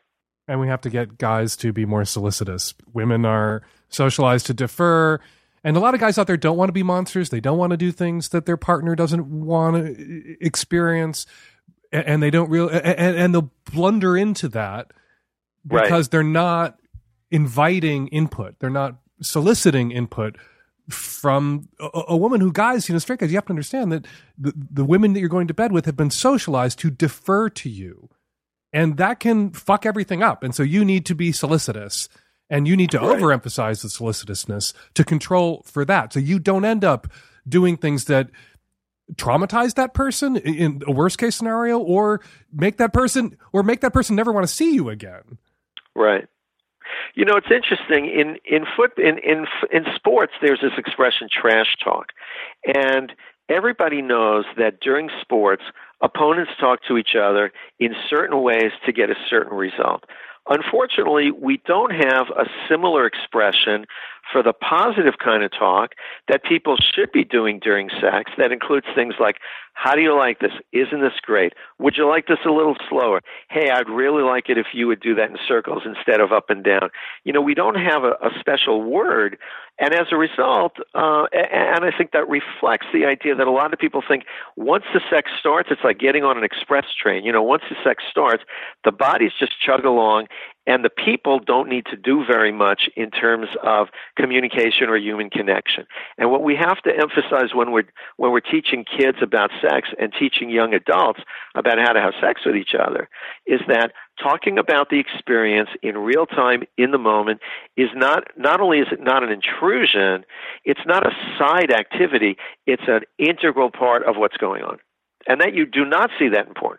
and 0.50 0.58
we 0.58 0.66
have 0.66 0.80
to 0.80 0.90
get 0.90 1.16
guys 1.16 1.56
to 1.56 1.72
be 1.72 1.86
more 1.86 2.04
solicitous. 2.04 2.74
Women 2.92 3.24
are 3.24 3.62
socialized 3.88 4.46
to 4.46 4.54
defer, 4.54 5.20
and 5.62 5.76
a 5.76 5.80
lot 5.80 5.94
of 5.94 6.00
guys 6.00 6.18
out 6.18 6.26
there 6.26 6.36
don't 6.36 6.56
want 6.56 6.70
to 6.70 6.72
be 6.72 6.82
monsters. 6.82 7.30
They 7.30 7.38
don't 7.40 7.56
want 7.56 7.70
to 7.70 7.76
do 7.76 7.92
things 7.92 8.30
that 8.30 8.46
their 8.46 8.56
partner 8.56 8.96
doesn't 8.96 9.26
want 9.26 9.76
to 9.76 10.44
experience, 10.44 11.24
and 11.92 12.22
they 12.22 12.30
don't 12.30 12.48
real 12.50 12.68
and, 12.68 13.16
and 13.16 13.34
they'll 13.34 13.50
blunder 13.72 14.16
into 14.16 14.48
that 14.48 14.92
Right. 15.68 15.82
because 15.84 16.08
they're 16.08 16.22
not 16.22 16.78
inviting 17.30 18.08
input. 18.08 18.58
They're 18.58 18.70
not 18.70 18.96
soliciting 19.20 19.90
input 19.90 20.36
from 20.88 21.68
a, 21.78 21.88
a 22.08 22.16
woman 22.16 22.40
who 22.40 22.50
guys, 22.52 22.88
you 22.88 22.94
know, 22.94 22.98
straight 22.98 23.20
guys, 23.20 23.30
you 23.30 23.36
have 23.36 23.44
to 23.46 23.52
understand 23.52 23.92
that 23.92 24.06
the, 24.38 24.52
the 24.56 24.84
women 24.84 25.12
that 25.12 25.20
you're 25.20 25.28
going 25.28 25.46
to 25.48 25.54
bed 25.54 25.70
with 25.72 25.84
have 25.86 25.96
been 25.96 26.10
socialized 26.10 26.78
to 26.80 26.90
defer 26.90 27.48
to 27.50 27.68
you 27.68 28.08
and 28.72 28.96
that 28.96 29.20
can 29.20 29.50
fuck 29.50 29.84
everything 29.84 30.22
up. 30.22 30.42
And 30.42 30.54
so 30.54 30.62
you 30.62 30.84
need 30.84 31.04
to 31.06 31.14
be 31.14 31.30
solicitous 31.32 32.08
and 32.48 32.66
you 32.66 32.76
need 32.76 32.90
to 32.90 32.98
Right. 32.98 33.20
overemphasize 33.20 33.82
the 33.82 33.88
solicitousness 33.88 34.72
to 34.94 35.04
control 35.04 35.62
for 35.66 35.84
that. 35.84 36.12
So 36.12 36.18
you 36.20 36.38
don't 36.38 36.64
end 36.64 36.84
up 36.84 37.06
doing 37.48 37.76
things 37.76 38.06
that 38.06 38.30
traumatize 39.14 39.74
that 39.74 39.94
person 39.94 40.36
in 40.36 40.82
a 40.86 40.92
worst 40.92 41.18
case 41.18 41.36
scenario 41.36 41.78
or 41.78 42.20
make 42.52 42.78
that 42.78 42.92
person 42.92 43.36
or 43.52 43.62
make 43.62 43.80
that 43.80 43.92
person 43.92 44.16
never 44.16 44.32
want 44.32 44.46
to 44.46 44.52
see 44.52 44.74
you 44.74 44.88
again. 44.88 45.38
Right. 45.94 46.26
You 47.14 47.24
know, 47.24 47.36
it's 47.36 47.50
interesting 47.50 48.06
in 48.06 48.36
in 48.44 48.64
foot 48.76 48.92
in 48.98 49.18
in 49.18 49.46
in 49.72 49.84
sports. 49.94 50.32
There's 50.40 50.60
this 50.60 50.72
expression, 50.76 51.28
trash 51.30 51.76
talk, 51.82 52.06
and 52.64 53.12
everybody 53.48 54.02
knows 54.02 54.44
that 54.56 54.80
during 54.80 55.10
sports, 55.20 55.62
opponents 56.00 56.52
talk 56.58 56.80
to 56.88 56.96
each 56.96 57.14
other 57.20 57.52
in 57.78 57.94
certain 58.08 58.42
ways 58.42 58.72
to 58.86 58.92
get 58.92 59.10
a 59.10 59.14
certain 59.28 59.56
result. 59.56 60.04
Unfortunately, 60.48 61.30
we 61.30 61.60
don't 61.66 61.92
have 61.92 62.26
a 62.30 62.44
similar 62.68 63.06
expression 63.06 63.86
for 64.30 64.42
the 64.42 64.52
positive 64.52 65.14
kind 65.22 65.42
of 65.42 65.50
talk 65.50 65.92
that 66.28 66.44
people 66.44 66.76
should 66.76 67.12
be 67.12 67.24
doing 67.24 67.58
during 67.58 67.88
sex 68.00 68.32
that 68.38 68.52
includes 68.52 68.86
things 68.94 69.14
like, 69.18 69.36
How 69.74 69.94
do 69.94 70.02
you 70.02 70.16
like 70.16 70.40
this? 70.40 70.52
Isn't 70.72 71.00
this 71.00 71.18
great? 71.22 71.52
Would 71.78 71.96
you 71.96 72.08
like 72.08 72.26
this 72.26 72.38
a 72.44 72.50
little 72.50 72.76
slower? 72.88 73.20
Hey, 73.48 73.70
I'd 73.70 73.88
really 73.88 74.22
like 74.22 74.48
it 74.48 74.58
if 74.58 74.66
you 74.72 74.86
would 74.86 75.00
do 75.00 75.14
that 75.14 75.30
in 75.30 75.36
circles 75.46 75.82
instead 75.84 76.20
of 76.20 76.32
up 76.32 76.50
and 76.50 76.62
down. 76.62 76.90
You 77.24 77.32
know, 77.32 77.40
we 77.40 77.54
don't 77.54 77.76
have 77.76 78.04
a, 78.04 78.12
a 78.22 78.30
special 78.38 78.82
word. 78.82 79.38
And 79.78 79.94
as 79.94 80.08
a 80.12 80.16
result, 80.16 80.76
uh, 80.94 81.24
and 81.32 81.86
I 81.86 81.90
think 81.96 82.12
that 82.12 82.28
reflects 82.28 82.86
the 82.92 83.06
idea 83.06 83.34
that 83.34 83.46
a 83.46 83.50
lot 83.50 83.72
of 83.72 83.78
people 83.78 84.02
think 84.06 84.24
once 84.54 84.84
the 84.92 85.00
sex 85.10 85.30
starts, 85.40 85.70
it's 85.70 85.80
like 85.82 85.98
getting 85.98 86.22
on 86.22 86.36
an 86.36 86.44
express 86.44 86.84
train. 87.02 87.24
You 87.24 87.32
know, 87.32 87.42
once 87.42 87.62
the 87.70 87.76
sex 87.82 88.04
starts, 88.10 88.42
the 88.84 88.92
bodies 88.92 89.32
just 89.38 89.52
chug 89.58 89.86
along 89.86 90.26
and 90.66 90.84
the 90.84 90.90
people 90.90 91.38
don't 91.38 91.68
need 91.68 91.86
to 91.86 91.96
do 91.96 92.24
very 92.24 92.52
much 92.52 92.88
in 92.96 93.10
terms 93.10 93.48
of 93.64 93.88
communication 94.16 94.88
or 94.88 94.96
human 94.96 95.30
connection. 95.30 95.86
And 96.18 96.30
what 96.30 96.42
we 96.42 96.54
have 96.56 96.80
to 96.82 96.90
emphasize 96.90 97.54
when 97.54 97.72
we're 97.72 97.88
when 98.16 98.30
we're 98.30 98.40
teaching 98.40 98.84
kids 98.84 99.18
about 99.22 99.50
sex 99.60 99.88
and 99.98 100.12
teaching 100.18 100.50
young 100.50 100.74
adults 100.74 101.20
about 101.54 101.78
how 101.78 101.92
to 101.92 102.00
have 102.00 102.12
sex 102.20 102.42
with 102.44 102.56
each 102.56 102.74
other 102.78 103.08
is 103.46 103.60
that 103.68 103.92
talking 104.22 104.58
about 104.58 104.90
the 104.90 104.98
experience 104.98 105.70
in 105.82 105.96
real 105.96 106.26
time 106.26 106.62
in 106.76 106.90
the 106.90 106.98
moment 106.98 107.40
is 107.76 107.88
not 107.94 108.24
not 108.36 108.60
only 108.60 108.78
is 108.78 108.88
it 108.92 109.00
not 109.00 109.22
an 109.22 109.30
intrusion, 109.30 110.24
it's 110.64 110.86
not 110.86 111.06
a 111.06 111.12
side 111.38 111.72
activity, 111.72 112.36
it's 112.66 112.82
an 112.86 113.00
integral 113.18 113.70
part 113.70 114.04
of 114.04 114.16
what's 114.16 114.36
going 114.36 114.62
on. 114.62 114.78
And 115.26 115.40
that 115.40 115.54
you 115.54 115.66
do 115.66 115.84
not 115.84 116.10
see 116.18 116.28
that 116.28 116.48
in 116.48 116.54
porn. 116.54 116.78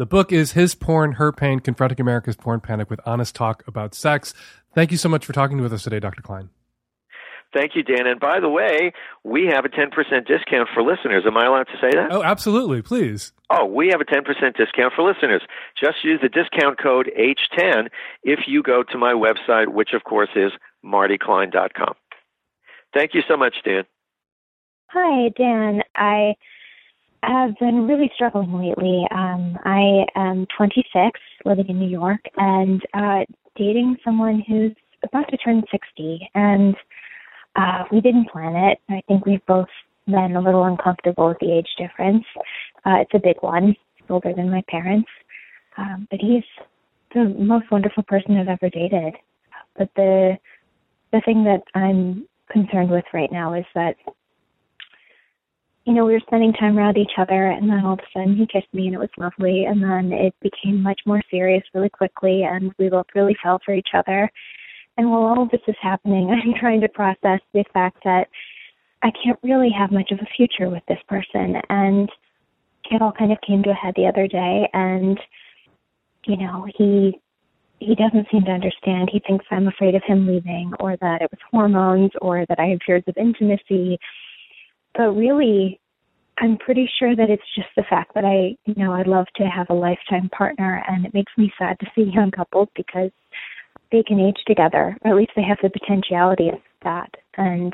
The 0.00 0.06
book 0.06 0.32
is 0.32 0.52
His 0.52 0.74
Porn, 0.74 1.12
Her 1.12 1.30
Pain, 1.30 1.60
Confronting 1.60 2.00
America's 2.00 2.34
Porn 2.34 2.60
Panic 2.60 2.88
with 2.88 3.00
Honest 3.04 3.34
Talk 3.34 3.62
About 3.68 3.94
Sex. 3.94 4.32
Thank 4.74 4.92
you 4.92 4.96
so 4.96 5.10
much 5.10 5.26
for 5.26 5.34
talking 5.34 5.60
with 5.60 5.74
us 5.74 5.82
today, 5.82 6.00
Dr. 6.00 6.22
Klein. 6.22 6.48
Thank 7.52 7.72
you, 7.76 7.82
Dan. 7.82 8.06
And 8.06 8.18
by 8.18 8.40
the 8.40 8.48
way, 8.48 8.94
we 9.24 9.44
have 9.52 9.66
a 9.66 9.68
10% 9.68 9.90
discount 10.26 10.70
for 10.72 10.82
listeners. 10.82 11.24
Am 11.26 11.36
I 11.36 11.44
allowed 11.44 11.64
to 11.64 11.76
say 11.82 11.90
that? 11.94 12.08
Oh, 12.12 12.22
absolutely. 12.22 12.80
Please. 12.80 13.34
Oh, 13.50 13.66
we 13.66 13.88
have 13.88 14.00
a 14.00 14.06
10% 14.06 14.24
discount 14.56 14.94
for 14.96 15.06
listeners. 15.06 15.42
Just 15.78 16.02
use 16.02 16.18
the 16.22 16.30
discount 16.30 16.82
code 16.82 17.10
H10 17.18 17.88
if 18.22 18.46
you 18.46 18.62
go 18.62 18.82
to 18.82 18.96
my 18.96 19.12
website, 19.12 19.68
which 19.68 19.90
of 19.92 20.04
course 20.04 20.30
is 20.34 20.52
martyklein.com. 20.82 21.92
Thank 22.94 23.12
you 23.12 23.20
so 23.28 23.36
much, 23.36 23.56
Dan. 23.66 23.84
Hi, 24.92 25.28
Dan. 25.36 25.82
I 25.94 26.36
have 27.22 27.56
been 27.58 27.86
really 27.86 28.10
struggling 28.14 28.52
lately. 28.52 29.06
Um, 29.10 29.58
I 29.64 30.06
am 30.16 30.46
26, 30.56 31.20
living 31.44 31.68
in 31.68 31.78
New 31.78 31.88
York, 31.88 32.20
and 32.36 32.82
uh, 32.94 33.24
dating 33.56 33.96
someone 34.04 34.42
who's 34.46 34.72
about 35.02 35.28
to 35.28 35.36
turn 35.38 35.62
60. 35.70 36.30
And 36.34 36.74
uh, 37.56 37.84
we 37.92 38.00
didn't 38.00 38.30
plan 38.30 38.56
it. 38.56 38.78
I 38.88 39.02
think 39.08 39.26
we've 39.26 39.44
both 39.46 39.68
been 40.06 40.36
a 40.36 40.40
little 40.40 40.64
uncomfortable 40.64 41.28
with 41.28 41.38
the 41.40 41.52
age 41.52 41.68
difference. 41.78 42.24
Uh, 42.84 42.96
it's 43.00 43.14
a 43.14 43.18
big 43.18 43.36
one. 43.40 43.76
He's 43.96 44.10
older 44.10 44.32
than 44.34 44.50
my 44.50 44.62
parents, 44.68 45.08
um, 45.76 46.08
but 46.10 46.20
he's 46.20 46.44
the 47.14 47.34
most 47.38 47.70
wonderful 47.70 48.02
person 48.04 48.36
I've 48.36 48.48
ever 48.48 48.70
dated. 48.70 49.14
But 49.76 49.90
the 49.96 50.38
the 51.12 51.20
thing 51.24 51.44
that 51.44 51.62
I'm 51.74 52.26
concerned 52.50 52.90
with 52.90 53.04
right 53.12 53.30
now 53.32 53.54
is 53.54 53.64
that 53.74 53.96
you 55.84 55.94
know, 55.94 56.04
we 56.04 56.12
were 56.12 56.20
spending 56.26 56.52
time 56.52 56.78
around 56.78 56.98
each 56.98 57.12
other, 57.18 57.46
and 57.46 57.68
then 57.68 57.84
all 57.84 57.94
of 57.94 58.00
a 58.00 58.02
sudden 58.12 58.36
he 58.36 58.46
kissed 58.46 58.72
me, 58.72 58.86
and 58.86 58.94
it 58.94 59.00
was 59.00 59.08
lovely. 59.16 59.64
And 59.64 59.82
then 59.82 60.12
it 60.12 60.34
became 60.40 60.82
much 60.82 61.00
more 61.06 61.22
serious 61.30 61.62
really 61.74 61.88
quickly, 61.88 62.42
and 62.42 62.72
we 62.78 62.88
both 62.88 63.06
really 63.14 63.36
fell 63.42 63.60
for 63.64 63.74
each 63.74 63.88
other. 63.94 64.30
And 64.96 65.10
while 65.10 65.22
all 65.22 65.42
of 65.42 65.50
this 65.50 65.62
is 65.66 65.76
happening, 65.80 66.30
I'm 66.44 66.54
trying 66.58 66.80
to 66.82 66.88
process 66.88 67.40
the 67.54 67.64
fact 67.72 67.98
that 68.04 68.28
I 69.02 69.10
can't 69.24 69.38
really 69.42 69.70
have 69.70 69.90
much 69.90 70.10
of 70.10 70.18
a 70.18 70.28
future 70.36 70.68
with 70.68 70.82
this 70.86 71.00
person. 71.08 71.56
And 71.70 72.10
it 72.90 73.00
all 73.00 73.12
kind 73.12 73.32
of 73.32 73.38
came 73.46 73.62
to 73.62 73.70
a 73.70 73.74
head 73.74 73.94
the 73.96 74.06
other 74.06 74.28
day. 74.28 74.68
And, 74.74 75.18
you 76.26 76.36
know, 76.36 76.66
he 76.76 77.18
he 77.78 77.94
doesn't 77.94 78.26
seem 78.30 78.44
to 78.44 78.50
understand. 78.50 79.08
He 79.10 79.22
thinks 79.26 79.46
I'm 79.50 79.66
afraid 79.66 79.94
of 79.94 80.02
him 80.06 80.26
leaving 80.26 80.70
or 80.80 80.98
that 80.98 81.22
it 81.22 81.30
was 81.30 81.40
hormones 81.50 82.10
or 82.20 82.44
that 82.50 82.60
I 82.60 82.66
have 82.66 82.80
fears 82.84 83.02
of 83.06 83.16
intimacy. 83.16 83.98
But 85.00 85.16
really, 85.16 85.80
I'm 86.36 86.58
pretty 86.58 86.86
sure 86.98 87.16
that 87.16 87.30
it's 87.30 87.54
just 87.56 87.68
the 87.74 87.84
fact 87.88 88.12
that 88.14 88.26
I, 88.26 88.54
you 88.66 88.74
know, 88.76 88.92
I 88.92 89.00
love 89.00 89.24
to 89.36 89.44
have 89.44 89.70
a 89.70 89.74
lifetime 89.74 90.28
partner 90.28 90.84
and 90.86 91.06
it 91.06 91.14
makes 91.14 91.32
me 91.38 91.50
sad 91.58 91.78
to 91.80 91.86
see 91.94 92.02
young 92.14 92.30
couples 92.30 92.68
because 92.76 93.10
they 93.92 94.02
can 94.02 94.20
age 94.20 94.36
together, 94.46 94.98
or 95.00 95.10
at 95.10 95.16
least 95.16 95.30
they 95.34 95.42
have 95.42 95.56
the 95.62 95.70
potentiality 95.70 96.50
of 96.50 96.58
that. 96.82 97.14
And 97.38 97.72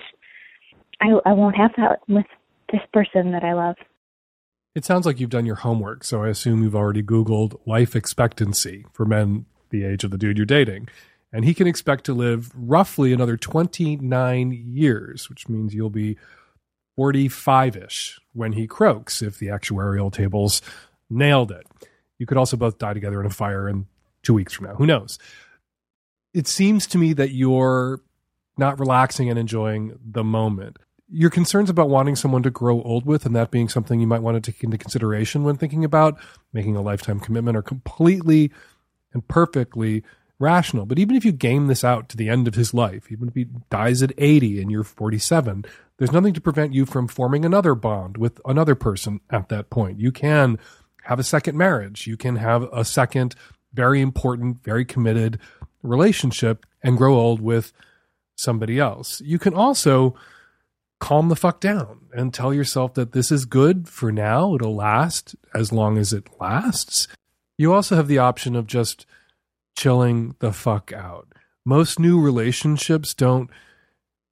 I 1.00 1.18
I 1.24 1.32
won't 1.32 1.56
have 1.56 1.72
that 1.78 1.98
with 2.06 2.26
this 2.70 2.82
person 2.92 3.32
that 3.32 3.42
I 3.42 3.54
love. 3.54 3.74
It 4.76 4.84
sounds 4.84 5.04
like 5.04 5.18
you've 5.18 5.28
done 5.28 5.46
your 5.46 5.56
homework, 5.56 6.04
so 6.04 6.22
I 6.22 6.28
assume 6.28 6.62
you've 6.62 6.76
already 6.76 7.02
Googled 7.02 7.58
life 7.66 7.96
expectancy 7.96 8.86
for 8.92 9.04
men 9.04 9.46
the 9.70 9.84
age 9.84 10.04
of 10.04 10.12
the 10.12 10.18
dude 10.18 10.36
you're 10.36 10.46
dating. 10.46 10.90
And 11.32 11.44
he 11.44 11.54
can 11.54 11.66
expect 11.66 12.04
to 12.04 12.14
live 12.14 12.52
roughly 12.54 13.12
another 13.12 13.36
29 13.36 14.52
years, 14.52 15.28
which 15.28 15.48
means 15.48 15.74
you'll 15.74 15.90
be 15.90 16.16
45 16.96 17.76
ish 17.76 18.18
when 18.32 18.52
he 18.52 18.66
croaks 18.66 19.22
if 19.22 19.38
the 19.38 19.46
actuarial 19.46 20.12
tables 20.12 20.62
nailed 21.08 21.52
it. 21.52 21.66
You 22.18 22.26
could 22.26 22.38
also 22.38 22.56
both 22.56 22.78
die 22.78 22.94
together 22.94 23.20
in 23.20 23.26
a 23.26 23.30
fire 23.30 23.68
in 23.68 23.86
two 24.22 24.34
weeks 24.34 24.54
from 24.54 24.66
now. 24.66 24.74
Who 24.74 24.86
knows? 24.86 25.18
It 26.32 26.46
seems 26.46 26.86
to 26.88 26.98
me 26.98 27.12
that 27.12 27.30
you're 27.30 28.00
not 28.58 28.80
relaxing 28.80 29.28
and 29.28 29.38
enjoying 29.38 29.98
the 30.04 30.24
moment. 30.24 30.78
Your 31.08 31.30
concerns 31.30 31.70
about 31.70 31.88
wanting 31.88 32.16
someone 32.16 32.42
to 32.42 32.50
grow 32.50 32.82
old 32.82 33.06
with 33.06 33.26
and 33.26 33.36
that 33.36 33.50
being 33.50 33.68
something 33.68 34.00
you 34.00 34.06
might 34.06 34.22
want 34.22 34.42
to 34.42 34.52
take 34.52 34.64
into 34.64 34.78
consideration 34.78 35.44
when 35.44 35.56
thinking 35.56 35.84
about 35.84 36.18
making 36.52 36.74
a 36.74 36.82
lifetime 36.82 37.20
commitment 37.20 37.56
are 37.56 37.62
completely 37.62 38.50
and 39.12 39.26
perfectly 39.28 40.02
rational. 40.38 40.84
But 40.86 40.98
even 40.98 41.16
if 41.16 41.24
you 41.24 41.32
game 41.32 41.68
this 41.68 41.84
out 41.84 42.08
to 42.08 42.16
the 42.16 42.28
end 42.28 42.48
of 42.48 42.54
his 42.54 42.74
life, 42.74 43.10
even 43.10 43.28
if 43.28 43.34
he 43.34 43.46
dies 43.70 44.02
at 44.02 44.12
80 44.18 44.60
and 44.60 44.70
you're 44.70 44.84
47, 44.84 45.64
there's 45.98 46.12
nothing 46.12 46.34
to 46.34 46.40
prevent 46.40 46.74
you 46.74 46.86
from 46.86 47.08
forming 47.08 47.44
another 47.44 47.74
bond 47.74 48.16
with 48.16 48.40
another 48.44 48.74
person 48.74 49.20
at 49.30 49.48
that 49.48 49.70
point. 49.70 50.00
You 50.00 50.12
can 50.12 50.58
have 51.04 51.18
a 51.18 51.24
second 51.24 51.56
marriage. 51.56 52.06
You 52.06 52.16
can 52.16 52.36
have 52.36 52.64
a 52.72 52.84
second, 52.84 53.34
very 53.72 54.00
important, 54.00 54.62
very 54.62 54.84
committed 54.84 55.38
relationship 55.82 56.66
and 56.82 56.98
grow 56.98 57.14
old 57.14 57.40
with 57.40 57.72
somebody 58.36 58.78
else. 58.78 59.20
You 59.22 59.38
can 59.38 59.54
also 59.54 60.14
calm 61.00 61.28
the 61.28 61.36
fuck 61.36 61.60
down 61.60 62.00
and 62.12 62.32
tell 62.32 62.52
yourself 62.52 62.94
that 62.94 63.12
this 63.12 63.30
is 63.30 63.44
good 63.44 63.88
for 63.88 64.10
now. 64.10 64.54
It'll 64.54 64.74
last 64.74 65.34
as 65.54 65.72
long 65.72 65.98
as 65.98 66.12
it 66.12 66.28
lasts. 66.40 67.08
You 67.58 67.72
also 67.72 67.96
have 67.96 68.08
the 68.08 68.18
option 68.18 68.56
of 68.56 68.66
just 68.66 69.06
chilling 69.76 70.34
the 70.40 70.52
fuck 70.52 70.92
out. 70.92 71.28
Most 71.64 71.98
new 71.98 72.20
relationships 72.20 73.14
don't, 73.14 73.50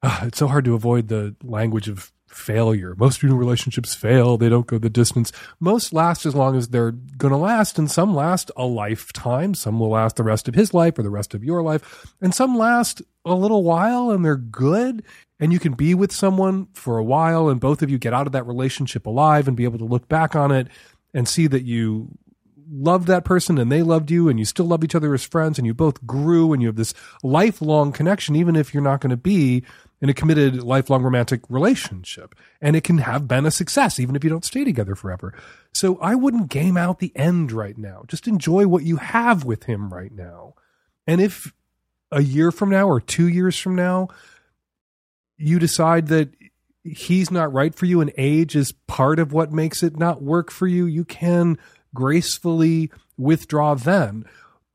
uh, 0.04 0.20
it's 0.24 0.38
so 0.38 0.46
hard 0.46 0.66
to 0.66 0.74
avoid 0.74 1.08
the 1.08 1.34
language 1.42 1.88
of 1.88 2.12
failure. 2.28 2.94
Most 2.96 3.22
new 3.22 3.34
relationships 3.34 3.94
fail, 3.94 4.36
they 4.36 4.50
don't 4.50 4.66
go 4.66 4.76
the 4.76 4.90
distance. 4.90 5.32
Most 5.60 5.92
last 5.94 6.26
as 6.26 6.34
long 6.34 6.56
as 6.56 6.68
they're 6.68 6.90
going 6.90 7.32
to 7.32 7.38
last, 7.38 7.78
and 7.78 7.90
some 7.90 8.14
last 8.14 8.50
a 8.56 8.66
lifetime. 8.66 9.54
Some 9.54 9.80
will 9.80 9.90
last 9.90 10.16
the 10.16 10.22
rest 10.22 10.46
of 10.46 10.54
his 10.54 10.74
life 10.74 10.98
or 10.98 11.02
the 11.02 11.10
rest 11.10 11.32
of 11.32 11.42
your 11.42 11.62
life, 11.62 12.14
and 12.20 12.34
some 12.34 12.58
last 12.58 13.00
a 13.24 13.34
little 13.34 13.62
while 13.62 14.10
and 14.10 14.24
they're 14.24 14.36
good. 14.36 15.02
And 15.40 15.52
you 15.52 15.58
can 15.58 15.72
be 15.72 15.94
with 15.94 16.12
someone 16.12 16.68
for 16.74 16.98
a 16.98 17.04
while, 17.04 17.48
and 17.48 17.60
both 17.60 17.82
of 17.82 17.90
you 17.90 17.98
get 17.98 18.12
out 18.12 18.26
of 18.26 18.32
that 18.32 18.46
relationship 18.46 19.06
alive 19.06 19.48
and 19.48 19.56
be 19.56 19.64
able 19.64 19.78
to 19.78 19.84
look 19.84 20.08
back 20.08 20.36
on 20.36 20.52
it 20.52 20.68
and 21.14 21.26
see 21.26 21.46
that 21.46 21.62
you 21.62 22.10
loved 22.70 23.06
that 23.06 23.24
person 23.24 23.58
and 23.58 23.70
they 23.70 23.82
loved 23.82 24.10
you 24.10 24.28
and 24.28 24.38
you 24.38 24.44
still 24.44 24.66
love 24.66 24.84
each 24.84 24.94
other 24.94 25.14
as 25.14 25.24
friends 25.24 25.58
and 25.58 25.66
you 25.66 25.74
both 25.74 26.04
grew 26.06 26.52
and 26.52 26.62
you 26.62 26.68
have 26.68 26.76
this 26.76 26.94
lifelong 27.22 27.92
connection, 27.92 28.36
even 28.36 28.56
if 28.56 28.72
you're 28.72 28.82
not 28.82 29.00
going 29.00 29.10
to 29.10 29.16
be 29.16 29.62
in 30.00 30.08
a 30.08 30.14
committed 30.14 30.62
lifelong 30.62 31.02
romantic 31.02 31.40
relationship. 31.48 32.34
And 32.60 32.76
it 32.76 32.84
can 32.84 32.98
have 32.98 33.26
been 33.26 33.46
a 33.46 33.50
success, 33.50 33.98
even 33.98 34.16
if 34.16 34.24
you 34.24 34.30
don't 34.30 34.44
stay 34.44 34.64
together 34.64 34.94
forever. 34.94 35.34
So 35.72 35.98
I 35.98 36.14
wouldn't 36.14 36.50
game 36.50 36.76
out 36.76 36.98
the 36.98 37.12
end 37.16 37.52
right 37.52 37.78
now. 37.78 38.04
Just 38.06 38.28
enjoy 38.28 38.66
what 38.66 38.84
you 38.84 38.96
have 38.96 39.44
with 39.44 39.64
him 39.64 39.92
right 39.92 40.12
now. 40.12 40.54
And 41.06 41.20
if 41.20 41.52
a 42.10 42.22
year 42.22 42.50
from 42.50 42.70
now 42.70 42.86
or 42.86 43.00
two 43.00 43.28
years 43.28 43.58
from 43.58 43.74
now, 43.74 44.08
you 45.36 45.58
decide 45.58 46.08
that 46.08 46.30
he's 46.84 47.30
not 47.30 47.52
right 47.52 47.74
for 47.74 47.86
you 47.86 48.00
and 48.00 48.12
age 48.16 48.54
is 48.54 48.72
part 48.86 49.18
of 49.18 49.32
what 49.32 49.52
makes 49.52 49.82
it 49.82 49.96
not 49.98 50.22
work 50.22 50.50
for 50.50 50.66
you, 50.66 50.86
you 50.86 51.04
can 51.04 51.58
gracefully 51.94 52.90
withdraw 53.16 53.74
then. 53.74 54.24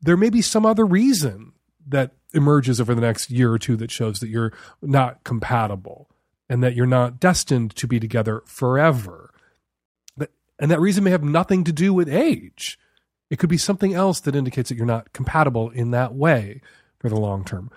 There 0.01 0.17
may 0.17 0.29
be 0.29 0.41
some 0.41 0.65
other 0.65 0.85
reason 0.85 1.53
that 1.87 2.13
emerges 2.33 2.79
over 2.79 2.93
the 2.93 3.01
next 3.01 3.29
year 3.29 3.51
or 3.51 3.59
two 3.59 3.75
that 3.77 3.91
shows 3.91 4.19
that 4.19 4.29
you're 4.29 4.53
not 4.81 5.23
compatible 5.23 6.09
and 6.49 6.63
that 6.63 6.75
you're 6.75 6.85
not 6.85 7.19
destined 7.19 7.75
to 7.75 7.87
be 7.87 7.99
together 7.99 8.41
forever. 8.45 9.31
And 10.59 10.69
that 10.69 10.79
reason 10.79 11.03
may 11.03 11.11
have 11.11 11.23
nothing 11.23 11.63
to 11.63 11.71
do 11.71 11.93
with 11.93 12.09
age. 12.09 12.77
It 13.29 13.39
could 13.39 13.49
be 13.49 13.57
something 13.57 13.93
else 13.93 14.19
that 14.21 14.35
indicates 14.35 14.69
that 14.69 14.75
you're 14.75 14.85
not 14.85 15.13
compatible 15.13 15.69
in 15.69 15.91
that 15.91 16.13
way 16.13 16.61
for 16.99 17.09
the 17.09 17.19
long 17.19 17.45
term. 17.45 17.71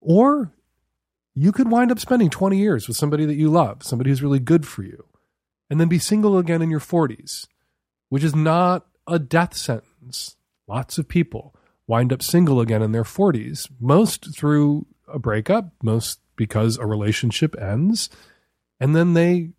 Or 0.00 0.52
you 1.34 1.52
could 1.52 1.70
wind 1.70 1.90
up 1.90 1.98
spending 1.98 2.30
20 2.30 2.56
years 2.56 2.88
with 2.88 2.96
somebody 2.96 3.26
that 3.26 3.34
you 3.34 3.50
love, 3.50 3.82
somebody 3.82 4.10
who's 4.10 4.22
really 4.22 4.38
good 4.38 4.66
for 4.66 4.82
you, 4.82 5.06
and 5.68 5.80
then 5.80 5.88
be 5.88 5.98
single 5.98 6.38
again 6.38 6.62
in 6.62 6.70
your 6.70 6.80
40s 6.80 7.46
which 8.14 8.22
is 8.22 8.34
not 8.36 8.86
a 9.08 9.18
death 9.18 9.56
sentence. 9.56 10.36
Lots 10.68 10.98
of 10.98 11.08
people 11.08 11.52
wind 11.86 12.12
up 12.12 12.22
single 12.22 12.60
again 12.60 12.82
in 12.82 12.92
their 12.92 13.04
40s, 13.04 13.68
most 13.80 14.36
through 14.36 14.86
a 15.06 15.18
breakup, 15.18 15.70
most 15.82 16.20
because 16.36 16.76
a 16.76 16.86
relationship 16.86 17.54
ends, 17.60 18.08
and 18.80 18.94
then 18.94 19.14
they 19.14 19.50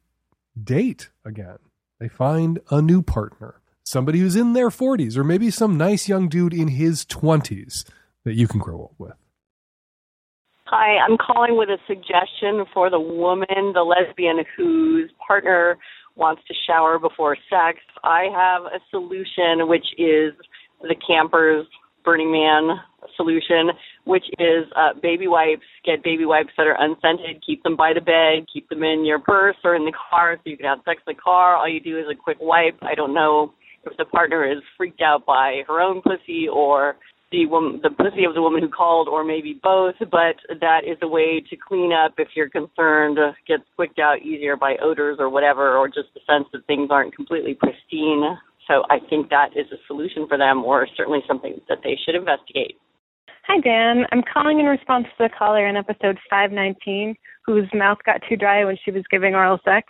date 0.61 1.10
again. 1.23 1.57
They 1.99 2.07
find 2.07 2.60
a 2.69 2.81
new 2.81 3.02
partner, 3.02 3.61
somebody 3.84 4.19
who's 4.19 4.35
in 4.35 4.53
their 4.53 4.69
40s, 4.69 5.18
or 5.18 5.23
maybe 5.23 5.49
some 5.49 5.77
nice 5.77 6.10
young 6.10 6.27
dude 6.27 6.53
in 6.53 6.69
his 6.69 7.06
20s 7.06 7.85
that 8.23 8.34
you 8.34 8.47
can 8.47 8.60
grow 8.60 8.85
up 8.85 8.93
with. 8.97 9.14
Hi, 10.65 10.97
I'm 10.97 11.18
calling 11.18 11.57
with 11.57 11.69
a 11.69 11.77
suggestion 11.88 12.65
for 12.73 12.89
the 12.89 12.99
woman, 12.99 13.73
the 13.73 13.84
lesbian 13.84 14.43
whose 14.57 15.11
partner 15.26 15.77
wants 16.15 16.41
to 16.47 16.53
shower 16.68 16.97
before 16.97 17.38
sex. 17.49 17.80
I 18.03 18.23
have 18.34 18.64
a 18.64 18.80
solution, 18.89 19.68
which 19.68 19.85
is 19.99 20.34
the 20.81 20.95
campers 21.07 21.68
Burning 22.06 22.32
Man 22.32 22.77
solution, 23.18 23.69
which 24.06 24.26
is 24.40 24.65
uh, 24.76 24.98
baby 25.02 25.27
wipes. 25.27 25.65
Get 25.86 26.03
baby 26.03 26.26
wipes 26.26 26.52
that 26.57 26.68
are 26.68 26.77
unscented. 26.80 27.44
Keep 27.45 27.64
them 27.64 27.76
by 27.76 27.94
the 27.94 28.02
bed. 28.02 28.48
Keep 28.52 28.69
them 28.69 28.84
in 28.84 29.06
your 29.06 29.19
purse 29.19 29.56
or 29.64 29.76
in 29.76 29.86
the 29.86 29.94
car 30.10 30.38
so 30.38 30.49
you 30.49 30.57
can 30.57 30.65
have 30.65 30.80
sex 30.86 31.02
in 31.07 31.15
the 31.15 31.22
car. 31.22 31.56
All 31.56 31.69
you 31.69 31.80
do 31.80 31.98
is 31.98 32.06
a 32.11 32.15
quick 32.15 32.38
wipe. 32.40 32.77
I 32.82 32.95
don't 32.95 33.14
know 33.14 33.53
if 33.86 33.95
the 33.98 34.06
partner 34.06 34.49
is 34.49 34.60
freaked 34.77 35.02
out 35.02 35.26
by 35.26 35.61
her 35.68 35.82
own 35.82 36.02
pussy 36.02 36.48
or 36.52 36.95
the 37.32 37.45
woman, 37.48 37.80
the 37.84 37.90
pussy 37.90 38.23
of 38.23 38.34
the 38.34 38.41
woman 38.41 38.61
who 38.61 38.69
called, 38.69 39.07
or 39.07 39.23
maybe 39.23 39.60
both. 39.61 39.95
But 39.99 40.38
that 40.61 40.82
is 40.86 40.98
a 41.02 41.07
way 41.07 41.44
to 41.49 41.56
clean 41.56 41.91
up 41.91 42.14
if 42.18 42.30
you're 42.36 42.49
concerned. 42.49 43.19
Uh, 43.19 43.32
gets 43.48 43.64
squicked 43.73 43.99
out 43.99 44.22
easier 44.22 44.56
by 44.56 44.76
odors 44.82 45.18
or 45.19 45.30
whatever, 45.30 45.77
or 45.77 45.88
just 45.88 46.14
the 46.14 46.22
sense 46.27 46.48
that 46.53 46.65
things 46.68 46.90
aren't 46.91 47.15
completely 47.15 47.56
pristine. 47.56 48.38
So 48.68 48.84
I 48.90 49.00
think 49.10 49.30
that 49.30 49.50
is 49.56 49.68
a 49.72 49.78
solution 49.88 50.28
for 50.28 50.38
them, 50.38 50.64
or 50.64 50.88
certainly 50.96 51.20
something 51.28 51.62
that 51.70 51.80
they 51.84 51.98
should 52.04 52.16
investigate. 52.16 52.78
Hi, 53.48 53.60
Dan. 53.60 54.06
I'm 54.12 54.24
calling 54.24 54.60
in 54.60 54.66
response 54.66 55.06
to 55.18 55.28
the 55.28 55.30
caller 55.38 55.68
in 55.68 55.76
episode 55.76 56.18
519 56.30 57.16
whose 57.46 57.70
mouth 57.76 58.00
got 58.04 58.22
too 58.28 58.36
dry 58.36 58.66
when 58.66 58.78
she 58.84 58.90
was 58.90 59.04
giving 59.12 59.36
oral 59.36 59.60
sex. 59.64 59.88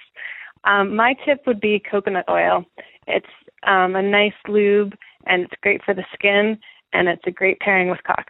Um, 0.65 0.93
my 0.93 1.15
tip 1.25 1.39
would 1.47 1.61
be 1.61 1.81
coconut 1.89 2.25
oil. 2.29 2.65
It's 3.07 3.25
um, 3.65 3.95
a 3.95 4.01
nice 4.01 4.33
lube 4.49 4.93
and 5.25 5.43
it's 5.43 5.53
great 5.61 5.81
for 5.85 5.93
the 5.93 6.03
skin 6.13 6.57
and 6.91 7.07
it's 7.07 7.21
a 7.25 7.31
great 7.31 7.59
pairing 7.59 7.89
with 7.89 8.03
cock. 8.05 8.25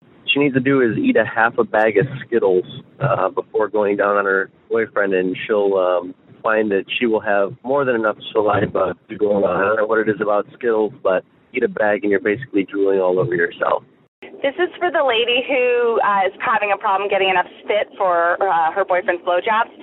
What 0.00 0.32
She 0.32 0.40
needs 0.40 0.54
to 0.54 0.60
do 0.60 0.80
is 0.80 0.98
eat 0.98 1.16
a 1.16 1.24
half 1.24 1.58
a 1.58 1.64
bag 1.64 1.96
of 1.98 2.06
Skittles 2.26 2.64
uh, 3.00 3.28
before 3.28 3.68
going 3.68 3.96
down 3.96 4.16
on 4.16 4.24
her 4.24 4.50
boyfriend, 4.68 5.14
and 5.14 5.36
she'll 5.46 5.74
um, 5.74 6.14
find 6.46 6.70
that 6.70 6.86
she 6.86 7.06
will 7.06 7.20
have 7.20 7.58
more 7.66 7.84
than 7.84 7.96
enough 7.96 8.16
saliva 8.30 8.94
to 9.10 9.14
go 9.18 9.42
on. 9.42 9.50
I 9.50 9.66
don't 9.66 9.76
know 9.82 9.86
what 9.90 9.98
it 9.98 10.08
is 10.08 10.22
about 10.22 10.46
Skittles, 10.54 10.94
but 11.02 11.26
eat 11.50 11.66
a 11.66 11.68
bag 11.68 12.06
and 12.06 12.10
you're 12.14 12.22
basically 12.22 12.62
drooling 12.62 13.00
all 13.02 13.18
over 13.18 13.34
yourself. 13.34 13.82
This 14.22 14.54
is 14.62 14.70
for 14.78 14.94
the 14.94 15.02
lady 15.02 15.42
who 15.42 15.98
uh, 16.06 16.30
is 16.30 16.34
having 16.38 16.70
a 16.70 16.78
problem 16.78 17.10
getting 17.10 17.30
enough 17.34 17.50
spit 17.64 17.90
for 17.98 18.38
uh, 18.38 18.70
her 18.70 18.84
boyfriend's 18.84 19.26
blowjobs. 19.26 19.74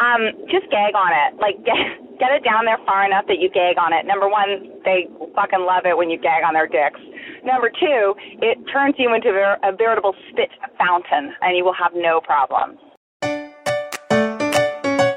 Um, 0.00 0.32
just 0.48 0.72
gag 0.72 0.96
on 0.96 1.12
it. 1.12 1.36
Like, 1.36 1.60
get, 1.68 1.76
get 2.16 2.32
it 2.32 2.40
down 2.40 2.64
there 2.64 2.80
far 2.88 3.04
enough 3.04 3.28
that 3.28 3.36
you 3.36 3.52
gag 3.52 3.76
on 3.76 3.92
it. 3.92 4.08
Number 4.08 4.24
one, 4.24 4.72
they 4.88 5.12
fucking 5.36 5.68
love 5.68 5.84
it 5.84 6.00
when 6.00 6.08
you 6.08 6.16
gag 6.16 6.48
on 6.48 6.56
their 6.56 6.70
dicks. 6.70 7.00
Number 7.44 7.68
two, 7.68 8.16
it 8.40 8.56
turns 8.72 8.96
you 8.96 9.12
into 9.12 9.36
a 9.36 9.72
veritable 9.76 10.16
spit 10.32 10.48
fountain, 10.80 11.36
and 11.44 11.52
you 11.52 11.64
will 11.64 11.76
have 11.76 11.92
no 11.92 12.24
problems. 12.24 12.80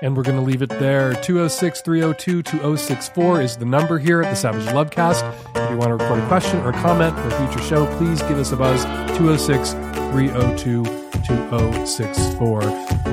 And 0.01 0.15
we're 0.15 0.23
going 0.23 0.37
to 0.37 0.43
leave 0.43 0.61
it 0.61 0.69
there. 0.69 1.13
206 1.13 1.81
302 1.81 2.43
2064 2.43 3.41
is 3.41 3.57
the 3.57 3.65
number 3.65 3.99
here 3.99 4.21
at 4.21 4.29
the 4.29 4.35
Savage 4.35 4.65
Lovecast. 4.65 5.29
If 5.55 5.69
you 5.71 5.77
want 5.77 5.89
to 5.89 5.95
record 5.95 6.19
a 6.19 6.27
question 6.27 6.59
or 6.61 6.71
comment 6.71 7.15
for 7.17 7.27
a 7.27 7.47
future 7.47 7.63
show, 7.65 7.85
please 7.97 8.21
give 8.23 8.37
us 8.37 8.51
a 8.51 8.55
buzz 8.55 8.83
206 9.17 9.71
302 10.11 10.83
2064. 11.25 12.61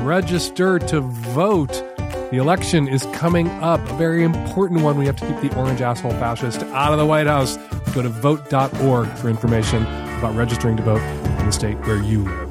Register 0.02 0.78
to 0.78 1.00
vote. 1.00 1.72
The 2.30 2.38
election 2.38 2.88
is 2.88 3.04
coming 3.14 3.48
up, 3.48 3.80
a 3.88 3.94
very 3.94 4.24
important 4.24 4.82
one. 4.82 4.98
We 4.98 5.06
have 5.06 5.16
to 5.16 5.26
keep 5.26 5.50
the 5.50 5.56
orange 5.56 5.80
asshole 5.80 6.12
fascist 6.12 6.62
out 6.62 6.92
of 6.92 6.98
the 6.98 7.06
White 7.06 7.26
House. 7.26 7.56
Go 7.94 8.02
to 8.02 8.08
vote.org 8.08 9.08
for 9.16 9.28
information 9.28 9.82
about 10.18 10.34
registering 10.34 10.76
to 10.76 10.82
vote 10.82 11.00
in 11.00 11.46
the 11.46 11.52
state 11.52 11.76
where 11.86 12.02
you 12.02 12.24
live. 12.24 12.45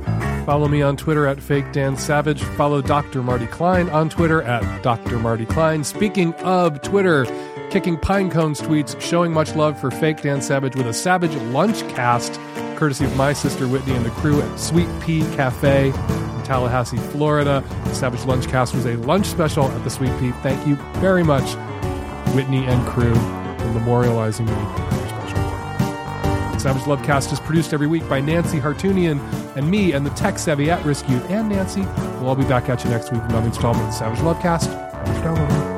Follow 0.46 0.68
me 0.68 0.84
on 0.84 0.96
Twitter 0.96 1.26
at 1.26 1.42
Fake 1.42 1.72
Dan 1.72 1.98
Savage. 1.98 2.44
Follow 2.44 2.80
Dr. 2.80 3.24
Marty 3.24 3.48
Klein 3.48 3.90
on 3.90 4.10
Twitter 4.10 4.44
at 4.44 4.84
Dr. 4.84 5.18
Marty 5.18 5.46
Klein. 5.46 5.84
Speaking 5.84 6.36
of 6.36 6.84
Twitter, 6.84 7.26
kicking 7.72 7.98
pine 7.98 8.30
cones 8.30 8.62
tweets 8.62 9.00
showing 9.02 9.34
much 9.34 9.56
love 9.56 9.80
for 9.82 9.90
Fake 9.90 10.22
Dan 10.22 10.44
Savage 10.44 10.76
with 10.76 10.86
a 10.86 10.94
Savage 10.94 11.36
lunch 11.52 11.80
cast, 11.90 12.40
courtesy 12.76 13.06
of 13.06 13.16
my 13.18 13.34
sister 13.34 13.68
Whitney 13.68 13.96
and 13.96 14.06
the 14.06 14.12
crew 14.12 14.40
at 14.40 14.60
Sweet 14.60 14.88
Pea 15.02 15.22
Cafe 15.36 15.88
in 15.88 16.44
Tallahassee, 16.44 16.98
Florida. 16.98 17.64
The 17.86 17.96
Savage 17.96 18.24
Lunch 18.26 18.48
Cast 18.48 18.76
was 18.76 18.86
a 18.86 18.98
lunch 18.98 19.26
special 19.26 19.66
at 19.66 19.84
the 19.84 19.90
Sweet 19.90 20.16
Pea. 20.20 20.32
Thank 20.44 20.68
you 20.68 20.76
very 21.00 21.24
much, 21.24 21.56
Whitney 22.36 22.66
and 22.66 22.86
crew, 22.86 23.16
for 23.16 23.80
memorializing 23.80 24.46
me. 24.46 24.95
Savage 26.66 26.86
Lovecast 26.86 27.32
is 27.32 27.40
produced 27.40 27.74
every 27.76 27.86
week 27.86 28.10
by 28.10 28.20
Nancy 28.20 28.60
Hartunian 28.60 29.20
and 29.56 29.70
me 29.70 29.92
and 29.92 30.04
the 30.04 30.10
tech 30.10 30.40
savvy 30.40 30.72
at 30.72 30.84
risk 30.84 31.08
youth 31.08 31.30
and 31.30 31.48
Nancy. 31.48 31.82
We'll 31.82 32.30
all 32.30 32.36
be 32.36 32.44
back 32.44 32.70
at 32.70 32.84
you 32.84 32.90
next 32.90 33.12
week 33.12 33.22
with 33.22 33.30
another 33.30 33.46
installment 33.46 33.88
of 33.88 33.94
Savage 33.94 34.18
Lovecast. 34.18 34.66
Downloading. 35.22 35.75